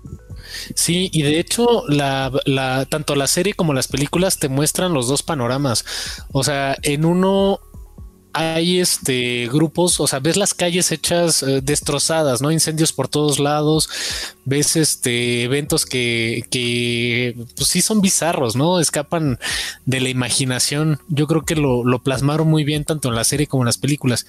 Sí, 0.75 1.09
y 1.11 1.23
de 1.23 1.41
hecho, 1.41 1.85
la, 1.89 2.31
la, 2.45 2.85
tanto 2.85 3.15
la 3.15 3.29
serie 3.29 3.55
como 3.55 3.73
las 3.73 3.89
películas 3.89 4.39
te 4.39 4.51
muestran 4.51 4.93
los 4.93 5.09
dos 5.09 5.23
panoramas. 5.23 5.87
O 6.33 6.45
sea, 6.45 6.77
en 6.83 7.07
uno 7.07 7.61
hay 8.33 8.81
este 8.81 9.49
grupos, 9.49 10.01
o 10.01 10.07
sea, 10.07 10.21
ves 10.21 10.37
las 10.37 10.55
calles 10.55 10.93
hechas 10.93 11.43
eh, 11.43 11.61
destrozadas, 11.63 12.41
¿no? 12.41 12.51
Incendios 12.51 12.93
por 12.93 13.09
todos 13.09 13.39
lados, 13.39 13.89
ves 14.51 14.75
este 14.75 15.45
eventos 15.45 15.87
que, 15.87 16.45
que 16.51 17.37
pues 17.55 17.69
sí 17.69 17.81
son 17.81 18.01
bizarros, 18.01 18.57
¿no? 18.57 18.81
Escapan 18.81 19.39
de 19.87 20.01
la 20.01 20.09
imaginación. 20.09 20.99
Yo 21.09 21.29
creo 21.29 21.43
que 21.43 21.55
lo, 21.55 21.85
lo, 21.85 22.01
plasmaron 22.01 22.49
muy 22.49 22.65
bien 22.65 22.85
tanto 22.85 23.09
en 23.09 23.15
la 23.15 23.23
serie 23.23 23.47
como 23.47 23.63
en 23.63 23.67
las 23.67 23.79
películas. 23.79 24.27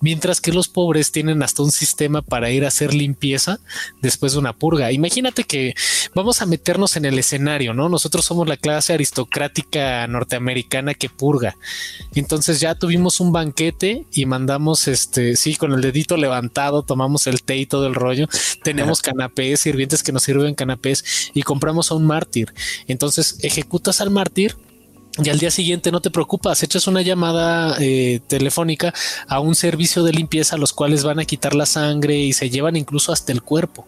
Mientras 0.00 0.42
que 0.42 0.52
los 0.52 0.68
pobres 0.68 1.10
tienen 1.10 1.42
hasta 1.42 1.62
un 1.62 1.72
sistema 1.72 2.20
para 2.20 2.50
ir 2.50 2.66
a 2.66 2.68
hacer 2.68 2.92
limpieza 2.92 3.60
después 4.02 4.34
de 4.34 4.40
una 4.40 4.52
purga. 4.52 4.92
Imagínate 4.92 5.44
que 5.44 5.74
vamos 6.14 6.42
a 6.42 6.46
meternos 6.46 6.96
en 6.96 7.06
el 7.06 7.18
escenario, 7.18 7.72
¿no? 7.72 7.88
Nosotros 7.88 8.26
somos 8.26 8.46
la 8.46 8.58
clase 8.58 8.92
aristocrática 8.92 10.06
norteamericana 10.06 10.92
que 10.92 11.08
purga. 11.08 11.56
Entonces 12.14 12.60
ya 12.60 12.74
tuvimos 12.74 13.20
un 13.20 13.32
banquete 13.32 14.04
y 14.12 14.26
mandamos 14.26 14.86
este, 14.86 15.36
sí, 15.36 15.56
con 15.56 15.72
el 15.72 15.80
dedito 15.80 16.18
levantado, 16.18 16.82
tomamos 16.82 17.26
el 17.26 17.42
té 17.42 17.56
y 17.56 17.64
todo 17.64 17.86
el 17.86 17.94
rollo. 17.94 18.28
Tenemos 18.62 19.00
canapés, 19.00 19.61
sirvientes 19.62 20.02
que 20.02 20.12
nos 20.12 20.22
sirven 20.22 20.54
canapés 20.54 21.30
y 21.34 21.42
compramos 21.42 21.90
a 21.90 21.94
un 21.94 22.06
mártir. 22.06 22.52
Entonces 22.86 23.38
ejecutas 23.42 24.00
al 24.00 24.10
mártir 24.10 24.56
y 25.22 25.28
al 25.28 25.38
día 25.38 25.50
siguiente 25.50 25.92
no 25.92 26.00
te 26.00 26.10
preocupas, 26.10 26.62
echas 26.62 26.86
una 26.86 27.02
llamada 27.02 27.76
eh, 27.80 28.20
telefónica 28.28 28.94
a 29.28 29.40
un 29.40 29.54
servicio 29.54 30.04
de 30.04 30.12
limpieza, 30.12 30.56
los 30.56 30.72
cuales 30.72 31.04
van 31.04 31.20
a 31.20 31.26
quitar 31.26 31.54
la 31.54 31.66
sangre 31.66 32.16
y 32.16 32.32
se 32.32 32.48
llevan 32.48 32.76
incluso 32.76 33.12
hasta 33.12 33.30
el 33.30 33.42
cuerpo 33.42 33.86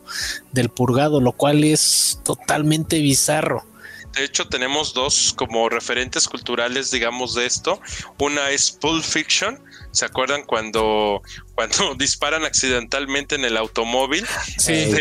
del 0.53 0.69
purgado, 0.69 1.21
lo 1.23 1.33
cual 1.33 1.65
es 1.65 2.21
totalmente 2.25 3.01
bizarro. 3.01 3.65
De 4.15 4.25
hecho, 4.25 4.47
tenemos 4.49 4.95
dos 4.95 5.33
como 5.35 5.69
referentes 5.69 6.29
culturales, 6.29 6.91
digamos, 6.91 7.35
de 7.35 7.47
esto. 7.47 7.81
Una 8.19 8.51
es 8.51 8.71
Pulp 8.71 9.03
Fiction. 9.03 9.59
¿Se 9.91 10.05
acuerdan 10.05 10.45
cuando, 10.45 11.21
cuando 11.55 11.95
disparan 11.99 12.45
accidentalmente 12.45 13.35
en 13.35 13.45
el 13.45 13.57
automóvil? 13.57 14.25
Sí. 14.59 14.95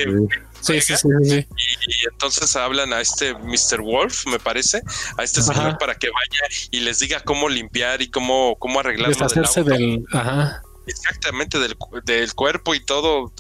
Sí, 0.63 0.81
sí, 0.81 0.95
sí, 0.97 1.07
y, 1.27 2.07
entonces 2.11 2.55
hablan 2.55 2.93
a 2.93 3.01
este 3.01 3.33
Mr. 3.33 3.81
Wolf, 3.81 4.25
me 4.27 4.39
parece, 4.39 4.81
a 5.17 5.23
este 5.23 5.41
señor 5.41 5.77
para 5.77 5.95
que 5.95 6.09
vaya 6.09 6.55
y 6.71 6.79
les 6.79 6.99
diga 6.99 7.19
cómo 7.21 7.49
limpiar 7.49 8.01
y 8.01 8.09
cómo, 8.09 8.55
cómo 8.59 8.79
arreglarlo 8.79 9.15
del, 9.15 9.65
del 9.65 10.05
Ajá. 10.13 10.61
Exactamente, 10.85 11.59
del, 11.59 11.75
del, 12.03 12.33
cuerpo 12.33 12.75
y 12.75 12.83
todo. 12.83 13.31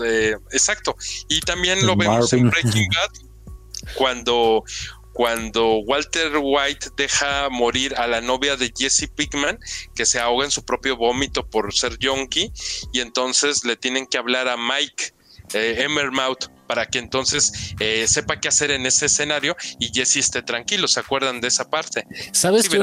exacto. 0.51 0.95
Y 1.27 1.41
también 1.41 1.85
lo 1.85 1.95
vemos 1.95 2.31
en 2.33 2.49
Breaking 2.49 2.87
Bad 2.89 3.93
cuando 3.95 4.63
cuando 5.13 5.77
Walter 5.77 6.31
White 6.41 6.87
deja 6.97 7.47
morir 7.49 7.93
a 7.95 8.07
la 8.07 8.19
novia 8.19 8.57
de 8.57 8.73
Jesse 8.75 9.07
Pickman, 9.07 9.59
que 9.95 10.05
se 10.05 10.19
ahoga 10.19 10.43
en 10.43 10.51
su 10.51 10.65
propio 10.65 10.97
vómito 10.97 11.47
por 11.47 11.71
ser 11.73 11.97
yonki, 11.99 12.51
y 12.91 12.99
entonces 12.99 13.63
le 13.63 13.77
tienen 13.77 14.07
que 14.07 14.17
hablar 14.17 14.47
a 14.47 14.57
Mike 14.57 15.13
eh, 15.53 15.75
para 16.73 16.87
que 16.87 16.97
entonces 16.97 17.75
eh, 17.79 18.07
sepa 18.07 18.39
qué 18.39 18.47
hacer 18.47 18.71
en 18.71 18.83
ese 18.87 19.05
escenario 19.05 19.55
y 19.77 19.93
Jesse 19.93 20.17
esté 20.17 20.41
tranquilo. 20.41 20.87
¿Se 20.87 20.99
acuerdan 20.99 21.39
de 21.39 21.47
esa 21.47 21.69
parte? 21.69 22.07
¿Sabes 22.31 22.67
qué? 22.67 22.79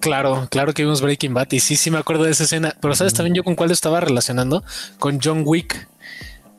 Claro, 0.00 0.48
claro 0.50 0.72
que 0.72 0.82
vimos 0.82 1.02
Breaking 1.02 1.34
Bad 1.34 1.48
y 1.50 1.60
sí, 1.60 1.76
sí 1.76 1.90
me 1.90 1.98
acuerdo 1.98 2.24
de 2.24 2.30
esa 2.30 2.44
escena, 2.44 2.74
pero 2.80 2.94
¿sabes 2.94 3.12
también 3.12 3.34
yo 3.34 3.44
con 3.44 3.54
cuál 3.54 3.70
estaba 3.70 4.00
relacionando? 4.00 4.64
Con 4.98 5.20
John 5.22 5.42
Wick 5.44 5.88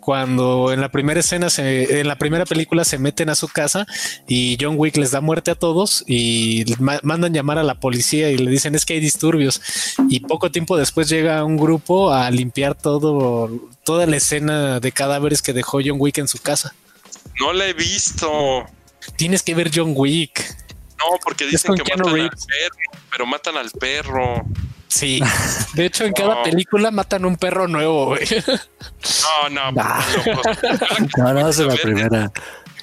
cuando 0.01 0.73
en 0.73 0.81
la 0.81 0.89
primera 0.89 1.19
escena, 1.19 1.49
se, 1.49 2.01
en 2.01 2.07
la 2.07 2.17
primera 2.17 2.45
película 2.45 2.83
se 2.83 2.97
meten 2.97 3.29
a 3.29 3.35
su 3.35 3.47
casa 3.47 3.85
y 4.27 4.57
John 4.59 4.75
Wick 4.77 4.97
les 4.97 5.11
da 5.11 5.21
muerte 5.21 5.51
a 5.51 5.55
todos 5.55 6.03
y 6.07 6.65
mandan 6.79 7.33
llamar 7.33 7.59
a 7.59 7.63
la 7.63 7.75
policía 7.75 8.29
y 8.31 8.37
le 8.37 8.51
dicen 8.51 8.75
es 8.75 8.85
que 8.85 8.95
hay 8.95 8.99
disturbios 8.99 9.61
y 10.09 10.19
poco 10.21 10.51
tiempo 10.51 10.75
después 10.75 11.07
llega 11.07 11.45
un 11.45 11.55
grupo 11.55 12.11
a 12.11 12.29
limpiar 12.31 12.75
todo, 12.75 13.49
toda 13.85 14.07
la 14.07 14.17
escena 14.17 14.79
de 14.79 14.91
cadáveres 14.91 15.41
que 15.41 15.53
dejó 15.53 15.79
John 15.85 15.97
Wick 15.99 16.17
en 16.17 16.27
su 16.27 16.39
casa. 16.39 16.73
No 17.39 17.53
la 17.53 17.67
he 17.67 17.73
visto. 17.73 18.65
Tienes 19.15 19.43
que 19.43 19.55
ver 19.55 19.71
John 19.73 19.93
Wick. 19.95 20.57
No, 20.97 21.17
porque 21.23 21.45
dicen 21.45 21.75
que 21.75 21.83
matan 21.83 22.19
al 22.19 22.29
perro, 22.29 22.77
pero 23.11 23.25
matan 23.25 23.57
al 23.57 23.71
perro. 23.71 24.45
Sí. 24.91 25.21
De 25.73 25.85
hecho, 25.85 26.03
en 26.03 26.11
cada 26.11 26.43
película 26.43 26.91
matan 26.91 27.23
un 27.23 27.37
perro 27.37 27.65
nuevo, 27.65 28.07
güey. 28.07 28.25
No, 29.49 29.71
no. 29.71 29.71
No, 31.17 31.33
no, 31.33 31.49
es 31.49 31.57
la 31.59 31.75
primera. 31.75 32.31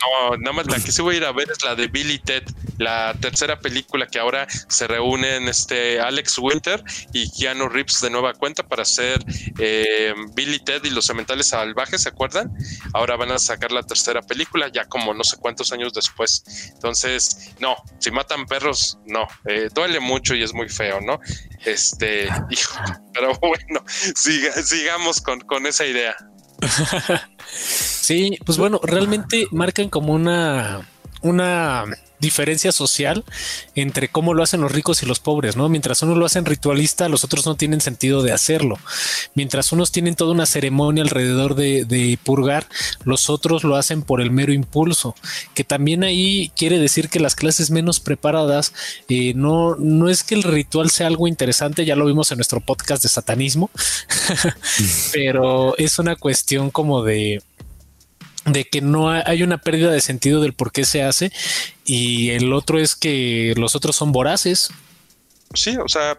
No, 0.00 0.36
nada 0.36 0.52
más 0.52 0.66
la 0.66 0.76
que 0.76 0.92
sí 0.92 1.02
voy 1.02 1.16
a 1.16 1.18
ir 1.18 1.24
a 1.24 1.32
ver 1.32 1.50
es 1.50 1.62
la 1.62 1.74
de 1.74 1.88
Billy 1.88 2.18
Ted, 2.18 2.44
la 2.78 3.14
tercera 3.20 3.58
película 3.58 4.06
que 4.06 4.18
ahora 4.18 4.46
se 4.68 4.86
reúnen 4.86 5.48
este 5.48 6.00
Alex 6.00 6.38
Winter 6.38 6.82
y 7.12 7.30
Keanu 7.30 7.68
Reeves 7.68 8.00
de 8.00 8.10
nueva 8.10 8.32
cuenta 8.34 8.62
para 8.62 8.82
hacer 8.82 9.24
eh, 9.58 10.14
Billy 10.34 10.60
Ted 10.60 10.84
y 10.84 10.90
los 10.90 11.06
cementales 11.06 11.48
salvajes, 11.48 12.02
¿se 12.02 12.10
acuerdan? 12.10 12.52
Ahora 12.94 13.16
van 13.16 13.32
a 13.32 13.38
sacar 13.38 13.72
la 13.72 13.82
tercera 13.82 14.22
película 14.22 14.68
ya 14.68 14.84
como 14.84 15.14
no 15.14 15.24
sé 15.24 15.36
cuántos 15.38 15.72
años 15.72 15.92
después. 15.92 16.44
Entonces, 16.74 17.54
no, 17.58 17.76
si 17.98 18.10
matan 18.10 18.46
perros, 18.46 18.98
no, 19.06 19.26
eh, 19.46 19.68
duele 19.74 20.00
mucho 20.00 20.34
y 20.34 20.42
es 20.42 20.54
muy 20.54 20.68
feo, 20.68 21.00
¿no? 21.00 21.18
Este, 21.64 22.28
hijo, 22.50 22.78
pero 23.12 23.34
bueno, 23.40 23.84
sigamos 23.86 25.20
con, 25.20 25.40
con 25.40 25.66
esa 25.66 25.84
idea. 25.86 26.16
sí, 27.46 28.38
pues 28.44 28.58
bueno, 28.58 28.80
realmente 28.82 29.46
marcan 29.50 29.88
como 29.88 30.12
una, 30.12 30.80
una 31.22 31.84
diferencia 32.20 32.72
social 32.72 33.24
entre 33.74 34.08
cómo 34.08 34.34
lo 34.34 34.42
hacen 34.42 34.60
los 34.60 34.72
ricos 34.72 35.02
y 35.02 35.06
los 35.06 35.20
pobres, 35.20 35.56
¿no? 35.56 35.68
Mientras 35.68 36.02
unos 36.02 36.16
lo 36.16 36.26
hacen 36.26 36.44
ritualista, 36.44 37.08
los 37.08 37.24
otros 37.24 37.46
no 37.46 37.54
tienen 37.54 37.80
sentido 37.80 38.22
de 38.22 38.32
hacerlo. 38.32 38.78
Mientras 39.34 39.72
unos 39.72 39.92
tienen 39.92 40.14
toda 40.14 40.32
una 40.32 40.46
ceremonia 40.46 41.02
alrededor 41.02 41.54
de, 41.54 42.18
purgar, 42.22 42.66
los 43.04 43.30
otros 43.30 43.64
lo 43.64 43.76
hacen 43.76 44.02
por 44.02 44.20
el 44.20 44.30
mero 44.30 44.52
impulso, 44.52 45.14
que 45.54 45.64
también 45.64 46.04
ahí 46.04 46.50
quiere 46.56 46.78
decir 46.78 47.08
que 47.08 47.20
las 47.20 47.34
clases 47.34 47.70
menos 47.70 48.00
preparadas, 48.00 48.72
eh, 49.08 49.32
no, 49.34 49.76
no 49.76 50.08
es 50.08 50.22
que 50.24 50.34
el 50.34 50.42
ritual 50.42 50.90
sea 50.90 51.06
algo 51.06 51.28
interesante, 51.28 51.84
ya 51.84 51.96
lo 51.96 52.06
vimos 52.06 52.30
en 52.30 52.38
nuestro 52.38 52.60
podcast 52.60 53.02
de 53.02 53.08
satanismo, 53.08 53.70
pero 55.12 55.76
es 55.78 55.98
una 55.98 56.16
cuestión 56.16 56.70
como 56.70 57.02
de 57.02 57.42
de 58.52 58.64
que 58.64 58.80
no 58.80 59.10
hay 59.10 59.42
una 59.42 59.58
pérdida 59.58 59.90
de 59.90 60.00
sentido 60.00 60.40
del 60.40 60.52
por 60.52 60.72
qué 60.72 60.84
se 60.84 61.02
hace 61.02 61.32
y 61.84 62.30
el 62.30 62.52
otro 62.52 62.78
es 62.78 62.94
que 62.94 63.54
los 63.56 63.74
otros 63.74 63.96
son 63.96 64.12
voraces. 64.12 64.70
Sí, 65.54 65.76
o 65.76 65.88
sea, 65.88 66.18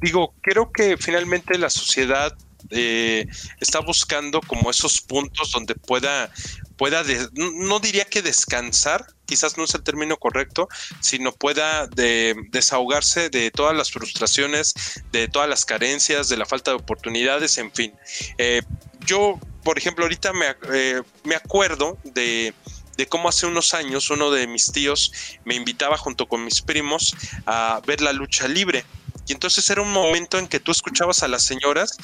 digo, 0.00 0.34
creo 0.40 0.72
que 0.72 0.96
finalmente 0.96 1.58
la 1.58 1.70
sociedad 1.70 2.36
eh, 2.70 3.26
está 3.60 3.80
buscando 3.80 4.40
como 4.40 4.70
esos 4.70 5.00
puntos 5.00 5.50
donde 5.52 5.74
pueda, 5.74 6.30
pueda 6.76 7.02
no 7.34 7.80
diría 7.80 8.04
que 8.04 8.22
descansar, 8.22 9.04
quizás 9.26 9.56
no 9.58 9.64
es 9.64 9.74
el 9.74 9.82
término 9.82 10.16
correcto, 10.16 10.68
sino 11.00 11.32
pueda 11.32 11.86
de, 11.88 12.34
desahogarse 12.50 13.30
de 13.30 13.50
todas 13.50 13.76
las 13.76 13.90
frustraciones, 13.90 14.74
de 15.10 15.28
todas 15.28 15.48
las 15.48 15.64
carencias, 15.64 16.28
de 16.28 16.36
la 16.36 16.46
falta 16.46 16.70
de 16.70 16.78
oportunidades, 16.78 17.58
en 17.58 17.72
fin. 17.72 17.92
Eh, 18.38 18.62
yo 19.04 19.38
por 19.64 19.78
ejemplo, 19.78 20.04
ahorita 20.04 20.32
me, 20.32 20.46
eh, 20.72 21.02
me 21.24 21.34
acuerdo 21.34 21.98
de, 22.04 22.54
de 22.96 23.06
cómo 23.06 23.28
hace 23.28 23.46
unos 23.46 23.74
años 23.74 24.10
uno 24.10 24.30
de 24.30 24.46
mis 24.46 24.72
tíos 24.72 25.12
me 25.44 25.54
invitaba 25.54 25.96
junto 25.96 26.26
con 26.26 26.44
mis 26.44 26.62
primos 26.62 27.14
a 27.46 27.80
ver 27.86 28.00
la 28.00 28.12
lucha 28.12 28.48
libre. 28.48 28.84
Y 29.26 29.32
entonces 29.32 29.68
era 29.70 29.82
un 29.82 29.92
momento 29.92 30.38
en 30.38 30.48
que 30.48 30.58
tú 30.58 30.72
escuchabas 30.72 31.22
a 31.22 31.28
las 31.28 31.44
señoras 31.44 31.96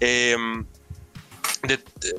eh, 0.00 0.36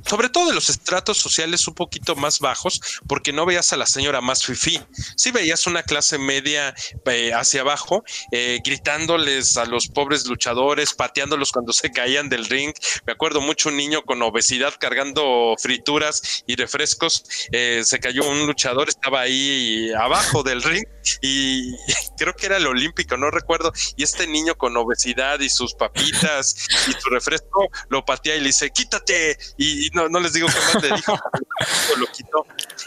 sobre 0.06 0.30
todo 0.30 0.48
de 0.48 0.56
los 0.56 0.70
estratos 0.70 1.18
sociales 1.18 1.68
un 1.68 1.74
poquito 1.74 2.16
más 2.16 2.40
bajos, 2.40 2.82
porque 3.08 3.34
no 3.34 3.46
veías 3.46 3.72
a 3.74 3.78
la 3.78 3.86
señora 3.86 4.22
más 4.22 4.44
fifí. 4.44 4.82
Sí 5.16 5.32
veías 5.32 5.68
una 5.68 5.84
clase 5.84 6.18
media 6.18 6.74
eh, 7.06 7.34
hacia 7.34 7.62
abajo, 7.62 8.04
eh, 8.32 8.60
gritándoles 8.64 9.58
a 9.58 9.66
los 9.66 9.88
pobres 9.88 10.26
luchadores, 10.26 10.94
pateándolos 10.94 11.52
cuando 11.52 11.74
se 11.74 11.92
caían 11.92 12.30
del 12.30 12.46
ring. 12.46 12.74
Me 13.06 13.14
acuerdo 13.14 13.42
mucho 13.42 13.70
un 13.70 13.78
niño 13.78 14.02
con 14.04 14.22
obesidad 14.22 14.74
cargando 14.80 15.56
frituras 15.60 16.44
y 16.48 16.56
refrescos. 16.56 17.24
Eh, 17.52 17.82
se 17.84 18.00
cayó 18.00 18.28
un 18.28 18.46
luchador, 18.46 18.90
estaba 18.90 19.22
ahí 19.22 19.92
abajo 19.94 20.44
del 20.44 20.64
ring 20.64 20.86
y 21.22 21.72
creo 22.18 22.34
que 22.34 22.48
era 22.48 22.58
el 22.58 22.68
olímpico, 22.68 23.18
no 23.18 23.32
recuerdo. 23.32 23.72
Y 23.96 24.04
este 24.04 24.28
niño 24.28 24.56
con 24.56 24.76
obesidad 24.78 25.40
y 25.40 25.50
sus 25.50 25.74
papitas 25.74 26.68
y 26.88 26.92
su 27.00 27.10
refresco 27.10 27.68
lo 27.90 28.04
patea 28.06 28.36
y 28.36 28.40
le 28.40 28.48
dice, 28.48 28.70
quítate. 28.72 29.17
Y, 29.58 29.90
no, 29.94 30.10
no 30.10 30.20
les 30.20 30.34
digo 30.34 30.48
qué 30.48 30.74
más 30.74 30.84
le 30.84 30.96
dijo, 30.96 31.18
lo 31.98 32.08
quitó. 32.08 32.46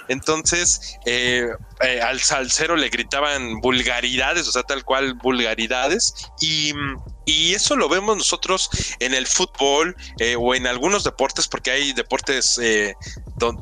Entonces, 0.08 0.96
eh, 1.06 1.48
eh, 1.82 2.00
al 2.00 2.20
salsero 2.20 2.76
le 2.76 2.88
gritaban 2.88 3.60
vulgaridades, 3.60 4.48
o 4.48 4.52
sea, 4.52 4.62
tal 4.62 4.84
cual 4.84 5.14
vulgaridades. 5.14 6.14
Y, 6.40 6.72
y 7.26 7.54
eso 7.54 7.76
lo 7.76 7.88
vemos 7.88 8.16
nosotros 8.16 8.70
en 8.98 9.14
el 9.14 9.26
fútbol 9.26 9.96
eh, 10.18 10.36
o 10.38 10.54
en 10.54 10.66
algunos 10.66 11.04
deportes, 11.04 11.48
porque 11.48 11.70
hay 11.70 11.92
deportes 11.92 12.60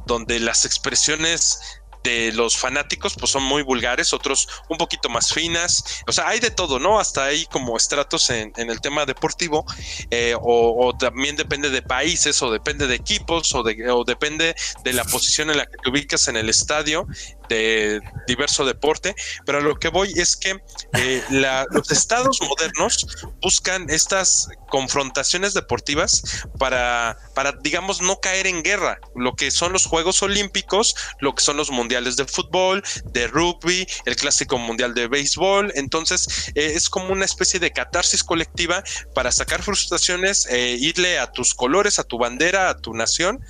donde 0.07 0.41
las 0.41 0.65
expresiones 0.65 1.61
de 2.03 2.33
los 2.33 2.57
fanáticos 2.57 3.15
pues 3.19 3.31
son 3.31 3.43
muy 3.43 3.63
vulgares, 3.63 4.13
otros 4.13 4.49
un 4.69 4.79
poquito 4.79 5.09
más 5.09 5.33
finas, 5.33 6.03
o 6.07 6.13
sea, 6.13 6.29
hay 6.29 6.41
de 6.41 6.51
todo, 6.51 6.79
¿no? 6.79 6.99
Hasta 6.99 7.25
ahí 7.25 7.47
como 7.47 7.77
estratos 7.77 8.31
en, 8.31 8.53
el 8.57 8.81
tema 8.81 9.07
deportivo, 9.07 9.65
eh, 10.11 10.35
o, 10.41 10.95
también 10.99 11.37
depende 11.37 11.71
de 11.71 11.83
países, 11.83 12.41
o 12.43 12.51
depende 12.51 12.87
de 12.87 12.95
equipos, 12.95 13.55
o, 13.55 13.63
de, 13.63 13.91
o 13.91 14.05
depende 14.05 14.55
de 14.85 14.93
la 14.93 15.05
posición 15.05 15.51
en 15.51 15.59
la 15.59 15.67
que 15.67 15.77
te 15.83 15.91
ubicas 15.91 16.29
en 16.29 16.37
el 16.37 16.49
estadio, 16.49 17.07
de 17.49 18.01
diverso 18.27 18.65
deporte, 18.65 19.15
pero 19.45 19.59
a 19.59 19.61
lo 19.61 19.79
que 19.79 19.89
voy 19.89 20.13
es 20.17 20.37
que 20.37 20.61
eh, 20.95 21.23
los 21.71 21.91
estados 21.91 22.41
modernos 22.41 23.07
buscan 23.41 23.89
estas 23.91 24.49
confrontaciones 24.69 25.55
deportivas 25.55 26.45
para, 26.59 27.17
para, 27.35 27.53
digamos, 27.53 28.01
no 28.01 28.21
caer 28.21 28.47
en 28.47 28.63
guerra, 28.63 28.99
lo 29.15 29.35
que 29.35 29.51
son 29.51 29.73
los 29.73 29.87
Juegos 29.87 30.23
Olímpicos, 30.23 30.95
lo 31.21 31.35
que 31.35 31.43
son 31.43 31.57
los 31.57 31.71
mundiales 31.71 32.17
de 32.17 32.25
fútbol, 32.25 32.83
de 33.13 33.27
rugby, 33.27 33.87
el 34.05 34.17
clásico 34.17 34.59
mundial 34.59 34.95
de 34.95 35.09
béisbol, 35.09 35.73
entonces 35.75 36.51
eh, 36.55 36.73
es 36.75 36.89
como 36.91 37.13
una 37.13 37.25
especie 37.25 37.61
de 37.61 37.73
catarsis 37.73 38.23
colectiva 38.23 38.83
para 39.15 39.33
sacar 39.33 39.63
frustraciones, 39.63 40.47
eh, 40.51 40.77
irle 40.79 41.19
a 41.19 41.31
tus 41.33 41.55
colores, 41.55 41.99
a 41.99 42.05
tu 42.05 42.19
bandera, 42.19 42.71
a 42.71 42.77
tu 42.77 42.95
nación 42.95 43.41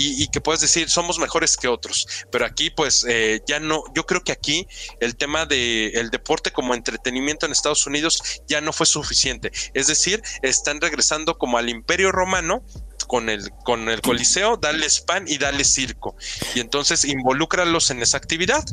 y, 0.00 0.28
que 0.28 0.40
puedes 0.40 0.60
decir 0.60 0.88
somos 0.88 1.18
mejores 1.18 1.56
que 1.56 1.68
otros. 1.68 2.06
Pero 2.30 2.44
aquí, 2.44 2.70
pues 2.70 3.04
eh, 3.08 3.40
ya 3.46 3.58
no, 3.58 3.82
yo 3.94 4.06
creo 4.06 4.22
que 4.22 4.32
aquí 4.32 4.66
el 5.00 5.16
tema 5.16 5.44
del 5.44 5.96
el 5.96 6.10
deporte 6.10 6.52
como 6.52 6.74
entretenimiento 6.74 7.46
en 7.46 7.52
Estados 7.52 7.86
Unidos 7.86 8.42
ya 8.46 8.60
no 8.60 8.72
fue 8.72 8.86
suficiente. 8.86 9.50
Es 9.74 9.88
decir, 9.88 10.22
están 10.42 10.80
regresando 10.80 11.36
como 11.36 11.58
al 11.58 11.68
imperio 11.68 12.12
romano 12.12 12.62
con 13.08 13.28
el, 13.28 13.50
con 13.64 13.88
el 13.88 14.00
coliseo, 14.00 14.56
darles 14.56 15.00
pan 15.00 15.24
y 15.26 15.38
darles 15.38 15.72
circo. 15.72 16.14
Y 16.54 16.60
entonces 16.60 17.04
involúcralos 17.04 17.90
en 17.90 18.02
esa 18.02 18.18
actividad. 18.18 18.64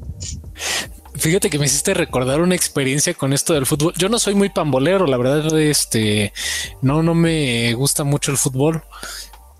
Fíjate 1.15 1.49
que 1.49 1.57
me 1.57 1.65
hiciste 1.65 1.93
recordar 1.93 2.41
una 2.41 2.55
experiencia 2.55 3.13
con 3.13 3.31
esto 3.31 3.53
del 3.53 3.65
fútbol. 3.65 3.93
Yo 3.97 4.09
no 4.09 4.19
soy 4.19 4.35
muy 4.35 4.49
pambolero, 4.49 5.07
la 5.07 5.17
verdad, 5.17 5.57
este, 5.57 6.33
no, 6.81 7.01
no 7.01 7.15
me 7.15 7.73
gusta 7.73 8.03
mucho 8.03 8.31
el 8.31 8.37
fútbol 8.37 8.83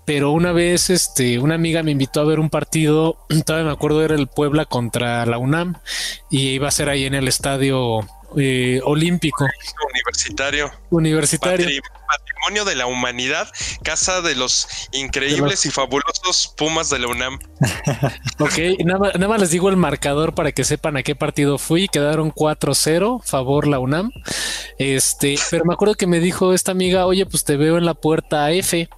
pero 0.06 0.30
una 0.30 0.52
vez 0.52 0.88
este, 0.88 1.38
una 1.38 1.56
amiga 1.56 1.82
me 1.82 1.90
invitó 1.90 2.20
a 2.20 2.24
ver 2.24 2.38
un 2.38 2.48
partido, 2.48 3.18
todavía 3.44 3.66
me 3.66 3.72
acuerdo 3.72 4.02
era 4.02 4.14
el 4.14 4.28
Puebla 4.28 4.64
contra 4.64 5.26
la 5.26 5.36
UNAM 5.36 5.74
y 6.30 6.50
iba 6.50 6.68
a 6.68 6.70
ser 6.70 6.88
ahí 6.88 7.04
en 7.04 7.14
el 7.14 7.28
estadio 7.28 8.00
eh, 8.36 8.80
olímpico. 8.84 9.44
Universitario. 9.90 10.70
Universitario. 10.90 11.68
Patrimonio 12.06 12.64
de 12.64 12.74
la 12.74 12.86
humanidad, 12.86 13.48
casa 13.82 14.20
de 14.22 14.34
los 14.34 14.68
increíbles 14.92 15.66
y 15.66 15.70
fabulosos 15.70 16.54
Pumas 16.56 16.90
de 16.90 16.98
la 16.98 17.08
UNAM. 17.08 17.38
ok, 18.38 18.58
nada, 18.84 19.12
nada, 19.14 19.28
más 19.28 19.40
les 19.40 19.50
digo 19.50 19.68
el 19.68 19.76
marcador 19.76 20.34
para 20.34 20.52
que 20.52 20.64
sepan 20.64 20.96
a 20.96 21.02
qué 21.02 21.14
partido 21.14 21.58
fui. 21.58 21.88
Quedaron 21.88 22.32
4-0, 22.32 23.22
favor 23.22 23.66
la 23.66 23.78
UNAM. 23.78 24.10
Este, 24.78 25.36
pero 25.50 25.64
me 25.64 25.74
acuerdo 25.74 25.94
que 25.94 26.06
me 26.06 26.20
dijo 26.20 26.52
esta 26.52 26.72
amiga, 26.72 27.06
oye, 27.06 27.26
pues 27.26 27.44
te 27.44 27.56
veo 27.56 27.78
en 27.78 27.84
la 27.84 27.94
puerta 27.94 28.50
F. 28.50 28.88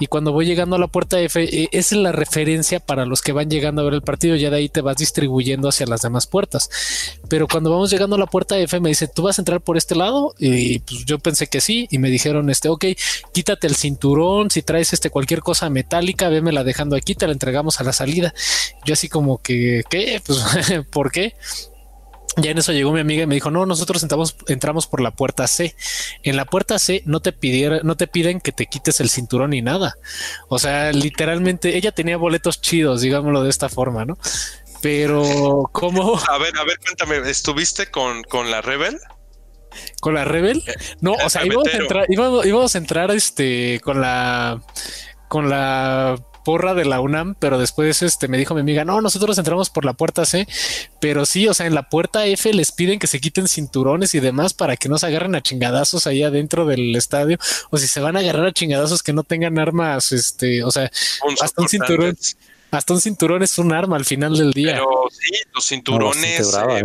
Y 0.00 0.06
cuando 0.06 0.32
voy 0.32 0.46
llegando 0.46 0.76
a 0.76 0.78
la 0.78 0.88
puerta 0.88 1.20
F, 1.20 1.68
esa 1.70 1.94
es 1.94 2.00
la 2.00 2.10
referencia 2.10 2.80
para 2.80 3.06
los 3.06 3.22
que 3.22 3.32
van 3.32 3.48
llegando 3.48 3.82
a 3.82 3.84
ver 3.84 3.94
el 3.94 4.02
partido. 4.02 4.34
Ya 4.34 4.50
de 4.50 4.56
ahí 4.56 4.68
te 4.68 4.80
vas 4.80 4.96
distribuyendo 4.96 5.68
hacia 5.68 5.86
las 5.86 6.00
demás 6.00 6.26
puertas. 6.26 6.68
Pero 7.28 7.46
cuando 7.46 7.70
vamos 7.70 7.90
llegando 7.90 8.16
a 8.16 8.18
la 8.18 8.26
puerta 8.26 8.58
F, 8.58 8.80
me 8.80 8.88
dice, 8.88 9.06
¿tú 9.06 9.22
vas 9.22 9.38
a 9.38 9.42
entrar 9.42 9.60
por 9.60 9.76
este 9.76 9.94
lado? 9.94 10.34
Y 10.38 10.80
pues 10.80 11.04
yo 11.04 11.18
pensé 11.18 11.46
que 11.46 11.60
sí. 11.60 11.86
Y 11.90 11.98
me 11.98 12.10
dijeron, 12.10 12.41
este, 12.50 12.68
ok, 12.68 12.84
quítate 13.32 13.66
el 13.66 13.76
cinturón. 13.76 14.50
Si 14.50 14.62
traes 14.62 14.92
este 14.92 15.10
cualquier 15.10 15.40
cosa 15.40 15.70
metálica, 15.70 16.28
vémela 16.28 16.64
dejando 16.64 16.96
aquí, 16.96 17.14
te 17.14 17.26
la 17.26 17.32
entregamos 17.32 17.80
a 17.80 17.84
la 17.84 17.92
salida. 17.92 18.34
Yo 18.84 18.94
así 18.94 19.08
como 19.08 19.38
que, 19.38 19.82
¿qué? 19.88 20.20
Pues, 20.24 20.44
¿por 20.90 21.10
qué? 21.10 21.34
Ya 22.36 22.50
en 22.50 22.58
eso 22.58 22.72
llegó 22.72 22.92
mi 22.92 23.00
amiga 23.00 23.24
y 23.24 23.26
me 23.26 23.34
dijo, 23.34 23.50
no, 23.50 23.66
nosotros 23.66 24.02
entramos, 24.02 24.36
entramos 24.48 24.86
por 24.86 25.02
la 25.02 25.10
puerta 25.10 25.46
C. 25.46 25.74
En 26.22 26.36
la 26.36 26.46
puerta 26.46 26.78
C 26.78 27.02
no 27.04 27.20
te 27.20 27.34
no 27.82 27.96
te 27.96 28.06
piden 28.06 28.40
que 28.40 28.52
te 28.52 28.66
quites 28.66 29.00
el 29.00 29.10
cinturón 29.10 29.50
ni 29.50 29.60
nada. 29.60 29.96
O 30.48 30.58
sea, 30.58 30.92
literalmente 30.92 31.76
ella 31.76 31.92
tenía 31.92 32.16
boletos 32.16 32.60
chidos, 32.60 33.02
digámoslo 33.02 33.42
de 33.42 33.50
esta 33.50 33.68
forma, 33.68 34.06
¿no? 34.06 34.16
Pero, 34.80 35.68
¿cómo? 35.72 36.18
A 36.28 36.38
ver, 36.38 36.56
a 36.58 36.64
ver, 36.64 36.78
cuéntame, 36.78 37.18
¿estuviste 37.30 37.90
con, 37.90 38.22
con 38.24 38.50
la 38.50 38.62
Rebel? 38.62 38.98
¿Con 40.00 40.14
la 40.14 40.24
Rebel? 40.24 40.62
No, 41.00 41.12
o 41.12 41.30
sea, 41.30 41.44
íbamos 41.44 41.72
a 41.72 41.76
entrar, 41.76 42.06
íbamos, 42.08 42.46
íbamos 42.46 42.74
a 42.74 42.78
entrar 42.78 43.10
este 43.10 43.80
con 43.82 44.00
la 44.00 44.60
con 45.28 45.48
la 45.48 46.16
porra 46.44 46.74
de 46.74 46.84
la 46.84 47.00
UNAM, 47.00 47.34
pero 47.38 47.58
después 47.58 48.02
este, 48.02 48.28
me 48.28 48.38
dijo 48.38 48.54
mi 48.54 48.60
amiga, 48.60 48.84
no, 48.84 49.00
nosotros 49.00 49.38
entramos 49.38 49.70
por 49.70 49.84
la 49.84 49.92
puerta 49.92 50.24
C, 50.24 50.46
pero 51.00 51.24
sí, 51.26 51.48
o 51.48 51.54
sea, 51.54 51.66
en 51.66 51.74
la 51.74 51.88
puerta 51.88 52.26
F 52.26 52.52
les 52.52 52.72
piden 52.72 52.98
que 52.98 53.06
se 53.06 53.20
quiten 53.20 53.48
cinturones 53.48 54.14
y 54.14 54.20
demás 54.20 54.54
para 54.54 54.76
que 54.76 54.88
no 54.88 54.98
se 54.98 55.06
agarren 55.06 55.34
a 55.34 55.42
chingadazos 55.42 56.06
ahí 56.06 56.22
adentro 56.22 56.66
del 56.66 56.94
estadio, 56.96 57.38
o 57.70 57.78
si 57.78 57.86
se 57.86 58.00
van 58.00 58.16
a 58.16 58.20
agarrar 58.20 58.46
a 58.46 58.52
chingadazos 58.52 59.02
que 59.02 59.12
no 59.12 59.22
tengan 59.22 59.58
armas, 59.58 60.12
este, 60.12 60.64
o 60.64 60.70
sea, 60.70 60.90
hasta 61.40 61.62
un 61.62 61.68
cinturón. 61.68 62.16
Hasta 62.70 62.94
un 62.94 63.02
cinturón 63.02 63.42
es 63.42 63.58
un 63.58 63.70
arma 63.70 63.96
al 63.96 64.06
final 64.06 64.34
del 64.34 64.54
día. 64.54 64.72
Pero 64.72 64.88
sí, 65.10 65.34
los 65.54 65.66
cinturones. 65.66 66.54
¿eh? 66.56 66.84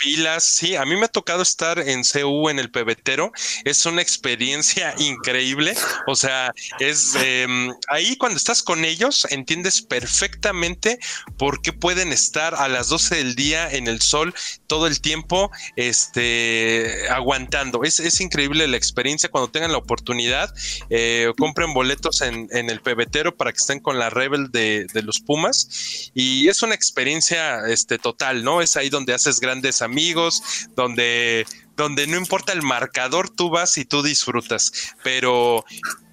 Pilas. 0.00 0.44
Sí, 0.44 0.74
a 0.76 0.84
mí 0.84 0.96
me 0.96 1.04
ha 1.04 1.08
tocado 1.08 1.42
estar 1.42 1.78
en 1.78 2.02
CU 2.02 2.48
en 2.48 2.58
el 2.58 2.70
pebetero. 2.70 3.32
Es 3.64 3.86
una 3.86 4.02
experiencia 4.02 4.94
increíble. 4.98 5.74
O 6.06 6.16
sea, 6.16 6.52
es 6.78 7.14
em, 7.16 7.72
ahí 7.88 8.16
cuando 8.16 8.36
estás 8.36 8.62
con 8.62 8.84
ellos, 8.84 9.26
entiendes 9.30 9.82
perfectamente 9.82 10.98
por 11.36 11.62
qué 11.62 11.72
pueden 11.72 12.12
estar 12.12 12.54
a 12.54 12.68
las 12.68 12.88
12 12.88 13.16
del 13.16 13.34
día 13.34 13.70
en 13.70 13.86
el 13.86 14.00
sol 14.00 14.34
todo 14.66 14.86
el 14.86 15.00
tiempo, 15.00 15.50
este, 15.76 17.08
aguantando. 17.10 17.84
Es, 17.84 18.00
es 18.00 18.20
increíble 18.20 18.66
la 18.66 18.76
experiencia. 18.76 19.30
Cuando 19.30 19.50
tengan 19.50 19.72
la 19.72 19.78
oportunidad, 19.78 20.52
eh, 20.88 21.32
compren 21.36 21.74
boletos 21.74 22.20
en, 22.22 22.48
en, 22.52 22.70
el 22.70 22.80
pebetero 22.80 23.36
para 23.36 23.52
que 23.52 23.58
estén 23.58 23.80
con 23.80 23.98
la 23.98 24.10
Rebel 24.10 24.50
de, 24.50 24.86
de 24.92 25.02
los 25.02 25.20
Pumas. 25.20 26.10
Y 26.14 26.48
es 26.48 26.62
una 26.62 26.74
experiencia 26.74 27.66
este, 27.68 27.98
total, 27.98 28.44
¿no? 28.44 28.62
Es 28.62 28.76
ahí 28.76 28.88
donde 28.88 29.12
haces 29.12 29.40
grandes 29.40 29.82
amigos 29.82 29.89
amigos, 29.90 30.42
donde, 30.76 31.46
donde 31.76 32.06
no 32.06 32.16
importa 32.16 32.52
el 32.52 32.62
marcador, 32.62 33.28
tú 33.28 33.50
vas 33.50 33.76
y 33.78 33.84
tú 33.84 34.02
disfrutas. 34.02 34.72
Pero 35.02 35.64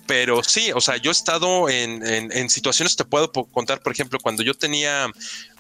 pero 0.08 0.42
sí, 0.42 0.72
o 0.74 0.80
sea, 0.80 0.96
yo 0.96 1.12
he 1.12 1.20
estado 1.20 1.70
en, 1.70 2.02
en, 2.08 2.32
en, 2.32 2.50
situaciones, 2.50 2.96
te 2.96 3.04
puedo 3.04 3.30
contar, 3.32 3.82
por 3.82 3.92
ejemplo, 3.92 4.20
cuando 4.20 4.42
yo 4.42 4.54
tenía 4.54 5.12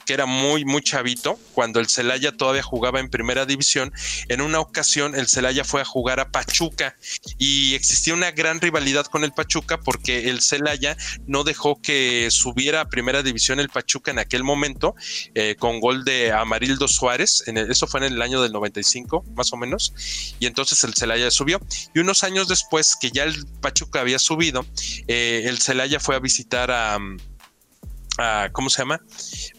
que 0.08 0.14
era 0.14 0.26
muy, 0.26 0.64
muy 0.64 0.82
chavito, 0.82 1.38
cuando 1.54 1.82
el 1.82 1.88
Celaya 1.90 2.32
todavía 2.32 2.64
jugaba 2.64 3.02
en 3.02 3.10
primera 3.10 3.46
división, 3.46 3.92
en 4.30 4.40
una 4.40 4.62
ocasión 4.62 5.16
el 5.16 5.28
Celaya 5.28 5.66
fue 5.66 5.82
a 5.82 5.86
jugar 5.86 6.22
a 6.22 6.32
Pachuca 6.32 6.96
y 7.38 7.76
existía 7.76 8.14
una 8.14 8.32
gran 8.32 8.62
rivalidad 8.62 9.06
con 9.06 9.26
el 9.26 9.34
Pachuca 9.34 9.78
porque 9.78 10.30
el 10.30 10.42
Celaya 10.42 10.96
no 11.28 11.44
dejó 11.44 11.82
que 11.82 12.30
subiera 12.32 12.82
a 12.82 12.86
primera 12.86 13.22
división 13.22 13.60
el 13.60 13.68
Pachuca 13.68 14.10
en 14.12 14.20
aquel 14.20 14.46
momento 14.46 14.96
eh, 15.36 15.56
con 15.60 15.82
gol 15.82 16.06
de 16.06 16.32
Amarildo 16.32 16.88
Suárez, 16.88 17.44
en 17.48 17.58
eso 17.58 17.86
fue 17.86 18.00
en 18.06 18.14
el 18.14 18.22
año 18.22 18.42
del 18.42 18.54
95 18.54 19.26
más 19.36 19.52
o 19.52 19.58
menos, 19.58 19.94
y 20.40 20.46
entonces 20.46 20.82
el 20.86 20.94
Celaya 20.94 21.30
subió. 21.32 21.60
Y 21.94 22.00
unos 22.00 22.24
años 22.24 22.48
después 22.48 22.96
que 22.96 23.12
ya 23.12 23.24
el 23.24 23.46
Pachuca 23.60 24.00
había 24.00 24.20
subido, 24.20 24.66
eh, 25.08 25.44
el 25.46 25.60
Celaya 25.60 26.00
fue 26.00 26.16
a 26.16 26.20
visitar 26.20 26.72
a... 26.72 26.98
¿cómo 28.52 28.70
se 28.70 28.80
llama? 28.80 29.02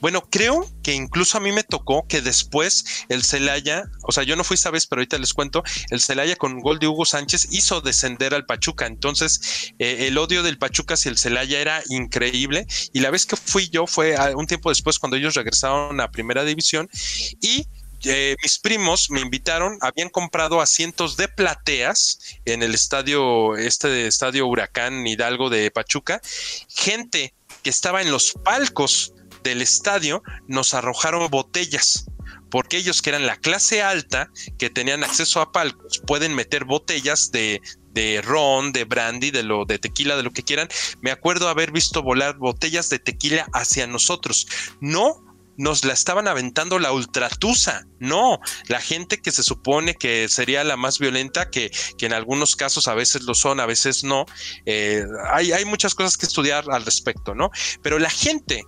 Bueno, 0.00 0.22
creo 0.30 0.68
que 0.82 0.92
incluso 0.94 1.38
a 1.38 1.40
mí 1.40 1.52
me 1.52 1.62
tocó 1.62 2.06
que 2.08 2.20
después 2.20 3.04
el 3.08 3.24
Celaya, 3.24 3.84
o 4.02 4.12
sea, 4.12 4.24
yo 4.24 4.36
no 4.36 4.44
fui 4.44 4.54
esta 4.54 4.70
vez, 4.70 4.86
pero 4.86 5.00
ahorita 5.00 5.18
les 5.18 5.34
cuento, 5.34 5.62
el 5.90 6.00
Celaya 6.00 6.36
con 6.36 6.60
gol 6.60 6.78
de 6.78 6.88
Hugo 6.88 7.04
Sánchez 7.04 7.48
hizo 7.50 7.80
descender 7.80 8.34
al 8.34 8.46
Pachuca. 8.46 8.86
Entonces, 8.86 9.72
eh, 9.78 10.06
el 10.08 10.18
odio 10.18 10.42
del 10.42 10.58
Pachuca 10.58 10.94
hacia 10.94 11.10
el 11.10 11.18
Celaya 11.18 11.60
era 11.60 11.82
increíble. 11.88 12.66
Y 12.92 13.00
la 13.00 13.10
vez 13.10 13.26
que 13.26 13.36
fui 13.36 13.68
yo 13.68 13.86
fue 13.86 14.16
un 14.34 14.46
tiempo 14.46 14.70
después 14.70 14.98
cuando 14.98 15.16
ellos 15.16 15.34
regresaron 15.34 16.00
a 16.00 16.10
Primera 16.10 16.44
División 16.44 16.88
y 17.40 17.66
eh, 18.04 18.36
mis 18.42 18.58
primos 18.58 19.10
me 19.10 19.20
invitaron, 19.20 19.76
habían 19.80 20.08
comprado 20.08 20.60
asientos 20.60 21.16
de 21.16 21.26
plateas 21.26 22.18
en 22.44 22.62
el 22.62 22.74
estadio, 22.74 23.56
este 23.56 24.06
estadio 24.06 24.46
Huracán 24.46 25.04
Hidalgo 25.06 25.50
de 25.50 25.70
Pachuca, 25.72 26.20
gente 26.68 27.34
que 27.62 27.70
estaba 27.70 28.02
en 28.02 28.10
los 28.10 28.32
palcos 28.44 29.12
del 29.42 29.62
estadio 29.62 30.22
nos 30.46 30.74
arrojaron 30.74 31.28
botellas 31.30 32.06
porque 32.50 32.78
ellos 32.78 33.02
que 33.02 33.10
eran 33.10 33.26
la 33.26 33.36
clase 33.36 33.82
alta, 33.82 34.30
que 34.58 34.70
tenían 34.70 35.04
acceso 35.04 35.40
a 35.40 35.52
palcos, 35.52 36.00
pueden 36.06 36.34
meter 36.34 36.64
botellas 36.64 37.30
de, 37.30 37.60
de 37.92 38.22
ron, 38.22 38.72
de 38.72 38.84
brandy, 38.84 39.30
de 39.30 39.42
lo 39.42 39.64
de 39.64 39.78
tequila, 39.78 40.16
de 40.16 40.22
lo 40.22 40.32
que 40.32 40.42
quieran. 40.42 40.68
Me 41.00 41.10
acuerdo 41.10 41.48
haber 41.48 41.72
visto 41.72 42.02
volar 42.02 42.38
botellas 42.38 42.88
de 42.88 42.98
tequila 42.98 43.46
hacia 43.52 43.86
nosotros. 43.86 44.46
No 44.80 45.27
nos 45.58 45.84
la 45.84 45.92
estaban 45.92 46.26
aventando 46.26 46.78
la 46.78 46.92
ultratusa. 46.92 47.86
No, 47.98 48.38
la 48.68 48.80
gente 48.80 49.20
que 49.20 49.32
se 49.32 49.42
supone 49.42 49.94
que 49.94 50.28
sería 50.28 50.64
la 50.64 50.76
más 50.76 50.98
violenta, 50.98 51.50
que, 51.50 51.70
que 51.98 52.06
en 52.06 52.14
algunos 52.14 52.56
casos 52.56 52.88
a 52.88 52.94
veces 52.94 53.22
lo 53.24 53.34
son, 53.34 53.60
a 53.60 53.66
veces 53.66 54.04
no. 54.04 54.24
Eh, 54.64 55.04
hay, 55.30 55.52
hay 55.52 55.64
muchas 55.66 55.94
cosas 55.94 56.16
que 56.16 56.26
estudiar 56.26 56.64
al 56.70 56.84
respecto, 56.84 57.34
¿no? 57.34 57.50
Pero 57.82 57.98
la 57.98 58.08
gente 58.08 58.62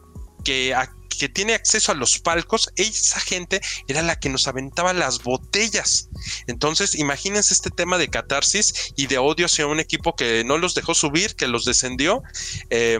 que, 0.45 0.75
que 1.19 1.29
tiene 1.29 1.55
acceso 1.55 1.93
a 1.93 1.95
los 1.95 2.19
palcos, 2.19 2.71
esa 2.75 3.21
gente 3.21 3.61
era 3.87 4.03
la 4.03 4.19
que 4.19 4.29
nos 4.29 4.49
aventaba 4.49 4.93
las 4.93 5.23
botellas. 5.23 6.09
Entonces, 6.49 6.97
imagínense 6.97 7.55
este 7.55 7.71
tema 7.71 7.99
de 7.99 8.09
catarsis 8.09 8.93
y 8.97 9.07
de 9.07 9.19
odio 9.19 9.47
hacia 9.47 9.69
un 9.69 9.79
equipo 9.79 10.17
que 10.17 10.43
no 10.45 10.59
los 10.59 10.75
dejó 10.75 10.95
subir, 10.95 11.37
que 11.37 11.47
los 11.47 11.65
descendió. 11.65 12.23
Eh, 12.71 12.99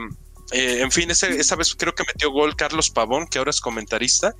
eh, 0.53 0.81
en 0.81 0.91
fin, 0.91 1.11
esa 1.11 1.57
vez 1.57 1.75
creo 1.77 1.95
que 1.95 2.05
metió 2.05 2.31
gol 2.31 2.57
Carlos 2.57 2.91
Pavón, 2.91 3.27
que 3.29 3.39
ahora 3.39 3.51
es 3.51 3.61
comentarista, 3.61 4.35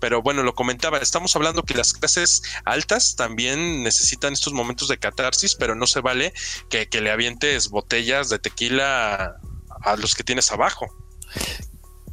pero 0.00 0.22
bueno, 0.22 0.42
lo 0.42 0.54
comentaba, 0.54 0.98
estamos 0.98 1.34
hablando 1.34 1.64
que 1.64 1.74
las 1.74 1.92
clases 1.92 2.42
altas 2.64 3.16
también 3.16 3.82
necesitan 3.82 4.32
estos 4.32 4.52
momentos 4.52 4.88
de 4.88 4.98
catarsis, 4.98 5.56
pero 5.56 5.74
no 5.74 5.86
se 5.86 6.00
vale 6.00 6.32
que, 6.68 6.88
le 6.96 7.10
avientes 7.10 7.68
botellas 7.68 8.28
de 8.28 8.38
tequila 8.38 9.36
a, 9.82 9.96
los 9.96 10.14
que 10.14 10.24
tienes 10.24 10.50
abajo. 10.52 10.86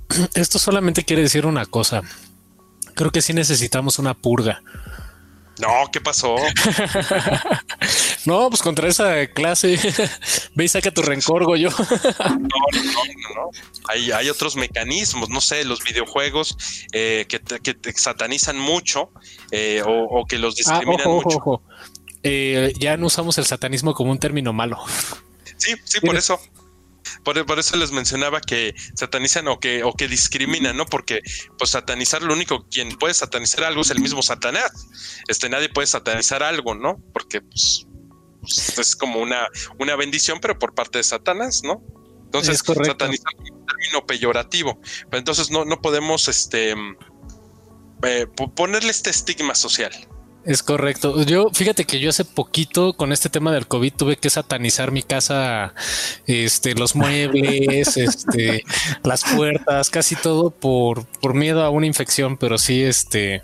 Esto 0.34 0.60
solamente 0.60 1.04
quiere 1.04 1.22
decir 1.22 1.46
una 1.46 1.66
cosa. 1.66 2.02
Creo 2.96 3.12
que 3.12 3.22
sí 3.22 3.34
necesitamos 3.34 4.00
una 4.00 4.14
purga. 4.14 4.62
No, 5.60 5.90
¿qué 5.92 6.02
pasó? 6.02 6.36
no, 8.26 8.50
pues 8.50 8.62
contra 8.62 8.88
esa 8.88 9.28
clase, 9.28 9.78
ve 10.56 10.66
y 10.66 10.68
saca 10.68 10.92
tu 10.92 11.02
rencor, 11.02 11.44
yo. 11.58 11.70
no, 11.70 11.78
no, 12.30 12.38
no, 12.40 13.36
no. 13.36 13.50
Hay, 13.88 14.12
hay, 14.12 14.30
otros 14.30 14.56
mecanismos, 14.56 15.30
no 15.30 15.42
sé, 15.42 15.66
los 15.66 15.84
videojuegos 15.84 16.58
eh, 16.92 17.26
que, 17.28 17.40
te, 17.40 17.94
satanizan 17.94 18.58
mucho 18.58 19.12
eh, 19.52 19.82
o, 19.86 20.26
que 20.26 20.38
los 20.38 20.54
ah, 20.54 20.58
discriminan 20.58 21.10
mucho. 21.10 21.62
Eh, 22.24 22.74
ya 22.80 22.96
no 22.96 23.08
usamos 23.08 23.38
el 23.38 23.46
satanismo 23.46 23.94
como 23.94 24.12
un 24.12 24.20
término 24.20 24.54
malo. 24.54 24.80
Sí, 25.58 25.74
sí, 25.84 26.00
por 26.00 26.16
eso. 26.16 26.40
Por, 27.24 27.60
eso 27.60 27.78
les 27.78 27.92
mencionaba 27.92 28.42
que 28.42 28.74
satanizan 28.96 29.48
o 29.48 29.60
que, 29.60 29.84
o 29.84 29.94
que 29.94 30.08
discriminan, 30.08 30.76
¿no? 30.76 30.86
Porque 30.86 31.22
pues 31.58 31.70
satanizar, 31.72 32.22
lo 32.22 32.34
único 32.34 32.66
quien 32.70 32.98
puede 32.98 33.14
satanizar 33.14 33.64
algo 33.64 33.82
es 33.82 33.92
el 33.92 34.00
mismo 34.00 34.22
Satanás. 34.22 34.72
Este, 35.28 35.50
nadie 35.50 35.70
puede 35.70 35.88
satanizar 35.88 36.44
algo, 36.44 36.76
¿no? 36.76 37.02
Porque 37.14 37.42
pues, 37.42 37.88
pues 38.44 38.80
es 38.80 38.96
como 38.96 39.20
una, 39.20 39.48
una 39.80 39.96
bendición, 39.96 40.40
pero 40.42 40.60
por 40.60 40.74
parte 40.74 41.00
de 41.00 41.04
Satanás, 41.04 41.62
¿no? 41.64 41.82
Entonces, 42.26 42.60
satanizar 42.60 43.34
es 43.44 43.52
un 43.52 43.66
término 43.66 44.06
peyorativo. 44.08 44.80
Pero 45.10 45.20
entonces 45.20 45.52
no, 45.52 45.66
no 45.66 45.82
podemos 45.82 46.28
este 46.28 46.74
eh, 48.04 48.28
ponerle 48.56 48.90
este 48.90 49.12
estigma 49.12 49.56
social. 49.56 49.92
Es 50.46 50.62
correcto. 50.62 51.24
Yo, 51.24 51.50
fíjate 51.54 51.86
que 51.86 52.00
yo 52.00 52.10
hace 52.10 52.26
poquito 52.26 52.94
con 52.94 53.14
este 53.14 53.30
tema 53.30 53.54
del 53.54 53.66
COVID 53.66 53.94
tuve 53.94 54.18
que 54.18 54.30
satanizar 54.30 54.92
mi 54.92 55.02
casa, 55.02 55.74
este, 56.28 56.74
los 56.76 56.96
muebles, 56.98 57.96
este, 57.96 58.64
las 59.04 59.24
puertas, 59.24 59.90
casi 59.90 60.16
todo 60.16 60.52
por, 60.52 61.06
por 61.06 61.34
miedo 61.34 61.64
a 61.64 61.70
una 61.70 61.86
infección, 61.86 62.38
pero 62.38 62.58
sí, 62.58 62.84
este, 62.84 63.42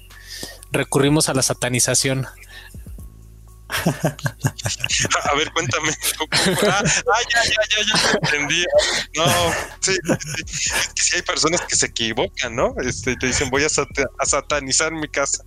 recurrimos 0.72 1.30
a 1.30 1.34
la 1.34 1.42
satanización. 1.42 2.26
A 3.70 5.36
ver, 5.36 5.52
cuéntame. 5.52 5.90
Ah, 6.68 6.82
ah, 6.84 7.22
ya, 7.34 7.44
ya, 7.44 7.62
ya, 7.70 7.80
ya 7.88 8.12
entendí. 8.22 8.66
No, 9.16 9.26
sí, 9.80 9.94
sí. 9.94 10.72
Es 10.76 10.88
que 10.94 11.02
sí 11.02 11.16
hay 11.16 11.22
personas 11.22 11.62
que 11.62 11.76
se 11.76 11.86
equivocan, 11.88 12.56
¿no? 12.56 12.74
Este, 12.84 13.16
te 13.16 13.28
dicen, 13.28 13.50
voy 13.50 13.64
a, 13.64 13.68
a 13.68 14.26
satanizar 14.26 14.92
mi 14.92 15.08
casa. 15.08 15.44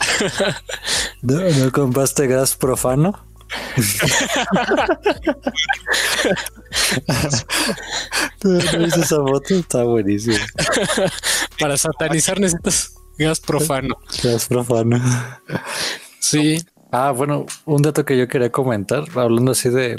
¿No, 1.23 1.41
¿No 1.41 1.73
compraste 1.73 2.27
gas 2.27 2.57
profano? 2.57 3.27
¿No 8.43 8.87
esa 8.87 9.17
foto? 9.17 9.55
Está 9.55 9.85
buenísimo. 9.85 10.39
Para 11.59 11.77
satanizar 11.77 12.41
necesitas 12.41 12.95
gas 13.19 13.41
profano. 13.41 13.97
Gas 14.23 14.47
profano. 14.47 15.01
Sí. 16.21 16.65
Ah, 16.95 17.11
bueno, 17.11 17.47
un 17.65 17.81
dato 17.81 18.05
que 18.05 18.19
yo 18.19 18.29
quería 18.29 18.53
comentar, 18.53 19.05
hablando 19.15 19.53
así 19.53 19.71
de, 19.71 19.97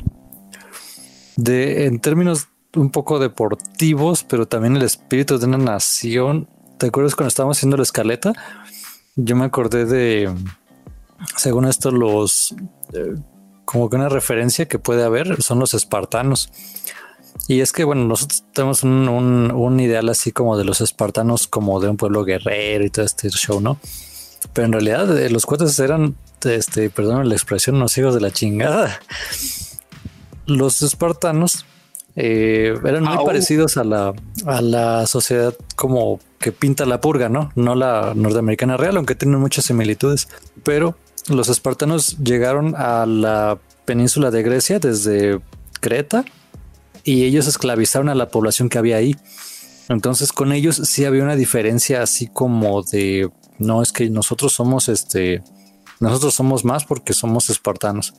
de 1.35 1.87
en 1.87 1.99
términos 1.99 2.49
un 2.75 2.91
poco 2.91 3.17
deportivos, 3.17 4.23
pero 4.23 4.47
también 4.47 4.75
el 4.75 4.83
espíritu 4.83 5.39
de 5.39 5.47
una 5.47 5.57
nación. 5.57 6.47
¿Te 6.77 6.87
acuerdas 6.87 7.15
cuando 7.15 7.29
estábamos 7.29 7.57
haciendo 7.57 7.77
la 7.77 7.83
escaleta? 7.83 8.33
Yo 9.15 9.35
me 9.35 9.45
acordé 9.45 9.85
de, 9.85 10.31
según 11.35 11.65
esto, 11.65 11.89
los 11.89 12.53
eh, 12.93 13.15
como 13.65 13.89
que 13.89 13.95
una 13.95 14.09
referencia 14.09 14.67
que 14.67 14.77
puede 14.77 15.03
haber 15.03 15.41
son 15.41 15.57
los 15.57 15.73
espartanos. 15.73 16.51
Y 17.47 17.61
es 17.61 17.71
que, 17.71 17.83
bueno, 17.83 18.05
nosotros 18.05 18.43
tenemos 18.53 18.83
un, 18.83 19.09
un, 19.51 19.79
ideal 19.79 20.07
así 20.09 20.31
como 20.31 20.57
de 20.57 20.63
los 20.63 20.79
espartanos, 20.79 21.47
como 21.47 21.79
de 21.79 21.89
un 21.89 21.97
pueblo 21.97 22.23
guerrero 22.23 22.85
y 22.85 22.91
todo 22.91 23.03
este 23.03 23.29
show, 23.29 23.59
¿no? 23.59 23.79
Pero 24.53 24.67
en 24.67 24.73
realidad 24.73 25.17
eh, 25.17 25.31
los 25.31 25.45
cuates 25.45 25.79
eran, 25.79 26.15
este, 26.45 26.89
perdón 26.89 27.27
la 27.29 27.35
expresión, 27.35 27.79
los 27.79 27.97
hijos 27.97 28.13
de 28.15 28.21
la 28.21 28.31
chingada. 28.31 28.99
Los 30.45 30.81
espartanos 30.81 31.65
eh, 32.15 32.77
eran 32.85 33.03
muy 33.03 33.25
parecidos 33.25 33.77
a 33.77 33.83
la, 33.83 34.13
a 34.45 34.61
la 34.61 35.07
sociedad 35.07 35.55
como 35.75 36.19
que 36.39 36.51
pinta 36.51 36.85
la 36.85 37.01
purga, 37.01 37.29
¿no? 37.29 37.51
No 37.55 37.75
la 37.75 38.13
norteamericana 38.15 38.77
real, 38.77 38.97
aunque 38.97 39.15
tienen 39.15 39.39
muchas 39.39 39.65
similitudes. 39.65 40.27
Pero 40.63 40.97
los 41.29 41.49
espartanos 41.49 42.17
llegaron 42.19 42.75
a 42.75 43.05
la 43.05 43.57
península 43.85 44.31
de 44.31 44.43
Grecia 44.43 44.79
desde 44.79 45.39
Creta 45.79 46.25
y 47.03 47.23
ellos 47.23 47.47
esclavizaron 47.47 48.09
a 48.09 48.15
la 48.15 48.29
población 48.29 48.69
que 48.69 48.77
había 48.77 48.97
ahí. 48.97 49.15
Entonces 49.89 50.31
con 50.31 50.51
ellos 50.51 50.81
sí 50.83 51.05
había 51.05 51.23
una 51.23 51.35
diferencia 51.35 52.01
así 52.01 52.27
como 52.27 52.83
de 52.83 53.29
no 53.59 53.81
es 53.81 53.91
que 53.91 54.09
nosotros 54.09 54.53
somos 54.53 54.89
este 54.89 55.43
nosotros 55.99 56.33
somos 56.33 56.65
más 56.65 56.85
porque 56.85 57.13
somos 57.13 57.49
espartanos. 57.49 58.13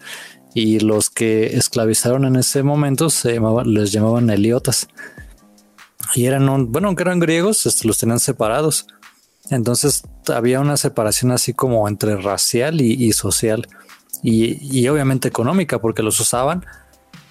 Y 0.54 0.80
los 0.80 1.10
que 1.10 1.56
esclavizaron 1.56 2.24
en 2.24 2.36
ese 2.36 2.62
momento 2.62 3.10
se 3.10 3.34
llamaban 3.34 3.74
les 3.74 3.92
llamaban 3.92 4.30
eliotas. 4.30 4.88
Y 6.14 6.26
eran 6.26 6.48
un, 6.48 6.70
bueno 6.70 6.88
aunque 6.88 7.02
eran 7.02 7.18
griegos 7.18 7.66
este, 7.66 7.86
los 7.86 7.98
tenían 7.98 8.20
separados. 8.20 8.86
Entonces 9.50 10.02
había 10.32 10.60
una 10.60 10.76
separación 10.76 11.32
así 11.32 11.52
como 11.52 11.86
entre 11.88 12.16
racial 12.16 12.80
y, 12.80 13.12
social 13.12 13.68
y, 14.22 14.88
obviamente 14.88 15.28
económica 15.28 15.80
porque 15.80 16.02
los 16.02 16.18
usaban 16.18 16.64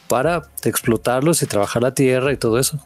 para 0.07 0.44
explotarlos 0.64 1.41
y 1.41 1.48
trabajar 1.48 1.82
la 1.82 1.95
tierra 1.95 2.32
y 2.32 2.38
todo 2.38 2.60
eso. 2.60 2.80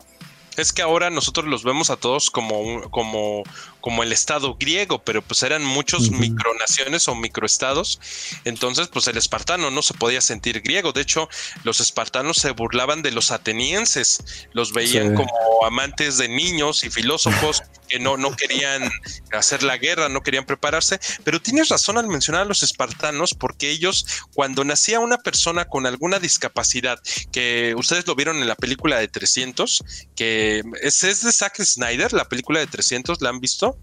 Es 0.55 0.71
que 0.71 0.81
ahora 0.81 1.09
nosotros 1.09 1.45
los 1.45 1.63
vemos 1.63 1.89
a 1.89 1.97
todos 1.97 2.31
como, 2.31 2.89
como, 2.89 3.43
como 3.87 4.03
el 4.03 4.11
estado 4.11 4.57
griego, 4.59 5.01
pero 5.01 5.21
pues 5.21 5.43
eran 5.43 5.63
muchos 5.63 6.11
micronaciones 6.11 7.07
o 7.07 7.15
microestados. 7.15 8.01
Entonces, 8.43 8.89
pues 8.89 9.07
el 9.07 9.15
espartano 9.15 9.71
no 9.71 9.81
se 9.81 9.93
podía 9.93 10.19
sentir 10.19 10.59
griego. 10.59 10.91
De 10.91 10.99
hecho, 10.99 11.29
los 11.63 11.79
espartanos 11.79 12.35
se 12.35 12.51
burlaban 12.51 13.01
de 13.01 13.11
los 13.11 13.31
atenienses, 13.31 14.21
los 14.51 14.73
veían 14.73 15.15
como 15.15 15.31
amantes 15.65 16.17
de 16.17 16.27
niños 16.27 16.83
y 16.83 16.89
filósofos 16.89 17.63
que 17.87 17.97
no, 17.97 18.17
no 18.17 18.35
querían 18.35 18.91
hacer 19.31 19.63
la 19.63 19.77
guerra, 19.77 20.09
no 20.09 20.19
querían 20.19 20.45
prepararse. 20.45 20.99
Pero 21.23 21.41
tienes 21.41 21.69
razón 21.69 21.97
al 21.97 22.07
mencionar 22.07 22.41
a 22.41 22.45
los 22.45 22.63
espartanos, 22.63 23.35
porque 23.35 23.69
ellos, 23.69 24.05
cuando 24.33 24.65
nacía 24.65 24.99
una 24.99 25.19
persona 25.19 25.63
con 25.63 25.85
alguna 25.85 26.19
discapacidad, 26.19 26.99
que 27.31 27.73
ustedes 27.77 28.05
lo 28.05 28.15
vieron 28.15 28.41
en 28.41 28.49
la 28.49 28.55
película 28.55 28.99
de 28.99 29.07
300, 29.07 30.09
que 30.13 30.61
es, 30.81 31.05
es 31.05 31.23
de 31.23 31.31
Zack 31.31 31.63
Snyder, 31.63 32.11
la 32.11 32.25
película 32.25 32.59
de 32.59 32.67
300, 32.67 33.21
¿la 33.21 33.29
han 33.29 33.39
visto? 33.39 33.76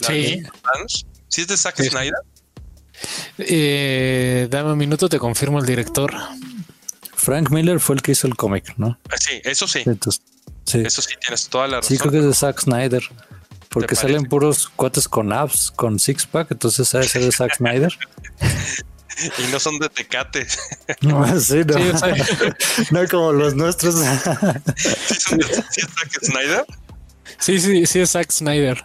Sí. 0.00 0.42
¿Sí 1.28 1.40
es 1.40 1.48
de 1.48 1.56
Zack 1.56 1.76
Snyder? 1.82 2.14
Eh, 3.38 4.46
dame 4.50 4.72
un 4.72 4.78
minuto, 4.78 5.08
te 5.08 5.18
confirmo 5.18 5.58
el 5.58 5.66
director. 5.66 6.14
Frank 7.14 7.50
Miller 7.50 7.80
fue 7.80 7.96
el 7.96 8.02
que 8.02 8.12
hizo 8.12 8.26
el 8.26 8.36
cómic, 8.36 8.74
¿no? 8.76 8.98
Ah, 9.10 9.16
sí, 9.18 9.40
eso 9.44 9.66
sí. 9.66 9.82
sí. 10.64 10.80
Eso 10.80 11.02
sí, 11.02 11.14
tienes 11.20 11.48
toda 11.48 11.66
la 11.66 11.76
razón. 11.76 11.88
Sí, 11.88 11.98
creo 11.98 12.12
que 12.12 12.18
es 12.18 12.24
de 12.24 12.34
Zack 12.34 12.60
Snyder. 12.60 13.02
Porque 13.70 13.96
salen 13.96 14.26
puros 14.26 14.68
cuates 14.68 15.08
con 15.08 15.32
abs, 15.32 15.72
con 15.72 15.98
six 15.98 16.26
pack, 16.26 16.52
entonces 16.52 16.88
debe 16.92 17.08
ser 17.08 17.22
de 17.22 17.32
Zack 17.32 17.54
Snyder. 17.56 17.92
y 19.38 19.50
no 19.50 19.58
son 19.58 19.78
de 19.80 19.88
Tecate. 19.88 20.46
No, 21.00 21.40
sí, 21.40 21.62
no. 21.66 21.76
no 22.92 23.08
como 23.08 23.32
los 23.32 23.54
nuestros. 23.54 23.96
¿Sí, 23.96 25.14
son 25.18 25.38
de, 25.38 25.44
¿Sí 25.70 25.80
es 25.80 25.88
Zack 25.88 26.24
Snyder? 26.24 26.66
Sí, 27.38 27.58
sí, 27.58 27.86
sí 27.86 28.00
es 28.00 28.10
Zack 28.10 28.30
Snyder. 28.30 28.84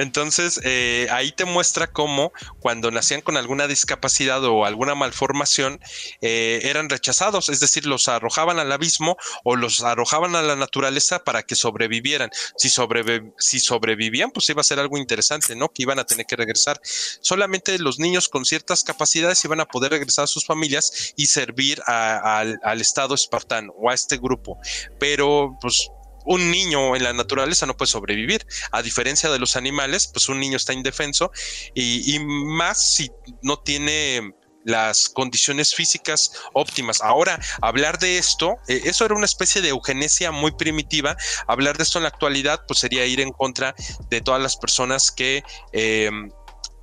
Entonces, 0.00 0.58
eh, 0.64 1.08
ahí 1.10 1.30
te 1.30 1.44
muestra 1.44 1.86
cómo 1.92 2.32
cuando 2.58 2.90
nacían 2.90 3.20
con 3.20 3.36
alguna 3.36 3.66
discapacidad 3.66 4.42
o 4.44 4.64
alguna 4.64 4.94
malformación, 4.94 5.78
eh, 6.22 6.60
eran 6.64 6.88
rechazados, 6.88 7.50
es 7.50 7.60
decir, 7.60 7.84
los 7.84 8.08
arrojaban 8.08 8.58
al 8.58 8.72
abismo 8.72 9.18
o 9.44 9.56
los 9.56 9.82
arrojaban 9.82 10.36
a 10.36 10.42
la 10.42 10.56
naturaleza 10.56 11.22
para 11.22 11.42
que 11.42 11.54
sobrevivieran. 11.54 12.30
Si, 12.56 12.70
sobrevivían, 12.70 14.30
pues 14.30 14.48
iba 14.48 14.62
a 14.62 14.64
ser 14.64 14.78
algo 14.78 14.96
interesante, 14.96 15.54
¿no? 15.54 15.68
Que 15.68 15.82
iban 15.82 15.98
a 15.98 16.04
tener 16.04 16.24
que 16.24 16.36
regresar. 16.36 16.80
Solamente 16.82 17.78
los 17.78 17.98
niños 17.98 18.30
con 18.30 18.46
ciertas 18.46 18.84
capacidades 18.84 19.44
iban 19.44 19.60
a 19.60 19.66
poder 19.66 19.92
regresar 19.92 20.24
a 20.24 20.28
sus 20.28 20.46
familias 20.46 21.12
y 21.14 21.26
servir 21.26 21.82
al, 21.86 22.58
al 22.62 22.80
Estado 22.80 23.14
espartano 23.14 23.74
o 23.76 23.90
a 23.90 23.94
este 23.94 24.16
grupo. 24.16 24.58
Pero, 24.98 25.58
pues, 25.60 25.90
un 26.24 26.50
niño 26.50 26.96
en 26.96 27.04
la 27.04 27.12
naturaleza 27.12 27.66
no 27.66 27.76
puede 27.76 27.90
sobrevivir. 27.90 28.46
A 28.72 28.82
diferencia 28.82 29.30
de 29.30 29.38
los 29.38 29.56
animales, 29.56 30.08
pues 30.12 30.28
un 30.28 30.40
niño 30.40 30.56
está 30.56 30.72
indefenso 30.72 31.30
y, 31.74 32.18
más 32.20 32.94
si 32.94 33.10
no 33.42 33.58
tiene 33.58 34.32
las 34.64 35.08
condiciones 35.08 35.74
físicas 35.74 36.32
óptimas. 36.52 37.00
Ahora, 37.00 37.40
hablar 37.62 37.98
de 37.98 38.18
esto, 38.18 38.56
eh, 38.68 38.82
eso 38.84 39.06
era 39.06 39.14
una 39.14 39.24
especie 39.24 39.62
de 39.62 39.70
eugenesia 39.70 40.32
muy 40.32 40.52
primitiva. 40.52 41.16
Hablar 41.46 41.78
de 41.78 41.84
esto 41.84 41.98
en 41.98 42.02
la 42.02 42.10
actualidad, 42.10 42.60
pues 42.68 42.80
sería 42.80 43.06
ir 43.06 43.20
en 43.20 43.32
contra 43.32 43.74
de 44.10 44.20
todas 44.20 44.42
las 44.42 44.56
personas 44.56 45.10
que 45.10 45.42
eh, 45.72 46.10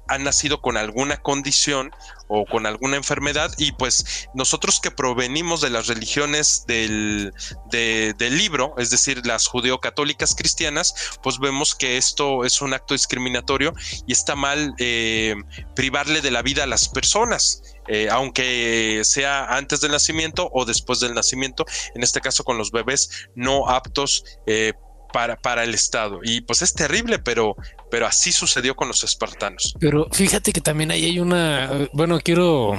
han 0.07 0.23
nacido 0.23 0.61
con 0.61 0.77
alguna 0.77 1.17
condición 1.17 1.91
o 2.27 2.45
con 2.45 2.65
alguna 2.65 2.97
enfermedad 2.97 3.51
y 3.57 3.71
pues 3.73 4.27
nosotros 4.33 4.79
que 4.79 4.91
provenimos 4.91 5.61
de 5.61 5.69
las 5.69 5.87
religiones 5.87 6.65
del, 6.67 7.33
del 7.71 8.37
libro, 8.37 8.75
es 8.77 8.89
decir, 8.89 9.25
las 9.25 9.47
judeocatólicas 9.47 10.35
cristianas, 10.35 10.93
pues 11.21 11.39
vemos 11.39 11.75
que 11.75 11.97
esto 11.97 12.43
es 12.43 12.61
un 12.61 12.73
acto 12.73 12.93
discriminatorio 12.93 13.73
y 14.05 14.13
está 14.13 14.35
mal 14.35 14.73
eh, 14.77 15.35
privarle 15.75 16.21
de 16.21 16.31
la 16.31 16.41
vida 16.41 16.63
a 16.63 16.67
las 16.67 16.89
personas. 16.89 17.61
Eh, 17.89 18.09
aunque 18.11 19.01
sea 19.05 19.45
antes 19.45 19.79
del 19.79 19.91
nacimiento 19.91 20.49
o 20.51 20.65
después 20.65 20.99
del 20.99 21.13
nacimiento, 21.13 21.65
en 21.95 22.03
este 22.03 22.19
caso 22.19 22.43
con 22.43 22.57
los 22.57 22.71
bebés 22.71 23.29
no 23.33 23.69
aptos 23.69 24.25
eh, 24.45 24.73
para, 25.11 25.35
para, 25.37 25.63
el 25.63 25.73
Estado. 25.73 26.19
Y 26.23 26.41
pues 26.41 26.61
es 26.61 26.73
terrible, 26.73 27.19
pero, 27.19 27.55
pero 27.89 28.07
así 28.07 28.31
sucedió 28.31 28.75
con 28.75 28.87
los 28.87 29.03
espartanos. 29.03 29.75
Pero 29.79 30.07
fíjate 30.11 30.53
que 30.53 30.61
también 30.61 30.91
ahí 30.91 31.05
hay 31.05 31.19
una, 31.19 31.89
bueno, 31.93 32.19
quiero, 32.19 32.73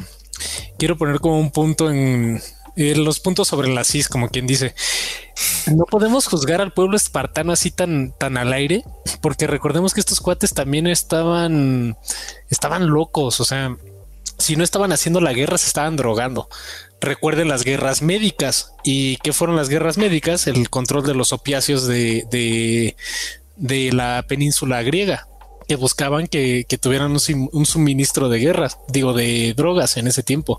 quiero 0.78 0.96
poner 0.96 1.20
como 1.20 1.38
un 1.38 1.50
punto 1.50 1.90
en, 1.90 2.40
los 2.76 3.18
puntos 3.18 3.48
sobre 3.48 3.68
la 3.68 3.82
CIS, 3.82 4.08
como 4.08 4.28
quien 4.28 4.46
dice, 4.46 4.72
no 5.66 5.84
podemos 5.84 6.26
juzgar 6.26 6.60
al 6.60 6.72
pueblo 6.72 6.96
espartano 6.96 7.52
así 7.52 7.72
tan, 7.72 8.12
tan 8.16 8.36
al 8.36 8.52
aire, 8.52 8.84
porque 9.20 9.48
recordemos 9.48 9.94
que 9.94 10.00
estos 10.00 10.20
cuates 10.20 10.54
también 10.54 10.86
estaban, 10.86 11.96
estaban 12.50 12.86
locos, 12.86 13.40
o 13.40 13.44
sea, 13.44 13.76
si 14.38 14.56
no 14.56 14.64
estaban 14.64 14.92
haciendo 14.92 15.20
la 15.20 15.32
guerra, 15.32 15.58
se 15.58 15.66
estaban 15.66 15.96
drogando. 15.96 16.48
Recuerden 17.00 17.48
las 17.48 17.64
guerras 17.64 18.02
médicas. 18.02 18.72
¿Y 18.84 19.16
qué 19.18 19.32
fueron 19.32 19.56
las 19.56 19.68
guerras 19.68 19.98
médicas? 19.98 20.46
El 20.46 20.70
control 20.70 21.04
de 21.04 21.14
los 21.14 21.32
opiáceos 21.32 21.86
de, 21.86 22.26
de, 22.30 22.96
de 23.56 23.92
la 23.92 24.24
península 24.26 24.82
griega 24.82 25.27
que 25.68 25.76
buscaban 25.76 26.26
que, 26.26 26.64
tuvieran 26.80 27.12
un, 27.12 27.66
suministro 27.66 28.30
de 28.30 28.38
guerras, 28.38 28.78
digo, 28.88 29.12
de 29.12 29.52
drogas 29.54 29.98
en 29.98 30.06
ese 30.06 30.22
tiempo. 30.22 30.58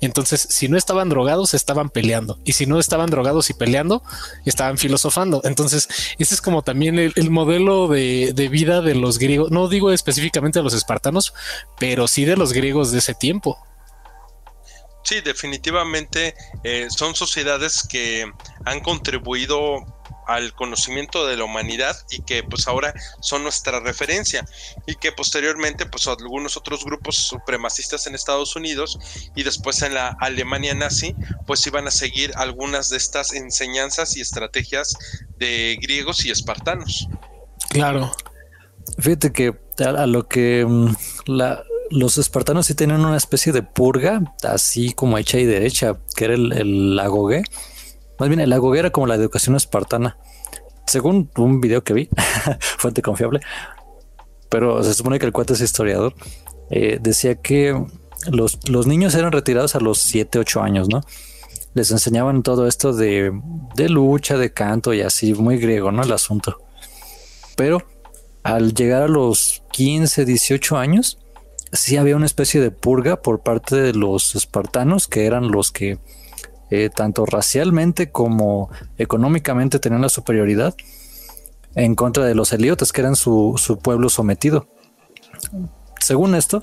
Entonces, 0.00 0.46
si 0.48 0.68
no 0.68 0.78
estaban 0.78 1.08
drogados, 1.08 1.52
estaban 1.52 1.90
peleando. 1.90 2.38
Y 2.44 2.52
si 2.52 2.64
no 2.64 2.78
estaban 2.78 3.10
drogados 3.10 3.50
y 3.50 3.54
peleando, 3.54 4.04
estaban 4.44 4.78
filosofando. 4.78 5.40
Entonces, 5.42 5.88
ese 6.18 6.34
es 6.36 6.40
como 6.40 6.62
también 6.62 6.98
el, 6.98 7.30
modelo 7.30 7.88
de, 7.88 8.48
vida 8.48 8.82
de 8.82 8.94
los 8.94 9.18
griegos. 9.18 9.50
No 9.50 9.68
digo 9.68 9.90
específicamente 9.90 10.60
de 10.60 10.62
los 10.62 10.74
espartanos, 10.74 11.34
pero 11.80 12.06
sí 12.06 12.24
de 12.24 12.36
los 12.36 12.52
griegos 12.52 12.92
de 12.92 13.00
ese 13.00 13.14
tiempo. 13.14 13.58
Sí, 15.02 15.20
definitivamente 15.22 16.36
eh, 16.62 16.86
son 16.88 17.16
sociedades 17.16 17.86
que 17.88 18.30
han 18.64 18.80
contribuido 18.80 19.84
al 20.26 20.54
conocimiento 20.54 21.26
de 21.26 21.36
la 21.36 21.44
humanidad 21.44 21.96
y 22.10 22.22
que 22.22 22.42
pues 22.42 22.68
ahora 22.68 22.94
son 23.20 23.42
nuestra 23.42 23.80
referencia 23.80 24.44
y 24.86 24.96
que 24.96 25.12
posteriormente 25.12 25.86
pues 25.86 26.06
algunos 26.06 26.56
otros 26.56 26.84
grupos 26.84 27.16
supremacistas 27.16 28.06
en 28.06 28.14
Estados 28.14 28.56
Unidos 28.56 28.98
y 29.34 29.42
después 29.42 29.82
en 29.82 29.94
la 29.94 30.16
Alemania 30.20 30.74
nazi 30.74 31.14
pues 31.46 31.66
iban 31.66 31.86
a 31.86 31.90
seguir 31.90 32.32
algunas 32.36 32.90
de 32.90 32.96
estas 32.96 33.32
enseñanzas 33.32 34.16
y 34.16 34.20
estrategias 34.20 34.96
de 35.38 35.78
griegos 35.80 36.24
y 36.24 36.30
espartanos. 36.30 37.08
Claro. 37.70 38.12
Fíjate 38.98 39.32
que 39.32 39.54
a, 39.84 40.06
lo 40.06 40.26
que 40.26 40.64
mm, 40.66 40.94
los 41.90 42.18
espartanos 42.18 42.66
sí 42.66 42.74
tenían 42.74 43.04
una 43.04 43.16
especie 43.16 43.52
de 43.52 43.62
purga, 43.62 44.22
así 44.42 44.92
como 44.92 45.18
hecha 45.18 45.38
y 45.38 45.44
derecha, 45.44 45.98
que 46.16 46.24
era 46.24 46.34
el, 46.34 46.52
el 46.52 46.98
más 48.18 48.28
bien, 48.28 48.40
el 48.40 48.52
agoge 48.52 48.78
era 48.78 48.90
como 48.90 49.06
la 49.06 49.14
educación 49.14 49.56
espartana. 49.56 50.18
Según 50.86 51.30
un 51.36 51.60
video 51.60 51.82
que 51.82 51.94
vi, 51.94 52.08
fuente 52.60 53.02
confiable, 53.02 53.40
pero 54.48 54.82
se 54.82 54.94
supone 54.94 55.18
que 55.18 55.26
el 55.26 55.32
cuate 55.32 55.54
es 55.54 55.60
historiador, 55.60 56.14
eh, 56.70 56.98
decía 57.00 57.34
que 57.36 57.84
los, 58.30 58.68
los, 58.68 58.86
niños 58.86 59.14
eran 59.14 59.32
retirados 59.32 59.74
a 59.74 59.80
los 59.80 59.98
7, 59.98 60.38
8 60.38 60.62
años, 60.62 60.88
¿no? 60.88 61.00
Les 61.74 61.90
enseñaban 61.90 62.42
todo 62.42 62.66
esto 62.66 62.92
de, 62.92 63.32
de 63.74 63.88
lucha, 63.88 64.38
de 64.38 64.52
canto 64.52 64.94
y 64.94 65.02
así, 65.02 65.34
muy 65.34 65.58
griego, 65.58 65.92
¿no? 65.92 66.02
El 66.02 66.12
asunto. 66.12 66.58
Pero 67.56 67.82
al 68.42 68.74
llegar 68.74 69.02
a 69.02 69.08
los 69.08 69.62
15, 69.72 70.24
18 70.24 70.76
años, 70.78 71.18
sí 71.72 71.96
había 71.96 72.16
una 72.16 72.26
especie 72.26 72.60
de 72.60 72.70
purga 72.70 73.20
por 73.20 73.40
parte 73.40 73.76
de 73.76 73.92
los 73.92 74.34
espartanos, 74.34 75.08
que 75.08 75.26
eran 75.26 75.50
los 75.50 75.72
que 75.72 75.98
eh, 76.70 76.90
tanto 76.94 77.26
racialmente 77.26 78.10
como 78.10 78.70
económicamente 78.98 79.78
tenían 79.78 80.02
la 80.02 80.08
superioridad 80.08 80.74
en 81.74 81.94
contra 81.94 82.24
de 82.24 82.34
los 82.34 82.52
eliotas, 82.52 82.92
que 82.92 83.02
eran 83.02 83.16
su, 83.16 83.78
pueblo 83.82 84.08
sometido. 84.08 84.66
Según 86.00 86.34
esto, 86.34 86.60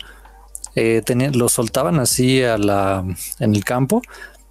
eh, 0.75 1.03
los 1.33 1.53
soltaban 1.53 1.99
así 1.99 2.43
a 2.43 2.57
la, 2.57 3.05
en 3.39 3.55
el 3.55 3.63
campo, 3.63 4.01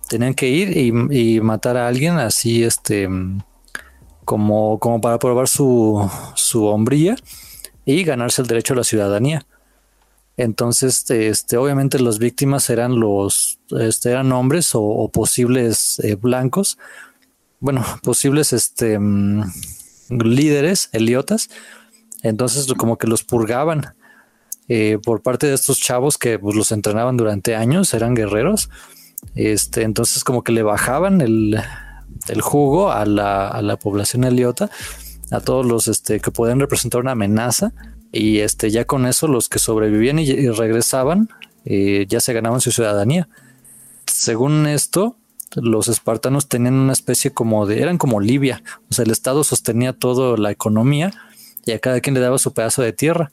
tenían 0.09 0.35
que 0.35 0.49
ir 0.49 0.77
y, 1.11 1.41
matar 1.41 1.77
a 1.77 1.89
alguien 1.89 2.19
así, 2.19 2.63
este, 2.63 3.09
como, 4.25 4.79
como 4.79 5.01
para 5.01 5.19
probar 5.19 5.49
su, 5.49 6.09
su 6.35 6.65
hombría 6.67 7.17
y 7.85 8.05
ganarse 8.05 8.43
el 8.43 8.49
derecho 8.49 8.75
a 8.75 8.77
la 8.77 8.85
ciudadanía. 8.85 9.45
Entonces, 10.37 11.09
este, 11.11 11.57
obviamente 11.57 11.99
las 11.99 12.19
víctimas 12.19 12.71
eran 12.71 12.99
los, 12.99 13.59
este, 13.79 14.11
eran 14.11 14.33
hombres 14.33 14.71
o, 14.75 15.11
posibles 15.13 15.99
eh, 16.03 16.15
blancos, 16.15 16.79
bueno, 17.61 17.85
posibles, 18.03 18.53
este, 18.53 18.99
mm, 18.99 19.43
líderes, 20.09 20.89
eliotas. 20.93 21.51
Entonces, 22.23 22.73
como 22.75 22.99
que 22.99 23.07
los 23.07 23.25
purgaban 23.25 23.95
eh, 24.69 24.99
por 25.05 25.23
parte 25.23 25.47
de 25.49 25.55
estos 25.55 25.81
chavos 25.81 26.19
que 26.19 26.39
pues, 26.39 26.57
los 26.57 26.73
entrenaban 26.73 27.17
durante 27.17 27.55
años, 27.55 27.93
eran 27.95 28.15
guerreros. 28.15 28.71
Este, 29.35 29.83
entonces, 29.83 30.25
como 30.25 30.43
que 30.43 30.53
le 30.53 30.63
bajaban 30.63 31.21
el, 31.21 31.61
el 32.29 32.41
jugo 32.41 32.91
a 32.91 33.05
la, 33.05 33.49
a 33.49 33.61
la 33.61 33.77
población 33.77 34.25
eliota, 34.25 34.71
a 35.31 35.41
todos 35.41 35.67
los 35.67 35.89
este, 35.89 36.21
que 36.21 36.31
pueden 36.31 36.59
representar 36.59 37.01
una 37.01 37.13
amenaza 37.13 37.73
y 38.13 38.41
este, 38.41 38.71
ya 38.71 38.85
con 38.85 39.07
eso 39.07 39.27
los 39.27 39.49
que 39.49 39.59
sobrevivían 39.59 40.19
y, 40.19 40.49
regresaban 40.51 41.31
eh, 41.65 42.07
ya 42.09 42.21
se 42.21 42.33
ganaban 42.33 42.61
su 42.61 42.71
ciudadanía. 42.71 43.29
Según 44.07 44.67
esto, 44.67 45.17
los 45.57 45.89
espartanos 45.89 46.49
tenían 46.49 46.75
una 46.75 46.93
especie 46.93 47.33
como 47.33 47.67
de, 47.67 47.81
eran 47.81 47.99
como 47.99 48.21
Libia, 48.21 48.63
o 48.91 48.95
sea, 48.95 49.05
el 49.05 49.11
Estado 49.11 49.45
sostenía 49.45 49.93
toda 49.93 50.37
la 50.37 50.51
economía 50.51 51.13
y 51.65 51.73
a 51.73 51.79
cada 51.79 52.01
quien 52.01 52.15
le 52.15 52.21
daba 52.21 52.39
su 52.39 52.53
pedazo 52.53 52.83
de 52.83 52.93
tierra, 52.93 53.33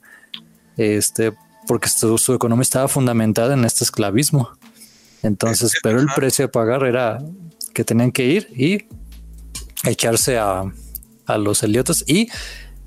este, 0.76 1.32
porque 1.66 1.88
su, 1.88 2.34
economía 2.34 2.62
estaba 2.62 2.88
fundamentada 2.88 3.54
en 3.54 3.64
este 3.64 3.84
esclavismo. 3.84 4.50
Entonces, 5.22 5.72
pero 5.82 6.00
el 6.00 6.06
precio 6.14 6.46
de 6.46 6.48
pagar 6.48 6.84
era 6.84 7.18
que 7.74 7.84
tenían 7.84 8.12
que 8.12 8.24
ir 8.24 8.48
y 8.56 8.86
echarse 9.84 10.38
a, 10.38 10.64
a 11.26 11.38
los 11.38 11.62
eliotas 11.62 12.04
y 12.06 12.28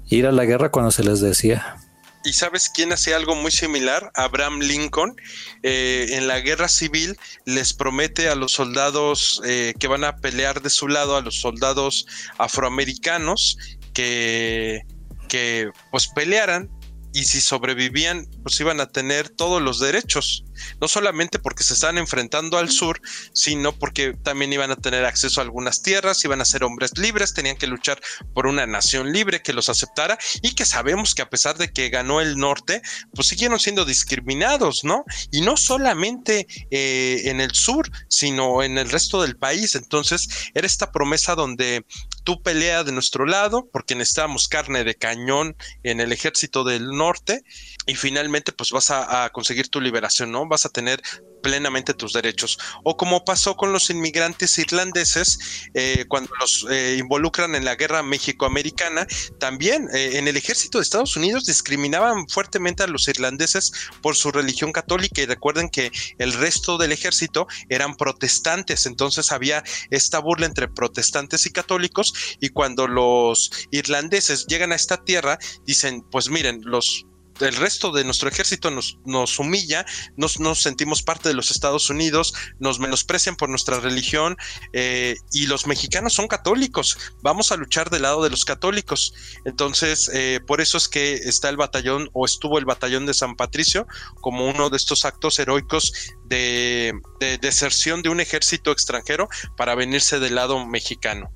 ir 0.07 0.25
a 0.25 0.31
la 0.31 0.45
guerra 0.45 0.71
cuando 0.71 0.91
se 0.91 1.03
les 1.03 1.19
decía. 1.19 1.77
¿Y 2.23 2.33
sabes 2.33 2.69
quién 2.73 2.93
hace 2.93 3.13
algo 3.13 3.35
muy 3.35 3.51
similar? 3.51 4.11
Abraham 4.15 4.59
Lincoln. 4.59 5.15
Eh, 5.61 6.07
en 6.11 6.27
la 6.27 6.39
guerra 6.39 6.69
civil 6.69 7.17
les 7.45 7.73
promete 7.73 8.29
a 8.29 8.35
los 8.35 8.53
soldados 8.53 9.41
eh, 9.45 9.73
que 9.79 9.87
van 9.87 10.03
a 10.03 10.17
pelear 10.17 10.61
de 10.61 10.69
su 10.69 10.87
lado, 10.87 11.17
a 11.17 11.21
los 11.21 11.41
soldados 11.41 12.05
afroamericanos, 12.37 13.57
que, 13.93 14.81
que 15.27 15.69
pues 15.91 16.07
pelearan 16.07 16.69
y 17.13 17.25
si 17.25 17.41
sobrevivían, 17.41 18.27
pues 18.41 18.59
iban 18.59 18.79
a 18.79 18.87
tener 18.87 19.29
todos 19.29 19.61
los 19.61 19.79
derechos, 19.79 20.43
no 20.79 20.87
solamente 20.87 21.39
porque 21.39 21.63
se 21.63 21.73
están 21.73 21.97
enfrentando 21.97 22.57
al 22.57 22.69
sur, 22.69 23.01
sino 23.33 23.73
porque 23.73 24.13
también 24.23 24.53
iban 24.53 24.71
a 24.71 24.75
tener 24.75 25.05
acceso 25.05 25.41
a 25.41 25.43
algunas 25.43 25.81
tierras, 25.81 26.23
iban 26.23 26.41
a 26.41 26.45
ser 26.45 26.63
hombres 26.63 26.97
libres, 26.97 27.33
tenían 27.33 27.57
que 27.57 27.67
luchar 27.67 28.01
por 28.33 28.47
una 28.47 28.65
nación 28.65 29.11
libre 29.11 29.41
que 29.41 29.53
los 29.53 29.69
aceptara 29.69 30.17
y 30.41 30.55
que 30.55 30.65
sabemos 30.65 31.15
que 31.15 31.21
a 31.21 31.29
pesar 31.29 31.57
de 31.57 31.71
que 31.71 31.89
ganó 31.89 32.21
el 32.21 32.37
norte, 32.37 32.81
pues 33.15 33.27
siguieron 33.27 33.59
siendo 33.59 33.85
discriminados, 33.85 34.83
¿no? 34.83 35.05
Y 35.31 35.41
no 35.41 35.57
solamente 35.57 36.47
eh, 36.71 37.21
en 37.25 37.41
el 37.41 37.53
sur, 37.53 37.89
sino 38.07 38.63
en 38.63 38.77
el 38.77 38.89
resto 38.89 39.21
del 39.21 39.37
país. 39.37 39.75
Entonces, 39.75 40.27
era 40.53 40.67
esta 40.67 40.91
promesa 40.91 41.35
donde 41.35 41.85
tú 42.23 42.41
peleas 42.41 42.85
de 42.85 42.91
nuestro 42.91 43.25
lado 43.25 43.67
porque 43.71 43.95
necesitamos 43.95 44.47
carne 44.47 44.83
de 44.83 44.95
cañón 44.95 45.55
en 45.83 45.99
el 45.99 46.11
ejército 46.11 46.63
del 46.63 46.87
norte 46.91 47.43
y 47.85 47.95
finalmente 47.95 48.51
pues 48.51 48.71
vas 48.71 48.91
a, 48.91 49.29
conseguir 49.31 49.69
tu 49.69 49.81
liberación, 49.81 50.31
¿no? 50.31 50.42
Vas 50.49 50.65
a 50.65 50.69
tener 50.69 51.01
plenamente 51.43 51.93
tus 51.93 52.13
derechos. 52.13 52.57
O 52.83 52.97
como 52.97 53.23
pasó 53.23 53.55
con 53.55 53.71
los 53.71 53.91
inmigrantes 53.91 54.57
irlandeses 54.57 55.37
eh, 55.75 56.05
cuando 56.07 56.31
los 56.39 56.65
eh, 56.71 56.95
involucran 56.97 57.53
en 57.53 57.65
la 57.65 57.75
guerra 57.75 58.01
México-Americana, 58.01 59.05
también 59.39 59.87
eh, 59.93 60.17
en 60.17 60.27
el 60.27 60.37
ejército 60.37 60.79
de 60.79 60.83
Estados 60.83 61.15
Unidos 61.15 61.45
discriminaban 61.45 62.27
fuertemente 62.29 62.81
a 62.81 62.87
los 62.87 63.07
irlandeses 63.07 63.71
por 64.01 64.15
su 64.15 64.31
religión 64.31 64.71
católica 64.71 65.21
y 65.21 65.25
recuerden 65.25 65.69
que 65.69 65.91
el 66.17 66.33
resto 66.33 66.77
del 66.77 66.93
ejército 66.93 67.45
eran 67.69 67.95
protestantes, 67.95 68.85
entonces 68.85 69.31
había 69.31 69.63
esta 69.91 70.19
burla 70.19 70.45
entre 70.45 70.69
protestantes 70.69 71.45
y 71.45 71.51
católicos 71.51 72.13
y 72.39 72.49
cuando 72.49 72.87
los 72.87 73.51
irlandeses 73.71 74.47
llegan 74.47 74.71
a 74.71 74.75
esta 74.75 75.03
tierra 75.03 75.37
dicen, 75.65 76.03
pues 76.09 76.29
miren, 76.29 76.61
los 76.63 77.05
el 77.39 77.55
resto 77.55 77.91
de 77.91 78.03
nuestro 78.03 78.29
ejército 78.29 78.71
nos, 78.71 78.97
nos 79.05 79.39
humilla, 79.39 79.85
nos, 80.17 80.37
sentimos 80.59 81.03
parte 81.03 81.29
de 81.29 81.35
los 81.35 81.51
Estados 81.51 81.89
Unidos, 81.89 82.33
nos 82.59 82.79
menosprecian 82.79 83.35
por 83.35 83.49
nuestra 83.49 83.79
religión 83.79 84.37
eh, 84.73 85.15
y 85.31 85.47
los 85.47 85.67
mexicanos 85.67 86.13
son 86.13 86.27
católicos, 86.27 86.97
vamos 87.21 87.51
a 87.51 87.57
luchar 87.57 87.89
del 87.89 88.03
lado 88.03 88.23
de 88.23 88.29
los 88.29 88.45
católicos. 88.45 89.13
Entonces, 89.45 90.09
eh, 90.13 90.39
por 90.45 90.61
eso 90.61 90.77
es 90.77 90.87
que 90.87 91.13
está 91.15 91.49
el 91.49 91.57
batallón 91.57 92.09
o 92.13 92.25
estuvo 92.25 92.57
el 92.57 92.65
batallón 92.65 93.05
de 93.05 93.13
San 93.13 93.35
Patricio 93.35 93.87
como 94.21 94.47
uno 94.47 94.69
de 94.69 94.77
estos 94.77 95.05
actos 95.05 95.39
heroicos 95.39 95.93
de, 96.25 96.93
deserción 97.41 98.01
de 98.01 98.09
un 98.09 98.19
ejército 98.19 98.71
extranjero 98.71 99.27
para 99.55 99.75
venirse 99.75 100.19
del 100.19 100.35
lado 100.35 100.65
mexicano. 100.65 101.31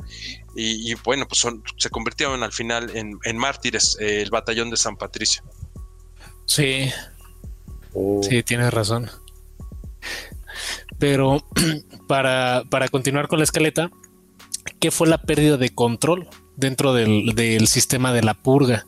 Y, 0.59 0.95
bueno, 1.03 1.27
pues 1.27 1.45
se 1.77 1.89
convirtieron 1.91 2.41
al 2.41 2.51
final 2.51 2.91
en, 2.95 3.37
mártires 3.37 3.95
eh, 3.99 4.23
el 4.23 4.31
batallón 4.31 4.71
de 4.71 4.77
San 4.77 4.97
Patricio. 4.97 5.43
Sí. 6.47 6.89
Oh. 7.93 8.21
Sí, 8.23 8.41
tienes 8.41 8.73
razón. 8.73 9.11
Pero 10.97 11.45
para, 12.07 12.63
para 12.69 12.87
continuar 12.87 13.27
con 13.27 13.37
la 13.37 13.43
escaleta, 13.43 13.91
¿qué 14.79 14.89
fue 14.89 15.07
la 15.07 15.21
pérdida 15.21 15.57
de 15.57 15.69
control 15.69 16.27
dentro 16.55 16.93
del, 16.93 17.35
del, 17.35 17.67
sistema 17.67 18.13
de 18.13 18.23
la 18.23 18.33
purga? 18.33 18.85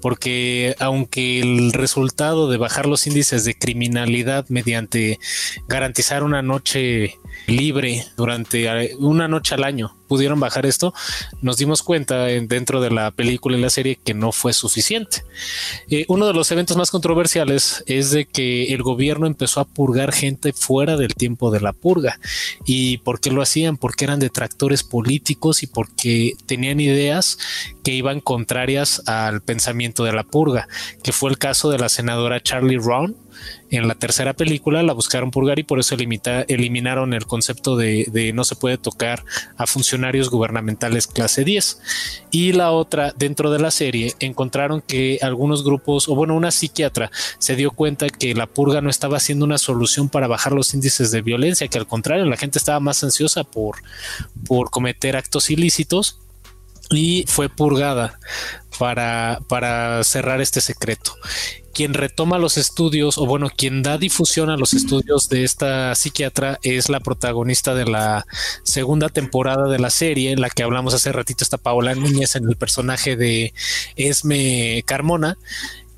Porque 0.00 0.76
aunque 0.78 1.40
el 1.40 1.72
resultado 1.72 2.48
de 2.48 2.58
bajar 2.58 2.86
los 2.86 3.06
índices 3.06 3.44
de 3.44 3.58
criminalidad 3.58 4.46
mediante 4.48 5.18
garantizar 5.66 6.22
una 6.22 6.42
noche 6.42 7.16
libre 7.46 8.04
durante 8.16 8.66
eh, 8.66 8.94
una 8.98 9.26
noche 9.26 9.54
al 9.54 9.64
año 9.64 9.97
pudieron 10.08 10.40
bajar 10.40 10.66
esto, 10.66 10.94
nos 11.42 11.56
dimos 11.56 11.82
cuenta 11.82 12.24
dentro 12.24 12.80
de 12.80 12.90
la 12.90 13.10
película 13.10 13.56
y 13.56 13.60
la 13.60 13.70
serie 13.70 13.98
que 14.02 14.14
no 14.14 14.32
fue 14.32 14.52
suficiente. 14.52 15.22
Eh, 15.90 16.04
uno 16.08 16.26
de 16.26 16.34
los 16.34 16.50
eventos 16.50 16.76
más 16.76 16.90
controversiales 16.90 17.84
es 17.86 18.10
de 18.10 18.24
que 18.24 18.72
el 18.74 18.82
gobierno 18.82 19.26
empezó 19.26 19.60
a 19.60 19.64
purgar 19.64 20.12
gente 20.12 20.52
fuera 20.52 20.96
del 20.96 21.14
tiempo 21.14 21.50
de 21.50 21.60
la 21.60 21.72
purga. 21.72 22.18
¿Y 22.66 22.98
por 22.98 23.20
qué 23.20 23.30
lo 23.30 23.42
hacían? 23.42 23.76
Porque 23.76 24.04
eran 24.04 24.18
detractores 24.18 24.82
políticos 24.82 25.62
y 25.62 25.66
porque 25.66 26.34
tenían 26.46 26.80
ideas 26.80 27.38
que 27.84 27.92
iban 27.92 28.20
contrarias 28.20 29.02
al 29.06 29.42
pensamiento 29.42 30.04
de 30.04 30.12
la 30.12 30.24
purga, 30.24 30.68
que 31.02 31.12
fue 31.12 31.30
el 31.30 31.38
caso 31.38 31.70
de 31.70 31.78
la 31.78 31.88
senadora 31.88 32.42
Charlie 32.42 32.78
Brown, 32.78 33.16
en 33.70 33.86
la 33.86 33.94
tercera 33.94 34.32
película 34.32 34.82
la 34.82 34.92
buscaron 34.92 35.30
purgar 35.30 35.58
y 35.58 35.62
por 35.62 35.78
eso 35.78 35.94
eliminaron 35.94 37.12
el 37.12 37.26
concepto 37.26 37.76
de, 37.76 38.32
no 38.34 38.44
se 38.44 38.56
puede 38.56 38.78
tocar 38.78 39.24
a 39.56 39.66
funcionarios 39.66 40.30
gubernamentales 40.30 41.06
clase 41.06 41.44
10. 41.44 41.80
Y 42.30 42.52
la 42.52 42.70
otra, 42.72 43.12
dentro 43.16 43.50
de 43.50 43.58
la 43.58 43.70
serie, 43.70 44.14
encontraron 44.20 44.80
que 44.80 45.18
algunos 45.22 45.64
grupos, 45.64 46.08
o 46.08 46.14
bueno, 46.14 46.34
una 46.34 46.50
psiquiatra 46.50 47.10
se 47.38 47.56
dio 47.56 47.70
cuenta 47.70 48.08
que 48.08 48.34
la 48.34 48.46
purga 48.46 48.80
no 48.80 48.90
estaba 48.90 49.20
siendo 49.20 49.44
una 49.44 49.58
solución 49.58 50.08
para 50.08 50.28
bajar 50.28 50.52
los 50.52 50.72
índices 50.74 51.10
de 51.10 51.22
violencia, 51.22 51.68
que 51.68 51.78
al 51.78 51.86
contrario, 51.86 52.24
la 52.24 52.36
gente 52.36 52.58
estaba 52.58 52.80
más 52.80 53.04
ansiosa 53.04 53.44
por, 53.44 53.76
por 54.46 54.70
cometer 54.70 55.16
actos 55.16 55.50
ilícitos 55.50 56.20
y 56.90 57.24
fue 57.26 57.48
purgada 57.48 58.18
para, 58.78 59.40
para 59.48 60.02
cerrar 60.04 60.40
este 60.40 60.60
secreto 60.60 61.12
quien 61.78 61.94
retoma 61.94 62.38
los 62.38 62.56
estudios, 62.56 63.18
o 63.18 63.26
bueno, 63.26 63.52
quien 63.56 63.84
da 63.84 63.98
difusión 63.98 64.50
a 64.50 64.56
los 64.56 64.74
estudios 64.74 65.28
de 65.28 65.44
esta 65.44 65.94
psiquiatra 65.94 66.58
es 66.64 66.88
la 66.88 66.98
protagonista 66.98 67.72
de 67.72 67.84
la 67.84 68.26
segunda 68.64 69.08
temporada 69.08 69.68
de 69.68 69.78
la 69.78 69.90
serie, 69.90 70.32
en 70.32 70.40
la 70.40 70.50
que 70.50 70.64
hablamos 70.64 70.92
hace 70.92 71.12
ratito, 71.12 71.44
está 71.44 71.56
Paola 71.56 71.94
Núñez 71.94 72.34
en 72.34 72.48
el 72.48 72.56
personaje 72.56 73.14
de 73.14 73.54
Esme 73.94 74.82
Carmona, 74.86 75.38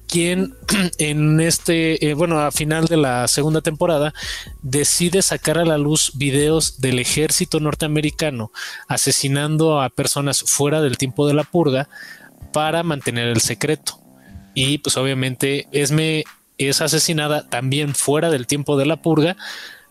quien 0.06 0.54
en 0.98 1.40
este, 1.40 2.10
eh, 2.10 2.12
bueno, 2.12 2.40
a 2.40 2.50
final 2.50 2.84
de 2.84 2.98
la 2.98 3.26
segunda 3.26 3.62
temporada, 3.62 4.12
decide 4.60 5.22
sacar 5.22 5.56
a 5.56 5.64
la 5.64 5.78
luz 5.78 6.12
videos 6.14 6.82
del 6.82 6.98
ejército 6.98 7.58
norteamericano 7.58 8.52
asesinando 8.86 9.80
a 9.80 9.88
personas 9.88 10.44
fuera 10.46 10.82
del 10.82 10.98
tiempo 10.98 11.26
de 11.26 11.32
la 11.32 11.44
purga 11.44 11.88
para 12.52 12.82
mantener 12.82 13.28
el 13.28 13.40
secreto 13.40 13.99
y 14.54 14.78
pues 14.78 14.96
obviamente 14.96 15.68
Esme 15.72 16.24
es 16.58 16.80
asesinada 16.80 17.48
también 17.48 17.94
fuera 17.94 18.30
del 18.30 18.46
tiempo 18.46 18.76
de 18.76 18.86
la 18.86 19.00
purga 19.00 19.36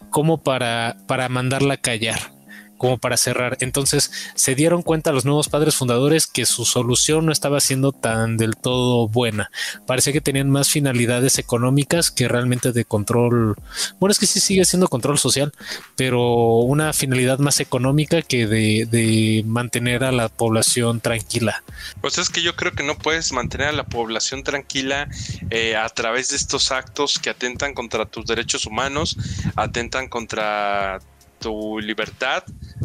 como 0.09 0.37
para, 0.43 0.97
para 1.07 1.29
mandarla 1.29 1.75
a 1.75 1.77
callar 1.77 2.38
como 2.79 2.97
para 2.97 3.17
cerrar. 3.17 3.57
Entonces 3.59 4.11
se 4.33 4.55
dieron 4.55 4.81
cuenta 4.81 5.11
los 5.11 5.25
nuevos 5.25 5.49
padres 5.49 5.75
fundadores 5.75 6.25
que 6.25 6.47
su 6.47 6.65
solución 6.65 7.27
no 7.27 7.31
estaba 7.31 7.59
siendo 7.59 7.91
tan 7.91 8.37
del 8.37 8.55
todo 8.55 9.07
buena. 9.07 9.51
Parece 9.85 10.11
que 10.11 10.21
tenían 10.21 10.49
más 10.49 10.69
finalidades 10.69 11.37
económicas 11.37 12.09
que 12.09 12.27
realmente 12.27 12.71
de 12.71 12.85
control. 12.85 13.55
Bueno, 13.99 14.11
es 14.11 14.17
que 14.17 14.25
sí 14.25 14.39
sigue 14.39 14.65
siendo 14.65 14.87
control 14.87 15.19
social, 15.19 15.53
pero 15.95 16.57
una 16.59 16.93
finalidad 16.93 17.37
más 17.37 17.59
económica 17.59 18.23
que 18.23 18.47
de, 18.47 19.43
mantener 19.45 20.03
a 20.03 20.11
la 20.11 20.29
población 20.29 21.01
tranquila. 21.01 21.63
Pues 22.01 22.17
es 22.17 22.29
que 22.29 22.41
yo 22.41 22.55
creo 22.55 22.71
que 22.71 22.83
no 22.83 22.97
puedes 22.97 23.31
mantener 23.33 23.67
a 23.67 23.71
la 23.73 23.83
población 23.85 24.43
tranquila 24.43 25.07
eh, 25.49 25.75
a 25.75 25.89
través 25.89 26.29
de 26.29 26.37
estos 26.37 26.71
actos 26.71 27.19
que 27.19 27.29
atentan 27.29 27.73
contra 27.73 28.05
tus 28.05 28.25
derechos 28.25 28.65
humanos, 28.65 29.17
atentan 29.55 30.07
contra 30.07 30.99
tu 31.39 31.79
libertad, 31.79 32.43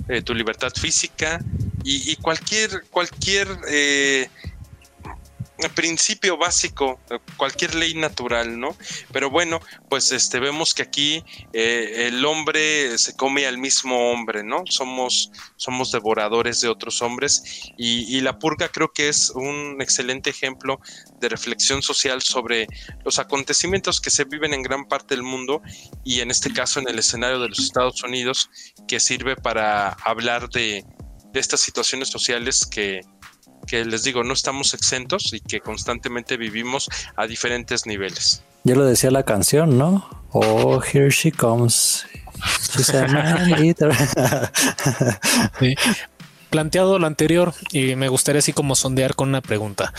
eh, 0.09 0.23
tu 0.23 0.35
libertad 0.35 0.73
física 0.75 1.43
y, 1.87 2.17
cualquier, 2.17 2.87
cualquier 2.91 3.47
eh, 3.69 4.29
principio 5.75 6.37
básico, 6.37 7.01
cualquier 7.37 7.75
ley 7.75 7.95
natural, 7.95 8.59
¿no? 8.59 8.77
Pero 9.13 9.31
bueno, 9.31 9.61
pues 9.89 10.11
este 10.13 10.41
vemos 10.41 10.75
que 10.75 10.83
aquí 10.83 11.25
eh, 11.53 12.07
el 12.09 12.25
hombre 12.25 12.99
se 12.99 13.17
come 13.17 13.47
al 13.47 13.59
mismo 13.59 14.11
hombre, 14.11 14.43
¿no? 14.43 14.65
Somos, 14.69 15.31
somos 15.57 15.93
devoradores 15.93 16.61
de 16.61 16.69
otros 16.69 17.03
hombres 17.03 17.71
y, 17.77 18.21
la 18.25 18.39
purga 18.39 18.71
creo 18.71 18.91
que 18.91 19.09
es 19.09 19.31
un 19.31 19.77
excelente 19.83 20.31
ejemplo 20.31 20.81
de 21.21 21.29
reflexión 21.29 21.83
social 21.83 22.23
sobre 22.23 22.67
los 23.05 23.19
acontecimientos 23.19 24.01
que 24.01 24.09
se 24.09 24.25
viven 24.25 24.55
en 24.55 24.63
gran 24.63 24.87
parte 24.87 25.15
del 25.15 25.23
mundo 25.23 25.61
y 26.05 26.21
en 26.21 26.31
este 26.31 26.53
caso 26.53 26.81
en 26.81 26.89
el 26.89 26.99
escenario 26.99 27.39
de 27.39 27.51
los 27.51 27.59
Estados 27.59 28.03
Unidos, 28.03 28.49
que 28.89 28.99
sirve 28.99 29.37
para 29.37 29.91
hablar 29.91 30.49
de 30.49 30.85
estas 31.35 31.61
situaciones 31.61 32.09
sociales 32.09 32.65
que, 32.65 33.03
que 33.75 33.85
les 33.85 34.05
digo, 34.05 34.23
no 34.23 34.35
estamos 34.35 34.73
exentos 34.73 35.33
y 35.33 35.41
que 35.41 35.59
constantemente 35.59 36.37
vivimos 36.37 36.89
a 37.17 37.27
diferentes 37.27 37.87
niveles. 37.87 38.45
Ya 38.63 38.77
lo 38.77 38.85
decía 38.85 39.11
la 39.11 39.25
canción, 39.25 39.77
¿no? 39.77 40.09
Oh, 40.31 40.81
here 40.81 41.11
she 41.11 41.33
comes. 41.33 42.07
Planteado 46.51 47.01
lo 47.01 47.09
anterior, 47.09 47.53
y 47.73 47.97
me 47.97 48.09
gustaría 48.09 48.39
así 48.39 48.53
como 48.53 48.77
sondear 48.77 49.17
con 49.17 49.31
una 49.31 49.41
pregunta. 49.41 49.93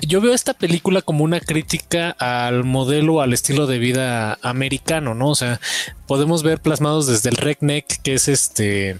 Yo 0.00 0.22
veo 0.22 0.32
esta 0.32 0.54
película 0.54 1.02
como 1.02 1.22
una 1.22 1.40
crítica 1.40 2.12
al 2.12 2.64
modelo, 2.64 3.20
al 3.20 3.34
estilo 3.34 3.66
de 3.66 3.78
vida 3.78 4.38
americano, 4.40 5.14
¿no? 5.14 5.28
O 5.28 5.34
sea, 5.34 5.60
podemos 6.06 6.42
ver 6.42 6.62
plasmados 6.62 7.06
desde 7.06 7.28
el 7.28 7.36
redneck, 7.36 8.00
que 8.02 8.14
es 8.14 8.28
este 8.28 8.96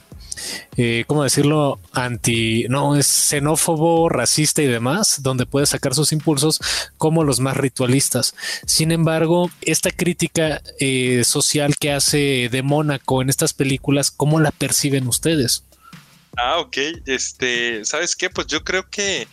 eh, 0.77 1.05
¿cómo 1.07 1.25
decirlo? 1.25 1.81
Anti, 1.93 2.67
no, 2.69 2.97
es 2.97 3.07
xenófobo, 3.07 4.09
racista 4.09 4.63
y 4.63 4.67
demás, 4.67 5.23
donde 5.23 5.47
puede 5.47 5.67
sacar 5.67 5.95
sus 5.95 6.13
impulsos 6.13 6.61
como 6.97 7.25
los 7.25 7.41
más 7.41 7.57
ritualistas. 7.57 8.35
Sin 8.67 8.93
embargo, 8.93 9.51
esta 9.63 9.91
crítica 9.91 10.63
eh, 10.81 11.23
social 11.25 11.77
que 11.79 11.93
hace 11.93 12.49
de 12.51 12.63
Mónaco 12.63 13.23
en 13.23 13.29
estas 13.29 13.53
películas, 13.53 14.11
¿cómo 14.11 14.41
la 14.41 14.51
perciben 14.51 15.07
ustedes? 15.07 15.65
Ah, 16.37 16.59
ok. 16.59 16.77
Este, 17.07 17.85
¿sabes 17.85 18.15
qué? 18.15 18.31
Pues 18.31 18.47
yo 18.47 18.63
creo 18.63 18.89
que 18.89 19.27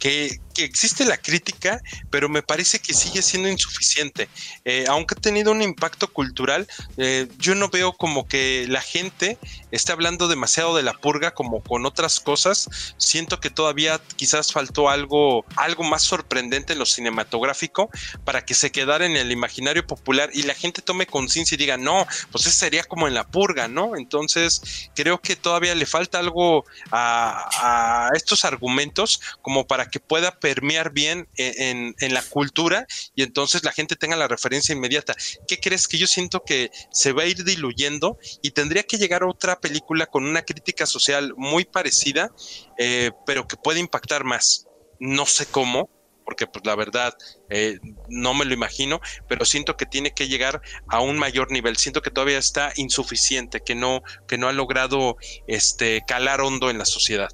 que, 0.00 0.40
existe 0.62 1.04
la 1.04 1.16
crítica, 1.16 1.80
pero 2.10 2.28
me 2.28 2.42
parece 2.42 2.78
que 2.78 2.94
sigue 2.94 3.22
siendo 3.22 3.48
insuficiente. 3.48 4.28
Eh, 4.64 4.84
aunque 4.88 5.14
ha 5.16 5.20
tenido 5.20 5.52
un 5.52 5.62
impacto 5.62 6.08
cultural, 6.08 6.66
eh, 6.96 7.28
yo 7.38 7.54
no 7.54 7.68
veo 7.68 7.92
como 7.92 8.26
que 8.26 8.66
la 8.68 8.80
gente 8.80 9.38
esté 9.70 9.92
hablando 9.92 10.28
demasiado 10.28 10.76
de 10.76 10.82
la 10.82 10.94
purga 10.94 11.32
como 11.32 11.62
con 11.62 11.86
otras 11.86 12.20
cosas. 12.20 12.68
Siento 12.96 13.40
que 13.40 13.50
todavía 13.50 14.00
quizás 14.16 14.52
faltó 14.52 14.90
algo, 14.90 15.44
algo 15.56 15.84
más 15.84 16.02
sorprendente 16.02 16.72
en 16.72 16.78
lo 16.78 16.86
cinematográfico 16.86 17.90
para 18.24 18.44
que 18.44 18.54
se 18.54 18.72
quedara 18.72 19.06
en 19.06 19.16
el 19.16 19.32
imaginario 19.32 19.86
popular 19.86 20.30
y 20.32 20.42
la 20.42 20.54
gente 20.54 20.82
tome 20.82 21.06
conciencia 21.06 21.54
y 21.54 21.58
diga, 21.58 21.76
no, 21.76 22.06
pues 22.32 22.46
eso 22.46 22.58
sería 22.58 22.84
como 22.84 23.08
en 23.08 23.14
la 23.14 23.26
purga, 23.26 23.68
¿no? 23.68 23.96
Entonces 23.96 24.90
creo 24.94 25.20
que 25.20 25.36
todavía 25.36 25.74
le 25.74 25.86
falta 25.86 26.18
algo 26.18 26.64
a, 26.90 28.08
a 28.08 28.10
estos 28.14 28.44
argumentos 28.44 29.20
como 29.42 29.66
para 29.66 29.88
que 29.88 30.00
pueda 30.00 30.38
permear 30.50 30.90
bien 30.90 31.28
en, 31.36 31.94
la 32.12 32.22
cultura 32.22 32.84
y 33.14 33.22
entonces 33.22 33.62
la 33.62 33.70
gente 33.70 33.94
tenga 33.94 34.16
la 34.16 34.26
referencia 34.26 34.74
inmediata. 34.74 35.14
¿Qué 35.46 35.60
crees 35.60 35.86
que 35.86 35.96
yo 35.96 36.08
siento 36.08 36.42
que 36.42 36.72
se 36.90 37.12
va 37.12 37.22
a 37.22 37.26
ir 37.26 37.44
diluyendo 37.44 38.18
y 38.42 38.50
tendría 38.50 38.82
que 38.82 38.98
llegar 38.98 39.22
otra 39.22 39.60
película 39.60 40.06
con 40.06 40.24
una 40.24 40.42
crítica 40.42 40.86
social 40.86 41.34
muy 41.36 41.64
parecida, 41.64 42.32
eh, 42.78 43.12
pero 43.26 43.46
que 43.46 43.56
puede 43.56 43.78
impactar 43.78 44.24
más? 44.24 44.66
No 44.98 45.24
sé 45.24 45.46
cómo, 45.46 45.88
porque 46.24 46.48
pues 46.48 46.66
la 46.66 46.74
verdad 46.74 47.14
eh, 47.48 47.78
no 48.08 48.34
me 48.34 48.44
lo 48.44 48.52
imagino, 48.52 49.00
pero 49.28 49.44
siento 49.44 49.76
que 49.76 49.86
tiene 49.86 50.10
que 50.10 50.26
llegar 50.26 50.62
a 50.88 51.00
un 51.00 51.16
mayor 51.16 51.52
nivel. 51.52 51.76
Siento 51.76 52.02
que 52.02 52.10
todavía 52.10 52.38
está 52.38 52.72
insuficiente, 52.74 53.60
que 53.60 53.76
no, 53.76 54.02
que 54.26 54.36
no 54.36 54.48
ha 54.48 54.52
logrado 54.52 55.16
este 55.46 56.02
calar 56.08 56.40
hondo 56.40 56.70
en 56.70 56.78
la 56.78 56.86
sociedad. 56.86 57.30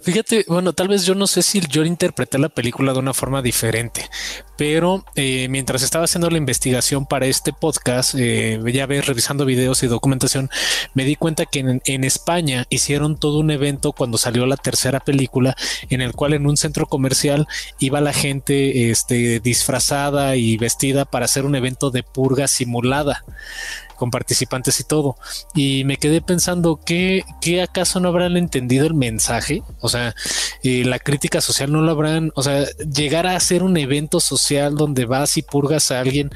Fíjate, 0.00 0.44
bueno, 0.48 0.72
tal 0.72 0.88
vez 0.88 1.04
yo 1.04 1.14
no 1.14 1.26
sé 1.26 1.42
si 1.42 1.60
yo 1.68 1.84
interpreté 1.84 2.38
la 2.38 2.48
película 2.48 2.92
de 2.92 2.98
una 2.98 3.14
forma 3.14 3.42
diferente, 3.42 4.08
pero 4.60 5.02
eh, 5.14 5.48
mientras 5.48 5.80
estaba 5.80 6.04
haciendo 6.04 6.28
la 6.28 6.36
investigación 6.36 7.06
para 7.06 7.24
este 7.24 7.54
podcast, 7.54 8.14
eh, 8.18 8.60
ya 8.70 8.84
ves, 8.84 9.06
revisando 9.06 9.46
videos 9.46 9.82
y 9.82 9.86
documentación, 9.86 10.50
me 10.92 11.06
di 11.06 11.16
cuenta 11.16 11.46
que 11.46 11.80
en, 11.82 12.04
España 12.04 12.66
hicieron 12.68 13.16
todo 13.16 13.38
un 13.38 13.50
evento 13.50 13.92
cuando 13.92 14.18
salió 14.18 14.44
la 14.44 14.58
tercera 14.58 15.00
película, 15.00 15.56
en 15.88 16.02
el 16.02 16.12
cual 16.12 16.34
en 16.34 16.46
un 16.46 16.58
centro 16.58 16.84
comercial 16.84 17.48
iba 17.78 18.02
la 18.02 18.12
gente 18.12 18.90
este, 18.90 19.40
disfrazada 19.40 20.36
y 20.36 20.58
vestida 20.58 21.06
para 21.06 21.24
hacer 21.24 21.46
un 21.46 21.54
evento 21.54 21.90
de 21.90 22.02
purga 22.02 22.46
simulada 22.46 23.24
con 24.00 24.10
participantes 24.10 24.80
y 24.80 24.84
todo. 24.84 25.16
Y 25.54 25.84
me 25.84 25.98
quedé 25.98 26.22
pensando 26.22 26.80
que, 26.82 27.22
acaso 27.62 28.00
no 28.00 28.08
habrán 28.08 28.38
entendido 28.38 28.86
el 28.86 28.94
mensaje, 28.94 29.62
o 29.80 29.90
sea, 29.90 30.14
eh, 30.62 30.84
la 30.86 30.98
crítica 30.98 31.42
social 31.42 31.70
no 31.70 31.82
lo 31.82 31.90
habrán, 31.90 32.32
o 32.34 32.42
sea, 32.42 32.64
llegar 32.78 33.26
a 33.26 33.36
hacer 33.36 33.62
un 33.62 33.76
evento 33.76 34.18
social 34.18 34.49
donde 34.58 35.04
vas 35.04 35.36
y 35.36 35.42
purgas 35.42 35.90
a 35.90 36.00
alguien 36.00 36.30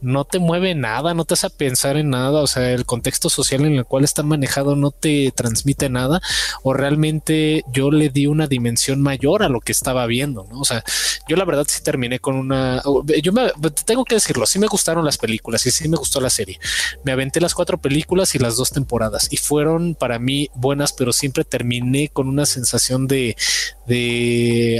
no 0.00 0.24
te 0.24 0.38
mueve 0.38 0.74
nada, 0.74 1.14
no 1.14 1.24
te 1.24 1.34
hace 1.34 1.50
pensar 1.50 1.96
en 1.96 2.10
nada, 2.10 2.40
o 2.40 2.46
sea, 2.46 2.70
el 2.70 2.84
contexto 2.84 3.30
social 3.30 3.64
en 3.64 3.74
el 3.74 3.84
cual 3.84 4.04
está 4.04 4.22
manejado 4.22 4.76
no 4.76 4.90
te 4.90 5.32
transmite 5.34 5.88
nada, 5.88 6.20
o 6.62 6.74
realmente 6.74 7.64
yo 7.72 7.90
le 7.90 8.10
di 8.10 8.26
una 8.26 8.46
dimensión 8.46 9.00
mayor 9.00 9.42
a 9.42 9.48
lo 9.48 9.60
que 9.60 9.72
estaba 9.72 10.06
viendo, 10.06 10.46
¿no? 10.50 10.60
O 10.60 10.64
sea, 10.64 10.84
yo 11.28 11.36
la 11.36 11.44
verdad 11.44 11.66
sí 11.68 11.82
terminé 11.82 12.20
con 12.20 12.36
una, 12.36 12.82
yo 13.22 13.32
me, 13.32 13.50
tengo 13.84 14.04
que 14.04 14.16
decirlo, 14.16 14.46
sí 14.46 14.58
me 14.58 14.66
gustaron 14.66 15.04
las 15.04 15.18
películas 15.18 15.66
y 15.66 15.70
sí 15.70 15.88
me 15.88 15.96
gustó 15.96 16.20
la 16.20 16.30
serie. 16.30 16.58
Me 17.04 17.12
aventé 17.12 17.40
las 17.40 17.54
cuatro 17.54 17.78
películas 17.78 18.34
y 18.34 18.38
las 18.38 18.56
dos 18.56 18.70
temporadas 18.70 19.28
y 19.30 19.38
fueron 19.38 19.94
para 19.94 20.18
mí 20.18 20.50
buenas, 20.54 20.92
pero 20.92 21.12
siempre 21.12 21.44
terminé 21.44 22.10
con 22.10 22.28
una 22.28 22.46
sensación 22.46 23.06
de 23.06 23.36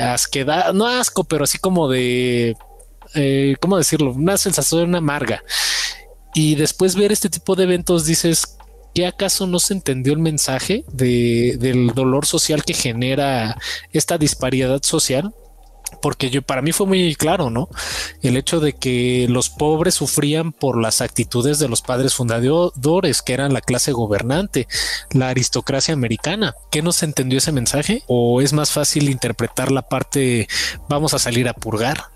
asquedad, 0.02 0.72
no 0.72 0.86
asco, 0.86 1.24
pero 1.24 1.44
así 1.44 1.58
como 1.58 1.88
de 1.88 2.56
eh, 3.16 3.56
¿cómo 3.60 3.76
decirlo? 3.76 4.12
Una 4.12 4.38
sensación 4.38 4.94
amarga. 4.94 5.42
Y 6.34 6.54
después 6.54 6.94
ver 6.94 7.12
este 7.12 7.30
tipo 7.30 7.56
de 7.56 7.64
eventos 7.64 8.04
dices, 8.04 8.58
¿qué 8.94 9.06
acaso 9.06 9.46
no 9.46 9.58
se 9.58 9.74
entendió 9.74 10.12
el 10.12 10.18
mensaje 10.18 10.84
de, 10.92 11.56
del 11.58 11.88
dolor 11.88 12.26
social 12.26 12.64
que 12.64 12.74
genera 12.74 13.58
esta 13.92 14.18
disparidad 14.18 14.82
social? 14.82 15.34
porque 16.02 16.30
yo 16.30 16.42
para 16.42 16.62
mí 16.62 16.72
fue 16.72 16.86
muy 16.86 17.14
claro, 17.14 17.50
¿no? 17.50 17.68
El 18.22 18.36
hecho 18.36 18.60
de 18.60 18.74
que 18.74 19.26
los 19.28 19.50
pobres 19.50 19.94
sufrían 19.94 20.52
por 20.52 20.80
las 20.80 21.00
actitudes 21.00 21.58
de 21.58 21.68
los 21.68 21.82
padres 21.82 22.14
fundadores, 22.14 23.22
que 23.22 23.32
eran 23.32 23.52
la 23.52 23.60
clase 23.60 23.92
gobernante, 23.92 24.66
la 25.12 25.28
aristocracia 25.28 25.94
americana. 25.94 26.54
¿Qué 26.70 26.82
no 26.82 26.92
se 26.92 27.06
entendió 27.06 27.38
ese 27.38 27.52
mensaje? 27.52 28.02
¿O 28.06 28.40
es 28.40 28.52
más 28.52 28.70
fácil 28.70 29.08
interpretar 29.08 29.70
la 29.72 29.82
parte 29.82 30.48
vamos 30.88 31.14
a 31.14 31.18
salir 31.18 31.48
a 31.48 31.54
purgar? 31.54 32.15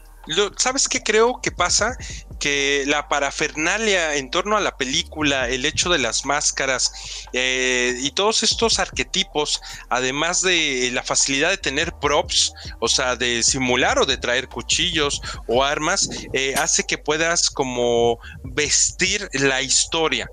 ¿Sabes 0.57 0.89
qué 0.89 1.03
creo 1.03 1.41
que 1.43 1.51
pasa? 1.51 1.97
Que 2.39 2.85
la 2.87 3.09
parafernalia 3.09 4.17
en 4.17 4.31
torno 4.31 4.57
a 4.57 4.61
la 4.61 4.77
película, 4.77 5.49
el 5.49 5.65
hecho 5.65 5.89
de 5.91 5.99
las 5.99 6.25
máscaras 6.25 6.93
eh, 7.33 7.97
y 8.01 8.11
todos 8.13 8.43
estos 8.43 8.79
arquetipos, 8.79 9.61
además 9.89 10.43
de 10.43 10.91
la 10.93 11.03
facilidad 11.03 11.51
de 11.51 11.59
tener 11.59 11.93
props, 12.01 12.53
o 12.81 12.89
sea, 12.89 13.17
de 13.17 13.43
simular 13.43 13.99
o 13.99 14.07
de 14.07 14.19
traer 14.19 14.49
cuchillos 14.49 15.21
o 15.47 15.65
armas, 15.65 16.09
eh, 16.33 16.55
hace 16.57 16.85
que 16.85 16.99
puedas 16.99 17.51
como 17.51 18.19
vestir 18.45 19.29
la 19.33 19.63
historia. 19.63 20.29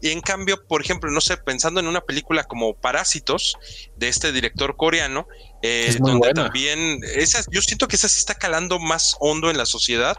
Y 0.00 0.10
en 0.10 0.20
cambio, 0.20 0.64
por 0.66 0.80
ejemplo, 0.82 1.10
no 1.10 1.20
sé, 1.20 1.36
pensando 1.36 1.80
en 1.80 1.86
una 1.86 2.00
película 2.00 2.44
como 2.44 2.74
Parásitos 2.74 3.56
de 3.96 4.08
este 4.08 4.32
director 4.32 4.76
coreano, 4.76 5.26
eh, 5.62 5.96
donde 6.00 6.32
también 6.32 7.00
esa, 7.16 7.42
yo 7.50 7.60
siento 7.60 7.86
que 7.86 7.96
esa 7.96 8.08
sí 8.08 8.18
está 8.18 8.34
calando 8.34 8.78
más 8.78 9.16
hondo 9.20 9.50
en 9.50 9.58
la 9.58 9.66
sociedad, 9.66 10.16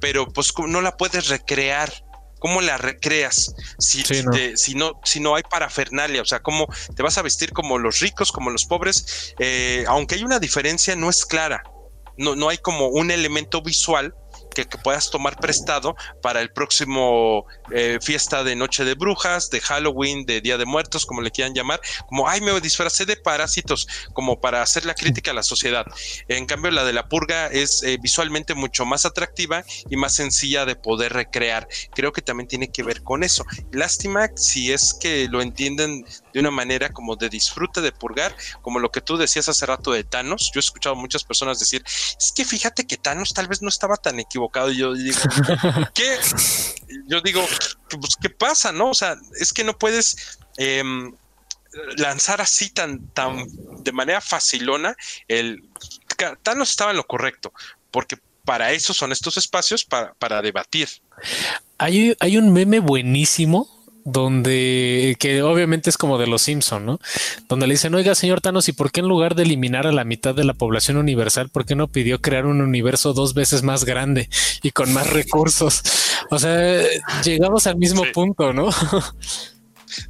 pero 0.00 0.26
pues 0.28 0.52
no 0.66 0.80
la 0.80 0.96
puedes 0.96 1.28
recrear. 1.28 1.92
¿Cómo 2.40 2.60
la 2.60 2.78
recreas 2.78 3.52
si, 3.80 4.04
no. 4.22 4.32
si, 4.54 4.76
no, 4.76 5.00
si 5.02 5.18
no 5.18 5.34
hay 5.34 5.42
parafernalia? 5.42 6.22
O 6.22 6.24
sea, 6.24 6.38
¿cómo 6.38 6.68
te 6.94 7.02
vas 7.02 7.18
a 7.18 7.22
vestir 7.22 7.52
como 7.52 7.78
los 7.78 7.98
ricos, 7.98 8.30
como 8.30 8.50
los 8.50 8.64
pobres? 8.64 9.34
Eh, 9.40 9.84
aunque 9.88 10.14
hay 10.14 10.22
una 10.22 10.38
diferencia, 10.38 10.94
no 10.94 11.10
es 11.10 11.26
clara. 11.26 11.64
No, 12.16 12.36
no 12.36 12.48
hay 12.48 12.58
como 12.58 12.90
un 12.90 13.10
elemento 13.10 13.60
visual 13.60 14.14
que, 14.66 14.78
puedas 14.78 15.10
tomar 15.10 15.38
prestado 15.38 15.96
para 16.22 16.40
el 16.40 16.50
próximo 16.50 17.46
eh, 17.70 17.98
fiesta 18.00 18.44
de 18.44 18.56
Noche 18.56 18.84
de 18.84 18.94
Brujas, 18.94 19.50
de 19.50 19.60
Halloween, 19.60 20.24
de 20.24 20.40
Día 20.40 20.56
de 20.56 20.64
Muertos, 20.64 21.04
como 21.04 21.20
le 21.20 21.30
quieran 21.30 21.54
llamar, 21.54 21.80
como, 22.08 22.28
ay, 22.28 22.40
me 22.40 22.58
disfracé 22.60 23.04
de 23.04 23.16
parásitos, 23.16 23.86
como 24.12 24.40
para 24.40 24.62
hacer 24.62 24.84
la 24.84 24.94
crítica 24.94 25.30
a 25.30 25.34
la 25.34 25.42
sociedad. 25.42 25.84
En 26.28 26.46
cambio, 26.46 26.70
la 26.70 26.84
de 26.84 26.92
la 26.92 27.08
purga 27.08 27.48
es 27.48 27.82
eh, 27.82 27.98
visualmente 28.00 28.54
mucho 28.54 28.84
más 28.84 29.04
atractiva 29.04 29.64
y 29.90 29.96
más 29.96 30.14
sencilla 30.14 30.64
de 30.64 30.76
poder 30.76 31.12
recrear. 31.12 31.68
Creo 31.94 32.12
que 32.12 32.22
también 32.22 32.48
tiene 32.48 32.70
que 32.70 32.82
ver 32.82 33.02
con 33.02 33.22
eso. 33.22 33.44
Lástima 33.72 34.28
si 34.36 34.72
es 34.72 34.94
que 34.94 35.28
lo 35.28 35.42
entienden 35.42 36.04
de 36.32 36.40
una 36.40 36.50
manera 36.50 36.90
como 36.90 37.16
de 37.16 37.28
disfrute 37.28 37.80
de 37.80 37.92
purgar, 37.92 38.34
como 38.62 38.78
lo 38.78 38.90
que 38.90 39.00
tú 39.00 39.16
decías 39.16 39.48
hace 39.48 39.66
rato 39.66 39.92
de 39.92 40.04
Thanos. 40.04 40.50
Yo 40.54 40.58
he 40.58 40.60
escuchado 40.60 40.94
muchas 40.96 41.24
personas 41.24 41.58
decir, 41.58 41.82
es 41.86 42.32
que 42.34 42.44
fíjate 42.44 42.86
que 42.86 42.96
Thanos 42.96 43.34
tal 43.34 43.48
vez 43.48 43.62
no 43.62 43.68
estaba 43.68 43.96
tan 43.96 44.18
equivocado. 44.20 44.47
Y 44.70 44.76
yo 44.76 44.94
digo, 44.94 45.18
¿qué? 45.94 46.18
Yo 47.06 47.20
digo, 47.20 47.46
pues, 47.88 48.16
¿qué 48.20 48.30
pasa? 48.30 48.72
No, 48.72 48.90
o 48.90 48.94
sea, 48.94 49.16
es 49.38 49.52
que 49.52 49.64
no 49.64 49.78
puedes 49.78 50.38
em, 50.56 51.14
lanzar 51.96 52.40
así 52.40 52.70
tan, 52.70 53.08
tan 53.08 53.44
de 53.82 53.92
manera 53.92 54.20
facilona 54.20 54.96
el 55.28 55.62
Thanos 56.42 56.70
estaba 56.70 56.90
en 56.90 56.96
lo 56.96 57.06
correcto, 57.06 57.52
porque 57.90 58.18
para 58.44 58.72
eso 58.72 58.92
son 58.92 59.12
estos 59.12 59.36
espacios 59.36 59.84
para, 59.84 60.14
para 60.14 60.42
debatir. 60.42 60.88
Hay, 61.76 62.16
hay 62.18 62.36
un 62.36 62.52
meme 62.52 62.80
buenísimo 62.80 63.77
donde 64.12 65.16
que 65.18 65.42
obviamente 65.42 65.90
es 65.90 65.98
como 65.98 66.18
de 66.18 66.26
los 66.26 66.42
Simpson, 66.42 66.86
¿no? 66.86 67.00
Donde 67.48 67.66
le 67.66 67.74
dicen, 67.74 67.94
oiga, 67.94 68.14
señor 68.14 68.40
Thanos, 68.40 68.68
¿y 68.68 68.72
por 68.72 68.90
qué 68.90 69.00
en 69.00 69.08
lugar 69.08 69.34
de 69.34 69.42
eliminar 69.42 69.86
a 69.86 69.92
la 69.92 70.04
mitad 70.04 70.34
de 70.34 70.44
la 70.44 70.54
población 70.54 70.96
universal, 70.96 71.48
por 71.48 71.66
qué 71.66 71.74
no 71.74 71.88
pidió 71.88 72.20
crear 72.20 72.46
un 72.46 72.60
universo 72.60 73.12
dos 73.12 73.34
veces 73.34 73.62
más 73.62 73.84
grande 73.84 74.28
y 74.62 74.70
con 74.70 74.92
más 74.92 75.10
recursos? 75.10 75.82
O 76.30 76.38
sea, 76.38 76.82
llegamos 77.24 77.66
al 77.66 77.76
mismo 77.76 78.04
punto, 78.12 78.52
¿no? 78.52 78.70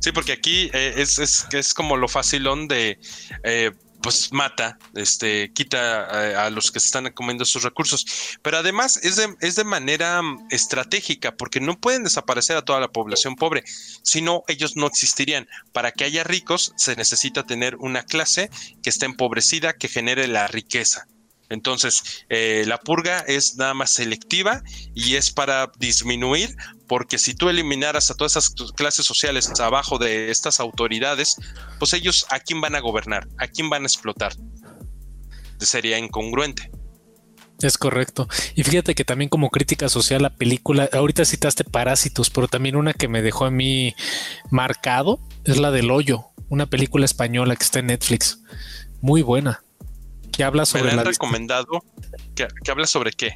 Sí, 0.01 0.13
porque 0.13 0.33
aquí 0.33 0.71
eh, 0.73 0.95
es, 0.97 1.19
es, 1.19 1.47
es, 1.53 1.73
como 1.73 1.97
lo 1.97 2.09
facilón 2.09 2.67
de 2.67 2.99
eh, 3.45 3.71
pues 4.03 4.33
mata, 4.33 4.79
este, 4.95 5.53
quita 5.53 6.45
a, 6.45 6.51
los 6.51 6.71
que 6.71 6.81
se 6.81 6.87
están 6.87 7.11
comiendo 7.13 7.45
sus 7.45 7.63
recursos. 7.63 8.07
Pero 8.43 8.59
además 8.59 8.99
es 9.03 9.17
de, 9.17 9.35
es 9.41 9.57
de 9.57 9.65
manera 9.65 10.23
mm, 10.23 10.49
estratégica, 10.51 11.37
porque 11.37 11.61
no 11.61 11.79
pueden 11.79 12.05
desaparecer 12.05 12.57
a 12.57 12.65
toda 12.65 12.81
la 12.81 12.89
población 12.93 13.37
pobre, 13.37 13.65
sino 14.03 14.45
ellos 14.49 14.77
no 14.77 14.87
existirían. 14.87 15.49
Para 15.73 15.93
que 15.93 16.05
haya 16.05 16.25
ricos 16.25 16.73
se 16.77 16.97
necesita 16.97 17.45
tener 17.45 17.77
una 17.77 18.03
clase 18.03 18.51
que 18.83 18.91
esté 18.91 19.07
empobrecida, 19.07 19.75
que 19.75 19.89
genere 19.89 20.29
la 20.29 20.47
riqueza. 20.47 21.07
Entonces, 21.51 22.25
eh, 22.29 22.65
la 22.67 22.79
purga 22.79 23.21
es 23.21 23.57
nada 23.57 23.75
más 23.75 23.91
selectiva 23.91 24.63
y 24.95 25.17
es 25.17 25.31
para 25.31 25.71
disminuir, 25.79 26.55
porque 26.87 27.19
si 27.19 27.35
tú 27.35 27.49
eliminaras 27.49 28.11
a 28.11 28.15
todas 28.15 28.33
esas 28.33 28.51
clases 28.75 29.07
sociales 29.07 29.49
abajo 29.61 29.99
de 29.99 30.31
estas 30.31 30.61
autoridades, 30.61 31.37
pues 31.79 31.95
ellos 31.95 32.27
a 32.31 32.41
quién 32.41 32.61
van 32.61 32.75
a 32.75 32.81
gobernar, 32.81 33.29
a 33.39 33.47
quién 33.47 33.71
van 33.71 33.85
a 33.85 33.87
explotar. 33.87 34.33
Sería 35.59 35.99
incongruente. 35.99 36.71
Es 37.61 37.77
correcto. 37.77 38.29
Y 38.55 38.63
fíjate 38.63 38.95
que 38.95 39.05
también 39.05 39.29
como 39.29 39.51
crítica 39.51 39.89
social 39.89 40.23
la 40.23 40.37
película, 40.37 40.89
ahorita 40.93 41.25
citaste 41.25 41.65
Parásitos, 41.65 42.31
pero 42.31 42.47
también 42.47 42.77
una 42.77 42.93
que 42.93 43.09
me 43.09 43.23
dejó 43.23 43.47
a 43.47 43.51
mí 43.51 43.95
marcado 44.51 45.19
es 45.45 45.57
la 45.57 45.73
del 45.73 45.91
hoyo, 45.91 46.27
una 46.49 46.67
película 46.67 47.05
española 47.05 47.57
que 47.57 47.65
está 47.65 47.81
en 47.81 47.87
Netflix. 47.87 48.41
Muy 49.01 49.23
buena 49.23 49.63
que 50.39 50.45
habla 50.45 50.65
sobre 50.65 50.95
la 50.95 51.03
recomendado. 51.03 51.85
Que, 52.37 52.47
habla 52.71 52.87
sobre 52.87 53.11
qué 53.11 53.35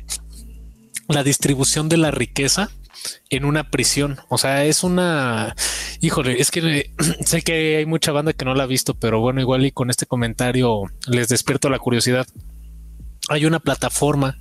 la 1.08 1.24
distribución 1.24 1.88
de 1.88 1.96
la 1.96 2.12
riqueza 2.12 2.70
en 3.28 3.44
una 3.44 3.70
prisión. 3.70 4.20
O 4.28 4.38
sea, 4.38 4.64
es 4.64 4.84
una, 4.84 5.56
híjole, 6.00 6.40
es 6.40 6.52
que 6.52 6.92
sé 7.26 7.42
que 7.42 7.78
hay 7.78 7.86
mucha 7.86 8.12
banda 8.12 8.32
que 8.32 8.44
no 8.44 8.54
la 8.54 8.62
ha 8.62 8.66
visto, 8.66 8.94
pero 8.94 9.20
bueno, 9.20 9.40
igual 9.40 9.66
y 9.66 9.72
con 9.72 9.90
este 9.90 10.06
comentario 10.06 10.84
les 11.08 11.28
despierto 11.28 11.68
la 11.70 11.80
curiosidad 11.80 12.24
hay 13.28 13.46
una 13.46 13.60
plataforma 13.60 14.38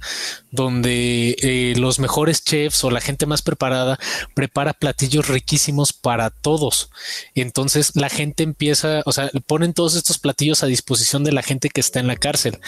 donde 0.50 1.36
eh, 1.42 1.76
los 1.78 2.00
mejores 2.00 2.44
chefs 2.44 2.84
o 2.84 2.90
la 2.90 3.00
gente 3.00 3.26
más 3.26 3.42
preparada 3.42 4.00
prepara 4.34 4.74
platillos 4.74 5.28
riquísimos 5.28 5.94
para 5.94 6.30
todos. 6.30 6.90
Entonces 7.36 7.96
la 7.96 8.10
gente 8.10 8.44
empieza, 8.44 9.02
o 9.06 9.12
sea, 9.12 9.30
ponen 9.46 9.74
todos 9.74 9.96
estos 9.96 10.18
platillos 10.18 10.64
a 10.64 10.68
disposición 10.68 11.24
de 11.24 11.32
la 11.32 11.44
gente 11.44 11.70
que 11.70 11.80
está 11.80 12.00
en 12.00 12.08
la 12.08 12.16
cárcel, 12.16 12.60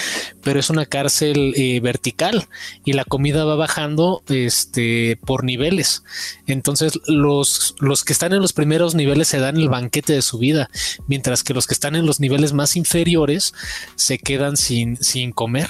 pero 0.44 0.60
es 0.60 0.70
una 0.70 0.86
cárcel 0.86 1.54
eh, 1.58 1.80
vertical 1.80 2.48
y 2.86 2.94
la 2.94 3.06
comida 3.06 3.44
va 3.44 3.56
bajando 3.56 4.24
este, 4.30 5.20
por 5.26 5.44
niveles. 5.44 6.04
Entonces 6.46 7.00
los, 7.08 7.76
los 7.80 8.04
que 8.04 8.14
están 8.14 8.34
en 8.34 8.42
los 8.42 8.54
primeros 8.54 8.94
niveles 8.94 9.28
se 9.28 9.40
dan 9.40 9.58
el 9.58 9.68
banquete 9.68 10.14
de 10.14 10.22
su 10.22 10.38
vida, 10.38 10.70
mientras 11.08 11.44
que 11.44 11.56
los 11.56 11.66
que 11.66 11.74
están 11.74 11.96
en 11.96 12.06
los 12.06 12.20
niveles 12.20 12.54
más 12.54 12.76
inferiores 12.76 13.54
se 13.96 14.20
quedan 14.20 14.58
sin, 14.58 15.04
sin 15.04 15.32
comer. 15.32 15.70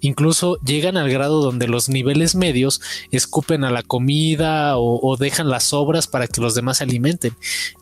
Incluso 0.00 0.58
llegan 0.64 0.96
al 0.96 1.10
grado 1.10 1.42
donde 1.42 1.68
los 1.68 1.88
niveles 1.88 2.34
medios 2.34 2.80
escupen 3.10 3.64
a 3.64 3.70
la 3.70 3.82
comida 3.82 4.76
o, 4.76 5.16
dejan 5.16 5.48
las 5.48 5.64
sobras 5.64 6.06
para 6.06 6.26
que 6.26 6.40
los 6.40 6.54
demás 6.54 6.78
se 6.78 6.84
alimenten. 6.84 7.34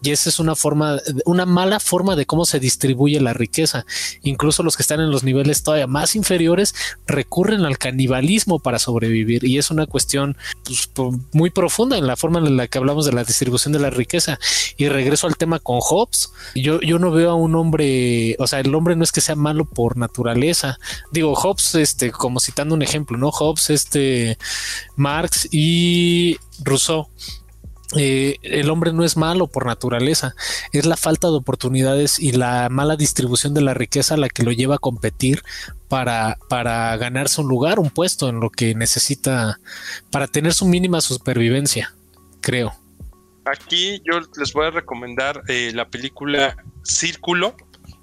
Y 0.02 0.10
esa 0.10 0.28
es 0.28 0.38
una 0.38 0.54
forma, 0.54 0.98
una 1.24 1.46
mala 1.46 1.80
forma 1.80 2.16
de 2.16 2.26
cómo 2.26 2.44
se 2.44 2.60
distribuye 2.60 3.20
la 3.20 3.32
riqueza. 3.32 3.86
Incluso 4.22 4.62
los 4.62 4.76
que 4.76 4.82
están 4.82 5.00
en 5.00 5.10
los 5.10 5.24
niveles 5.24 5.62
todavía 5.62 5.86
más 5.86 6.14
inferiores 6.14 6.74
recurren 7.06 7.64
al 7.64 7.78
canibalismo 7.78 8.58
para 8.58 8.78
sobrevivir. 8.78 9.44
Y 9.44 9.58
es 9.58 9.70
una 9.70 9.86
cuestión 9.86 10.36
pues, 10.64 10.90
muy 11.32 11.50
profunda 11.50 11.96
en 11.96 12.06
la 12.06 12.16
forma 12.16 12.40
en 12.40 12.56
la 12.56 12.66
que 12.66 12.78
hablamos 12.78 13.06
de 13.06 13.12
la 13.12 13.24
distribución 13.24 13.72
de 13.72 13.78
la 13.78 13.90
riqueza. 13.90 14.38
Y 14.76 14.88
regreso 14.88 15.26
al 15.26 15.36
tema 15.36 15.58
con 15.58 15.80
Hobbes. 15.80 16.32
Yo, 16.54 16.80
yo 16.80 16.98
no 16.98 17.10
veo 17.10 17.30
a 17.30 17.34
un 17.34 17.54
hombre, 17.54 18.36
o 18.38 18.46
sea, 18.46 18.60
el 18.60 18.74
hombre 18.74 18.96
no 18.96 19.04
es 19.04 19.12
que 19.12 19.20
sea 19.20 19.36
malo 19.36 19.64
por 19.64 19.96
naturaleza. 19.96 20.78
Digo, 21.12 21.34
Hobbes 21.34 21.74
es 21.74 21.89
este, 21.90 22.12
como 22.12 22.38
citando 22.38 22.74
un 22.74 22.82
ejemplo, 22.82 23.18
¿no? 23.18 23.30
Hobbes, 23.30 23.70
este, 23.70 24.38
Marx 24.96 25.48
y 25.50 26.38
Rousseau. 26.62 27.08
Eh, 27.96 28.36
el 28.42 28.70
hombre 28.70 28.92
no 28.92 29.04
es 29.04 29.16
malo 29.16 29.48
por 29.48 29.66
naturaleza, 29.66 30.36
es 30.72 30.86
la 30.86 30.96
falta 30.96 31.26
de 31.26 31.34
oportunidades 31.34 32.20
y 32.20 32.30
la 32.30 32.68
mala 32.70 32.94
distribución 32.94 33.52
de 33.52 33.62
la 33.62 33.74
riqueza 33.74 34.16
la 34.16 34.28
que 34.28 34.44
lo 34.44 34.52
lleva 34.52 34.76
a 34.76 34.78
competir 34.78 35.42
para, 35.88 36.38
para 36.48 36.96
ganarse 36.96 37.40
un 37.40 37.48
lugar, 37.48 37.80
un 37.80 37.90
puesto 37.90 38.28
en 38.28 38.38
lo 38.38 38.50
que 38.50 38.76
necesita 38.76 39.58
para 40.12 40.28
tener 40.28 40.54
su 40.54 40.66
mínima 40.66 41.00
supervivencia, 41.00 41.92
creo. 42.40 42.72
Aquí 43.44 44.00
yo 44.04 44.20
les 44.38 44.52
voy 44.52 44.66
a 44.66 44.70
recomendar 44.70 45.42
eh, 45.48 45.72
la 45.74 45.88
película 45.88 46.56
Círculo 46.84 47.56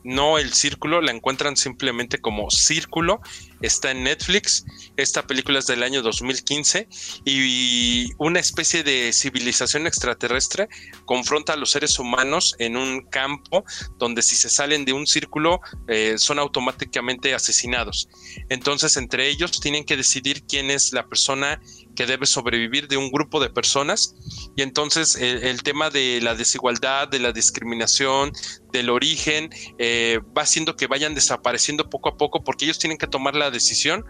no 0.08 0.38
el 0.38 0.54
círculo, 0.54 1.02
la 1.02 1.12
encuentran 1.12 1.58
simplemente 1.58 2.20
como 2.20 2.50
círculo, 2.50 3.20
está 3.62 3.92
en 3.92 4.04
Netflix, 4.04 4.66
esta 4.98 5.26
película 5.26 5.60
es 5.60 5.68
del 5.68 5.84
año 5.84 6.02
2015 6.02 6.88
y 7.26 8.12
una 8.18 8.40
especie 8.40 8.84
de 8.84 9.12
civilización 9.14 9.88
extraterrestre 9.88 10.70
confronta 11.06 11.54
a 11.54 11.56
los 11.56 11.72
seres 11.72 12.00
humanos 12.00 12.56
en 12.60 12.78
un 12.78 13.02
campo 13.02 13.64
donde 13.98 14.22
si 14.22 14.36
se 14.36 14.50
salen 14.50 14.86
de 14.86 14.94
un 14.94 15.08
círculo 15.08 15.60
eh, 15.88 16.16
son 16.18 16.40
automáticamente 16.40 17.34
asesinados. 17.34 18.10
Entonces 18.50 18.98
entre 18.98 19.30
ellos 19.30 19.60
tienen 19.60 19.86
que 19.86 19.98
decidir 19.98 20.44
quién 20.44 20.72
es 20.72 20.94
la 20.94 21.08
persona 21.08 21.62
que 21.98 22.06
debe 22.06 22.28
sobrevivir 22.28 22.88
de 22.88 22.95
un 22.95 23.11
grupo 23.11 23.41
de 23.41 23.49
personas. 23.49 24.15
Y 24.56 24.61
entonces 24.61 25.15
el, 25.15 25.64
tema 25.64 25.90
de 25.90 26.22
la 26.22 26.36
desigualdad, 26.36 27.07
de 27.07 27.19
la 27.19 27.34
discriminación, 27.34 28.32
del 28.72 28.91
origen, 28.91 29.49
eh, 29.80 30.19
va 30.38 30.44
haciendo 30.44 30.76
que 30.76 30.86
vayan 30.86 31.15
desapareciendo 31.15 31.90
poco 31.90 32.10
a 32.10 32.18
poco 32.18 32.44
porque 32.44 32.65
ellos 32.65 32.78
tienen 32.78 32.99
que 32.99 33.07
tomar 33.07 33.36
la 33.36 33.49
decisión 33.49 34.06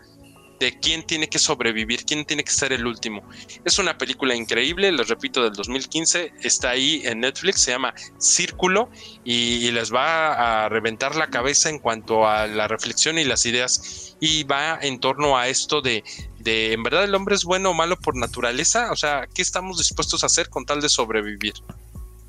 de 0.60 0.80
quién 0.80 1.04
tiene 1.04 1.28
que 1.28 1.40
sobrevivir, 1.40 2.06
quién 2.06 2.26
tiene 2.26 2.44
que 2.44 2.52
ser 2.52 2.74
el 2.74 2.86
último. 2.86 3.24
Es 3.64 3.80
una 3.80 3.98
película 3.98 4.36
increíble, 4.36 4.92
les 4.92 5.08
repito, 5.08 5.44
del 5.44 5.54
2015, 5.54 6.34
está 6.42 6.72
ahí 6.72 7.02
en 7.06 7.22
Netflix, 7.22 7.62
se 7.62 7.72
llama 7.72 7.94
Círculo 8.18 8.90
y, 9.24 9.68
les 9.72 9.94
va 9.94 10.64
a 10.66 10.70
reventar 10.70 11.16
la 11.16 11.28
cabeza 11.28 11.70
en 11.70 11.78
cuanto 11.78 12.28
a 12.28 12.48
la 12.48 12.68
reflexión 12.68 13.20
y 13.20 13.26
las 13.26 13.46
ideas 13.46 14.16
y 14.20 14.44
va 14.44 14.80
en 14.82 15.00
torno 15.00 15.38
a 15.38 15.50
esto 15.50 15.82
de, 15.82 16.04
de, 16.40 16.74
¿en 16.74 16.82
verdad 16.84 17.04
el 17.04 17.14
hombre 17.14 17.36
es 17.36 17.44
bueno 17.44 17.72
o 17.72 17.74
malo 17.74 17.98
por 17.98 18.16
naturaleza? 18.16 18.92
O 18.92 18.96
sea, 18.96 19.28
¿qué 19.32 19.42
estamos 19.42 19.78
dispuestos 19.78 20.24
a 20.24 20.28
hacer 20.28 20.50
con 20.50 20.66
tal 20.66 20.82
de 20.82 20.90
sobrevivir? 20.90 21.54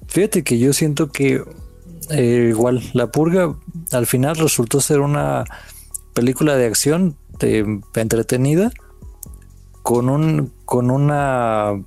Fíjate 0.08 0.42
que 0.42 0.58
yo 0.58 0.72
siento 0.72 1.10
que 1.10 1.42
eh, 2.10 2.46
igual 2.50 2.82
la 2.92 3.10
purga 3.10 3.54
al 3.92 4.06
final 4.06 4.36
resultó 4.36 4.80
ser 4.80 5.00
una 5.00 5.44
película 6.14 6.56
de 6.56 6.66
acción 6.66 7.16
entretenida 7.40 8.70
con 9.82 10.08
un 10.08 10.52
con 10.64 10.90
una 10.90 11.82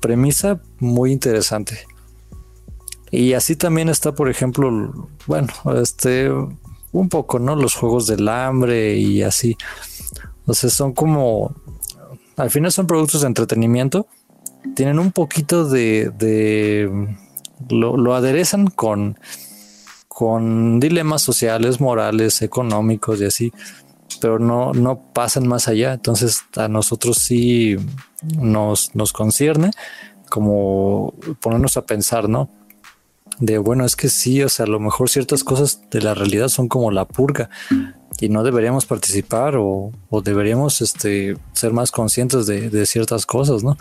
premisa 0.00 0.60
muy 0.78 1.12
interesante. 1.12 1.78
Y 3.10 3.32
así 3.32 3.56
también 3.56 3.88
está, 3.88 4.14
por 4.14 4.28
ejemplo, 4.28 5.08
bueno, 5.26 5.48
este 5.80 6.30
un 6.92 7.08
poco, 7.08 7.38
¿no? 7.38 7.56
Los 7.56 7.74
juegos 7.74 8.06
del 8.06 8.28
hambre 8.28 8.96
y 8.96 9.22
así. 9.22 9.56
O 10.46 10.54
sea, 10.54 10.70
son 10.70 10.92
como 10.92 11.54
al 12.36 12.50
final 12.50 12.70
son 12.70 12.86
productos 12.86 13.22
de 13.22 13.26
entretenimiento. 13.26 14.06
Tienen 14.74 14.98
un 14.98 15.12
poquito 15.12 15.68
de, 15.68 16.12
de 16.16 17.16
lo, 17.68 17.96
lo 17.96 18.14
aderezan 18.14 18.68
con 18.68 19.18
con 20.08 20.80
dilemas 20.80 21.22
sociales, 21.22 21.80
morales, 21.80 22.42
económicos 22.42 23.20
y 23.20 23.24
así 23.26 23.52
pero 24.20 24.38
no, 24.38 24.72
no 24.72 25.00
pasan 25.12 25.46
más 25.46 25.68
allá. 25.68 25.92
Entonces 25.92 26.42
a 26.56 26.68
nosotros 26.68 27.18
sí 27.18 27.76
nos, 28.36 28.94
nos 28.94 29.12
concierne 29.12 29.70
como 30.28 31.14
ponernos 31.40 31.76
a 31.76 31.86
pensar, 31.86 32.28
¿no? 32.28 32.50
De 33.40 33.58
bueno, 33.58 33.84
es 33.84 33.94
que 33.94 34.08
sí, 34.08 34.42
o 34.42 34.48
sea, 34.48 34.66
a 34.66 34.68
lo 34.68 34.80
mejor 34.80 35.08
ciertas 35.08 35.44
cosas 35.44 35.82
de 35.90 36.02
la 36.02 36.14
realidad 36.14 36.48
son 36.48 36.68
como 36.68 36.90
la 36.90 37.04
purga 37.04 37.50
y 38.20 38.28
no 38.28 38.42
deberíamos 38.42 38.84
participar 38.84 39.54
o, 39.56 39.92
deberíamos 40.24 40.80
este, 40.80 41.36
ser 41.52 41.72
más 41.72 41.92
conscientes 41.92 42.46
de, 42.46 42.86
ciertas 42.86 43.26
cosas, 43.26 43.62
¿no? 43.62 43.76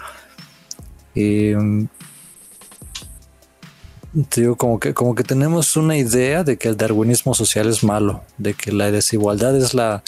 Digo, 4.14 4.56
como 4.56 4.80
que, 4.80 4.94
como 4.94 5.16
que 5.16 5.24
tenemos 5.24 5.76
una 5.76 5.98
idea 5.98 6.44
de 6.44 6.58
que 6.58 6.70
el 6.70 6.78
darwinismo 6.78 7.34
social 7.34 7.68
es 7.68 7.84
malo, 7.84 8.24
de 8.38 8.54
que 8.54 8.72
la 8.72 8.92
desigualdad 8.92 9.56
es 9.56 9.74
la, 9.74 10.04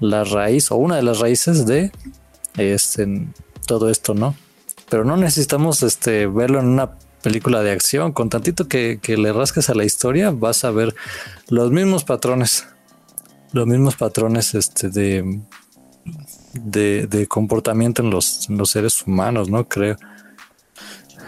la 0.00 0.24
raíz 0.24 0.70
o 0.70 0.76
una 0.76 0.96
de 0.96 1.02
las 1.02 1.18
raíces 1.18 1.66
de 1.66 1.92
este, 2.56 3.26
todo 3.66 3.90
esto, 3.90 4.14
¿no? 4.14 4.34
Pero 4.88 5.04
no 5.04 5.16
necesitamos 5.16 5.82
este, 5.82 6.26
verlo 6.26 6.60
en 6.60 6.66
una 6.66 6.92
película 7.22 7.62
de 7.62 7.72
acción. 7.72 8.12
Con 8.12 8.30
tantito 8.30 8.68
que, 8.68 9.00
le 9.04 9.32
rasques 9.32 9.68
a 9.68 9.74
la 9.74 9.84
historia, 9.84 10.30
vas 10.30 10.64
a 10.64 10.70
ver 10.70 10.94
los 11.48 11.72
mismos 11.72 12.04
patrones, 12.04 12.66
los 13.52 13.66
mismos 13.66 13.96
patrones 13.96 14.54
este, 14.54 14.90
de, 14.90 15.40
de, 16.54 17.06
de 17.08 17.26
comportamiento 17.26 18.02
en 18.02 18.10
los, 18.10 18.48
en 18.48 18.58
los 18.58 18.70
seres 18.70 19.02
humanos, 19.06 19.50
¿no? 19.50 19.68
Creo 19.68 19.96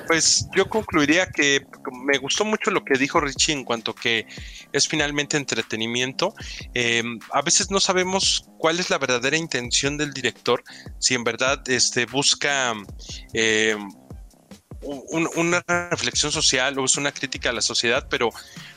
pues 0.09 0.49
yo 0.57 0.69
concluiría 0.69 1.27
que 1.27 1.67
me 2.07 2.17
gustó 2.17 2.45
mucho 2.45 2.71
lo 2.71 2.83
que 2.83 2.99
dijo 2.99 3.21
Richie 3.21 3.53
en 3.53 3.65
cuanto 3.65 3.95
que 3.95 4.27
es 4.73 4.89
finalmente 4.89 5.37
entretenimiento. 5.37 6.35
Eh, 6.75 7.03
a 7.31 7.43
veces 7.43 7.71
no 7.71 7.79
sabemos 7.79 8.49
cuál 8.59 8.81
es 8.81 8.89
la 8.89 8.97
verdadera 8.97 9.37
intención 9.37 9.99
del 9.99 10.15
director, 10.15 10.65
si 10.99 11.15
en 11.15 11.25
verdad 11.25 11.63
este, 11.69 12.07
busca 12.07 12.73
eh, 13.35 13.77
una 14.83 15.63
reflexión 15.91 16.31
social 16.31 16.79
o 16.79 16.85
es 16.85 16.97
una 16.97 17.13
crítica 17.13 17.51
a 17.51 17.53
la 17.53 17.63
sociedad, 17.63 18.07
pero, 18.09 18.31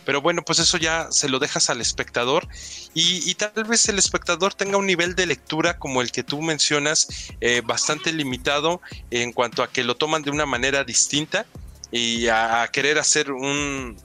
pero 0.06 0.22
bueno, 0.22 0.42
pues 0.44 0.60
eso 0.60 0.78
ya 0.78 1.12
se 1.12 1.30
lo 1.30 1.40
dejas 1.40 1.70
al 1.70 1.80
espectador 1.80 2.48
y, 2.94 3.34
tal 3.36 3.64
vez 3.66 3.88
el 3.88 4.00
espectador 4.00 4.54
tenga 4.54 4.78
un 4.78 4.88
nivel 4.88 5.16
de 5.16 5.26
lectura 5.26 5.78
como 5.78 6.02
el 6.02 6.12
que 6.12 6.24
tú 6.24 6.42
mencionas 6.42 7.08
eh, 7.40 7.62
bastante 7.64 8.12
limitado 8.12 8.82
en 9.12 9.32
cuanto 9.32 9.64
a 9.64 9.70
que 9.70 9.84
lo 9.84 9.96
toman 9.96 10.24
de 10.24 10.32
una 10.32 10.46
manera 10.46 10.84
distinta 10.84 11.46
y 11.92 12.28
a, 12.28 12.68
querer 12.72 12.98
hacer 12.98 13.32
un, 13.32 13.98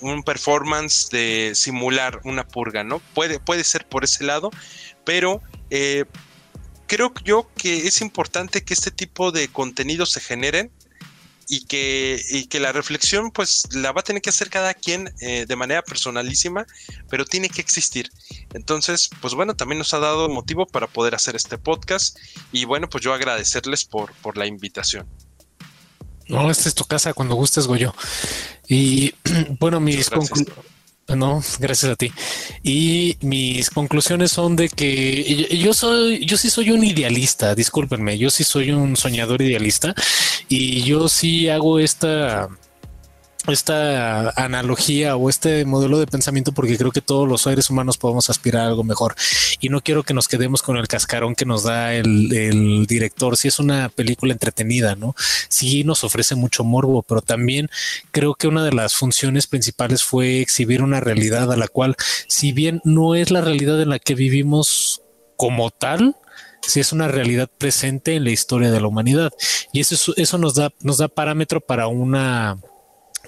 un 0.00 0.22
performance 0.22 1.08
de 1.10 1.52
simular 1.54 2.20
una 2.24 2.46
purga, 2.46 2.84
¿no? 2.84 3.00
Puede, 3.14 3.38
puede 3.38 3.64
ser 3.64 3.86
por 3.86 4.04
ese 4.04 4.24
lado, 4.24 4.50
pero 5.04 5.42
eh, 5.70 6.04
creo 6.86 7.12
yo 7.22 7.48
que 7.56 7.86
es 7.86 8.00
importante 8.00 8.64
que 8.64 8.74
este 8.74 8.90
tipo 8.90 9.30
de 9.30 9.48
contenidos 9.48 10.10
se 10.10 10.20
generen 10.20 10.70
y 11.48 11.64
que, 11.64 12.22
y 12.30 12.46
que 12.46 12.60
la 12.60 12.72
reflexión 12.72 13.30
pues 13.30 13.66
la 13.72 13.92
va 13.92 14.00
a 14.00 14.04
tener 14.04 14.22
que 14.22 14.30
hacer 14.30 14.50
cada 14.50 14.74
quien 14.74 15.12
eh, 15.20 15.46
de 15.46 15.56
manera 15.56 15.82
personalísima, 15.82 16.66
pero 17.08 17.24
tiene 17.24 17.48
que 17.48 17.60
existir. 17.60 18.10
Entonces, 18.54 19.10
pues 19.20 19.34
bueno, 19.34 19.56
también 19.56 19.78
nos 19.78 19.94
ha 19.94 19.98
dado 19.98 20.28
motivo 20.28 20.66
para 20.66 20.86
poder 20.86 21.14
hacer 21.14 21.36
este 21.36 21.58
podcast 21.58 22.18
y 22.52 22.64
bueno, 22.64 22.88
pues 22.88 23.02
yo 23.02 23.14
agradecerles 23.14 23.84
por, 23.84 24.12
por 24.14 24.36
la 24.36 24.46
invitación. 24.46 25.06
No, 26.28 26.50
esta 26.50 26.68
es 26.68 26.74
tu 26.74 26.84
casa 26.84 27.14
cuando 27.14 27.34
gustes, 27.34 27.66
Goyo. 27.66 27.94
Y 28.68 29.14
bueno, 29.58 29.80
mis 29.80 30.10
conclusiones 30.10 30.77
no, 31.16 31.42
gracias 31.58 31.92
a 31.92 31.96
ti. 31.96 32.12
Y 32.62 33.16
mis 33.22 33.70
conclusiones 33.70 34.30
son 34.30 34.56
de 34.56 34.68
que 34.68 35.48
yo 35.58 35.72
soy, 35.72 36.24
yo 36.26 36.36
sí 36.36 36.50
soy 36.50 36.70
un 36.70 36.84
idealista, 36.84 37.54
discúlpenme, 37.54 38.18
yo 38.18 38.30
sí 38.30 38.44
soy 38.44 38.70
un 38.70 38.96
soñador 38.96 39.42
idealista 39.42 39.94
y 40.48 40.82
yo 40.82 41.08
sí 41.08 41.48
hago 41.48 41.78
esta 41.78 42.48
esta 43.52 44.30
analogía 44.30 45.16
o 45.16 45.28
este 45.28 45.64
modelo 45.64 45.98
de 45.98 46.06
pensamiento 46.06 46.52
porque 46.52 46.76
creo 46.76 46.92
que 46.92 47.00
todos 47.00 47.28
los 47.28 47.42
seres 47.42 47.70
humanos 47.70 47.98
podemos 47.98 48.30
aspirar 48.30 48.62
a 48.62 48.68
algo 48.68 48.84
mejor 48.84 49.14
y 49.60 49.68
no 49.68 49.80
quiero 49.80 50.02
que 50.02 50.14
nos 50.14 50.28
quedemos 50.28 50.62
con 50.62 50.76
el 50.76 50.88
cascarón 50.88 51.34
que 51.34 51.44
nos 51.44 51.62
da 51.64 51.94
el, 51.94 52.86
director. 52.86 53.36
Si 53.36 53.48
es 53.48 53.58
una 53.58 53.88
película 53.88 54.32
entretenida, 54.32 54.94
no? 54.94 55.14
Sí 55.48 55.84
nos 55.84 56.04
ofrece 56.04 56.34
mucho 56.34 56.64
morbo, 56.64 57.02
pero 57.02 57.22
también 57.22 57.68
creo 58.10 58.34
que 58.34 58.48
una 58.48 58.64
de 58.64 58.72
las 58.72 58.94
funciones 58.94 59.46
principales 59.46 60.02
fue 60.02 60.40
exhibir 60.40 60.82
una 60.82 61.00
realidad 61.00 61.52
a 61.52 61.56
la 61.56 61.68
cual, 61.68 61.96
si 62.26 62.52
bien 62.52 62.80
no 62.84 63.14
es 63.14 63.30
la 63.30 63.40
realidad 63.40 63.80
en 63.80 63.90
la 63.90 63.98
que 63.98 64.14
vivimos 64.14 65.02
como 65.36 65.70
tal, 65.70 66.16
si 66.62 66.80
es 66.80 66.92
una 66.92 67.08
realidad 67.08 67.48
presente 67.58 68.14
en 68.16 68.24
la 68.24 68.30
historia 68.30 68.70
de 68.70 68.80
la 68.80 68.88
humanidad 68.88 69.32
y 69.72 69.80
eso, 69.80 70.12
eso 70.16 70.38
nos 70.38 70.54
da, 70.54 70.72
nos 70.80 70.98
da 70.98 71.08
parámetro 71.08 71.60
para 71.60 71.86
una 71.86 72.58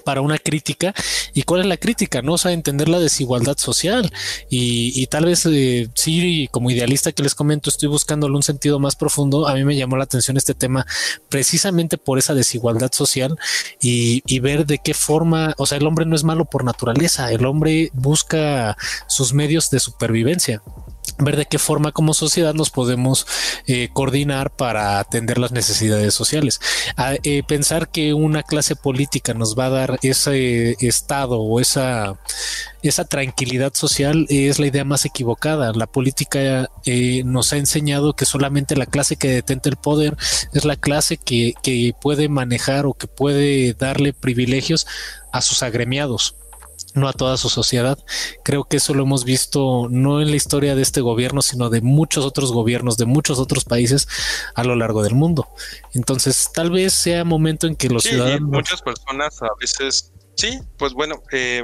para 0.01 0.21
una 0.21 0.37
crítica. 0.37 0.93
¿Y 1.33 1.43
cuál 1.43 1.61
es 1.61 1.67
la 1.67 1.77
crítica? 1.77 2.21
No 2.21 2.33
o 2.33 2.37
sea, 2.37 2.51
entender 2.51 2.89
la 2.89 2.99
desigualdad 2.99 3.57
social. 3.57 4.11
Y, 4.49 5.05
tal 5.07 5.25
vez 5.25 5.45
eh, 5.45 5.89
sí, 5.95 6.47
como 6.51 6.71
idealista 6.71 7.11
que 7.11 7.23
les 7.23 7.35
comento, 7.35 7.69
estoy 7.69 7.89
buscándole 7.89 8.35
un 8.35 8.43
sentido 8.43 8.79
más 8.79 8.95
profundo. 8.95 9.47
A 9.47 9.53
mí 9.53 9.63
me 9.63 9.75
llamó 9.75 9.97
la 9.97 10.03
atención 10.03 10.37
este 10.37 10.53
tema 10.53 10.85
precisamente 11.29 11.97
por 11.97 12.17
esa 12.17 12.33
desigualdad 12.33 12.91
social 12.91 13.37
y, 13.81 14.21
y 14.25 14.39
ver 14.39 14.65
de 14.65 14.79
qué 14.79 14.93
forma, 14.93 15.53
o 15.57 15.65
sea, 15.65 15.77
el 15.77 15.87
hombre 15.87 16.05
no 16.05 16.15
es 16.15 16.23
malo 16.23 16.45
por 16.45 16.63
naturaleza, 16.63 17.31
el 17.31 17.45
hombre 17.45 17.89
busca 17.93 18.77
sus 19.07 19.33
medios 19.33 19.69
de 19.69 19.79
supervivencia 19.79 20.61
ver 21.17 21.35
de 21.35 21.45
qué 21.45 21.59
forma 21.59 21.91
como 21.91 22.13
sociedad 22.13 22.53
nos 22.53 22.69
podemos 22.69 23.25
eh, 23.67 23.89
coordinar 23.93 24.51
para 24.51 24.99
atender 24.99 25.37
las 25.37 25.51
necesidades 25.51 26.13
sociales. 26.13 26.59
Eh, 27.23 27.43
pensar 27.47 27.89
que 27.89 28.13
una 28.13 28.43
clase 28.43 28.75
política 28.75 29.33
nos 29.33 29.57
va 29.57 29.65
a 29.65 29.69
dar 29.69 29.99
ese 30.01 30.75
estado 30.79 31.39
o 31.39 31.59
esa, 31.59 32.19
esa 32.83 33.05
tranquilidad 33.05 33.73
social 33.73 34.25
es 34.29 34.59
la 34.59 34.67
idea 34.67 34.85
más 34.85 35.05
equivocada. 35.05 35.73
La 35.73 35.87
política 35.87 36.69
eh, 36.85 37.23
nos 37.25 37.53
ha 37.53 37.57
enseñado 37.57 38.13
que 38.13 38.25
solamente 38.25 38.75
la 38.75 38.85
clase 38.85 39.15
que 39.15 39.29
detenta 39.29 39.69
el 39.69 39.77
poder 39.77 40.17
es 40.53 40.65
la 40.65 40.75
clase 40.75 41.17
que, 41.17 41.53
que 41.61 41.93
puede 41.99 42.29
manejar 42.29 42.85
o 42.85 42.93
que 42.93 43.07
puede 43.07 43.73
darle 43.73 44.13
privilegios 44.13 44.87
a 45.31 45.41
sus 45.41 45.63
agremiados 45.63 46.35
no 46.93 47.07
a 47.07 47.13
toda 47.13 47.37
su 47.37 47.49
sociedad. 47.49 47.97
Creo 48.43 48.63
que 48.63 48.77
eso 48.77 48.93
lo 48.93 49.03
hemos 49.03 49.23
visto 49.23 49.87
no 49.89 50.21
en 50.21 50.29
la 50.29 50.35
historia 50.35 50.75
de 50.75 50.81
este 50.81 51.01
gobierno, 51.01 51.41
sino 51.41 51.69
de 51.69 51.81
muchos 51.81 52.25
otros 52.25 52.51
gobiernos 52.51 52.97
de 52.97 53.05
muchos 53.05 53.39
otros 53.39 53.65
países 53.65 54.07
a 54.55 54.63
lo 54.63 54.75
largo 54.75 55.03
del 55.03 55.15
mundo. 55.15 55.47
Entonces, 55.93 56.49
tal 56.53 56.71
vez 56.71 56.93
sea 56.93 57.23
momento 57.23 57.67
en 57.67 57.75
que 57.75 57.89
los 57.89 58.03
ciudadanos... 58.03 58.49
Muchas 58.49 58.81
personas 58.81 59.41
a 59.41 59.49
veces, 59.59 60.13
sí, 60.35 60.59
pues 60.77 60.93
bueno, 60.93 61.21
eh, 61.31 61.63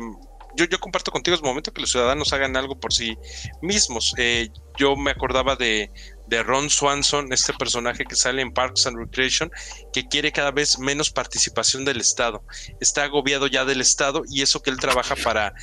yo, 0.56 0.66
yo 0.66 0.80
comparto 0.80 1.12
contigo, 1.12 1.36
es 1.36 1.44
momento 1.44 1.72
que 1.72 1.82
los 1.82 1.92
ciudadanos 1.92 2.34
hagan 2.34 2.58
algo 2.58 2.80
por 2.80 2.94
sí 2.94 3.16
mismos. 3.62 4.14
Eh, 4.18 4.50
yo 4.78 4.96
me 4.96 5.12
acordaba 5.12 5.56
de, 5.56 5.92
de 6.28 6.44
Ron 6.44 6.70
Swanson, 6.70 7.32
este 7.32 7.54
personaje 7.54 8.06
que 8.06 8.16
sale 8.16 8.42
en 8.42 8.52
Parks 8.52 8.88
and 8.88 8.98
Recreation, 8.98 9.52
que 9.94 10.08
quiere 10.08 10.32
cada 10.32 10.52
vez 10.52 10.80
menos 10.80 11.12
participación 11.12 11.86
del 11.86 12.00
Estado. 12.00 12.44
Está 12.80 13.04
agobiado 13.04 13.48
ya 13.48 13.66
del 13.66 13.82
Estado 13.82 14.24
y 14.30 14.42
eso 14.42 14.62
que 14.62 14.70
él 14.70 14.78
trabaja 14.78 15.16
para 15.16 15.54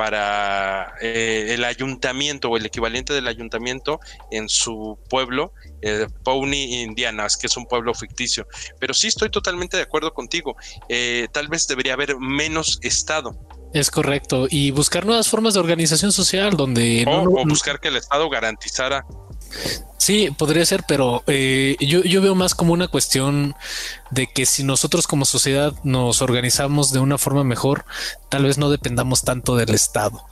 para 0.00 0.94
eh, 1.02 1.48
el 1.50 1.62
ayuntamiento 1.62 2.48
o 2.48 2.56
el 2.56 2.64
equivalente 2.64 3.12
del 3.12 3.28
ayuntamiento 3.28 4.00
en 4.30 4.48
su 4.48 4.98
pueblo, 5.10 5.52
eh, 5.82 6.06
Pony, 6.24 6.82
Indianas, 6.82 7.36
que 7.36 7.48
es 7.48 7.56
un 7.58 7.66
pueblo 7.66 7.92
ficticio. 7.92 8.46
Pero 8.78 8.94
sí 8.94 9.08
estoy 9.08 9.28
totalmente 9.28 9.76
de 9.76 9.82
acuerdo 9.82 10.14
contigo. 10.14 10.56
Eh, 10.88 11.28
tal 11.32 11.48
vez 11.48 11.66
debería 11.66 11.92
haber 11.92 12.16
menos 12.18 12.78
Estado. 12.82 13.38
Es 13.74 13.90
correcto. 13.90 14.46
Y 14.48 14.70
buscar 14.70 15.04
nuevas 15.04 15.28
formas 15.28 15.52
de 15.52 15.60
organización 15.60 16.12
social 16.12 16.56
donde... 16.56 17.04
o 17.06 17.44
buscar 17.46 17.78
que 17.78 17.88
el 17.88 17.96
Estado 17.96 18.30
garantizara 18.30 19.04
Sí, 19.98 20.30
podría 20.36 20.64
ser, 20.64 20.84
pero 20.88 21.22
eh, 21.26 21.76
yo, 21.78 22.02
yo, 22.02 22.22
veo 22.22 22.34
más 22.34 22.54
como 22.54 22.72
una 22.72 22.88
cuestión 22.88 23.54
de 24.10 24.28
que 24.28 24.46
si 24.46 24.64
nosotros 24.64 25.06
como 25.06 25.26
sociedad 25.26 25.74
nos 25.84 26.22
organizamos 26.22 26.90
de 26.90 27.00
una 27.00 27.18
forma 27.18 27.44
mejor, 27.44 27.84
tal 28.30 28.44
vez 28.44 28.56
no 28.56 28.70
dependamos 28.70 29.22
tanto 29.22 29.56
del 29.56 29.74
Estado. 29.74 30.24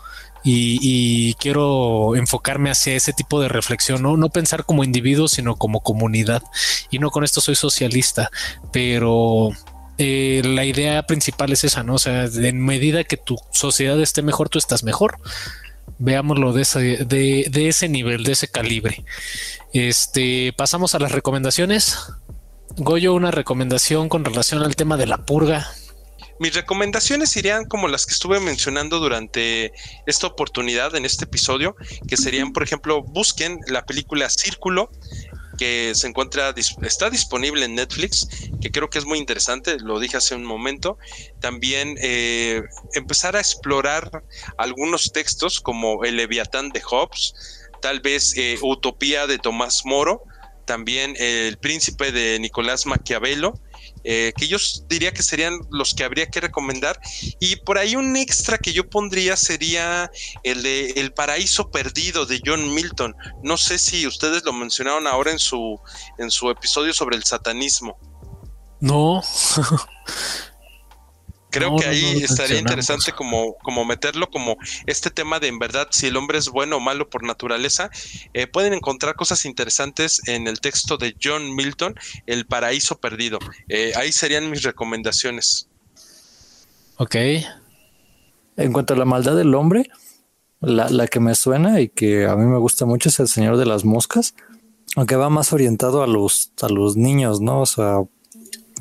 Y, 0.43 1.35
quiero 1.35 2.16
enfocarme 2.16 2.70
hacia 2.70 2.95
ese 2.95 3.12
tipo 3.12 3.40
de 3.40 3.49
reflexión, 3.49 4.03
¿no? 4.03 4.16
no 4.16 4.31
pensar 4.31 4.65
como 4.65 4.85
individuo, 4.85 5.28
sino 5.28 5.57
como 5.57 5.81
comunidad. 5.81 6.43
Y 6.90 6.99
no 6.99 7.11
con 7.11 7.23
esto 7.23 7.43
soy 7.43 7.55
socialista, 7.55 8.31
pero 8.73 9.51
eh, 9.99 10.40
la 10.45 10.65
idea 10.65 11.03
principal 11.03 11.53
es 11.53 11.65
esa, 11.65 11.82
¿no? 11.82 11.95
O 11.95 11.99
sea, 11.99 12.24
en 12.24 12.65
medida 12.65 13.05
que 13.05 13.16
tu 13.16 13.39
sociedad 13.53 14.01
esté 14.01 14.23
mejor, 14.23 14.49
tú 14.49 14.59
estás 14.59 14.82
mejor 14.82 15.19
veámoslo 15.98 16.52
de 16.52 16.62
ese, 16.62 16.78
de, 17.05 17.69
ese 17.69 17.89
nivel, 17.89 18.24
de 18.24 18.32
ese 18.32 18.48
calibre. 18.48 19.05
Este, 19.73 20.52
pasamos 20.56 20.94
a 20.94 20.98
las 20.98 21.12
recomendaciones. 21.12 21.98
Goyo, 22.77 23.15
una 23.15 23.31
recomendación 23.31 24.09
con 24.09 24.24
relación 24.24 24.62
al 24.62 24.77
tema 24.77 24.97
de 24.97 25.06
la 25.06 25.19
purga. 25.19 25.66
Mis 26.39 26.55
recomendaciones 26.55 27.36
irían 27.36 27.65
como 27.65 27.89
las 27.89 28.06
que 28.06 28.12
estuve 28.12 28.39
mencionando 28.39 29.01
durante 29.01 29.73
esta 30.06 30.28
oportunidad 30.28 30.94
en 30.94 31.05
este 31.05 31.24
episodio, 31.24 31.74
que 32.06 32.16
serían, 32.16 32.52
por 32.52 32.62
ejemplo, 32.62 33.02
busquen 33.02 33.59
la 33.66 33.85
película 33.85 34.31
Círculo, 34.31 34.90
que 35.59 35.93
se 35.95 36.07
encuentra, 36.07 36.55
está 36.57 37.11
disponible 37.11 37.67
en 37.67 37.75
Netflix, 37.75 38.29
que 38.61 38.71
creo 38.71 38.89
que 38.89 38.99
es 38.99 39.05
muy 39.05 39.19
interesante, 39.19 39.77
lo 39.79 40.01
dije 40.01 40.17
hace 40.17 40.35
un 40.35 40.45
momento. 40.45 40.97
También 41.41 41.97
eh, 42.01 42.63
empezar 42.95 43.37
a 43.37 43.41
explorar 43.41 44.23
algunos 44.57 45.13
textos 45.13 45.61
como 45.61 46.05
El 46.05 46.17
Leviatán 46.17 46.71
de 46.71 46.81
Hobbes, 46.81 47.35
tal 47.83 48.01
vez 48.01 48.35
eh, 48.37 48.59
Utopía 48.63 49.27
de 49.27 49.39
Tomás 49.39 49.83
Moro, 49.85 50.23
también 50.65 51.15
El 51.19 51.59
Príncipe 51.59 52.13
de 52.13 52.39
Nicolás 52.39 52.87
Maquiavelo, 52.87 53.59
eh, 54.05 54.33
que 54.37 54.49
yo 54.49 54.59
diría 54.89 55.12
que 55.12 55.23
serían 55.23 55.59
los 55.70 55.95
que 55.95 56.05
habría 56.05 56.27
que 56.27 56.41
recomendar. 56.41 57.01
Y 57.41 57.57
por 57.57 57.79
ahí 57.79 57.97
un 57.97 58.16
extra 58.16 58.59
que 58.59 58.73
yo 58.73 58.89
pondría 58.89 59.37
sería 59.37 60.11
el 60.43 60.62
de 60.62 60.91
El 60.93 61.12
Paraíso 61.12 61.70
Perdido 61.70 62.27
de 62.27 62.41
John 62.45 62.75
Milton. 62.75 63.15
No 63.43 63.57
sé 63.57 63.79
si 63.79 64.07
ustedes 64.07 64.45
lo 64.45 64.53
mencionaron 64.53 65.07
ahora 65.07 65.33
en 65.33 65.39
su, 65.39 65.81
en 66.19 66.31
su 66.31 66.51
episodio 66.51 66.93
sobre 66.93 67.16
el 67.16 67.25
satanismo. 67.25 67.99
No. 68.81 69.23
Creo 71.51 71.77
que 71.77 71.87
ahí 71.87 72.23
estaría 72.23 72.59
interesante 72.59 73.12
como, 73.12 73.55
como 73.62 73.85
meterlo 73.85 74.29
como 74.31 74.57
este 74.87 75.11
tema 75.11 75.41
de 75.41 75.49
en 75.49 75.59
verdad 75.59 75.89
si 75.91 76.07
el 76.07 76.16
hombre 76.16 76.39
es 76.39 76.49
bueno 76.49 76.77
o 76.77 76.81
malo 76.81 77.09
por 77.09 77.23
naturaleza. 77.23 77.91
Eh, 78.35 78.47
pueden 78.47 78.75
encontrar 78.75 79.15
cosas 79.16 79.47
interesantes 79.47 80.20
en 80.27 80.47
el 80.47 80.61
texto 80.61 80.99
de 80.99 81.16
John 81.23 81.55
Milton, 81.55 81.95
El 82.27 82.47
paraíso 82.47 82.99
perdido. 82.99 83.39
Eh, 83.69 83.93
ahí 83.97 84.12
serían 84.12 84.51
mis 84.51 84.62
recomendaciones. 84.62 85.69
Ok. 86.97 87.16
En 88.57 88.73
cuanto 88.73 88.95
a 88.95 88.97
la 88.97 89.05
maldad 89.05 89.37
del 89.37 89.55
hombre, 89.55 89.89
la, 90.61 90.91
la 90.91 91.07
que 91.07 91.20
me 91.20 91.35
suena 91.35 91.81
y 91.81 91.89
que 91.89 92.27
a 92.27 92.37
mí 92.37 92.45
me 92.45 92.59
gusta 92.59 92.85
mucho 92.85 93.09
es 93.09 93.20
El 93.20 93.29
Señor 93.29 93.57
de 93.57 93.66
las 93.66 93.85
Moscas, 93.85 94.35
aunque 94.97 95.16
va 95.16 95.31
más 95.31 95.53
orientado 95.53 96.03
a 96.03 96.07
los, 96.07 96.53
a 96.61 96.69
los 96.69 96.97
niños, 96.97 97.41
¿no? 97.41 97.61
O 97.61 97.66
sea, 97.66 98.01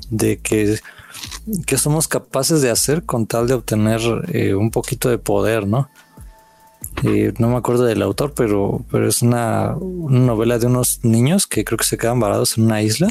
de 0.10 0.40
que 0.40 0.80
que 1.66 1.78
somos 1.78 2.08
capaces 2.08 2.62
de 2.62 2.70
hacer 2.70 3.04
con 3.04 3.26
tal 3.26 3.48
de 3.48 3.54
obtener 3.54 4.02
eh, 4.34 4.54
un 4.56 4.72
poquito 4.72 5.10
de 5.10 5.18
poder, 5.18 5.66
¿no? 5.68 5.90
Eh, 7.04 7.34
no 7.38 7.50
me 7.50 7.58
acuerdo 7.58 7.86
del 7.86 8.02
autor, 8.02 8.34
pero, 8.34 8.84
pero 8.92 9.08
es 9.08 9.22
una, 9.22 9.76
novela 9.80 10.60
de 10.60 10.68
unos 10.68 11.00
niños 11.04 11.48
que 11.48 11.64
creo 11.64 11.78
que 11.78 11.86
se 11.86 11.98
quedan 11.98 12.20
varados 12.20 12.58
en 12.58 12.66
una 12.66 12.82
isla. 12.82 13.10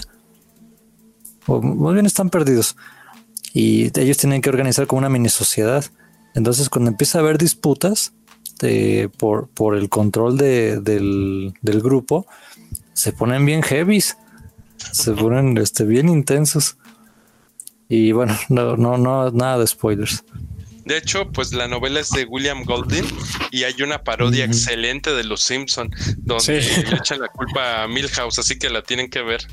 O 1.46 1.62
más 1.62 1.94
bien 1.94 2.06
están 2.06 2.30
perdidos. 2.30 2.76
Y 3.54 3.90
ellos 3.98 4.18
tienen 4.18 4.42
que 4.42 4.50
organizar 4.50 4.86
como 4.86 4.98
una 4.98 5.08
mini 5.08 5.28
sociedad. 5.28 5.84
Entonces, 6.34 6.68
cuando 6.68 6.90
empieza 6.90 7.18
a 7.18 7.22
haber 7.22 7.38
disputas 7.38 8.12
por, 9.16 9.48
por 9.48 9.76
el 9.76 9.88
control 9.88 10.36
del, 10.36 10.82
del, 11.62 11.80
grupo, 11.80 12.26
se 12.92 13.12
ponen 13.12 13.46
bien 13.46 13.62
heavies. 13.62 14.18
Se 14.92 15.12
ponen 15.12 15.56
este, 15.56 15.84
bien 15.84 16.08
intensos. 16.08 16.76
Y 17.88 18.12
bueno, 18.12 18.38
no, 18.48 18.76
no, 18.76 18.96
no, 18.96 19.30
nada 19.30 19.58
de 19.58 19.66
spoilers. 19.66 20.24
De 20.84 20.98
hecho, 20.98 21.28
pues 21.32 21.52
la 21.52 21.66
novela 21.66 21.98
es 21.98 22.10
de 22.10 22.24
William 22.26 22.62
Golding 22.62 23.04
y 23.50 23.64
hay 23.64 23.82
una 23.82 24.04
parodia 24.04 24.44
excelente 24.44 25.12
de 25.12 25.24
Los 25.24 25.42
Simpson 25.42 25.90
donde 26.18 26.60
le 26.60 26.96
echan 26.96 27.20
la 27.20 27.26
culpa 27.26 27.82
a 27.82 27.88
Milhouse, 27.88 28.38
así 28.38 28.56
que 28.56 28.70
la 28.70 28.82
tienen 28.82 29.10
que 29.10 29.20
ver. 29.22 29.44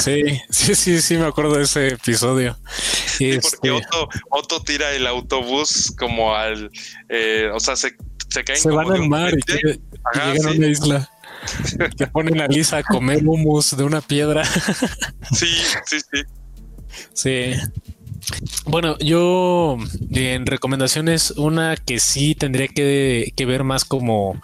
Sí, 0.00 0.22
sí, 0.50 0.74
sí, 0.74 1.00
sí, 1.00 1.16
me 1.16 1.26
acuerdo 1.26 1.54
de 1.54 1.62
ese 1.62 1.88
episodio. 1.88 2.58
Sí, 3.06 3.38
porque 3.40 3.76
este 3.76 3.86
Otto, 4.30 4.62
tira 4.62 4.90
el 4.92 5.06
autobús 5.06 5.94
como 5.96 6.34
al, 6.34 6.70
eh, 7.08 7.48
o 7.54 7.60
sea, 7.60 7.76
se, 7.76 7.96
se 8.28 8.42
caen 8.42 8.58
se 8.58 8.70
van 8.70 8.90
al 8.90 9.08
mar 9.08 9.32
y, 9.34 9.40
llegan 9.46 10.46
a 10.46 10.50
una 10.50 10.66
isla. 10.66 11.10
que 11.96 12.06
ponen 12.08 12.40
a 12.40 12.48
Lisa 12.48 12.78
a 12.78 12.82
comer 12.82 13.24
humus 13.24 13.76
de 13.76 13.84
una 13.84 14.00
piedra. 14.00 14.44
sí, 15.32 15.46
sí, 15.86 15.98
sí. 16.00 16.22
Sí. 17.12 17.52
Bueno, 18.66 18.98
yo 18.98 19.78
en 20.10 20.46
recomendaciones, 20.46 21.32
una 21.32 21.76
que 21.76 22.00
sí 22.00 22.34
tendría 22.34 22.68
que, 22.68 23.32
ver 23.46 23.64
más 23.64 23.84
como 23.84 24.40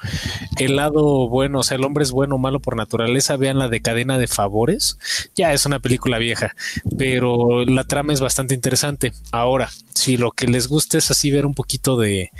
el 0.58 0.76
lado 0.76 1.28
bueno, 1.28 1.60
o 1.60 1.62
sea, 1.62 1.76
el 1.76 1.84
hombre 1.84 2.04
es 2.04 2.10
bueno 2.10 2.36
o 2.36 2.38
malo 2.38 2.60
por 2.60 2.76
naturaleza, 2.76 3.36
vean 3.36 3.58
la 3.58 3.68
de 3.68 3.80
cadena 3.80 4.18
de 4.18 4.26
favores. 4.26 4.98
Ya 5.34 5.52
es 5.52 5.66
una 5.66 5.78
película 5.80 6.18
vieja, 6.18 6.54
pero 6.98 7.64
la 7.64 7.84
trama 7.84 8.12
es 8.12 8.20
bastante 8.20 8.54
interesante. 8.54 9.12
Ahora, 9.30 9.70
si 9.94 10.16
lo 10.16 10.32
que 10.32 10.46
les 10.46 10.68
gusta 10.68 10.98
es 10.98 11.10
así 11.10 11.30
ver 11.30 11.46
un 11.46 11.54
poquito 11.54 11.96
de, 11.96 12.30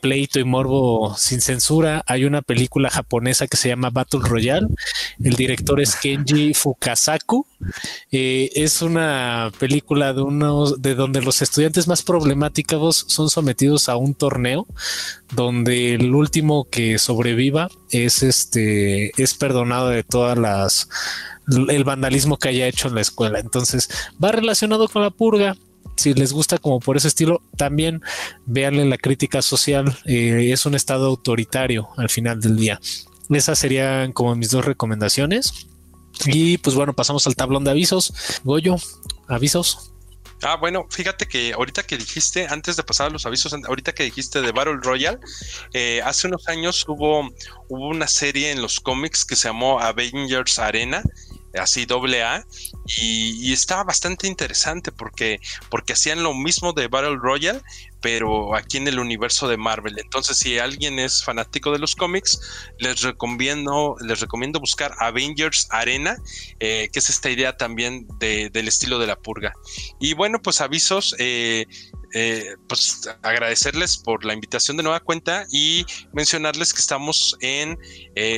pleito 0.00 0.38
y 0.38 0.44
morbo 0.44 1.14
sin 1.16 1.40
censura, 1.40 2.04
hay 2.06 2.24
una 2.24 2.42
película 2.42 2.90
japonesa 2.90 3.46
que 3.46 3.56
se 3.56 3.68
llama 3.68 3.90
Battle 3.90 4.20
Royale. 4.22 4.68
El 5.22 5.34
director 5.34 5.80
es 5.80 5.96
Kenji 5.96 6.54
Fukasaku. 6.54 7.46
Eh, 8.12 8.50
es 8.54 8.82
una 8.82 9.50
película 9.58 10.12
de 10.12 10.22
de 10.78 10.94
donde 10.94 11.22
los 11.22 11.42
estudiantes 11.42 11.88
más 11.88 12.02
problemáticos 12.02 13.04
son 13.08 13.30
sometidos 13.30 13.88
a 13.88 13.96
un 13.96 14.14
torneo 14.14 14.66
donde 15.32 15.94
el 15.94 16.14
último 16.14 16.68
que 16.70 16.98
sobreviva 16.98 17.68
es 17.90 18.22
este 18.22 19.12
es 19.22 19.34
perdonado 19.34 19.88
de 19.88 20.02
todas 20.02 20.38
las 20.38 20.88
el 21.68 21.84
vandalismo 21.84 22.38
que 22.38 22.48
haya 22.48 22.66
hecho 22.66 22.88
en 22.88 22.94
la 22.94 23.00
escuela. 23.00 23.40
Entonces 23.40 23.88
va 24.22 24.32
relacionado 24.32 24.88
con 24.88 25.02
la 25.02 25.10
purga 25.10 25.56
si 25.96 26.14
les 26.14 26.32
gusta 26.32 26.58
como 26.58 26.80
por 26.80 26.96
ese 26.96 27.08
estilo, 27.08 27.42
también 27.56 28.02
véanle 28.46 28.84
la 28.86 28.96
crítica 28.96 29.42
social. 29.42 29.98
Eh, 30.06 30.50
es 30.52 30.64
un 30.66 30.74
estado 30.74 31.06
autoritario 31.06 31.88
al 31.96 32.08
final 32.08 32.40
del 32.40 32.56
día. 32.56 32.80
Esas 33.28 33.58
serían 33.58 34.12
como 34.12 34.34
mis 34.34 34.50
dos 34.50 34.64
recomendaciones. 34.64 35.66
Y 36.26 36.58
pues 36.58 36.74
bueno, 36.74 36.94
pasamos 36.94 37.26
al 37.26 37.36
tablón 37.36 37.64
de 37.64 37.70
avisos. 37.70 38.12
Goyo, 38.44 38.76
avisos. 39.28 39.89
Ah, 40.42 40.56
bueno, 40.56 40.86
fíjate 40.88 41.26
que 41.26 41.52
ahorita 41.52 41.82
que 41.82 41.98
dijiste, 41.98 42.46
antes 42.48 42.76
de 42.76 42.82
pasar 42.82 43.08
a 43.08 43.10
los 43.10 43.26
avisos, 43.26 43.52
ahorita 43.52 43.92
que 43.92 44.04
dijiste 44.04 44.40
de 44.40 44.52
Battle 44.52 44.78
Royale, 44.82 45.18
eh, 45.74 46.00
hace 46.02 46.28
unos 46.28 46.48
años 46.48 46.84
hubo, 46.88 47.28
hubo 47.68 47.88
una 47.88 48.06
serie 48.06 48.50
en 48.50 48.62
los 48.62 48.80
cómics 48.80 49.24
que 49.26 49.36
se 49.36 49.48
llamó 49.48 49.80
Avengers 49.80 50.58
Arena, 50.58 51.02
así 51.58 51.84
doble 51.84 52.22
A, 52.22 52.46
y, 52.86 53.52
estaba 53.52 53.84
bastante 53.84 54.26
interesante 54.28 54.92
porque, 54.92 55.40
porque 55.68 55.92
hacían 55.92 56.22
lo 56.22 56.32
mismo 56.32 56.72
de 56.72 56.88
Battle 56.88 57.16
Royale, 57.16 57.60
pero 58.00 58.54
aquí 58.54 58.76
en 58.76 58.88
el 58.88 58.98
universo 58.98 59.48
de 59.48 59.56
Marvel. 59.56 59.98
Entonces, 59.98 60.38
si 60.38 60.58
alguien 60.58 60.98
es 60.98 61.22
fanático 61.22 61.72
de 61.72 61.78
los 61.78 61.94
cómics, 61.94 62.40
les 62.78 63.02
recomiendo, 63.02 63.96
les 64.00 64.20
recomiendo 64.20 64.60
buscar 64.60 64.94
Avengers 64.98 65.68
Arena, 65.70 66.16
eh, 66.60 66.88
que 66.92 66.98
es 66.98 67.10
esta 67.10 67.30
idea 67.30 67.56
también 67.56 68.06
del 68.18 68.68
estilo 68.68 68.98
de 68.98 69.06
la 69.06 69.16
purga. 69.16 69.52
Y 70.00 70.14
bueno, 70.14 70.40
pues 70.42 70.60
avisos. 70.60 71.14
Eh, 71.18 71.66
eh, 72.12 72.56
pues 72.66 73.08
agradecerles 73.22 73.96
por 73.98 74.24
la 74.24 74.34
invitación 74.34 74.76
de 74.76 74.82
nueva 74.82 74.98
cuenta 74.98 75.46
y 75.52 75.86
mencionarles 76.12 76.72
que 76.72 76.80
estamos 76.80 77.36
en 77.40 77.78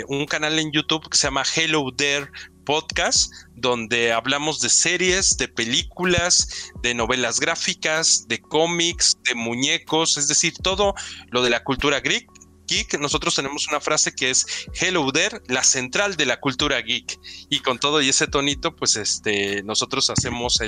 un 0.08 0.26
canal 0.26 0.58
en 0.58 0.70
YouTube 0.72 1.08
que 1.08 1.16
se 1.16 1.28
llama 1.28 1.42
Hello 1.56 1.90
There 1.96 2.28
podcast 2.64 3.32
donde 3.54 4.12
hablamos 4.12 4.60
de 4.60 4.68
series, 4.68 5.36
de 5.36 5.48
películas, 5.48 6.72
de 6.82 6.94
novelas 6.94 7.38
gráficas, 7.38 8.26
de 8.28 8.40
cómics, 8.40 9.16
de 9.24 9.34
muñecos, 9.34 10.16
es 10.16 10.28
decir, 10.28 10.54
todo 10.62 10.94
lo 11.30 11.42
de 11.42 11.50
la 11.50 11.62
cultura 11.62 12.00
geek 12.00 12.31
geek, 12.72 12.98
nosotros 12.98 13.34
tenemos 13.34 13.68
una 13.68 13.80
frase 13.80 14.14
que 14.14 14.30
es 14.30 14.46
Hello 14.80 15.10
there, 15.12 15.40
la 15.48 15.62
central 15.62 16.16
de 16.16 16.26
la 16.26 16.40
cultura 16.40 16.80
geek. 16.80 17.18
Y 17.50 17.60
con 17.60 17.78
todo 17.78 18.00
y 18.00 18.08
ese 18.08 18.26
tonito, 18.26 18.74
pues 18.74 18.96
este, 18.96 19.62
nosotros 19.62 20.08
hacemos 20.10 20.58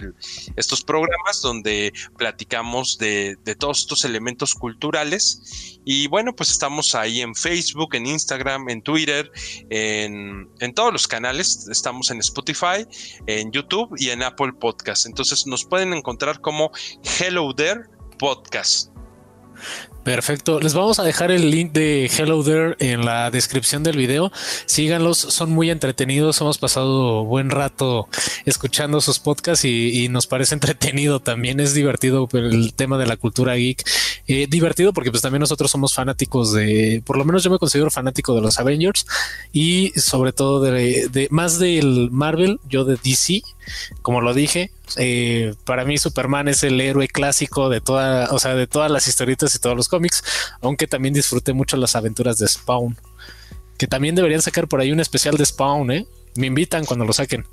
estos 0.57 0.83
programas 0.85 1.41
donde 1.41 1.93
platicamos 2.17 2.99
de, 2.99 3.39
todos 3.59 3.81
estos 3.81 4.05
elementos 4.05 4.55
culturales. 4.55 5.79
Y 5.85 6.07
bueno, 6.09 6.35
pues 6.35 6.51
estamos 6.51 6.95
ahí 6.95 7.21
en 7.21 7.35
Facebook, 7.35 7.95
en 7.95 8.07
Instagram, 8.07 8.69
en 8.69 8.83
Twitter, 8.83 9.31
en, 9.71 10.49
en 10.61 10.75
todos 10.75 10.93
los 10.93 11.09
canales. 11.09 11.69
Estamos 11.71 12.11
en 12.11 12.21
Spotify, 12.21 12.87
en 13.27 13.51
YouTube 13.53 13.95
y 13.97 14.11
en 14.11 14.23
Apple 14.23 14.53
Podcast. 14.61 15.07
Entonces 15.07 15.47
nos 15.47 15.65
pueden 15.65 15.93
encontrar 15.95 16.41
como 16.41 16.71
Hello 17.19 17.55
There 17.55 17.83
Podcast. 18.19 18.91
Perfecto. 20.05 20.61
Les 20.61 20.75
vamos 20.75 20.99
a 20.99 21.03
dejar 21.03 21.31
el 21.31 21.51
link 21.51 21.73
de 21.73 22.11
Hello 22.15 22.45
There 22.45 22.77
en 22.79 23.07
la 23.07 23.31
descripción 23.31 23.83
del 23.83 23.97
video. 23.97 24.31
Síganlos, 24.67 25.17
son 25.17 25.51
muy 25.51 25.71
entretenidos. 25.71 26.43
Hemos 26.43 26.59
pasado 26.59 27.25
buen 27.25 27.49
rato 27.49 28.07
escuchando 28.45 29.01
sus 29.01 29.19
podcasts 29.19 29.65
y, 29.65 30.09
nos 30.11 30.27
parece 30.27 30.55
entretenido 30.57 31.21
también. 31.21 31.59
Es 31.59 31.73
divertido 31.73 32.29
el 32.35 32.75
tema 32.75 32.99
de 32.99 33.07
la 33.07 33.17
cultura 33.17 33.55
geek. 33.55 33.83
Eh, 34.27 34.47
divertido 34.47 34.93
porque 34.93 35.11
pues 35.11 35.23
también 35.23 35.41
nosotros 35.41 35.71
somos 35.71 35.95
fanáticos 35.95 36.53
de, 36.53 37.03
por 37.05 37.17
lo 37.17 37.25
menos 37.25 37.43
yo 37.43 37.51
me 37.51 37.59
considero 37.59 37.91
fanático 37.91 38.35
de 38.35 38.41
los 38.41 38.59
Avengers 38.59 39.07
y 39.53 39.91
sobre 39.97 40.33
todo 40.33 40.63
de, 40.63 41.09
de 41.09 41.29
más 41.31 41.59
del 41.59 42.11
Marvel, 42.11 42.59
yo 42.69 42.85
de 42.85 42.97
DC 43.03 43.43
como 44.03 44.21
lo 44.21 44.35
dije, 44.35 44.71
eh, 44.97 45.55
para 45.65 45.85
mí 45.85 45.99
Superman 45.99 46.49
es 46.49 46.63
el 46.63 46.81
héroe 46.81 47.09
clásico 47.09 47.69
de 47.69 47.81
toda, 47.81 48.29
o 48.33 48.39
sea, 48.39 48.55
de 48.55 48.67
todas 48.67 48.91
las 48.91 49.09
historietas 49.09 49.55
y 49.55 49.59
todos 49.59 49.77
los 49.77 49.89
cómics, 49.95 50.25
aunque 50.61 50.87
también 50.87 51.15
disfruté 51.15 51.53
mucho 51.53 51.77
las 51.77 51.95
aventuras 51.95 52.39
de 52.39 52.49
Spawn, 52.49 52.99
que 53.79 53.87
también 53.87 54.15
deberían 54.15 54.43
sacar 54.43 54.67
por 54.67 54.81
ahí 54.81 54.91
un 54.91 55.01
especial 55.01 55.37
de 55.37 55.47
Spawn, 55.47 55.91
¿eh? 55.93 56.07
Me 56.37 56.49
invitan 56.49 56.85
cuando 56.85 57.05
lo 57.05 57.13
saquen. 57.13 57.47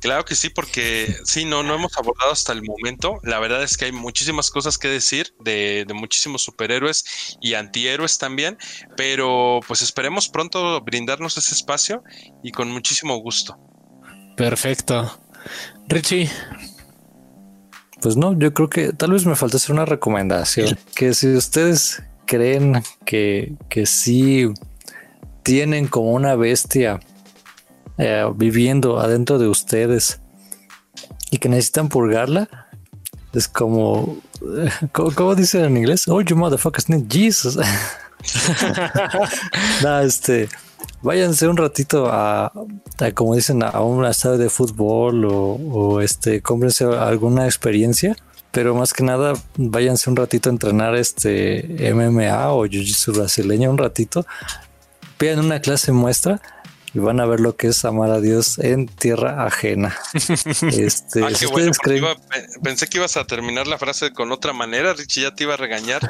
Claro 0.00 0.24
que 0.24 0.36
sí, 0.36 0.50
porque 0.50 1.16
sí, 1.24 1.44
no, 1.44 1.62
no 1.62 1.74
hemos 1.74 1.96
abordado 1.96 2.30
hasta 2.30 2.52
el 2.52 2.62
momento. 2.62 3.18
La 3.24 3.40
verdad 3.40 3.62
es 3.62 3.76
que 3.76 3.86
hay 3.86 3.92
muchísimas 3.92 4.50
cosas 4.50 4.78
que 4.78 4.88
decir 4.88 5.34
de, 5.40 5.84
de, 5.88 5.94
muchísimos 5.94 6.44
superhéroes 6.44 7.04
y 7.40 7.54
antihéroes 7.54 8.18
también, 8.18 8.56
pero 8.96 9.60
pues 9.66 9.82
esperemos 9.82 10.28
pronto 10.28 10.80
brindarnos 10.82 11.36
ese 11.38 11.54
espacio 11.54 12.04
y 12.42 12.52
con 12.52 12.70
muchísimo 12.70 13.16
gusto. 13.16 13.58
Perfecto. 14.36 15.20
Richie. 15.88 16.30
Pues 18.04 18.18
no, 18.18 18.38
yo 18.38 18.52
creo 18.52 18.68
que 18.68 18.92
tal 18.92 19.12
vez 19.12 19.24
me 19.24 19.34
falta 19.34 19.56
hacer 19.56 19.72
una 19.72 19.86
recomendación. 19.86 20.76
Que 20.94 21.14
si 21.14 21.34
ustedes 21.34 22.02
creen 22.26 22.82
que, 23.06 23.54
que 23.70 23.86
sí 23.86 24.52
tienen 25.42 25.88
como 25.88 26.12
una 26.12 26.34
bestia 26.34 27.00
eh, 27.96 28.30
viviendo 28.36 29.00
adentro 29.00 29.38
de 29.38 29.48
ustedes 29.48 30.20
y 31.30 31.38
que 31.38 31.48
necesitan 31.48 31.88
purgarla, 31.88 32.68
es 33.32 33.48
como, 33.48 34.18
¿cómo, 34.92 35.34
dicen 35.34 35.64
en 35.64 35.78
inglés? 35.78 36.06
Oh, 36.06 36.20
you 36.20 36.36
motherfuckers 36.36 36.90
need 36.90 37.06
Jesus. 37.08 37.56
no, 39.82 40.00
este, 40.00 40.50
váyanse 41.04 41.46
un 41.46 41.56
ratito 41.56 42.08
a, 42.10 42.50
como 43.14 43.34
dicen, 43.36 43.62
a 43.62 43.80
un 43.82 44.04
estadio 44.06 44.38
de 44.38 44.48
fútbol 44.48 45.24
o, 45.26 46.00
este, 46.00 46.40
cómprense 46.40 46.84
alguna 46.84 47.44
experiencia. 47.44 48.16
Pero 48.50 48.74
más 48.74 48.92
que 48.92 49.02
nada, 49.02 49.34
váyanse 49.56 50.08
un 50.10 50.16
ratito 50.16 50.48
a 50.48 50.52
entrenar 50.52 50.94
este 50.94 51.92
MMA 51.92 52.52
o 52.52 52.66
Jiu-Jitsu 52.66 53.12
brasileño 53.16 53.70
un 53.70 53.78
ratito. 53.78 54.24
Vean 55.18 55.40
una 55.40 55.60
clase 55.60 55.92
muestra 55.92 56.40
y 56.94 57.00
van 57.00 57.20
a 57.20 57.26
ver 57.26 57.40
lo 57.40 57.56
que 57.56 57.66
es 57.66 57.84
amar 57.84 58.10
a 58.10 58.20
Dios 58.20 58.58
en 58.60 58.86
tierra 58.86 59.44
ajena. 59.44 59.96
Este, 60.62 61.24
ah, 61.24 61.28
pensé 62.62 62.86
que 62.86 62.98
ibas 62.98 63.16
a 63.16 63.26
terminar 63.26 63.66
la 63.66 63.78
frase 63.78 64.12
con 64.12 64.30
otra 64.30 64.52
manera, 64.52 64.94
Richie 64.94 65.22
ya 65.22 65.34
te 65.34 65.44
iba 65.44 65.54
a 65.54 65.56
regañar, 65.56 66.00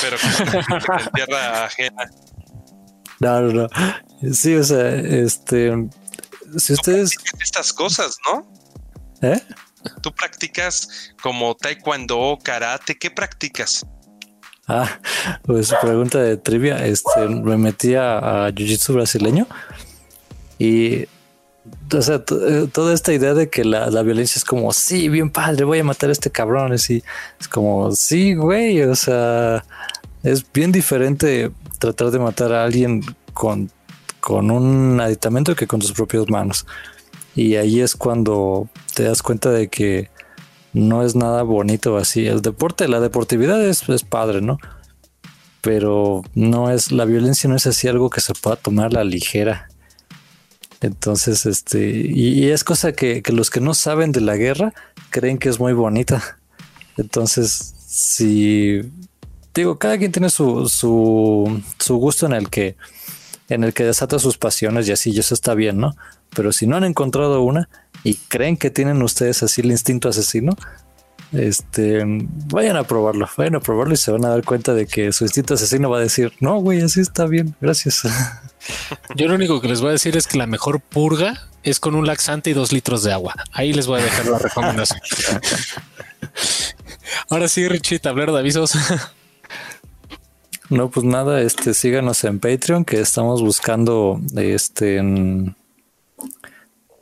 pero 0.00 0.16
en 0.16 1.10
tierra 1.12 1.64
ajena. 1.64 2.10
No, 3.20 3.42
no, 3.42 3.52
no. 3.52 3.68
Sí, 4.34 4.54
o 4.56 4.64
sea, 4.64 4.96
este. 4.96 5.88
Si 6.56 6.72
ustedes. 6.72 7.12
Estas 7.40 7.72
cosas, 7.72 8.16
¿no? 8.26 8.50
¿Eh? 9.22 9.40
Tú 10.02 10.12
practicas 10.12 11.12
como 11.22 11.54
taekwondo, 11.54 12.38
karate, 12.42 12.98
¿qué 12.98 13.10
practicas? 13.10 13.86
Ah, 14.66 15.00
pues 15.44 15.72
pregunta 15.80 16.18
de 16.18 16.36
trivia. 16.36 16.84
Este, 16.86 17.28
me 17.28 17.56
metí 17.56 17.94
a, 17.94 18.50
jiu-jitsu 18.50 18.94
brasileño 18.94 19.46
y 20.58 21.06
o 21.92 22.02
sea, 22.02 22.22
eh, 22.46 22.68
toda 22.72 22.94
esta 22.94 23.12
idea 23.12 23.34
de 23.34 23.50
que 23.50 23.64
la, 23.64 24.02
violencia 24.02 24.38
es 24.38 24.44
como, 24.44 24.72
sí, 24.72 25.08
bien 25.08 25.30
padre, 25.30 25.64
voy 25.64 25.80
a 25.80 25.84
matar 25.84 26.08
a 26.08 26.12
este 26.12 26.30
cabrón. 26.30 26.72
Es, 26.72 26.88
es 26.88 27.48
como, 27.50 27.92
sí, 27.92 28.34
güey, 28.34 28.82
o 28.82 28.94
sea, 28.94 29.64
es 30.22 30.44
bien 30.52 30.72
diferente 30.72 31.50
tratar 31.80 32.12
de 32.12 32.20
matar 32.20 32.52
a 32.52 32.62
alguien 32.62 33.02
con, 33.34 33.72
con 34.20 34.52
un 34.52 35.00
aditamento 35.00 35.56
que 35.56 35.66
con 35.66 35.80
tus 35.80 35.92
propias 35.92 36.28
manos. 36.28 36.66
Y 37.34 37.56
ahí 37.56 37.80
es 37.80 37.96
cuando 37.96 38.68
te 38.94 39.04
das 39.04 39.22
cuenta 39.22 39.50
de 39.50 39.68
que 39.68 40.10
no 40.72 41.02
es 41.02 41.16
nada 41.16 41.42
bonito 41.42 41.96
así. 41.96 42.26
El 42.26 42.42
deporte, 42.42 42.86
la 42.86 43.00
deportividad 43.00 43.64
es, 43.64 43.88
es 43.88 44.04
padre, 44.04 44.40
¿no? 44.40 44.58
Pero 45.62 46.22
no 46.34 46.70
es, 46.70 46.92
la 46.92 47.04
violencia 47.04 47.48
no 47.48 47.56
es 47.56 47.66
así 47.66 47.88
algo 47.88 48.10
que 48.10 48.20
se 48.20 48.34
pueda 48.34 48.56
tomar 48.56 48.92
la 48.92 49.02
ligera. 49.02 49.68
Entonces, 50.80 51.44
este, 51.46 51.90
y, 51.90 52.48
es 52.50 52.64
cosa 52.64 52.92
que, 52.92 53.22
que, 53.22 53.32
los 53.32 53.50
que 53.50 53.60
no 53.60 53.74
saben 53.74 54.12
de 54.12 54.20
la 54.20 54.36
guerra 54.36 54.72
creen 55.10 55.38
que 55.38 55.48
es 55.48 55.58
muy 55.58 55.72
bonita. 55.72 56.38
Entonces, 56.96 57.74
si 57.86 58.82
digo, 59.54 59.78
cada 59.78 59.98
quien 59.98 60.12
tiene 60.12 60.30
su, 60.30 60.68
su, 60.68 61.62
su 61.78 61.96
gusto 61.96 62.26
en 62.26 62.32
el 62.32 62.48
que 62.50 62.76
en 63.50 63.64
el 63.64 63.74
que 63.74 63.84
desata 63.84 64.18
sus 64.18 64.38
pasiones 64.38 64.88
y 64.88 64.92
así, 64.92 65.10
y 65.10 65.18
eso 65.18 65.34
está 65.34 65.54
bien, 65.54 65.78
¿no? 65.78 65.96
Pero 66.34 66.52
si 66.52 66.66
no 66.66 66.76
han 66.76 66.84
encontrado 66.84 67.42
una 67.42 67.68
y 68.04 68.14
creen 68.14 68.56
que 68.56 68.70
tienen 68.70 69.02
ustedes 69.02 69.42
así 69.42 69.60
el 69.60 69.72
instinto 69.72 70.08
asesino, 70.08 70.56
este, 71.32 72.02
vayan 72.04 72.76
a 72.76 72.84
probarlo, 72.84 73.28
vayan 73.36 73.56
a 73.56 73.60
probarlo 73.60 73.94
y 73.94 73.96
se 73.96 74.10
van 74.12 74.24
a 74.24 74.28
dar 74.28 74.44
cuenta 74.44 74.72
de 74.72 74.86
que 74.86 75.12
su 75.12 75.24
instinto 75.24 75.54
asesino 75.54 75.90
va 75.90 75.98
a 75.98 76.02
decir, 76.02 76.32
no, 76.40 76.58
güey, 76.58 76.80
así 76.80 77.00
está 77.00 77.26
bien, 77.26 77.54
gracias. 77.60 78.02
Yo 79.16 79.26
lo 79.26 79.34
único 79.34 79.60
que 79.60 79.68
les 79.68 79.80
voy 79.80 79.90
a 79.90 79.92
decir 79.92 80.16
es 80.16 80.26
que 80.26 80.38
la 80.38 80.46
mejor 80.46 80.80
purga 80.80 81.48
es 81.62 81.80
con 81.80 81.94
un 81.94 82.06
laxante 82.06 82.50
y 82.50 82.52
dos 82.52 82.72
litros 82.72 83.02
de 83.02 83.12
agua. 83.12 83.34
Ahí 83.52 83.72
les 83.72 83.86
voy 83.86 84.00
a 84.00 84.04
dejar 84.04 84.26
la 84.26 84.38
recomendación. 84.38 85.00
Ahora 87.28 87.48
sí, 87.48 87.66
Richie, 87.66 87.98
tablero 87.98 88.32
de 88.32 88.38
avisos. 88.38 88.72
No, 90.70 90.88
pues 90.88 91.04
nada, 91.04 91.42
este, 91.42 91.74
síganos 91.74 92.22
en 92.22 92.38
Patreon, 92.38 92.84
que 92.84 93.00
estamos 93.00 93.42
buscando, 93.42 94.20
este, 94.36 95.02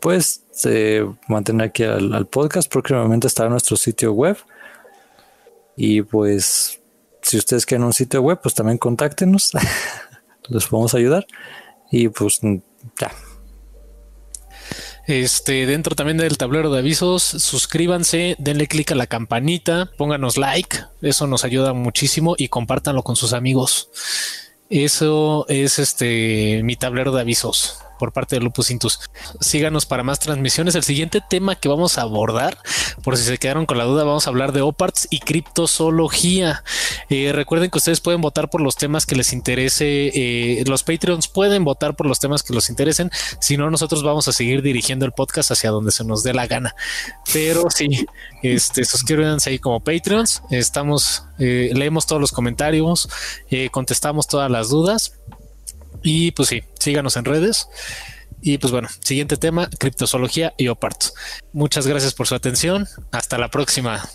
pues, 0.00 0.42
eh, 0.64 1.06
mantener 1.28 1.68
aquí 1.68 1.84
al, 1.84 2.26
podcast. 2.26 2.72
Próximamente 2.72 3.26
estará 3.26 3.50
nuestro 3.50 3.76
sitio 3.76 4.14
web. 4.14 4.38
Y 5.76 6.00
pues, 6.00 6.80
si 7.20 7.36
ustedes 7.36 7.66
quieren 7.66 7.84
un 7.84 7.92
sitio 7.92 8.22
web, 8.22 8.40
pues 8.42 8.54
también 8.54 8.78
contáctenos. 8.78 9.52
Les 10.48 10.66
podemos 10.66 10.94
ayudar. 10.94 11.26
Y 11.90 12.08
pues, 12.08 12.40
ya, 12.98 13.12
este, 15.08 15.64
dentro 15.64 15.96
también 15.96 16.18
del 16.18 16.36
tablero 16.36 16.70
de 16.70 16.80
avisos, 16.80 17.22
suscríbanse, 17.22 18.36
denle 18.38 18.66
clic 18.66 18.92
a 18.92 18.94
la 18.94 19.06
campanita, 19.06 19.90
pónganos 19.96 20.36
like, 20.36 20.80
eso 21.00 21.26
nos 21.26 21.46
ayuda 21.46 21.72
muchísimo 21.72 22.34
y 22.36 22.48
compártanlo 22.48 23.02
con 23.02 23.16
sus 23.16 23.32
amigos. 23.32 23.88
Eso 24.68 25.46
es 25.48 25.78
este 25.78 26.60
mi 26.62 26.76
tablero 26.76 27.12
de 27.12 27.22
avisos. 27.22 27.78
Por 27.98 28.12
parte 28.12 28.36
de 28.36 28.40
Lupus 28.40 28.70
Intus. 28.70 29.00
Síganos 29.40 29.86
para 29.86 30.02
más 30.02 30.18
transmisiones. 30.20 30.74
El 30.74 30.84
siguiente 30.84 31.20
tema 31.28 31.56
que 31.56 31.68
vamos 31.68 31.98
a 31.98 32.02
abordar, 32.02 32.58
por 33.02 33.16
si 33.16 33.24
se 33.24 33.38
quedaron 33.38 33.66
con 33.66 33.78
la 33.78 33.84
duda, 33.84 34.04
vamos 34.04 34.26
a 34.26 34.30
hablar 34.30 34.52
de 34.52 34.62
OPARTS 34.62 35.08
y 35.10 35.20
criptozoología. 35.20 36.62
Eh, 37.10 37.32
recuerden 37.32 37.70
que 37.70 37.78
ustedes 37.78 38.00
pueden 38.00 38.20
votar 38.20 38.50
por 38.50 38.60
los 38.60 38.76
temas 38.76 39.06
que 39.06 39.16
les 39.16 39.32
interese. 39.32 40.10
Eh, 40.14 40.64
los 40.66 40.82
Patreons 40.82 41.28
pueden 41.28 41.64
votar 41.64 41.96
por 41.96 42.06
los 42.06 42.20
temas 42.20 42.42
que 42.42 42.54
los 42.54 42.70
interesen. 42.70 43.10
Si 43.40 43.56
no, 43.56 43.70
nosotros 43.70 44.02
vamos 44.02 44.28
a 44.28 44.32
seguir 44.32 44.62
dirigiendo 44.62 45.04
el 45.04 45.12
podcast 45.12 45.50
hacia 45.50 45.70
donde 45.70 45.92
se 45.92 46.04
nos 46.04 46.22
dé 46.22 46.32
la 46.34 46.46
gana. 46.46 46.74
Pero 47.32 47.64
sí, 47.70 48.06
este, 48.42 48.84
suscríbanse 48.84 49.50
ahí 49.50 49.58
como 49.58 49.80
Patreons. 49.80 50.42
Estamos, 50.50 51.24
eh, 51.38 51.70
leemos 51.74 52.06
todos 52.06 52.20
los 52.20 52.32
comentarios, 52.32 53.08
contestamos 53.70 54.26
todas 54.26 54.50
las 54.50 54.68
dudas. 54.68 55.12
Y 56.02 56.32
pues 56.32 56.48
sí, 56.48 56.62
síganos 56.78 57.16
en 57.16 57.24
redes. 57.24 57.68
Y 58.40 58.58
pues 58.58 58.72
bueno, 58.72 58.88
siguiente 59.00 59.36
tema, 59.36 59.68
criptozoología 59.78 60.54
y 60.56 60.68
OPARTS. 60.68 61.14
Muchas 61.52 61.86
gracias 61.86 62.14
por 62.14 62.26
su 62.26 62.34
atención. 62.34 62.86
Hasta 63.10 63.38
la 63.38 63.48
próxima. 63.48 64.08